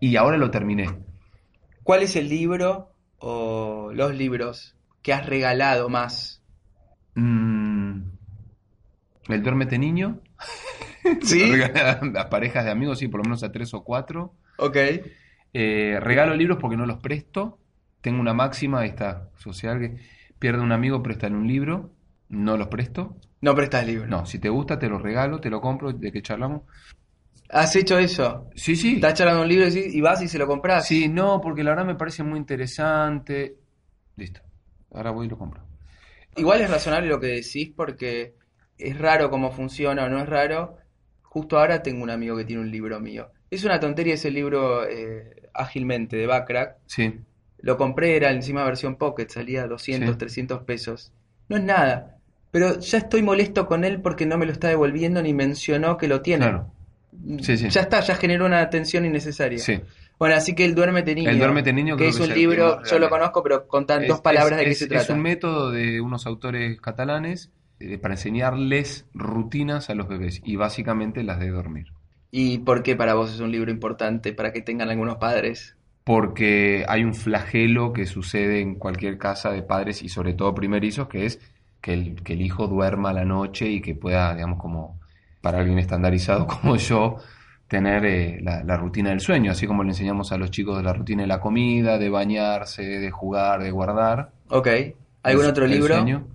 Y 0.00 0.14
ahora 0.16 0.36
lo 0.36 0.50
terminé. 0.50 0.88
¿Cuál 1.82 2.02
es 2.02 2.14
el 2.14 2.28
libro 2.28 2.92
o 3.18 3.90
los 3.92 4.14
libros 4.14 4.76
que 5.02 5.12
has 5.12 5.26
regalado 5.26 5.88
más? 5.88 6.40
Mm, 7.16 8.00
el 9.28 9.42
duérmete 9.42 9.78
niño. 9.78 10.20
¿Sí? 11.22 11.42
a, 11.62 12.00
a 12.20 12.30
parejas 12.30 12.64
de 12.64 12.70
amigos, 12.70 12.98
sí, 13.00 13.08
por 13.08 13.18
lo 13.20 13.24
menos 13.24 13.42
a 13.42 13.50
tres 13.50 13.74
o 13.74 13.82
cuatro. 13.82 14.34
Ok. 14.58 14.76
Eh, 15.52 15.98
regalo 16.00 16.34
libros 16.36 16.58
porque 16.60 16.76
no 16.76 16.86
los 16.86 16.98
presto. 16.98 17.58
Tengo 18.04 18.20
una 18.20 18.34
máxima, 18.34 18.84
esta 18.84 19.30
social, 19.38 19.80
que 19.80 19.96
pierde 20.38 20.60
un 20.60 20.72
amigo, 20.72 21.02
préstale 21.02 21.34
un 21.34 21.48
libro, 21.48 21.90
no 22.28 22.58
los 22.58 22.68
presto. 22.68 23.16
No 23.40 23.54
prestas 23.54 23.86
libro. 23.86 24.06
No, 24.06 24.26
si 24.26 24.38
te 24.38 24.50
gusta, 24.50 24.78
te 24.78 24.90
lo 24.90 24.98
regalo, 24.98 25.40
te 25.40 25.48
lo 25.48 25.62
compro, 25.62 25.90
de 25.90 26.12
que 26.12 26.20
charlamos. 26.20 26.64
¿Has 27.48 27.74
hecho 27.76 27.98
eso? 27.98 28.50
Sí, 28.54 28.76
sí. 28.76 28.96
Estás 28.96 29.14
charlando 29.14 29.40
un 29.40 29.48
libro 29.48 29.66
y 29.68 29.96
y 29.96 30.00
vas 30.02 30.20
y 30.20 30.28
se 30.28 30.38
lo 30.38 30.46
compras. 30.46 30.86
Sí, 30.86 31.08
no, 31.08 31.40
porque 31.40 31.64
la 31.64 31.70
verdad 31.70 31.86
me 31.86 31.94
parece 31.94 32.22
muy 32.22 32.38
interesante. 32.38 33.56
Listo. 34.16 34.42
Ahora 34.92 35.10
voy 35.10 35.24
y 35.24 35.30
lo 35.30 35.38
compro. 35.38 35.62
Igual 36.36 36.60
es 36.60 36.70
razonable 36.70 37.08
lo 37.08 37.18
que 37.18 37.28
decís 37.28 37.72
porque 37.74 38.34
es 38.76 38.98
raro 38.98 39.30
cómo 39.30 39.50
funciona 39.50 40.04
o 40.04 40.10
no 40.10 40.18
es 40.18 40.28
raro. 40.28 40.76
Justo 41.22 41.58
ahora 41.58 41.82
tengo 41.82 42.02
un 42.02 42.10
amigo 42.10 42.36
que 42.36 42.44
tiene 42.44 42.60
un 42.60 42.70
libro 42.70 43.00
mío. 43.00 43.30
Es 43.50 43.64
una 43.64 43.80
tontería 43.80 44.12
ese 44.12 44.30
libro 44.30 44.86
eh, 44.86 45.48
ágilmente 45.54 46.18
de 46.18 46.26
Backrack. 46.26 46.76
Sí. 46.86 47.18
Lo 47.64 47.78
compré, 47.78 48.16
era 48.16 48.30
encima 48.30 48.62
versión 48.64 48.96
Pocket, 48.96 49.28
salía 49.30 49.66
200, 49.66 50.10
Sí. 50.12 50.18
300 50.18 50.62
pesos. 50.64 51.12
No 51.48 51.56
es 51.56 51.62
nada. 51.62 52.18
Pero 52.50 52.78
ya 52.78 52.98
estoy 52.98 53.22
molesto 53.22 53.66
con 53.66 53.84
él 53.84 54.00
porque 54.02 54.26
no 54.26 54.36
me 54.36 54.44
lo 54.46 54.52
está 54.52 54.68
devolviendo 54.68 55.22
ni 55.22 55.32
mencionó 55.32 55.96
que 55.96 56.06
lo 56.06 56.20
tiene. 56.20 56.44
Claro. 56.44 56.70
Sí, 57.40 57.56
sí. 57.56 57.68
Ya 57.70 57.80
está, 57.80 58.00
ya 58.00 58.16
generó 58.16 58.44
una 58.46 58.68
tensión 58.68 59.04
innecesaria. 59.06 59.58
Sí. 59.58 59.80
Bueno, 60.18 60.34
así 60.36 60.54
que 60.54 60.64
el 60.64 60.74
Duérmete 60.74 61.14
Niño. 61.14 61.30
El 61.30 61.38
Duérmete 61.38 61.72
Niño 61.72 61.96
que 61.96 62.08
es 62.08 62.20
un 62.20 62.30
es 62.30 62.36
libro, 62.36 62.82
yo 62.84 62.98
lo 62.98 63.08
conozco, 63.08 63.42
pero 63.42 63.66
contan 63.66 64.02
Es- 64.02 64.08
dos 64.08 64.20
palabras 64.20 64.52
es- 64.52 64.58
de 64.58 64.64
qué 64.66 64.70
es- 64.72 64.78
se 64.78 64.84
Es 64.84 64.90
trata. 64.90 65.14
un 65.14 65.22
método 65.22 65.70
de 65.70 66.00
unos 66.02 66.26
autores 66.26 66.78
catalanes 66.80 67.50
eh, 67.80 67.98
para 67.98 68.14
enseñarles 68.14 69.06
rutinas 69.14 69.90
a 69.90 69.94
los 69.94 70.06
bebés 70.06 70.40
y 70.44 70.54
básicamente 70.56 71.24
las 71.24 71.40
de 71.40 71.48
dormir. 71.50 71.86
¿Y 72.30 72.58
por 72.58 72.82
qué 72.84 72.94
para 72.94 73.14
vos 73.14 73.32
es 73.34 73.40
un 73.40 73.50
libro 73.50 73.70
importante 73.70 74.32
para 74.32 74.52
que 74.52 74.60
tengan 74.60 74.90
algunos 74.90 75.16
padres? 75.16 75.76
Porque 76.04 76.84
hay 76.86 77.02
un 77.02 77.14
flagelo 77.14 77.92
que 77.92 78.04
sucede 78.06 78.60
en 78.60 78.74
cualquier 78.74 79.16
casa 79.16 79.50
de 79.50 79.62
padres 79.62 80.02
y 80.02 80.08
sobre 80.08 80.34
todo 80.34 80.54
primerizos, 80.54 81.08
que 81.08 81.24
es 81.24 81.40
que 81.80 81.94
el, 81.94 82.22
que 82.22 82.34
el 82.34 82.42
hijo 82.42 82.66
duerma 82.66 83.10
a 83.10 83.14
la 83.14 83.24
noche 83.24 83.68
y 83.70 83.80
que 83.80 83.94
pueda, 83.94 84.34
digamos, 84.34 84.58
como 84.58 85.00
para 85.40 85.58
alguien 85.58 85.78
estandarizado 85.78 86.46
como 86.62 86.76
yo, 86.76 87.16
tener 87.68 88.04
eh, 88.04 88.38
la, 88.42 88.64
la 88.64 88.76
rutina 88.76 89.10
del 89.10 89.20
sueño, 89.20 89.52
así 89.52 89.66
como 89.66 89.82
le 89.82 89.90
enseñamos 89.90 90.32
a 90.32 90.38
los 90.38 90.50
chicos 90.50 90.76
de 90.76 90.82
la 90.82 90.92
rutina 90.92 91.22
de 91.22 91.28
la 91.28 91.40
comida, 91.40 91.98
de 91.98 92.08
bañarse, 92.08 92.82
de 92.82 93.10
jugar, 93.10 93.62
de 93.62 93.70
guardar. 93.70 94.30
Ok. 94.48 94.68
¿Algún 95.22 95.46
otro 95.46 95.66
libro? 95.66 95.94
sueño. 95.94 96.26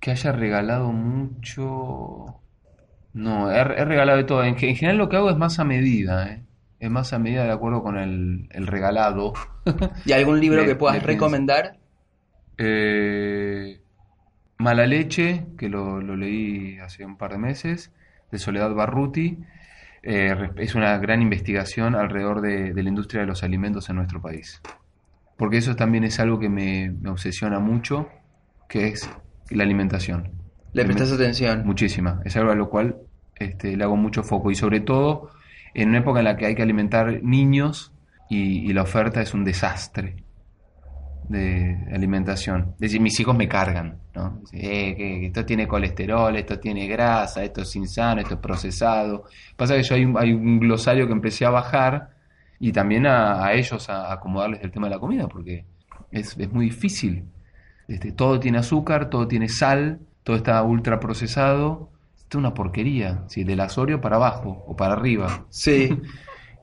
Que 0.00 0.10
haya 0.10 0.32
regalado 0.32 0.92
mucho. 0.92 2.40
No, 3.14 3.50
he, 3.50 3.58
he 3.58 3.84
regalado 3.84 4.18
de 4.18 4.24
todo. 4.24 4.44
En, 4.44 4.56
en 4.58 4.76
general 4.76 4.98
lo 4.98 5.08
que 5.08 5.16
hago 5.16 5.30
es 5.30 5.36
más 5.36 5.58
a 5.58 5.64
medida, 5.64 6.28
¿eh? 6.28 6.42
Más 6.90 7.12
a 7.12 7.18
medida 7.18 7.44
de 7.44 7.52
acuerdo 7.52 7.82
con 7.82 7.96
el, 7.98 8.48
el 8.50 8.66
regalado. 8.66 9.32
¿Y 10.06 10.12
algún 10.12 10.40
libro 10.40 10.62
Le- 10.62 10.66
que 10.68 10.76
puedas 10.76 11.02
recomendar? 11.02 11.76
Eh, 12.58 13.80
Mala 14.58 14.86
Leche, 14.86 15.46
que 15.58 15.68
lo, 15.68 16.00
lo 16.00 16.16
leí 16.16 16.78
hace 16.78 17.04
un 17.04 17.16
par 17.16 17.32
de 17.32 17.38
meses, 17.38 17.92
de 18.30 18.38
Soledad 18.38 18.74
Barruti. 18.74 19.38
Eh, 20.02 20.34
es 20.56 20.74
una 20.74 20.96
gran 20.98 21.20
investigación 21.20 21.94
alrededor 21.94 22.40
de, 22.40 22.72
de 22.72 22.82
la 22.82 22.88
industria 22.88 23.22
de 23.22 23.26
los 23.26 23.42
alimentos 23.42 23.88
en 23.90 23.96
nuestro 23.96 24.22
país. 24.22 24.60
Porque 25.36 25.58
eso 25.58 25.76
también 25.76 26.04
es 26.04 26.18
algo 26.20 26.38
que 26.38 26.48
me, 26.48 26.90
me 26.90 27.10
obsesiona 27.10 27.58
mucho, 27.58 28.08
que 28.68 28.88
es 28.88 29.10
la 29.50 29.64
alimentación. 29.64 30.30
Le 30.72 30.84
prestas 30.84 31.12
atención. 31.12 31.62
Muchísima. 31.66 32.20
Es 32.24 32.36
algo 32.36 32.52
a 32.52 32.54
lo 32.54 32.70
cual 32.70 32.96
este, 33.34 33.76
le 33.76 33.84
hago 33.84 33.96
mucho 33.96 34.22
foco. 34.22 34.50
Y 34.50 34.54
sobre 34.54 34.80
todo 34.80 35.30
en 35.74 35.90
una 35.90 35.98
época 35.98 36.20
en 36.20 36.24
la 36.24 36.36
que 36.36 36.46
hay 36.46 36.54
que 36.54 36.62
alimentar 36.62 37.22
niños 37.22 37.92
y, 38.28 38.72
la 38.72 38.82
oferta 38.82 39.20
es 39.22 39.34
un 39.34 39.44
desastre 39.44 40.16
de 41.28 41.76
alimentación. 41.92 42.72
Es 42.74 42.78
decir, 42.78 43.00
mis 43.00 43.18
hijos 43.20 43.36
me 43.36 43.48
cargan, 43.48 43.98
¿no? 44.14 44.40
"Eh, 44.52 44.94
que 44.96 45.26
esto 45.26 45.44
tiene 45.44 45.66
colesterol, 45.66 46.34
esto 46.36 46.58
tiene 46.58 46.86
grasa, 46.86 47.42
esto 47.44 47.62
es 47.62 47.74
insano, 47.76 48.20
esto 48.20 48.34
es 48.34 48.40
procesado. 48.40 49.24
Pasa 49.56 49.74
que 49.76 49.82
yo 49.82 49.94
hay 49.94 50.04
un, 50.04 50.16
hay 50.18 50.32
un 50.32 50.58
glosario 50.60 51.06
que 51.06 51.12
empecé 51.12 51.44
a 51.44 51.50
bajar 51.50 52.10
y 52.58 52.72
también 52.72 53.06
a, 53.06 53.44
a 53.44 53.52
ellos 53.54 53.88
a 53.90 54.12
acomodarles 54.12 54.62
el 54.62 54.70
tema 54.70 54.88
de 54.88 54.94
la 54.94 55.00
comida, 55.00 55.26
porque 55.28 55.64
es, 56.10 56.36
es 56.38 56.52
muy 56.52 56.66
difícil. 56.66 57.24
Este, 57.88 58.12
todo 58.12 58.40
tiene 58.40 58.58
azúcar, 58.58 59.10
todo 59.10 59.28
tiene 59.28 59.48
sal, 59.48 60.00
todo 60.24 60.36
está 60.36 60.62
ultra 60.62 60.98
procesado. 61.00 61.90
Es 62.30 62.36
una 62.36 62.54
porquería, 62.54 63.24
¿sí? 63.28 63.44
del 63.44 63.60
asorio 63.60 64.00
para 64.00 64.16
abajo 64.16 64.64
o 64.66 64.76
para 64.76 64.94
arriba. 64.94 65.46
Sí, 65.50 66.02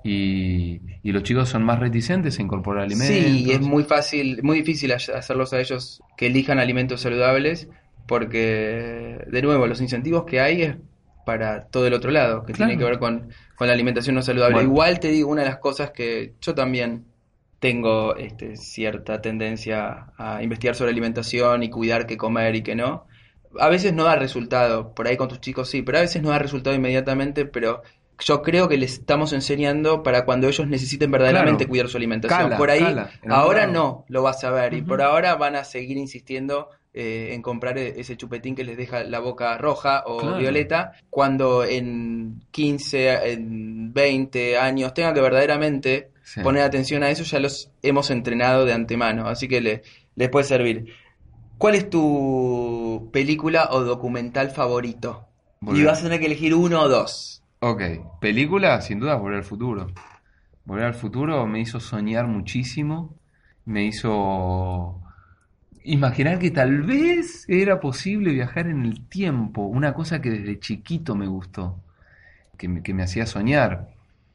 Y, 0.06 0.82
y 1.04 1.12
los 1.14 1.24
chicos 1.24 1.50
son 1.50 1.64
más 1.64 1.80
reticentes 1.80 2.38
a 2.40 2.42
incorporar 2.42 2.84
alimentos. 2.84 3.34
sí, 3.38 3.44
y 3.48 3.52
es 3.52 3.62
muy 3.62 3.84
fácil, 3.84 4.42
muy 4.44 4.58
difícil 4.60 4.92
ha- 4.92 4.96
hacerlos 4.96 5.54
a 5.54 5.60
ellos 5.60 6.04
que 6.16 6.28
elijan 6.28 6.60
alimentos 6.60 7.02
saludables 7.02 7.70
porque, 8.06 9.20
de 9.28 9.42
nuevo, 9.42 9.68
los 9.68 9.82
incentivos 9.82 10.26
que 10.26 10.40
hay 10.42 10.62
es 10.64 10.78
para 11.24 11.70
todo 11.70 11.88
el 11.88 11.94
otro 11.94 12.12
lado, 12.12 12.44
que 12.46 12.54
tiene 12.54 12.78
que 12.78 12.84
ver 12.84 13.00
con, 13.00 13.32
con 13.56 13.68
la 13.68 13.74
alimentación 13.74 14.16
no 14.16 14.22
saludable. 14.22 14.60
Bueno. 14.60 14.62
Igual 14.62 15.00
te 15.00 15.08
digo, 15.10 15.30
una 15.32 15.44
de 15.44 15.50
las 15.50 15.60
cosas 15.60 15.92
que 15.92 16.36
yo 16.42 16.54
también 16.56 17.14
tengo 17.60 18.16
este, 18.18 18.58
cierta 18.58 19.22
tendencia 19.22 20.12
a 20.18 20.44
investigar 20.44 20.76
sobre 20.76 20.92
alimentación 20.92 21.64
y 21.64 21.70
cuidar 21.70 22.06
qué 22.06 22.18
comer 22.18 22.56
y 22.56 22.64
qué 22.64 22.76
no. 22.76 23.08
A 23.60 23.70
veces 23.70 23.94
no 23.94 24.04
da 24.04 24.16
resultado, 24.16 24.94
por 24.94 25.08
ahí 25.08 25.18
con 25.18 25.28
tus 25.28 25.40
chicos 25.42 25.70
sí, 25.70 25.82
pero 25.82 25.98
a 26.00 26.02
veces 26.02 26.22
no 26.22 26.30
da 26.30 26.40
resultado 26.40 26.76
inmediatamente, 26.76 27.46
pero 27.46 27.82
yo 28.20 28.42
creo 28.42 28.68
que 28.70 28.78
les 28.78 28.94
estamos 28.94 29.34
enseñando 29.34 30.04
para 30.04 30.24
cuando 30.26 30.48
ellos 30.48 30.68
necesiten 30.68 31.12
verdaderamente 31.12 31.66
Claro. 31.66 31.70
cuidar 31.70 31.88
su 31.90 31.98
alimentación. 31.98 32.40
Cala, 32.44 32.58
por 32.58 32.70
ahí, 32.70 32.80
cala, 32.82 33.10
ahora 33.30 33.68
no 33.68 34.06
lo 34.08 34.22
vas 34.24 34.44
a 34.44 34.52
ver, 34.52 34.74
y 34.74 34.82
por 34.82 35.02
ahora 35.02 35.36
van 35.36 35.56
a 35.56 35.64
seguir 35.64 35.98
insistiendo 35.98 36.70
eh, 36.96 37.34
en 37.34 37.42
comprar 37.42 37.76
e- 37.80 38.00
ese 38.00 38.16
chupetín 38.18 38.54
que 38.54 38.64
les 38.64 38.78
deja 38.78 39.04
la 39.04 39.18
boca 39.18 39.58
roja 39.58 40.04
o 40.06 40.20
Claro. 40.20 40.38
violeta, 40.38 40.92
cuando 41.10 41.66
en 41.66 42.44
15, 42.52 43.32
en 43.34 43.92
20 43.94 44.60
años 44.60 44.94
tengan 44.94 45.16
que 45.16 45.22
verdaderamente 45.22 46.12
Sí. 46.24 46.42
poner 46.42 46.62
atención 46.62 47.02
a 47.02 47.10
eso, 47.10 47.24
ya 47.24 47.40
los 47.40 47.72
hemos 47.82 48.12
entrenado 48.12 48.64
de 48.66 48.74
antemano, 48.74 49.28
así 49.28 49.48
que 49.48 49.60
le- 49.60 49.82
les 50.16 50.30
puede 50.30 50.46
servir. 50.46 50.94
¿Cuál 51.58 51.76
es 51.76 51.90
tu 51.90 53.10
película 53.14 53.70
o 53.72 53.82
documental 53.82 54.52
favorito? 54.52 55.30
Y 55.70 55.84
vas 55.84 56.00
a 56.00 56.04
tener 56.04 56.20
que 56.20 56.28
elegir 56.28 56.54
uno 56.56 56.82
o 56.82 56.90
dos. 56.90 57.44
Ok, 57.60 57.82
película, 58.20 58.82
sin 58.82 59.00
duda, 59.00 59.16
Volver 59.16 59.38
al 59.38 59.44
Futuro. 59.46 59.88
Volver 60.66 60.86
al 60.86 60.94
Futuro 60.96 61.46
me 61.48 61.62
hizo 61.62 61.80
soñar 61.80 62.28
muchísimo, 62.28 63.16
me 63.66 63.86
hizo 63.86 65.02
imaginar 65.84 66.40
que 66.40 66.52
tal 66.52 66.84
vez 66.84 67.46
era 67.50 67.80
posible 67.82 68.32
viajar 68.34 68.68
en 68.68 68.86
el 68.86 69.08
tiempo, 69.10 69.64
una 69.64 69.94
cosa 69.94 70.22
que 70.22 70.32
desde 70.32 70.60
chiquito 70.60 71.16
me 71.16 71.28
gustó, 71.28 71.84
que 72.58 72.70
me, 72.70 72.84
que 72.84 72.94
me 72.94 73.04
hacía 73.04 73.26
soñar. 73.28 73.90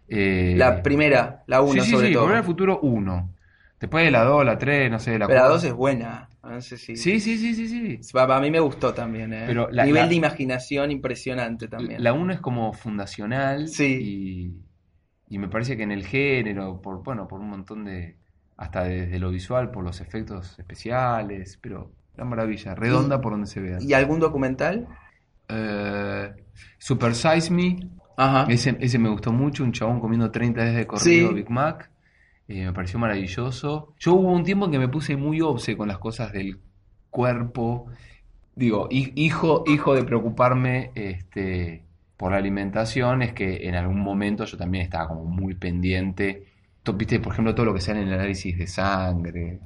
Eh, 0.08 0.72
La 0.72 0.82
primera, 0.82 1.42
la 1.46 1.62
uno 1.62 1.82
sí, 1.82 1.86
sí, 1.86 1.90
sobre 1.92 2.08
sí, 2.08 2.12
todo. 2.12 2.22
Volver 2.22 2.38
al 2.38 2.44
Futuro 2.44 2.80
1. 2.80 3.34
Después 3.80 4.04
de 4.04 4.10
la 4.10 4.24
2, 4.24 4.44
la 4.44 4.58
3, 4.58 4.90
no 4.90 4.98
sé, 5.00 5.18
la 5.18 5.26
Pero 5.26 5.42
la 5.42 5.48
4. 5.48 5.48
dos 5.48 5.62
es 5.64 5.72
buena. 5.74 6.27
No 6.48 6.60
sé 6.60 6.76
si... 6.78 6.96
Sí, 6.96 7.20
sí, 7.20 7.36
sí, 7.38 7.54
sí, 7.54 7.68
sí. 8.00 8.12
Va- 8.16 8.36
A 8.36 8.40
mí 8.40 8.50
me 8.50 8.60
gustó 8.60 8.94
también, 8.94 9.32
¿eh? 9.32 9.44
Pero 9.46 9.68
la- 9.70 9.84
Nivel 9.84 10.02
la- 10.02 10.08
de 10.08 10.14
imaginación 10.14 10.90
impresionante 10.90 11.68
también. 11.68 12.02
La 12.02 12.12
1 12.12 12.32
es 12.32 12.40
como 12.40 12.72
fundacional 12.72 13.68
Sí. 13.68 14.54
y, 15.28 15.34
y 15.34 15.38
me 15.38 15.48
parece 15.48 15.76
que 15.76 15.82
en 15.82 15.92
el 15.92 16.04
género, 16.06 16.80
por 16.80 17.02
bueno, 17.02 17.28
por 17.28 17.40
un 17.40 17.50
montón 17.50 17.84
de, 17.84 18.16
hasta 18.56 18.84
desde 18.84 19.18
lo 19.18 19.30
visual, 19.30 19.70
por 19.70 19.84
los 19.84 20.00
efectos 20.00 20.58
especiales, 20.58 21.58
pero 21.60 21.92
la 22.16 22.24
maravilla, 22.24 22.74
redonda 22.74 23.16
Y- 23.16 23.20
por 23.20 23.32
donde 23.32 23.46
se 23.46 23.60
vea. 23.60 23.78
¿Y 23.80 23.92
algún 23.92 24.18
documental? 24.18 24.86
Eh, 25.48 26.32
Super 26.78 27.14
Size 27.14 27.52
Me, 27.52 27.78
Ajá. 28.16 28.46
ese, 28.50 28.76
ese 28.80 28.98
me 28.98 29.08
gustó 29.08 29.32
mucho, 29.32 29.64
un 29.64 29.72
chabón 29.72 30.00
comiendo 30.00 30.30
30 30.30 30.60
veces 30.62 30.76
de 30.76 30.86
corrido 30.86 31.28
Sí. 31.28 31.34
Big 31.34 31.50
Mac, 31.50 31.90
eh, 32.48 32.64
me 32.66 32.72
pareció 32.72 32.98
maravilloso. 32.98 33.94
Yo 33.98 34.14
hubo 34.14 34.32
un 34.32 34.44
tiempo 34.44 34.66
en 34.66 34.72
que 34.72 34.78
me 34.78 34.88
puse 34.88 35.16
muy 35.16 35.40
obse 35.40 35.76
con 35.76 35.88
las 35.88 35.98
cosas 35.98 36.32
del 36.32 36.60
cuerpo, 37.10 37.86
digo, 38.54 38.88
hi- 38.90 39.12
hijo, 39.16 39.64
hijo 39.66 39.94
de 39.94 40.04
preocuparme 40.04 40.92
este, 40.94 41.84
por 42.16 42.32
la 42.32 42.38
alimentación, 42.38 43.22
es 43.22 43.32
que 43.34 43.68
en 43.68 43.74
algún 43.76 44.00
momento 44.00 44.44
yo 44.44 44.56
también 44.58 44.84
estaba 44.84 45.08
como 45.08 45.24
muy 45.24 45.54
pendiente. 45.54 46.46
Viste, 46.96 47.20
por 47.20 47.32
ejemplo, 47.34 47.54
todo 47.54 47.66
lo 47.66 47.74
que 47.74 47.82
sale 47.82 48.00
en 48.02 48.08
el 48.08 48.14
análisis 48.14 48.56
de 48.58 48.66
sangre, 48.66 49.60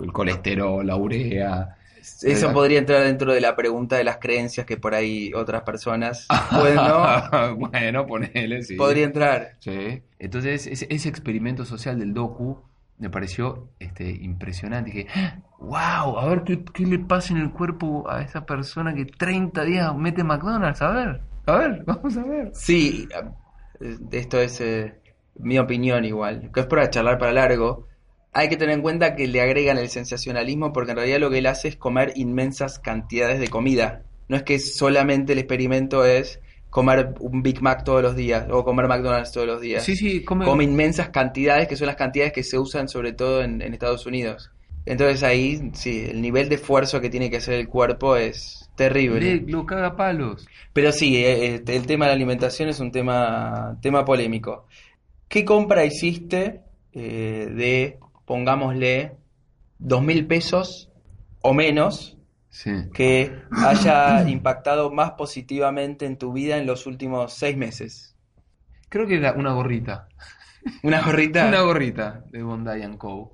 el 0.00 0.12
colesterol, 0.12 0.86
la 0.86 0.96
urea. 0.96 1.76
Eso 2.22 2.52
podría 2.52 2.78
entrar 2.78 3.02
dentro 3.02 3.32
de 3.32 3.40
la 3.40 3.56
pregunta 3.56 3.96
de 3.96 4.04
las 4.04 4.18
creencias 4.18 4.66
que 4.66 4.76
por 4.76 4.94
ahí 4.94 5.32
otras 5.34 5.62
personas 5.62 6.26
pueden, 6.50 6.76
¿no? 6.76 7.56
bueno, 7.56 8.06
ponele, 8.06 8.62
sí. 8.62 8.76
Podría 8.76 9.04
entrar. 9.04 9.56
Sí. 9.60 10.02
Entonces, 10.18 10.66
ese, 10.66 10.86
ese 10.90 11.08
experimento 11.08 11.64
social 11.64 11.98
del 11.98 12.14
docu 12.14 12.62
me 12.98 13.10
pareció 13.10 13.68
este, 13.78 14.10
impresionante. 14.10 14.90
Dije, 14.90 15.08
wow, 15.58 16.18
a 16.18 16.28
ver 16.28 16.44
qué, 16.44 16.64
qué 16.64 16.86
le 16.86 16.98
pasa 16.98 17.34
en 17.34 17.40
el 17.40 17.50
cuerpo 17.50 18.08
a 18.08 18.22
esa 18.22 18.46
persona 18.46 18.94
que 18.94 19.04
30 19.04 19.64
días 19.64 19.94
mete 19.96 20.24
McDonald's. 20.24 20.80
A 20.82 20.90
ver, 20.90 21.20
a 21.46 21.56
ver, 21.56 21.82
vamos 21.86 22.16
a 22.16 22.24
ver. 22.24 22.50
Sí, 22.54 23.08
eh, 23.80 23.98
esto 24.12 24.40
es 24.40 24.60
eh, 24.60 25.00
mi 25.38 25.58
opinión 25.58 26.04
igual, 26.04 26.50
que 26.52 26.60
es 26.60 26.66
para 26.66 26.88
charlar 26.90 27.18
para 27.18 27.32
largo. 27.32 27.86
Hay 28.38 28.48
que 28.48 28.56
tener 28.56 28.74
en 28.74 28.82
cuenta 28.82 29.16
que 29.16 29.26
le 29.26 29.40
agregan 29.40 29.78
el 29.78 29.88
sensacionalismo 29.88 30.72
porque 30.72 30.90
en 30.92 30.98
realidad 30.98 31.18
lo 31.20 31.30
que 31.30 31.38
él 31.38 31.46
hace 31.46 31.68
es 31.68 31.76
comer 31.76 32.12
inmensas 32.16 32.78
cantidades 32.78 33.40
de 33.40 33.48
comida. 33.48 34.02
No 34.28 34.36
es 34.36 34.42
que 34.42 34.58
solamente 34.58 35.32
el 35.32 35.38
experimento 35.38 36.04
es 36.04 36.40
comer 36.68 37.14
un 37.20 37.42
Big 37.42 37.62
Mac 37.62 37.84
todos 37.84 38.02
los 38.02 38.14
días 38.14 38.46
o 38.50 38.64
comer 38.64 38.88
McDonald's 38.88 39.32
todos 39.32 39.46
los 39.46 39.60
días. 39.60 39.82
Sí, 39.84 39.96
sí, 39.96 40.22
come... 40.22 40.44
Come 40.44 40.64
inmensas 40.64 41.08
cantidades 41.08 41.66
que 41.68 41.76
son 41.76 41.86
las 41.86 41.96
cantidades 41.96 42.32
que 42.32 42.42
se 42.42 42.58
usan 42.58 42.88
sobre 42.88 43.12
todo 43.12 43.42
en, 43.42 43.62
en 43.62 43.72
Estados 43.72 44.04
Unidos. 44.04 44.50
Entonces 44.84 45.22
ahí, 45.22 45.70
sí, 45.72 46.06
el 46.10 46.20
nivel 46.20 46.48
de 46.48 46.56
esfuerzo 46.56 47.00
que 47.00 47.08
tiene 47.10 47.30
que 47.30 47.38
hacer 47.38 47.54
el 47.54 47.68
cuerpo 47.68 48.16
es 48.16 48.68
terrible. 48.76 49.20
Le- 49.36 49.50
lo 49.50 49.64
caga 49.64 49.96
palos. 49.96 50.46
Pero 50.72 50.92
sí, 50.92 51.16
eh, 51.16 51.54
este, 51.56 51.74
el 51.76 51.86
tema 51.86 52.04
de 52.04 52.10
la 52.10 52.14
alimentación 52.16 52.68
es 52.68 52.78
un 52.80 52.92
tema, 52.92 53.78
tema 53.80 54.04
polémico. 54.04 54.66
¿Qué 55.28 55.44
compra 55.44 55.84
hiciste 55.84 56.60
eh, 56.92 57.48
de, 57.50 57.98
pongámosle, 58.26 59.16
dos 59.78 60.02
mil 60.02 60.26
pesos 60.26 60.90
o 61.40 61.54
menos 61.54 62.12
Sí. 62.48 62.70
que 62.94 63.36
haya 63.50 64.22
impactado 64.28 64.90
más 64.90 65.12
positivamente 65.12 66.06
en 66.06 66.16
tu 66.16 66.32
vida 66.32 66.56
en 66.58 66.66
los 66.66 66.86
últimos 66.86 67.32
seis 67.34 67.56
meses? 67.56 68.16
Creo 68.88 69.06
que 69.06 69.16
era 69.16 69.32
una 69.32 69.52
gorrita. 69.52 70.08
¿Una 70.82 71.02
gorrita? 71.02 71.46
Una 71.48 71.60
gorrita 71.62 72.24
de 72.30 72.42
Bondi 72.42 72.96
Co. 72.98 73.32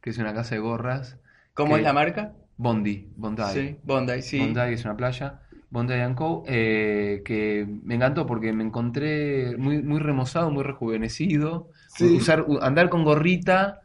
Que 0.00 0.10
es 0.10 0.18
una 0.18 0.32
casa 0.32 0.54
de 0.54 0.60
gorras. 0.60 1.18
¿Cómo 1.54 1.74
que- 1.74 1.80
es 1.80 1.84
la 1.84 1.92
marca? 1.92 2.32
Bondi, 2.56 3.08
Bondi. 3.16 3.42
Sí, 3.52 3.76
Bondi, 3.82 4.22
sí. 4.22 4.38
Bondi 4.38 4.60
es 4.74 4.84
una 4.84 4.96
playa. 4.96 5.40
Bondi 5.70 5.94
Co. 6.14 6.44
eh, 6.46 7.22
que 7.24 7.66
me 7.84 7.94
encantó 7.96 8.26
porque 8.26 8.52
me 8.52 8.62
encontré 8.64 9.56
muy, 9.56 9.82
muy 9.82 9.98
remozado, 9.98 10.50
muy 10.50 10.62
rejuvenecido. 10.62 11.70
Sí. 11.88 12.04
Usar, 12.16 12.44
andar 12.60 12.88
con 12.88 13.02
gorrita 13.04 13.80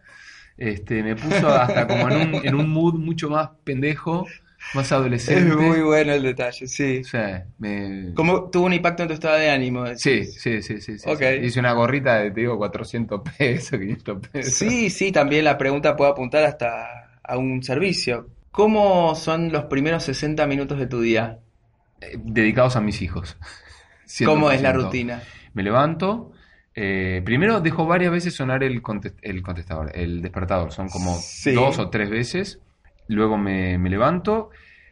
este, 0.57 1.03
me 1.03 1.15
puso 1.15 1.49
hasta 1.49 1.87
como 1.87 2.09
en 2.09 2.17
un, 2.35 2.45
en 2.45 2.55
un 2.55 2.69
mood 2.69 2.95
mucho 2.95 3.29
más 3.29 3.49
pendejo, 3.63 4.25
más 4.73 4.85
Es 4.87 4.91
adolescente. 4.91 5.55
muy 5.55 5.81
bueno 5.81 6.13
el 6.13 6.23
detalle, 6.23 6.67
sí. 6.67 7.01
O 7.01 7.03
sea, 7.03 7.45
me... 7.59 8.13
¿Cómo 8.15 8.49
tuvo 8.49 8.65
un 8.65 8.73
impacto 8.73 9.03
en 9.03 9.09
tu 9.09 9.13
estado 9.13 9.37
de 9.37 9.49
ánimo? 9.49 9.85
Sí, 9.95 10.25
sí, 10.25 10.61
sí, 10.61 10.81
sí, 10.81 10.97
sí, 10.99 11.09
Ok. 11.09 11.19
sí. 11.19 11.25
Hice 11.43 11.59
una 11.59 11.73
gorrita 11.73 12.15
de, 12.19 12.31
te 12.31 12.41
digo, 12.41 12.57
400 12.57 13.21
pesos, 13.37 13.79
500 13.79 14.27
pesos. 14.27 14.53
Sí, 14.53 14.89
sí, 14.89 15.11
también 15.11 15.45
la 15.45 15.57
pregunta 15.57 15.95
puede 15.95 16.11
apuntar 16.11 16.43
hasta 16.43 17.19
a 17.23 17.37
un 17.37 17.61
servicio. 17.63 18.27
¿Cómo 18.51 19.15
son 19.15 19.51
los 19.51 19.65
primeros 19.65 20.03
60 20.03 20.47
minutos 20.47 20.79
de 20.79 20.87
tu 20.87 21.01
día? 21.01 21.39
Eh, 22.01 22.17
dedicados 22.23 22.75
a 22.75 22.81
mis 22.81 23.01
hijos. 23.01 23.37
¿Cómo 24.23 24.51
es 24.51 24.61
la 24.61 24.71
100%. 24.71 24.73
rutina? 24.73 25.23
Me 25.53 25.63
levanto. 25.63 26.31
Eh, 26.75 27.21
primero 27.23 27.61
dejo 27.61 27.85
varias 27.85 28.11
veces 28.11 28.35
sonar 28.35 28.63
el, 28.63 28.81
conte- 28.81 29.15
el 29.21 29.41
contestador, 29.41 29.91
el 29.95 30.21
despertador. 30.21 30.71
Son 30.71 30.89
como 30.89 31.15
Sí. 31.15 31.53
dos 31.53 31.79
o 31.79 31.89
tres 31.89 32.09
veces. 32.09 32.59
Luego 33.07 33.37
me, 33.37 33.77
me 33.77 33.89
levanto. 33.89 34.49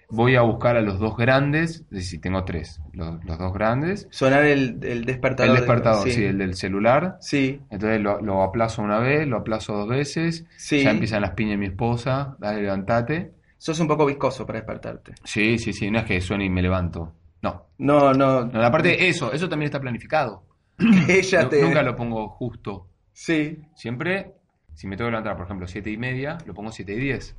Voy 0.09 0.35
a 0.35 0.41
buscar 0.41 0.77
a 0.77 0.81
los 0.81 0.99
dos 0.99 1.17
grandes. 1.17 1.81
Es 1.85 1.89
decir, 1.89 2.21
tengo 2.21 2.43
tres. 2.43 2.79
Los, 2.93 3.23
los 3.25 3.37
dos 3.39 3.51
grandes. 3.53 4.07
Sonar 4.11 4.45
el, 4.45 4.77
el 4.83 5.05
despertador. 5.05 5.49
El 5.49 5.55
de- 5.55 5.61
despertador, 5.61 6.09
sí, 6.09 6.23
el 6.23 6.37
del 6.37 6.53
celular. 6.55 7.17
Sí, 7.19 7.59
Entonces 7.71 7.99
lo, 7.99 8.21
lo 8.21 8.43
aplazo 8.43 8.81
una 8.83 8.99
vez, 8.99 9.27
lo 9.27 9.37
aplazo 9.37 9.73
dos 9.73 9.89
veces. 9.89 10.45
sí. 10.57 10.83
Ya 10.83 10.91
empiezan 10.91 11.21
las 11.21 11.31
piñas 11.31 11.53
de 11.53 11.57
mi 11.57 11.65
esposa. 11.67 12.35
Dale, 12.39 12.61
levantate. 12.61 13.31
Sos 13.57 13.79
un 13.79 13.87
poco 13.87 14.05
viscoso 14.05 14.45
para 14.45 14.59
despertarte. 14.59 15.13
Sí, 15.23 15.57
sí, 15.57 15.73
sí. 15.73 15.89
No 15.89 15.99
es 15.99 16.05
que 16.05 16.21
suene 16.21 16.45
y 16.45 16.49
me 16.49 16.61
levanto. 16.61 17.13
No. 17.41 17.67
No, 17.79 18.13
no. 18.13 18.45
No, 18.45 18.61
aparte, 18.63 19.07
eso, 19.07 19.33
eso 19.33 19.49
también 19.49 19.67
está 19.67 19.79
planificado. 19.81 20.43
Ella 21.07 21.49
te. 21.49 21.61
Nunca 21.61 21.83
lo 21.83 21.95
pongo 21.95 22.29
justo. 22.29 22.87
Sí. 23.13 23.59
Siempre, 23.75 24.33
si 24.73 24.87
me 24.87 24.97
tengo 24.97 25.07
que 25.07 25.11
levantar, 25.11 25.35
por 25.35 25.45
ejemplo, 25.45 25.67
7 25.67 25.89
y 25.89 25.97
media, 25.97 26.37
lo 26.45 26.53
pongo 26.53 26.71
7 26.71 26.93
y 26.93 26.99
10. 26.99 27.35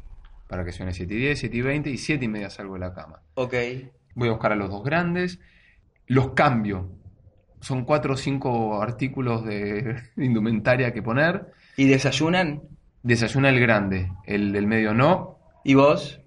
Para 0.48 0.65
que 0.65 0.73
suene 0.73 0.93
7 0.93 1.12
y 1.12 1.16
10, 1.16 1.39
7 1.39 1.56
y 1.56 1.61
20 1.61 1.90
y 1.90 1.98
7 1.98 2.24
y 2.24 2.28
media 2.28 2.51
salgo 2.51 2.74
de 2.74 2.81
la 2.81 2.94
cama. 2.94 3.23
Ok. 3.35 3.55
Voy 4.15 4.28
a 4.28 4.32
buscar 4.32 4.52
a 4.52 4.56
los 4.56 4.70
dos 4.70 4.85
grandes. 4.85 5.40
Los 6.06 6.31
cambio. 6.32 6.90
Son 7.61 7.85
4 7.85 8.15
o 8.15 8.16
5 8.16 8.82
artículos 8.82 9.44
de 9.44 9.97
indumentaria 10.16 10.93
que 10.93 11.02
poner. 11.02 11.52
¿Y 11.77 11.86
desayunan? 11.89 12.62
Desayuna 13.02 13.48
el 13.48 13.61
grande. 13.61 14.12
El 14.24 14.52
del 14.52 14.66
medio 14.66 14.94
no. 14.94 15.39
¿Y 15.65 15.74
vos? 15.74 16.20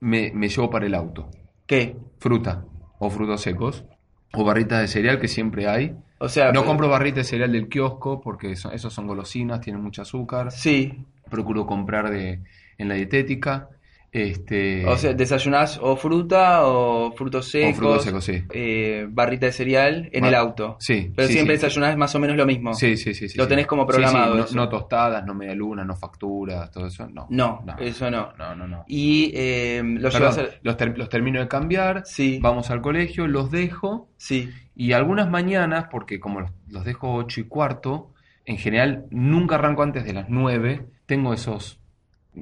Me, 0.00 0.32
me 0.34 0.48
llevo 0.48 0.70
para 0.70 0.86
el 0.86 0.94
auto. 0.94 1.30
¿Qué? 1.66 1.96
Fruta. 2.18 2.64
O 2.98 3.10
frutos 3.10 3.40
secos. 3.40 3.84
O 4.32 4.44
barritas 4.44 4.80
de 4.80 4.88
cereal 4.88 5.18
que 5.18 5.28
siempre 5.28 5.66
hay. 5.66 5.96
O 6.24 6.28
sea. 6.28 6.52
No 6.52 6.64
compro 6.64 6.88
barritas 6.88 7.16
de 7.18 7.24
cereal 7.24 7.52
del 7.52 7.68
kiosco 7.68 8.20
porque 8.20 8.56
son- 8.56 8.72
esos 8.74 8.92
son 8.92 9.06
golosinas, 9.06 9.60
tienen 9.60 9.82
mucho 9.82 10.02
azúcar. 10.02 10.50
Sí. 10.52 11.04
Procuro 11.30 11.66
comprar 11.66 12.10
de, 12.10 12.40
en 12.78 12.88
la 12.88 12.94
dietética. 12.94 13.68
Este, 14.14 14.84
O 14.86 14.96
sea, 14.98 15.14
desayunás 15.14 15.78
o 15.82 15.96
fruta 15.96 16.66
o 16.66 17.12
frutos 17.12 17.46
o 17.46 17.50
secos. 17.50 17.76
frutos 17.78 18.04
secos, 18.04 18.24
sí. 18.24 18.44
eh, 18.52 19.06
barrita 19.08 19.46
de 19.46 19.52
cereal 19.52 20.10
en 20.12 20.26
el 20.26 20.34
auto. 20.34 20.76
Sí, 20.80 21.10
Pero 21.16 21.28
sí, 21.28 21.32
siempre 21.34 21.56
sí. 21.56 21.62
desayunás 21.62 21.96
más 21.96 22.14
o 22.14 22.18
menos 22.18 22.36
lo 22.36 22.44
mismo. 22.44 22.74
Sí, 22.74 22.98
sí, 22.98 23.14
sí, 23.14 23.30
sí, 23.30 23.38
Lo 23.38 23.48
tenés 23.48 23.66
como 23.66 23.86
programado 23.86 24.46
no, 24.52 24.68
tostadas, 24.68 25.24
no 25.24 25.32
medialunas, 25.34 25.86
no 25.86 25.96
facturas, 25.96 26.70
todo 26.70 26.88
eso, 26.88 27.08
no. 27.08 27.26
No, 27.30 27.64
eso 27.80 28.10
no. 28.10 28.34
No, 28.38 28.54
no, 28.54 28.68
no. 28.68 28.84
Y 28.86 29.32
eh, 29.34 29.80
lo 29.82 30.10
Perdón, 30.10 30.40
a... 30.40 30.48
los, 30.62 30.76
ter- 30.76 30.98
los 30.98 31.08
termino 31.08 31.40
de 31.40 31.48
cambiar, 31.48 32.02
Sí, 32.04 32.38
vamos 32.42 32.70
al 32.70 32.82
colegio, 32.82 33.26
los 33.26 33.50
dejo 33.50 34.10
sí. 34.18 34.50
Y 34.74 34.92
algunas 34.92 35.30
mañanas, 35.30 35.86
porque 35.90 36.20
como 36.20 36.40
los, 36.40 36.50
los 36.68 36.84
dejo 36.84 37.14
8 37.14 37.40
y 37.40 37.44
cuarto, 37.44 38.10
en 38.44 38.58
general 38.58 39.06
nunca 39.10 39.56
arranco 39.56 39.82
antes 39.82 40.04
de 40.04 40.12
las 40.12 40.28
9, 40.28 40.86
tengo 41.06 41.32
esos 41.34 41.78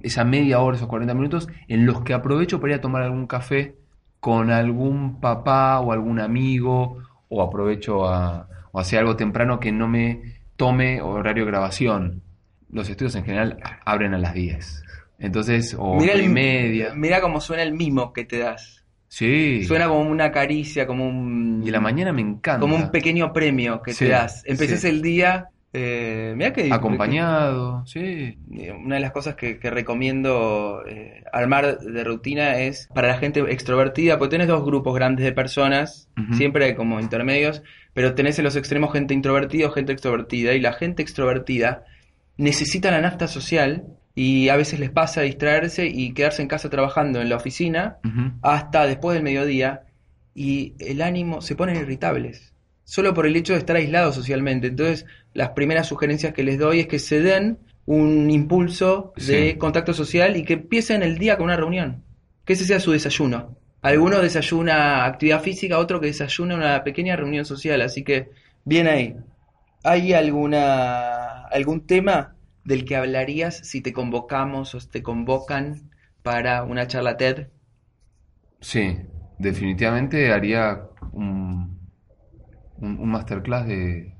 esa 0.03 0.25
media 0.25 0.61
hora, 0.61 0.77
esos 0.77 0.89
40 0.89 1.15
minutos, 1.15 1.49
en 1.69 1.87
los 1.87 2.03
que 2.03 2.15
aprovecho 2.15 2.61
para 2.61 2.75
ir 2.75 2.79
a 2.79 2.83
tomar 2.83 3.03
algún 3.03 3.27
café 3.27 3.75
con 4.21 4.51
algún 4.51 5.21
papá 5.21 5.81
o 5.81 5.93
algún 5.93 6.21
amigo, 6.21 6.99
o 7.29 7.43
aprovecho 7.43 8.07
a, 8.07 8.49
o 8.73 8.79
hacer 8.79 8.99
algo 9.01 9.17
temprano 9.17 9.59
que 9.59 9.73
no 9.73 9.89
me 9.89 10.41
tome 10.57 11.01
horario 11.01 11.45
de 11.45 11.51
grabación. 11.51 12.23
Los 12.71 12.89
estudios 12.89 13.15
en 13.17 13.25
general 13.25 13.59
abren 13.85 14.15
a 14.15 14.19
las 14.19 14.35
10. 14.35 14.85
Entonces, 15.19 15.77
o 15.79 15.99
y 16.03 16.29
media. 16.29 16.93
Mira 16.95 17.21
cómo 17.21 17.41
suena 17.41 17.63
el 17.63 17.73
mimo 17.73 18.13
que 18.13 18.25
te 18.25 18.39
das. 18.39 18.80
Sí. 19.11 19.65
Suena 19.65 19.89
como 19.89 20.09
una 20.09 20.31
caricia, 20.31 20.87
como 20.87 21.07
un... 21.09 21.63
Y 21.67 21.71
la 21.73 21.81
mañana 21.81 22.13
me 22.13 22.21
encanta. 22.23 22.61
Como 22.61 22.77
un 22.77 22.91
pequeño 22.93 23.33
premio 23.33 23.83
que 23.83 23.93
Sí, 23.93 24.05
te 24.05 24.13
das. 24.13 24.45
Empezás 24.47 24.81
sí. 24.83 24.87
el 24.89 25.03
día... 25.03 25.49
Eh, 25.73 26.33
mira 26.37 26.53
que... 26.53 26.73
Acompañado, 26.73 27.85
sí. 27.87 28.39
que- 28.55 28.71
Una 28.73 28.95
de 28.97 29.01
las 29.01 29.11
cosas 29.11 29.35
que, 29.35 29.59
que 29.59 29.69
recomiendo 29.71 30.83
eh, 30.87 31.25
armar 31.33 31.79
de 31.81 32.05
rutina 32.05 32.61
es 32.61 32.89
para 32.95 33.09
la 33.09 33.19
gente 33.19 33.41
extrovertida, 33.53 34.17
porque 34.19 34.33
tenés 34.33 34.47
dos 34.49 34.65
grupos 34.65 34.95
grandes 34.95 35.25
de 35.25 35.33
personas, 35.33 36.09
siempre 36.33 36.65
hay 36.67 36.75
como 36.77 36.99
intermedios, 37.01 37.63
pero 37.95 38.15
tenés 38.15 38.39
en 38.39 38.45
los 38.45 38.55
extremos 38.57 38.93
gente 38.93 39.13
introvertida 39.15 39.67
o 39.69 39.71
gente 39.71 39.93
extrovertida, 39.93 40.55
y 40.55 40.61
la 40.61 40.73
gente 40.73 41.03
extrovertida 41.03 41.85
necesita 42.37 42.91
la 42.91 43.01
nafta 43.01 43.27
social 43.29 43.85
y 44.23 44.49
a 44.51 44.57
veces 44.57 44.79
les 44.81 44.91
pasa 44.91 45.23
distraerse 45.23 45.87
y 45.87 46.13
quedarse 46.13 46.43
en 46.43 46.49
casa 46.49 46.69
trabajando 46.69 47.21
en 47.23 47.29
la 47.31 47.37
oficina 47.37 47.97
hasta 48.43 48.87
después 48.87 49.15
del 49.15 49.23
mediodía 49.23 49.85
y 50.35 50.75
el 50.79 51.01
ánimo 51.01 51.41
se 51.41 51.55
ponen 51.57 51.77
irritables 51.77 52.53
solo 52.85 53.15
por 53.15 53.25
el 53.27 53.37
hecho 53.37 53.53
de 53.55 53.61
estar 53.61 53.77
aislados 53.77 54.17
socialmente. 54.17 54.67
Entonces, 54.67 55.07
las 55.33 55.51
primeras 55.51 55.87
sugerencias 55.87 56.35
que 56.35 56.43
les 56.43 56.59
doy 56.59 56.81
es 56.81 56.87
que 56.89 56.99
se 56.99 57.21
den 57.21 57.59
un 57.87 58.29
impulso 58.31 59.13
de 59.17 59.53
Sí. 59.53 59.55
contacto 59.59 59.95
social 59.95 60.37
y 60.37 60.43
que 60.45 60.55
empiecen 60.55 61.03
el 61.05 61.17
día 61.17 61.37
con 61.37 61.45
una 61.45 61.57
reunión. 61.57 62.03
Que 62.45 62.55
ese 62.55 62.65
sea 62.65 62.81
su 62.81 62.91
desayuno. 62.91 63.57
Alguno 63.81 64.21
desayuna 64.21 65.05
actividad 65.05 65.41
física, 65.41 65.79
otro 65.79 66.01
que 66.01 66.09
desayuna 66.09 66.57
una 66.57 66.83
pequeña 66.83 67.15
reunión 67.15 67.45
social, 67.45 67.81
así 67.81 68.03
que 68.03 68.29
bien 68.65 68.89
ahí. 68.89 69.15
¿Hay 69.85 70.13
alguna 70.13 71.45
algún 71.47 71.87
tema 71.87 72.35
del 72.65 72.85
que 72.85 72.97
hablarías 72.97 73.59
si 73.59 73.81
te 73.83 73.93
convocamos 73.93 74.75
o 74.75 74.79
te 74.81 75.03
convocan 75.03 75.91
para 76.23 76.65
una 76.65 76.87
charla 76.87 77.17
TED? 77.17 77.49
Sí, 78.61 78.99
definitivamente 79.39 80.33
haría 80.33 80.89
un, 81.13 81.79
un, 82.79 82.99
un 82.99 83.11
masterclass 83.11 83.67
de, 83.67 84.15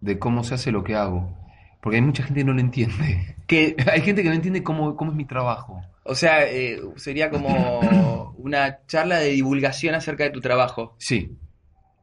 de 0.00 0.18
cómo 0.18 0.44
se 0.44 0.54
hace 0.54 0.72
lo 0.72 0.84
que 0.84 0.96
hago. 0.96 1.36
Porque 1.82 1.96
hay 1.96 2.02
mucha 2.02 2.24
gente 2.24 2.40
que 2.40 2.44
no 2.44 2.52
lo 2.54 2.60
entiende. 2.60 3.36
Que 3.46 3.76
Hay 3.92 4.02
gente 4.02 4.22
que 4.22 4.28
no 4.28 4.34
entiende 4.34 4.62
cómo, 4.62 4.96
cómo 4.96 5.12
es 5.12 5.16
mi 5.16 5.26
trabajo. 5.26 5.82
O 6.04 6.14
sea, 6.14 6.44
eh, 6.50 6.80
sería 6.96 7.30
como 7.30 8.32
una 8.38 8.84
charla 8.86 9.18
de 9.18 9.30
divulgación 9.30 9.94
acerca 9.94 10.24
de 10.24 10.30
tu 10.30 10.40
trabajo. 10.40 10.96
Sí, 10.98 11.36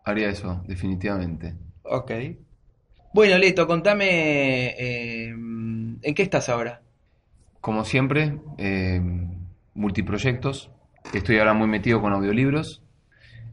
haría 0.05 0.29
eso, 0.29 0.63
definitivamente. 0.67 1.57
Ok. 1.83 2.11
Bueno, 3.17 3.39
Leto, 3.39 3.65
contame 3.65 4.75
eh, 4.77 5.29
en 5.29 6.13
qué 6.13 6.21
estás 6.21 6.49
ahora. 6.49 6.81
Como 7.61 7.83
siempre, 7.83 8.37
eh, 8.59 9.01
multiproyectos. 9.73 10.69
Estoy 11.15 11.39
ahora 11.39 11.55
muy 11.55 11.67
metido 11.67 11.99
con 11.99 12.13
audiolibros. 12.13 12.83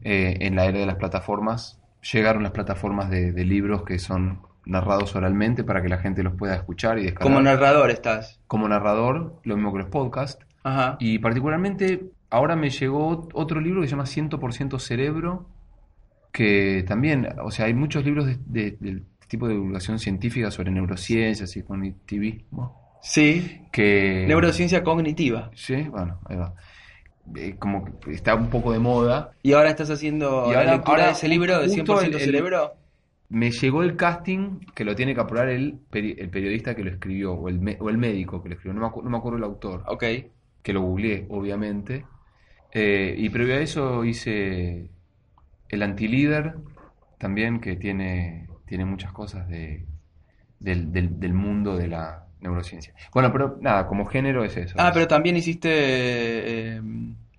eh, 0.03 0.37
en 0.41 0.55
la 0.55 0.65
era 0.65 0.77
de 0.77 0.85
las 0.85 0.97
plataformas. 0.97 1.79
Llegaron 2.13 2.43
las 2.43 2.51
plataformas 2.51 3.09
de, 3.09 3.31
de 3.31 3.43
libros 3.43 3.81
que 3.81 3.97
son 3.97 4.41
narrados 4.67 5.15
oralmente 5.15 5.63
para 5.63 5.81
que 5.81 5.89
la 5.89 5.97
gente 5.97 6.21
los 6.21 6.35
pueda 6.35 6.53
escuchar 6.53 6.99
y 6.99 7.05
descargar. 7.05 7.33
Como 7.33 7.41
narrador 7.41 7.89
estás. 7.89 8.39
Como 8.45 8.67
narrador, 8.67 9.41
lo 9.45 9.55
mismo 9.55 9.71
que 9.73 9.79
los 9.79 9.89
podcasts. 9.89 10.45
Ajá. 10.61 10.95
Y 10.99 11.17
particularmente, 11.17 12.11
ahora 12.29 12.55
me 12.55 12.69
llegó 12.69 13.27
otro 13.33 13.59
libro 13.59 13.81
que 13.81 13.87
se 13.87 13.95
llama 13.95 14.05
100% 14.05 14.77
Cerebro, 14.79 15.49
que 16.31 16.83
también, 16.87 17.29
o 17.43 17.49
sea, 17.49 17.65
hay 17.65 17.73
muchos 17.73 18.05
libros 18.05 18.27
de, 18.45 18.77
tipo 19.35 19.47
de 19.47 19.53
divulgación 19.55 19.99
científica 19.99 20.49
sobre 20.51 20.71
neurociencias 20.71 21.55
y 21.57 21.63
cognitivismo. 21.63 22.81
Sí. 23.01 23.61
Que, 23.71 24.25
Neurociencia 24.27 24.83
cognitiva. 24.83 25.51
Sí, 25.53 25.75
bueno, 25.83 26.19
ahí 26.25 26.37
va. 26.37 26.53
Eh, 27.35 27.55
como 27.59 27.85
que 27.99 28.11
está 28.11 28.33
un 28.35 28.49
poco 28.49 28.71
de 28.71 28.79
moda. 28.79 29.31
Y 29.43 29.53
ahora 29.53 29.69
estás 29.69 29.89
haciendo 29.89 30.45
Y 30.47 30.53
la 30.53 30.59
ahora- 30.59 30.71
lectura 30.73 30.91
ahora 30.97 31.05
de 31.07 31.11
ese 31.13 31.27
libro 31.27 31.59
de 31.59 31.67
justo 31.67 31.97
100% 31.99 32.05
el- 32.07 32.13
el- 32.15 32.19
cerebro. 32.21 32.73
Me 33.29 33.49
llegó 33.51 33.81
el 33.83 33.95
casting 33.95 34.59
que 34.75 34.85
lo 34.85 34.95
tiene 34.95 35.13
que 35.15 35.21
apurar 35.21 35.49
el, 35.49 35.79
peri- 35.91 36.15
el 36.17 36.29
periodista 36.29 36.75
que 36.75 36.83
lo 36.83 36.91
escribió, 36.91 37.33
o 37.33 37.49
el, 37.49 37.59
me- 37.59 37.77
o 37.79 37.89
el 37.89 37.97
médico 37.97 38.41
que 38.41 38.49
lo 38.49 38.55
escribió, 38.55 38.79
no 38.79 38.87
me, 38.87 38.93
acu- 38.93 39.03
no 39.03 39.09
me 39.09 39.17
acuerdo 39.17 39.37
el 39.39 39.43
autor, 39.43 39.83
Ok. 39.87 40.03
que 40.61 40.73
lo 40.73 40.81
googleé, 40.81 41.25
obviamente. 41.29 42.05
Eh, 42.71 43.15
y 43.17 43.29
previo 43.29 43.55
a 43.55 43.59
eso 43.59 44.05
hice 44.05 44.89
el 45.69 45.81
antilíder, 45.83 46.55
también, 47.17 47.59
que 47.59 47.75
tiene, 47.75 48.47
tiene 48.65 48.85
muchas 48.85 49.11
cosas 49.11 49.47
de, 49.47 49.85
del, 50.59 50.91
del- 50.91 51.19
del 51.19 51.33
mundo 51.33 51.75
de 51.77 51.87
la 51.87 52.25
neurociencia. 52.41 52.93
Bueno, 53.13 53.31
pero 53.31 53.57
nada, 53.61 53.87
como 53.87 54.05
género 54.05 54.43
es 54.43 54.55
eso. 54.57 54.75
Ah, 54.77 54.87
es 54.89 54.93
pero 54.93 55.07
también 55.07 55.35
hiciste 55.37 55.69
eh, 55.71 56.81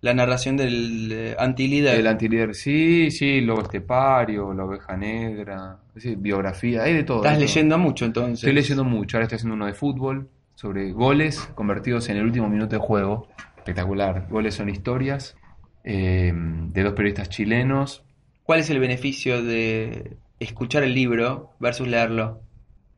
la 0.01 0.15
narración 0.15 0.57
del 0.57 1.11
eh, 1.12 1.36
antilíder. 1.39 1.98
El 1.98 2.07
antilíder, 2.07 2.55
sí, 2.55 3.11
sí, 3.11 3.40
Lobo 3.40 3.62
Estepario, 3.62 4.53
La 4.53 4.65
Oveja 4.65 4.97
Negra, 4.97 5.78
biografía, 6.19 6.82
hay 6.82 6.94
de 6.94 7.05
todo. 7.05 7.19
Estás 7.19 7.32
de 7.32 7.36
todo. 7.39 7.47
leyendo 7.47 7.78
mucho 7.78 8.05
entonces. 8.05 8.39
Estoy 8.40 8.53
leyendo 8.53 8.85
mucho, 8.85 9.16
ahora 9.16 9.24
estoy 9.24 9.36
haciendo 9.36 9.55
uno 9.55 9.66
de 9.66 9.74
fútbol, 9.74 10.28
sobre 10.55 10.90
goles 10.93 11.39
convertidos 11.55 12.09
en 12.09 12.16
el 12.16 12.24
último 12.24 12.48
minuto 12.48 12.77
de 12.77 12.78
juego. 12.81 13.28
Espectacular. 13.59 14.27
Goles 14.31 14.55
son 14.55 14.69
historias 14.69 15.36
eh, 15.85 16.32
de 16.35 16.82
dos 16.82 16.93
periodistas 16.94 17.28
chilenos. 17.28 18.05
¿Cuál 18.43 18.61
es 18.61 18.70
el 18.70 18.78
beneficio 18.78 19.43
de 19.43 20.16
escuchar 20.41 20.83
el 20.83 20.95
libro 20.95 21.51
versus 21.61 21.89
leerlo? 21.89 22.41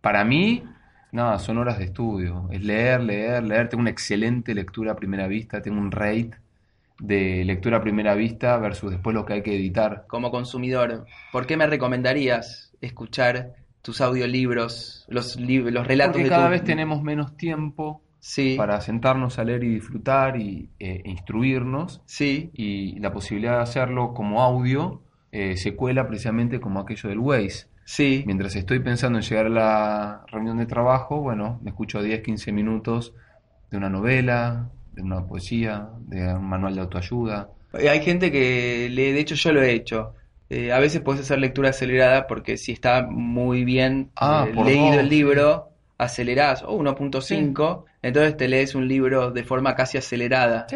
Para 0.01 0.25
mí, 0.25 0.63
nada, 1.13 1.39
son 1.39 1.59
horas 1.59 1.79
de 1.79 1.85
estudio. 1.87 2.49
Es 2.51 2.63
leer, 2.65 3.01
leer, 3.03 3.43
leer. 3.45 3.69
Tengo 3.69 3.81
una 3.81 3.91
excelente 3.91 4.55
lectura 4.55 4.93
a 4.93 4.97
primera 4.97 5.27
vista, 5.27 5.61
tengo 5.63 5.79
un 5.79 5.91
rate 5.91 6.31
de 7.01 7.45
lectura 7.45 7.79
a 7.79 7.81
primera 7.81 8.15
vista 8.15 8.57
versus 8.59 8.91
después 8.91 9.15
lo 9.15 9.25
que 9.25 9.35
hay 9.35 9.43
que 9.43 9.55
editar. 9.55 10.05
Como 10.09 10.31
consumidor, 10.31 11.07
¿por 11.33 11.47
qué 11.47 11.57
me 11.57 11.67
recomendarías 11.67 12.73
escuchar 12.81 13.55
tus 13.83 14.01
audiolibros, 14.01 15.05
los, 15.09 15.39
lib- 15.39 15.71
los 15.71 15.87
relatos 15.87 16.15
Porque 16.15 16.25
de 16.25 16.29
cada 16.31 16.47
tu- 16.47 16.51
vez 16.53 16.65
tenemos 16.65 17.03
menos 17.03 17.37
tiempo 17.37 18.03
Sí, 18.21 18.57
para 18.57 18.81
sentarnos 18.81 19.39
a 19.39 19.45
leer 19.45 19.63
y 19.65 19.69
disfrutar 19.75 20.41
y 20.41 20.69
eh, 20.81 21.03
instruirnos. 21.05 22.03
sí, 22.07 22.51
y 22.53 22.99
la 22.99 23.13
posibilidad 23.13 23.57
de 23.57 23.63
hacerlo 23.63 24.13
como 24.13 24.43
audio 24.43 25.03
eh, 25.33 25.57
se 25.57 25.75
cuela 25.77 26.07
precisamente 26.07 26.61
como 26.61 26.81
aquello 26.81 27.09
del 27.09 27.19
Waze. 27.19 27.67
sí. 27.85 28.23
Mientras 28.27 28.55
estoy 28.57 28.81
pensando 28.81 29.19
en 29.19 29.25
llegar 29.25 29.47
a 29.47 29.51
la 29.51 30.25
reunión 30.29 30.59
de 30.59 30.67
trabajo, 30.67 31.21
bueno, 31.21 31.59
me 31.63 31.71
escucho 31.71 32.03
10, 32.03 32.23
15 32.23 32.53
minutos 32.53 33.15
de 33.71 33.77
una 33.77 33.89
novela, 33.91 34.71
de 34.93 35.03
una 35.03 35.27
poesía, 35.27 35.89
de 36.07 36.35
un 36.35 36.45
manual 36.45 36.75
de 36.75 36.81
autoayuda. 36.81 37.49
Eh, 37.75 37.89
Hay 37.89 38.01
gente 38.03 38.33
que 38.33 38.89
lee, 38.91 39.13
de 39.13 39.21
hecho 39.21 39.35
yo 39.35 39.53
lo 39.53 39.63
he 39.63 39.73
hecho. 39.73 40.15
Eh, 40.51 40.73
a 40.73 40.79
veces 40.79 41.03
puedes 41.03 41.21
hacer 41.23 41.39
lectura 41.39 41.69
acelerada 41.71 42.27
porque 42.27 42.57
si 42.57 42.73
está 42.73 43.07
muy 43.09 43.65
bien 43.65 44.11
Ah, 44.17 44.47
eh, 44.49 44.55
leído 44.65 44.99
el 45.01 45.09
libro, 45.11 45.69
acelerás, 45.99 46.63
o 46.63 46.73
1.5, 46.79 47.85
entonces 48.03 48.37
te 48.37 48.49
lees 48.49 48.75
un 48.75 48.89
libro 48.89 49.31
de 49.31 49.45
forma 49.45 49.75
casi 49.75 49.99
acelerada 49.99 50.67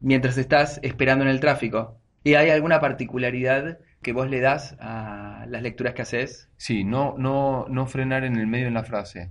mientras 0.00 0.36
estás 0.38 0.80
esperando 0.82 1.24
en 1.24 1.30
el 1.30 1.38
tráfico. 1.38 1.96
¿Y 2.24 2.34
hay 2.34 2.50
alguna 2.50 2.80
particularidad 2.80 3.78
que 4.02 4.12
vos 4.12 4.28
le 4.30 4.40
das 4.40 4.76
a 4.80 5.44
las 5.48 5.62
lecturas 5.62 5.94
que 5.94 6.02
haces? 6.02 6.48
Sí, 6.56 6.84
no, 6.84 7.14
no, 7.18 7.66
no 7.68 7.86
frenar 7.86 8.24
en 8.24 8.36
el 8.36 8.46
medio 8.46 8.66
en 8.66 8.74
la 8.74 8.84
frase. 8.84 9.30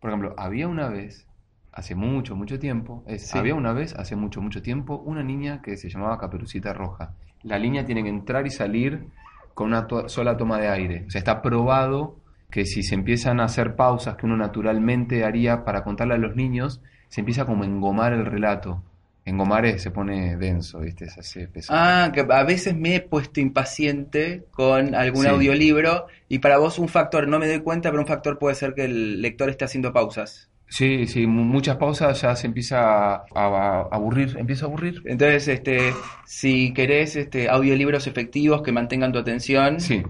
Por 0.00 0.10
ejemplo, 0.10 0.34
había 0.38 0.68
una 0.68 0.88
vez, 0.88 1.26
hace 1.72 1.94
mucho, 1.94 2.36
mucho 2.36 2.58
tiempo, 2.58 3.02
es, 3.06 3.26
Sí. 3.28 3.38
había 3.38 3.54
una 3.54 3.72
vez, 3.72 3.94
hace 3.94 4.14
mucho, 4.14 4.40
mucho 4.40 4.62
tiempo, 4.62 4.96
una 5.04 5.22
niña 5.24 5.62
que 5.62 5.76
se 5.76 5.88
llamaba 5.88 6.18
Caperucita 6.18 6.72
Roja. 6.72 7.14
La 7.42 7.58
línea 7.58 7.84
tiene 7.84 8.02
que 8.02 8.08
entrar 8.08 8.46
y 8.46 8.50
salir 8.50 9.08
con 9.54 9.68
una 9.68 9.86
to- 9.86 10.08
sola 10.08 10.36
toma 10.36 10.58
de 10.58 10.68
aire. 10.68 11.04
O 11.06 11.10
sea, 11.10 11.18
está 11.18 11.42
probado 11.42 12.16
que 12.50 12.66
si 12.66 12.84
se 12.84 12.94
empiezan 12.94 13.40
a 13.40 13.44
hacer 13.44 13.74
pausas 13.74 14.16
que 14.16 14.26
uno 14.26 14.36
naturalmente 14.36 15.24
haría 15.24 15.64
para 15.64 15.82
contarle 15.82 16.14
a 16.14 16.18
los 16.18 16.36
niños, 16.36 16.80
se 17.08 17.20
empieza 17.20 17.46
como 17.46 17.64
a 17.64 17.66
engomar 17.66 18.12
el 18.12 18.26
relato. 18.26 18.82
Engomar 19.26 19.64
es, 19.64 19.82
se 19.82 19.90
pone 19.90 20.36
denso, 20.36 20.80
¿viste? 20.80 21.08
Se 21.08 21.20
hace 21.20 21.48
pesado. 21.48 21.78
Ah, 21.82 22.10
que 22.12 22.20
a 22.28 22.42
veces 22.44 22.76
me 22.76 22.96
he 22.96 23.00
puesto 23.00 23.40
impaciente 23.40 24.44
con 24.50 24.94
algún 24.94 25.22
Sí. 25.22 25.28
audiolibro 25.28 26.06
y 26.28 26.40
para 26.40 26.58
vos 26.58 26.78
un 26.78 26.88
factor, 26.88 27.26
no 27.26 27.38
me 27.38 27.48
doy 27.48 27.60
cuenta, 27.60 27.90
pero 27.90 28.02
un 28.02 28.06
factor 28.06 28.38
puede 28.38 28.54
ser 28.54 28.74
que 28.74 28.84
el 28.84 29.22
lector 29.22 29.48
esté 29.48 29.64
haciendo 29.64 29.92
pausas. 29.94 30.50
Sí, 30.68 31.06
sí, 31.06 31.26
mu- 31.26 31.44
muchas 31.44 31.76
pausas 31.76 32.20
ya 32.20 32.34
se 32.36 32.46
empieza 32.48 33.14
a, 33.14 33.24
a 33.34 33.88
aburrir, 33.92 34.36
empieza 34.38 34.64
a 34.66 34.68
aburrir. 34.68 35.02
Entonces, 35.06 35.48
este, 35.48 35.92
si 36.26 36.72
querés 36.74 37.16
este, 37.16 37.48
audiolibros 37.48 38.06
efectivos 38.06 38.62
que 38.62 38.72
mantengan 38.72 39.12
tu 39.12 39.18
atención, 39.18 39.80
Sí, 39.80 40.02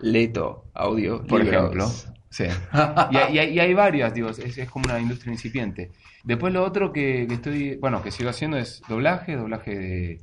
leto 0.00 0.64
audio. 0.74 1.24
por 1.26 1.40
ejemplo. 1.42 1.90
Sí. 2.30 2.44
Y, 3.10 3.16
hay- 3.16 3.34
y 3.34 3.38
hay, 3.38 3.48
y 3.54 3.60
hay 3.60 3.74
varias, 3.74 4.12
digo, 4.14 4.28
es, 4.30 4.38
es 4.38 4.70
como 4.70 4.84
una 4.88 5.00
industria 5.00 5.32
incipiente. 5.32 5.90
Después 6.24 6.52
lo 6.52 6.64
otro 6.64 6.92
que, 6.92 7.26
que 7.28 7.34
estoy, 7.34 7.76
bueno, 7.76 8.02
que 8.02 8.10
sigo 8.10 8.30
haciendo 8.30 8.58
es 8.58 8.82
doblaje, 8.88 9.36
doblaje 9.36 9.74
de, 9.78 10.20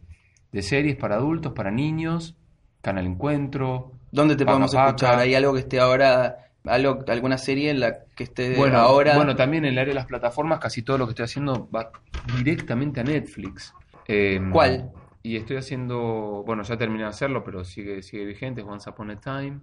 de 0.51 0.61
series 0.61 0.95
para 0.97 1.15
adultos, 1.15 1.53
para 1.53 1.71
niños, 1.71 2.35
Canal 2.81 3.05
Encuentro. 3.07 3.91
¿Dónde 4.11 4.35
te 4.35 4.45
Paca 4.45 4.53
podemos 4.53 4.73
Paca. 4.75 4.87
escuchar? 4.89 5.19
¿Hay 5.19 5.33
algo 5.33 5.53
que 5.53 5.59
esté 5.61 5.79
ahora, 5.79 6.51
algo, 6.65 7.03
alguna 7.07 7.37
serie 7.39 7.71
en 7.71 7.79
la 7.79 8.03
que 8.15 8.23
esté 8.25 8.55
Bueno, 8.55 8.77
ahora? 8.77 9.15
bueno, 9.15 9.35
también 9.35 9.65
en 9.65 9.73
el 9.73 9.79
área 9.79 9.89
de 9.91 9.95
las 9.95 10.05
plataformas 10.05 10.59
casi 10.59 10.83
todo 10.83 10.97
lo 10.99 11.05
que 11.07 11.11
estoy 11.11 11.25
haciendo 11.25 11.67
va 11.75 11.91
directamente 12.37 12.99
a 12.99 13.03
Netflix. 13.03 13.73
Eh, 14.07 14.39
¿Cuál? 14.51 14.91
Y 15.23 15.37
estoy 15.37 15.57
haciendo, 15.57 16.43
bueno, 16.45 16.61
ya 16.61 16.77
terminé 16.77 17.03
de 17.03 17.09
hacerlo, 17.09 17.43
pero 17.43 17.65
sigue, 17.65 18.03
sigue 18.03 18.25
vigente, 18.25 18.61
es 18.61 18.67
Once 18.67 18.87
Upon 18.87 19.09
a 19.09 19.19
Time, 19.19 19.59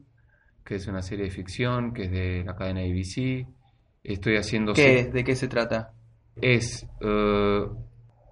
que 0.64 0.76
es 0.76 0.86
una 0.86 1.02
serie 1.02 1.24
de 1.26 1.30
ficción, 1.30 1.92
que 1.92 2.04
es 2.04 2.10
de 2.10 2.44
la 2.44 2.54
cadena 2.56 2.80
ABC. 2.80 3.46
Estoy 4.04 4.36
haciendo... 4.36 4.72
¿Qué? 4.74 5.04
¿De 5.12 5.24
qué 5.24 5.34
se 5.36 5.48
trata? 5.48 5.92
es 6.40 6.86
eh, 7.02 7.66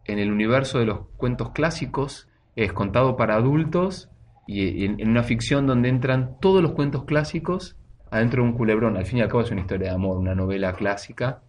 en 0.06 0.18
el 0.18 0.32
universo 0.32 0.78
de 0.78 0.86
los 0.86 1.00
cuentos 1.18 1.50
clásicos, 1.50 2.28
es 2.56 2.72
contado 2.72 3.14
para 3.16 3.34
adultos 3.34 4.08
y, 4.46 4.62
y 4.68 4.84
en, 4.86 4.98
en 5.00 5.10
una 5.10 5.22
ficción 5.22 5.66
donde 5.66 5.90
entran 5.90 6.38
todos 6.40 6.62
los 6.62 6.72
cuentos 6.72 7.04
clásicos 7.04 7.76
adentro 8.10 8.42
de 8.42 8.48
un 8.48 8.56
culebrón. 8.56 8.96
Al 8.96 9.04
fin 9.04 9.18
y 9.18 9.22
al 9.22 9.28
cabo 9.28 9.42
es 9.42 9.50
una 9.50 9.60
historia 9.60 9.88
de 9.90 9.94
amor, 9.94 10.16
una 10.16 10.34
novela 10.34 10.72
clásica, 10.72 11.42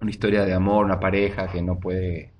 una 0.00 0.10
historia 0.10 0.44
de 0.46 0.54
amor, 0.54 0.86
una 0.86 0.98
pareja 0.98 1.46
que 1.48 1.60
no 1.62 1.78
puede 1.78 2.32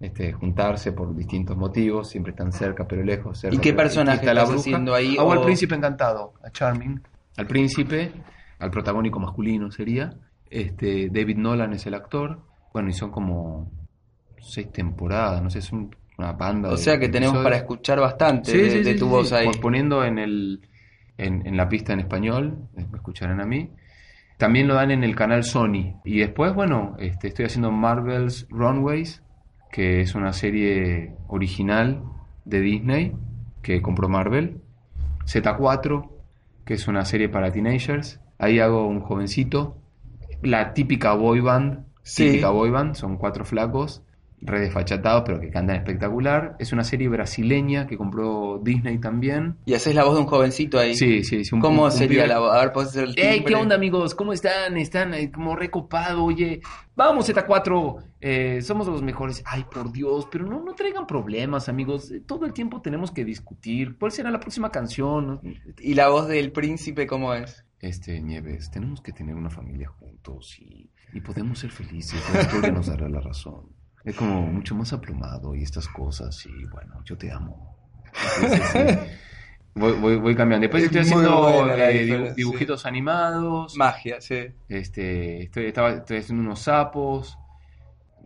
este, 0.00 0.32
juntarse 0.32 0.92
por 0.92 1.14
distintos 1.14 1.56
motivos, 1.58 2.08
siempre 2.08 2.30
están 2.30 2.52
cerca 2.52 2.88
pero 2.88 3.02
lejos. 3.04 3.38
cerca, 3.38 3.54
¿Y 3.54 3.58
qué 3.60 3.74
personaje 3.74 4.20
está 4.20 4.32
la 4.34 4.40
estás 4.40 4.54
bruja. 4.54 4.60
haciendo 4.70 4.94
ahí, 4.94 5.16
Hago 5.18 5.32
al 5.32 5.38
o- 5.38 5.44
príncipe 5.44 5.74
encantado, 5.74 6.32
a 6.42 6.50
Charming, 6.50 7.02
al 7.36 7.46
príncipe, 7.46 8.12
al 8.58 8.70
protagónico 8.70 9.18
masculino 9.20 9.70
sería. 9.70 10.10
Este, 10.50 11.08
David 11.10 11.36
Nolan 11.38 11.72
es 11.72 11.86
el 11.86 11.94
actor. 11.94 12.40
Bueno, 12.72 12.88
y 12.88 12.92
son 12.92 13.10
como 13.10 13.70
seis 14.40 14.70
temporadas, 14.72 15.42
no 15.42 15.50
sé, 15.50 15.60
es 15.60 15.72
un- 15.72 15.94
una 16.18 16.32
banda 16.32 16.68
O 16.68 16.72
de 16.72 16.78
sea 16.78 16.98
que 16.98 17.08
tenemos 17.08 17.34
episodios. 17.34 17.44
para 17.44 17.56
escuchar 17.56 18.00
bastante 18.00 18.50
Sí, 18.52 18.58
de, 18.58 18.70
sí, 18.70 18.82
de 18.82 18.92
sí, 18.92 18.98
tu 18.98 19.08
voz 19.08 19.30
sí. 19.30 19.34
ahí. 19.34 19.46
Pon- 19.46 19.60
Poniendo 19.60 20.04
en, 20.04 20.18
el, 20.18 20.60
en, 21.18 21.44
en 21.46 21.56
la 21.56 21.68
pista 21.68 21.92
en 21.92 22.00
español, 22.00 22.58
eh, 22.76 22.86
me 22.90 22.96
escucharán 22.98 23.40
a 23.40 23.44
mí. 23.46 23.70
También 24.36 24.68
lo 24.68 24.74
dan 24.74 24.90
en 24.92 25.02
el 25.02 25.14
canal 25.16 25.42
Sony. 25.44 25.94
Y 26.04 26.18
después, 26.18 26.54
bueno, 26.54 26.94
este, 26.98 27.28
estoy 27.28 27.46
haciendo 27.46 27.70
Marvel's 27.72 28.46
Runways, 28.50 29.22
que 29.72 30.00
es 30.02 30.14
una 30.14 30.32
serie 30.32 31.14
original 31.28 32.02
de 32.44 32.60
Disney 32.60 33.12
que 33.62 33.80
compró 33.82 34.08
Marvel. 34.08 34.60
Z4, 35.26 36.10
que 36.64 36.74
es 36.74 36.88
una 36.88 37.04
serie 37.04 37.28
para 37.28 37.50
teenagers. 37.52 38.20
Ahí 38.38 38.58
hago 38.60 38.86
un 38.86 39.00
jovencito. 39.00 39.76
La 40.42 40.74
típica 40.74 41.14
boy 41.14 41.40
band. 41.40 41.84
Sí. 42.02 42.26
Típica 42.26 42.50
boy 42.50 42.70
band, 42.70 42.94
son 42.96 43.16
cuatro 43.16 43.46
flacos, 43.46 44.02
re 44.42 44.60
desfachatados, 44.60 45.22
pero 45.24 45.40
que 45.40 45.48
cantan 45.50 45.76
espectacular. 45.76 46.54
Es 46.58 46.72
una 46.74 46.84
serie 46.84 47.08
brasileña 47.08 47.86
que 47.86 47.96
compró 47.96 48.60
Disney 48.62 48.98
también. 48.98 49.56
Y 49.64 49.72
haces 49.72 49.94
la 49.94 50.04
voz 50.04 50.14
de 50.16 50.20
un 50.20 50.26
jovencito 50.26 50.78
ahí. 50.78 50.94
Sí, 50.94 51.24
sí, 51.24 51.44
sí. 51.46 51.54
un- 51.54 51.62
¿Cómo 51.62 51.84
un 51.84 51.90
sería 51.92 52.26
la 52.26 52.40
voz? 52.40 52.52
A 52.54 52.60
ver, 52.60 52.72
¿puedes 52.72 52.90
hacer 52.90 53.04
el 53.04 53.14
Hey, 53.16 53.42
¿qué 53.46 53.54
onda 53.54 53.74
amigos? 53.76 54.14
¿Cómo 54.14 54.34
están? 54.34 54.76
Están 54.76 55.14
eh, 55.14 55.30
como 55.32 55.56
recopado, 55.56 56.24
oye. 56.24 56.60
Vamos 56.94 57.26
Z4, 57.30 57.96
eh, 58.26 58.62
somos 58.62 58.86
los 58.86 59.02
mejores. 59.02 59.42
Ay, 59.44 59.66
por 59.70 59.92
Dios, 59.92 60.26
pero 60.32 60.46
no, 60.46 60.62
no 60.62 60.74
traigan 60.74 61.06
problemas, 61.06 61.68
amigos. 61.68 62.10
Eh, 62.10 62.20
Todo 62.20 62.46
el 62.46 62.54
tiempo 62.54 62.80
tenemos 62.80 63.10
que 63.10 63.22
discutir. 63.22 63.98
¿Cuál 63.98 64.12
será 64.12 64.30
la 64.30 64.40
próxima 64.40 64.70
canción? 64.70 65.42
¿Y 65.78 65.92
la 65.92 66.08
voz 66.08 66.26
del 66.26 66.50
príncipe 66.50 67.06
cómo 67.06 67.34
es? 67.34 67.66
este, 67.80 68.22
Nieves, 68.22 68.70
tenemos 68.70 69.02
que 69.02 69.12
tener 69.12 69.34
una 69.34 69.50
familia 69.50 69.88
juntos 69.88 70.58
y, 70.58 70.90
y 71.12 71.20
podemos 71.20 71.58
ser 71.58 71.70
felices, 71.70 72.18
la 72.32 72.40
historia 72.40 72.72
nos 72.72 72.86
dará 72.86 73.10
la 73.10 73.20
razón. 73.20 73.68
Es 74.04 74.16
como 74.16 74.40
mucho 74.40 74.74
más 74.74 74.94
aplomado 74.94 75.54
y 75.54 75.62
estas 75.62 75.86
cosas 75.88 76.46
y 76.46 76.64
bueno, 76.64 77.02
yo 77.04 77.18
te 77.18 77.30
amo. 77.30 77.76
Entonces, 78.40 78.68
sí, 78.70 78.78
voy, 79.74 79.92
voy, 80.00 80.16
voy 80.16 80.34
cambiando. 80.34 80.62
Después 80.64 80.84
Es 80.84 80.86
estoy 80.86 81.02
haciendo 81.02 81.76
eh, 81.76 82.32
dibujitos 82.34 82.86
animados. 82.86 83.76
Magia, 83.76 84.18
sí. 84.22 84.46
Este, 84.70 85.42
estoy, 85.42 85.66
estaba, 85.66 85.90
estoy 85.92 86.18
haciendo 86.18 86.42
unos 86.42 86.60
sapos 86.60 87.38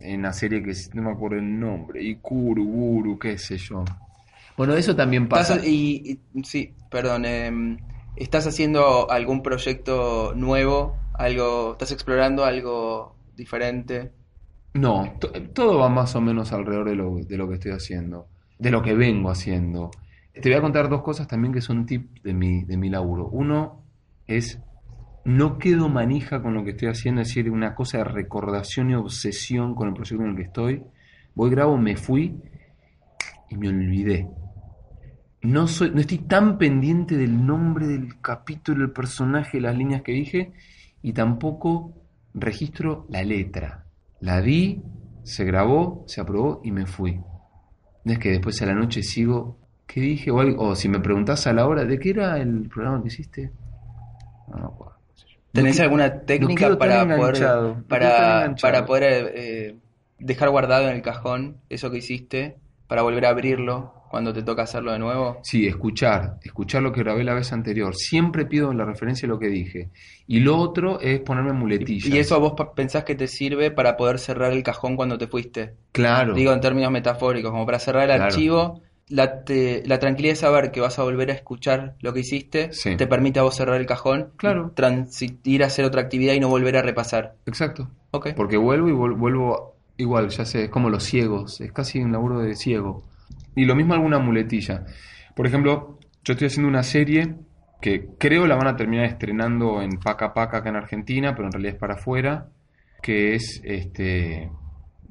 en 0.01 0.19
una 0.21 0.33
serie 0.33 0.63
que 0.63 0.73
no 0.93 1.03
me 1.03 1.11
acuerdo 1.11 1.37
el 1.37 1.59
nombre, 1.59 2.01
Ikuru, 2.03 2.65
Guru, 2.65 3.19
qué 3.19 3.37
sé 3.37 3.57
yo. 3.57 3.83
Bueno, 4.57 4.75
eso 4.75 4.95
también 4.95 5.27
pasa. 5.29 5.55
Estás- 5.55 5.67
y, 5.67 6.19
y- 6.33 6.43
sí, 6.43 6.73
perdón. 6.89 7.25
em, 7.25 7.77
¿Estás 8.15 8.47
haciendo 8.47 9.09
algún 9.11 9.41
proyecto 9.43 10.33
nuevo? 10.35 10.95
algo 11.13 11.73
¿Estás 11.73 11.91
explorando 11.91 12.45
algo 12.45 13.15
diferente? 13.35 14.11
No, 14.73 15.17
to- 15.19 15.31
todo 15.53 15.79
va 15.79 15.89
más 15.89 16.15
o 16.15 16.21
menos 16.21 16.51
alrededor 16.53 16.87
de 16.89 16.95
lo, 16.95 17.15
de 17.15 17.37
lo 17.37 17.47
que 17.47 17.55
estoy 17.55 17.71
haciendo, 17.71 18.27
de 18.59 18.71
lo 18.71 18.81
que 18.83 18.93
vengo 18.93 19.29
haciendo. 19.31 19.91
Te 20.33 20.49
voy 20.49 20.53
a 20.57 20.61
contar 20.61 20.89
dos 20.89 21.01
cosas 21.01 21.27
también 21.27 21.53
que 21.53 21.61
son 21.61 21.85
tips 21.85 22.21
de 22.23 22.33
mi, 22.33 22.63
de 22.65 22.77
mi 22.77 22.89
laburo. 22.89 23.27
Uno 23.29 23.83
es, 24.27 24.59
no 25.25 25.57
quedo 25.57 25.89
manija 25.89 26.41
con 26.41 26.53
lo 26.53 26.63
que 26.63 26.71
estoy 26.71 26.89
haciendo, 26.89 27.21
es 27.21 27.29
decir, 27.29 27.49
una 27.51 27.75
cosa 27.75 27.99
de 27.99 28.03
recordación 28.05 28.89
y 28.91 28.95
obsesión 28.95 29.75
con 29.75 29.89
el 29.89 29.93
proyecto 29.93 30.23
en 30.23 30.29
el 30.31 30.35
que 30.35 30.43
estoy. 30.43 30.83
Voy, 31.35 31.49
grabo, 31.51 31.77
me 31.77 31.95
fui 31.95 32.35
y 33.49 33.57
me 33.57 33.69
olvidé. 33.69 34.27
No, 35.41 35.67
soy, 35.67 35.91
no 35.91 36.01
estoy 36.01 36.19
tan 36.19 36.57
pendiente 36.57 37.15
del 37.15 37.45
nombre 37.45 37.87
del 37.87 38.19
capítulo, 38.21 38.83
el 38.83 38.91
personaje, 38.91 39.61
las 39.61 39.77
líneas 39.77 40.01
que 40.01 40.11
dije, 40.11 40.51
y 41.01 41.13
tampoco 41.13 41.93
registro 42.33 43.05
la 43.09 43.23
letra. 43.23 43.85
La 44.19 44.41
di, 44.41 44.81
se 45.23 45.45
grabó, 45.45 46.03
se 46.07 46.19
aprobó 46.19 46.59
y 46.63 46.71
me 46.71 46.85
fui. 46.85 47.21
No 48.03 48.11
es 48.13 48.19
que 48.19 48.31
después 48.31 48.61
a 48.61 48.65
la 48.65 48.73
noche 48.75 49.01
sigo, 49.01 49.57
¿qué 49.87 50.01
dije? 50.01 50.29
O, 50.31 50.39
algo- 50.41 50.61
o 50.69 50.75
si 50.75 50.89
me 50.89 50.99
preguntás 50.99 51.47
a 51.47 51.53
la 51.53 51.67
hora, 51.67 51.85
¿de 51.85 51.99
qué 51.99 52.09
era 52.09 52.37
el 52.37 52.67
programa 52.67 53.01
que 53.01 53.07
hiciste? 53.07 53.51
No 54.49 54.57
me 54.57 54.65
¿Tenés 55.53 55.77
que- 55.77 55.81
alguna 55.83 56.21
técnica 56.21 56.77
para 56.77 57.05
poder, 57.07 57.47
para, 57.87 58.55
para 58.61 58.85
poder 58.85 59.31
eh, 59.35 59.75
dejar 60.19 60.49
guardado 60.49 60.87
en 60.89 60.95
el 60.95 61.01
cajón 61.01 61.57
eso 61.69 61.89
que 61.91 61.97
hiciste, 61.97 62.57
para 62.87 63.01
volver 63.01 63.25
a 63.25 63.29
abrirlo 63.29 63.93
cuando 64.09 64.33
te 64.33 64.41
toca 64.41 64.63
hacerlo 64.63 64.91
de 64.91 64.99
nuevo? 64.99 65.39
Sí, 65.43 65.67
escuchar, 65.67 66.37
escuchar 66.43 66.81
lo 66.81 66.91
que 66.91 67.01
grabé 67.03 67.23
la 67.23 67.33
vez 67.35 67.53
anterior. 67.53 67.95
Siempre 67.95 68.45
pido 68.45 68.73
la 68.73 68.83
referencia 68.85 69.27
lo 69.27 69.37
que 69.37 69.47
dije. 69.47 69.89
Y 70.27 70.39
lo 70.39 70.57
otro 70.57 70.99
es 70.99 71.19
ponerme 71.19 71.53
muletillas. 71.53 72.07
¿Y 72.07 72.17
eso 72.17 72.39
vos 72.39 72.53
pensás 72.75 73.03
que 73.03 73.13
te 73.15 73.27
sirve 73.27 73.69
para 73.71 73.97
poder 73.97 74.17
cerrar 74.19 74.51
el 74.51 74.63
cajón 74.63 74.95
cuando 74.95 75.17
te 75.19 75.27
fuiste? 75.27 75.75
Claro. 75.91 76.33
Digo 76.33 76.51
en 76.53 76.59
términos 76.61 76.91
metafóricos, 76.91 77.51
como 77.51 77.65
para 77.65 77.77
cerrar 77.79 78.03
el 78.03 78.15
Claro. 78.15 78.25
archivo, 78.25 78.81
la, 79.09 79.43
te- 79.43 79.83
la 79.85 79.99
tranquilidad 79.99 80.33
de 80.33 80.37
saber 80.37 80.71
que 80.71 80.81
vas 80.81 80.99
a 80.99 81.03
volver 81.03 81.29
a 81.31 81.33
escuchar 81.33 81.95
lo 81.99 82.13
que 82.13 82.19
hiciste, 82.21 82.71
Sí. 82.73 82.95
te 82.95 83.07
permite 83.07 83.39
a 83.39 83.43
vos 83.43 83.55
cerrar 83.55 83.79
el 83.79 83.85
cajón, 83.87 84.29
Claro. 84.37 84.71
transitir 84.75 85.63
a 85.63 85.67
hacer 85.67 85.83
otra 85.85 86.01
actividad 86.01 86.33
y 86.33 86.39
no 86.39 86.47
volver 86.49 86.77
a 86.77 86.81
repasar. 86.81 87.35
Exacto. 87.45 87.89
Ok. 88.11 88.29
Porque 88.35 88.57
vuelvo 88.57 88.87
y 88.89 88.91
vuelvo 88.93 89.75
igual, 89.97 90.29
ya 90.29 90.45
sé, 90.45 90.65
es 90.65 90.69
como 90.69 90.89
los 90.89 91.03
ciegos, 91.03 91.59
es 91.61 91.71
casi 91.71 91.99
un 91.99 92.11
laburo 92.11 92.39
de 92.39 92.55
ciego. 92.55 93.03
Y 93.55 93.65
lo 93.65 93.75
mismo 93.75 93.93
alguna 93.93 94.19
muletilla. 94.19 94.85
Por 95.35 95.45
ejemplo, 95.47 95.99
yo 96.23 96.33
estoy 96.33 96.47
haciendo 96.47 96.69
una 96.69 96.83
serie 96.83 97.35
que 97.81 98.07
creo 98.17 98.45
la 98.47 98.55
van 98.55 98.67
a 98.67 98.75
terminar 98.75 99.05
estrenando 99.05 99.81
en 99.81 99.99
Paca 99.99 100.33
Paca 100.33 100.57
acá 100.57 100.69
en 100.69 100.75
Argentina, 100.75 101.33
pero 101.33 101.47
en 101.47 101.51
realidad 101.53 101.73
es 101.73 101.79
para 101.79 101.95
afuera, 101.95 102.49
que 103.01 103.35
es 103.35 103.61
este 103.63 104.51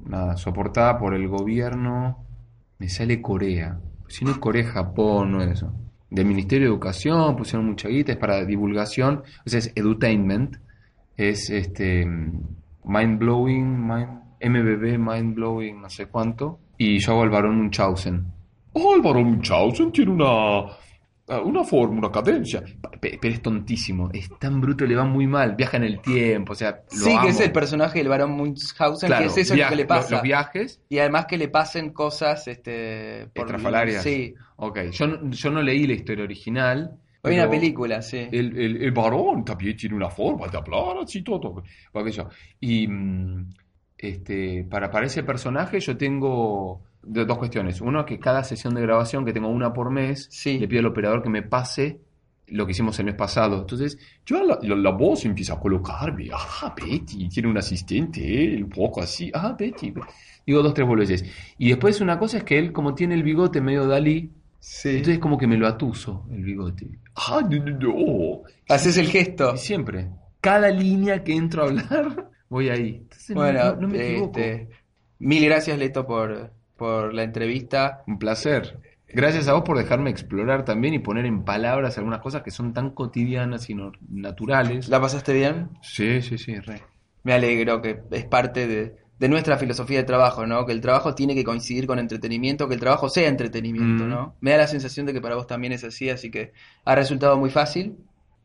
nada, 0.04 0.36
soportada 0.36 0.98
por 0.98 1.14
el 1.14 1.26
gobierno, 1.28 2.24
me 2.78 2.88
sale 2.88 3.20
Corea. 3.20 3.80
Si 4.08 4.24
no 4.24 4.38
Corea, 4.40 4.64
Japón, 4.64 5.32
no 5.32 5.42
es 5.42 5.52
eso. 5.52 5.72
Del 6.10 6.26
Ministerio 6.26 6.66
de 6.66 6.72
Educación, 6.74 7.36
pusieron 7.36 7.66
mucha 7.66 7.88
guita, 7.88 8.12
es 8.12 8.18
para 8.18 8.44
divulgación, 8.44 9.22
o 9.44 9.48
sea, 9.48 9.58
es 9.58 9.72
edutainment, 9.74 10.56
es 11.16 11.50
este 11.50 12.06
mind 12.06 13.18
blowing, 13.18 13.86
mind, 13.86 14.08
MBB, 14.40 14.98
mind 14.98 15.34
blowing, 15.34 15.82
no 15.82 15.90
sé 15.90 16.06
cuánto, 16.06 16.58
y 16.78 16.98
yo 16.98 17.12
hago 17.12 17.22
al 17.22 17.30
varón 17.30 17.58
Munchausen. 17.58 18.24
Oh, 18.72 18.94
el 18.94 19.02
varón 19.02 19.24
Munchausen 19.24 19.92
tiene 19.92 20.12
una, 20.12 20.72
una 21.28 21.64
forma, 21.64 21.98
una 21.98 22.10
cadencia. 22.10 22.62
Pe- 23.00 23.18
Pero 23.20 23.34
es 23.34 23.42
tontísimo, 23.42 24.10
es 24.12 24.28
tan 24.38 24.60
bruto, 24.60 24.86
le 24.86 24.96
va 24.96 25.04
muy 25.04 25.26
mal, 25.26 25.54
viaja 25.56 25.76
en 25.76 25.84
el 25.84 26.00
tiempo, 26.00 26.52
o 26.52 26.56
sea, 26.56 26.82
lo 26.92 27.04
Sí, 27.04 27.16
que 27.22 27.28
es 27.28 27.40
el 27.40 27.52
personaje 27.52 27.98
del 27.98 28.08
varón 28.08 28.32
Munchausen, 28.32 29.08
Claro, 29.08 29.24
que 29.24 29.28
es 29.40 29.46
eso 29.46 29.56
lo 29.56 29.68
que 29.68 29.76
le 29.76 29.84
pasa. 29.86 30.10
Los 30.12 30.22
viajes, 30.22 30.80
Y 30.88 30.98
además 30.98 31.26
que 31.26 31.36
le 31.36 31.48
pasen 31.48 31.92
cosas 31.92 32.48
este, 32.48 33.22
Estrafalarias. 33.34 34.02
Sí. 34.02 34.34
ok, 34.56 34.78
yo 34.90 35.06
no, 35.06 35.30
yo 35.30 35.50
no 35.50 35.62
leí 35.62 35.86
la 35.86 35.92
historia 35.94 36.24
original. 36.24 36.92
Hay 36.92 37.20
pero 37.22 37.42
una 37.42 37.50
película, 37.50 38.00
sí. 38.00 38.28
El, 38.30 38.56
el, 38.56 38.82
el 38.82 38.92
varón 38.92 39.44
también 39.44 39.76
tiene 39.76 39.96
una 39.96 40.08
forma 40.10 40.46
de 40.48 40.56
hablar 40.56 40.98
así 41.02 41.22
todo. 41.22 41.62
Y 42.60 42.86
mm, 42.88 43.50
este, 43.98 44.64
para, 44.70 44.90
para 44.90 45.06
ese 45.06 45.22
personaje 45.22 45.80
yo 45.80 45.96
tengo 45.96 46.82
de- 47.08 47.24
dos 47.24 47.38
cuestiones. 47.38 47.80
Uno, 47.80 48.04
que 48.04 48.18
cada 48.18 48.42
sesión 48.44 48.74
de 48.74 48.82
grabación, 48.82 49.24
que 49.24 49.32
tengo 49.32 49.48
una 49.48 49.72
por 49.72 49.90
mes, 49.90 50.28
Sí. 50.30 50.58
le 50.58 50.68
pido 50.68 50.80
al 50.80 50.86
operador 50.86 51.22
que 51.22 51.28
me 51.30 51.42
pase 51.42 52.00
lo 52.48 52.64
que 52.64 52.72
hicimos 52.72 52.98
el 52.98 53.06
mes 53.06 53.14
pasado. 53.14 53.60
Entonces, 53.60 53.98
yo 54.24 54.42
la, 54.42 54.58
la, 54.62 54.74
la 54.76 54.90
voz 54.90 55.24
empieza 55.26 55.54
a 55.54 55.60
colocarme. 55.60 56.28
Ah, 56.32 56.74
Betty, 56.74 57.28
tiene 57.28 57.48
un 57.48 57.58
asistente, 57.58 58.20
eh, 58.56 58.62
un 58.62 58.70
poco 58.70 59.02
así. 59.02 59.30
Ah, 59.34 59.54
Betty. 59.58 59.92
Digo 60.46 60.62
dos, 60.62 60.72
tres 60.72 60.86
boludeces. 60.88 61.24
Y 61.58 61.68
después 61.68 62.00
una 62.00 62.18
cosa 62.18 62.38
es 62.38 62.44
que 62.44 62.58
él, 62.58 62.72
como 62.72 62.94
tiene 62.94 63.14
el 63.16 63.22
bigote 63.22 63.60
medio 63.60 63.86
Dalí, 63.86 64.30
Sí. 64.60 64.88
entonces 64.88 65.18
como 65.18 65.36
que 65.38 65.46
me 65.46 65.56
lo 65.58 65.66
atuso 65.68 66.24
el 66.32 66.42
bigote. 66.42 66.88
Ah, 67.16 67.40
no, 67.48 67.62
no, 67.64 67.78
no. 67.78 68.42
Haces 68.68 68.96
el 68.96 69.08
gesto. 69.08 69.52
Y 69.54 69.58
siempre. 69.58 70.08
Cada 70.40 70.70
línea 70.70 71.22
que 71.22 71.34
entro 71.34 71.62
a 71.64 71.66
hablar, 71.66 72.30
voy 72.48 72.70
ahí. 72.70 73.00
Entonces, 73.02 73.30
no- 73.30 73.42
Bueno, 73.42 73.64
no, 73.74 73.76
no 73.82 73.88
me 73.88 74.10
equivoco. 74.10 74.38
este, 74.40 74.68
mil 75.18 75.44
gracias, 75.44 75.78
Leto, 75.78 76.06
por, 76.06 76.50
por 76.78 77.12
la 77.12 77.24
entrevista. 77.24 78.02
Un 78.06 78.18
placer. 78.18 78.78
Gracias 79.08 79.48
a 79.48 79.54
vos 79.54 79.62
por 79.64 79.76
dejarme 79.76 80.10
explorar 80.10 80.64
también 80.64 80.94
y 80.94 80.98
poner 80.98 81.26
en 81.26 81.42
palabras 81.44 81.98
algunas 81.98 82.20
cosas 82.20 82.42
que 82.42 82.50
son 82.50 82.72
tan 82.72 82.90
cotidianas 82.90 83.68
y 83.68 83.74
no- 83.74 83.92
naturales. 84.08 84.88
¿La 84.88 85.00
pasaste 85.00 85.32
bien? 85.32 85.70
Sí, 85.82 86.22
sí, 86.22 86.38
sí, 86.38 86.58
re. 86.60 86.82
Me 87.24 87.32
alegro 87.32 87.80
que 87.82 88.00
es 88.10 88.24
parte 88.26 88.66
de, 88.66 88.96
de 89.18 89.28
nuestra 89.28 89.56
filosofía 89.58 89.98
de 89.98 90.04
trabajo, 90.04 90.46
¿no? 90.46 90.64
Que 90.66 90.72
el 90.72 90.80
trabajo 90.80 91.14
tiene 91.14 91.34
que 91.34 91.42
coincidir 91.44 91.86
con 91.86 91.98
entretenimiento, 91.98 92.68
que 92.68 92.74
el 92.74 92.80
trabajo 92.80 93.08
sea 93.08 93.28
entretenimiento, 93.28 94.04
Mm. 94.04 94.08
¿no? 94.10 94.36
Me 94.40 94.50
da 94.52 94.58
la 94.58 94.66
sensación 94.66 95.06
de 95.06 95.12
que 95.14 95.20
para 95.20 95.34
vos 95.36 95.46
también 95.46 95.72
es 95.72 95.84
así, 95.84 96.10
así 96.10 96.30
que 96.30 96.52
ha 96.84 96.94
resultado 96.94 97.36
muy 97.38 97.50
fácil. 97.50 97.96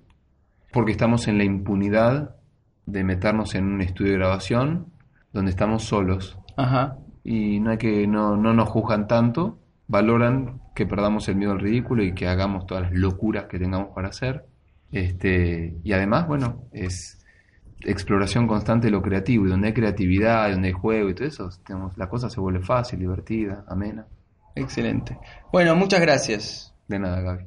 porque 0.71 0.93
estamos 0.93 1.27
en 1.27 1.37
la 1.37 1.43
impunidad 1.43 2.37
de 2.85 3.03
meternos 3.03 3.55
en 3.55 3.65
un 3.65 3.81
estudio 3.81 4.13
de 4.13 4.19
grabación 4.19 4.85
donde 5.33 5.51
estamos 5.51 5.83
solos. 5.83 6.39
Ajá. 6.55 6.97
y 7.25 7.59
no 7.59 7.71
hay 7.71 7.77
que 7.77 8.07
no, 8.07 8.37
no 8.37 8.53
nos 8.53 8.69
juzgan 8.69 9.05
tanto, 9.05 9.59
valoran 9.87 10.61
que 10.73 10.85
perdamos 10.85 11.27
el 11.29 11.35
miedo 11.35 11.51
al 11.51 11.59
ridículo 11.59 12.03
y 12.03 12.13
que 12.13 12.27
hagamos 12.27 12.65
todas 12.65 12.83
las 12.83 12.93
locuras 12.93 13.45
que 13.45 13.59
tengamos 13.59 13.89
para 13.93 14.09
hacer. 14.09 14.45
Este, 14.91 15.75
y 15.83 15.93
además, 15.93 16.27
bueno, 16.27 16.63
es 16.71 17.19
exploración 17.81 18.47
constante 18.47 18.87
de 18.87 18.91
lo 18.91 19.01
creativo, 19.01 19.45
y 19.45 19.49
donde 19.49 19.67
hay 19.67 19.73
creatividad, 19.73 20.47
y 20.49 20.53
donde 20.53 20.69
hay 20.69 20.73
juego 20.73 21.09
y 21.09 21.15
todo 21.15 21.27
eso, 21.27 21.49
digamos, 21.67 21.97
la 21.97 22.09
cosa 22.09 22.29
se 22.29 22.39
vuelve 22.39 22.61
fácil, 22.61 22.99
divertida, 22.99 23.63
amena. 23.67 24.05
Excelente. 24.55 25.17
Bueno, 25.51 25.75
muchas 25.75 26.01
gracias. 26.01 26.73
De 26.87 26.99
nada, 26.99 27.21
Gaby. 27.21 27.45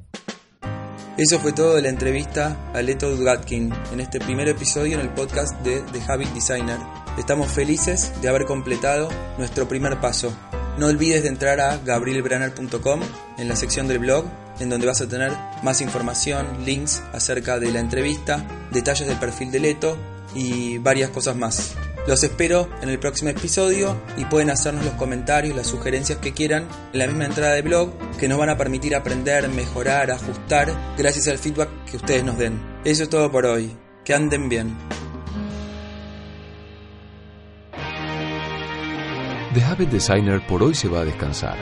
Eso 1.17 1.39
fue 1.39 1.51
todo 1.51 1.75
de 1.75 1.81
la 1.81 1.89
entrevista 1.89 2.71
a 2.73 2.81
Leto 2.81 3.13
Dugatkin 3.13 3.73
en 3.91 3.99
este 3.99 4.19
primer 4.19 4.47
episodio 4.47 4.95
en 4.95 5.01
el 5.01 5.09
podcast 5.09 5.59
de 5.63 5.81
The 5.91 5.99
Habit 6.07 6.29
Designer. 6.29 6.77
Estamos 7.17 7.47
felices 7.51 8.13
de 8.21 8.29
haber 8.29 8.45
completado 8.45 9.09
nuestro 9.37 9.67
primer 9.67 9.99
paso. 9.99 10.33
No 10.77 10.87
olvides 10.87 11.23
de 11.23 11.29
entrar 11.29 11.59
a 11.59 11.77
gabrielbranner.com 11.77 13.01
en 13.37 13.49
la 13.49 13.55
sección 13.55 13.87
del 13.87 13.99
blog, 13.99 14.25
en 14.59 14.69
donde 14.69 14.87
vas 14.87 15.01
a 15.01 15.07
tener 15.07 15.31
más 15.63 15.81
información, 15.81 16.45
links 16.65 17.01
acerca 17.13 17.59
de 17.59 17.71
la 17.71 17.79
entrevista, 17.79 18.45
detalles 18.71 19.07
del 19.07 19.19
perfil 19.19 19.51
de 19.51 19.59
Leto 19.59 19.97
y 20.35 20.77
varias 20.77 21.09
cosas 21.09 21.35
más. 21.35 21.75
Los 22.07 22.23
espero 22.23 22.69
en 22.81 22.89
el 22.89 22.97
próximo 22.97 23.29
episodio 23.29 23.95
y 24.17 24.25
pueden 24.25 24.49
hacernos 24.49 24.85
los 24.85 24.93
comentarios, 24.95 25.55
las 25.55 25.67
sugerencias 25.67 26.19
que 26.19 26.33
quieran 26.33 26.67
en 26.93 26.99
la 26.99 27.07
misma 27.07 27.25
entrada 27.25 27.53
de 27.53 27.61
blog 27.61 27.91
que 28.17 28.27
nos 28.27 28.39
van 28.39 28.49
a 28.49 28.57
permitir 28.57 28.95
aprender, 28.95 29.47
mejorar, 29.49 30.09
ajustar 30.11 30.73
gracias 30.97 31.27
al 31.27 31.37
feedback 31.37 31.69
que 31.85 31.97
ustedes 31.97 32.23
nos 32.23 32.37
den. 32.37 32.59
Eso 32.83 33.03
es 33.03 33.09
todo 33.09 33.31
por 33.31 33.45
hoy. 33.45 33.77
Que 34.03 34.13
anden 34.13 34.49
bien. 34.49 34.75
The 39.53 39.63
Habit 39.63 39.89
Designer 39.89 40.45
por 40.45 40.61
hoy 40.61 40.75
se 40.75 40.87
va 40.87 40.99
a 40.99 41.05
descansar, 41.05 41.57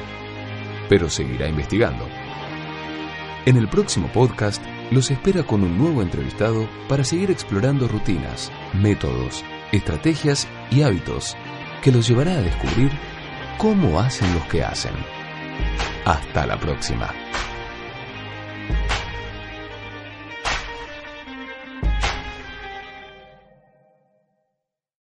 pero 0.90 1.10
seguirá 1.10 1.48
investigando. 1.48 2.06
En 3.46 3.56
el 3.56 3.70
próximo 3.70 4.10
podcast 4.12 4.62
los 4.92 5.10
espera 5.10 5.44
con 5.44 5.64
un 5.64 5.78
nuevo 5.78 6.02
entrevistado 6.02 6.68
para 6.90 7.06
seguir 7.06 7.32
explorando 7.32 7.88
rutinas, 7.88 8.52
métodos, 8.74 9.46
estrategias 9.72 10.50
y 10.70 10.82
hábitos 10.82 11.38
que 11.82 11.94
los 11.94 12.06
llevará 12.06 12.34
a 12.34 12.42
descubrir 12.42 12.92
cómo 13.58 14.02
hacen 14.02 14.34
los 14.34 14.44
que 14.48 14.66
hacen. 14.66 14.94
Hasta 16.04 16.46
la 16.46 16.60
próxima. 16.60 17.14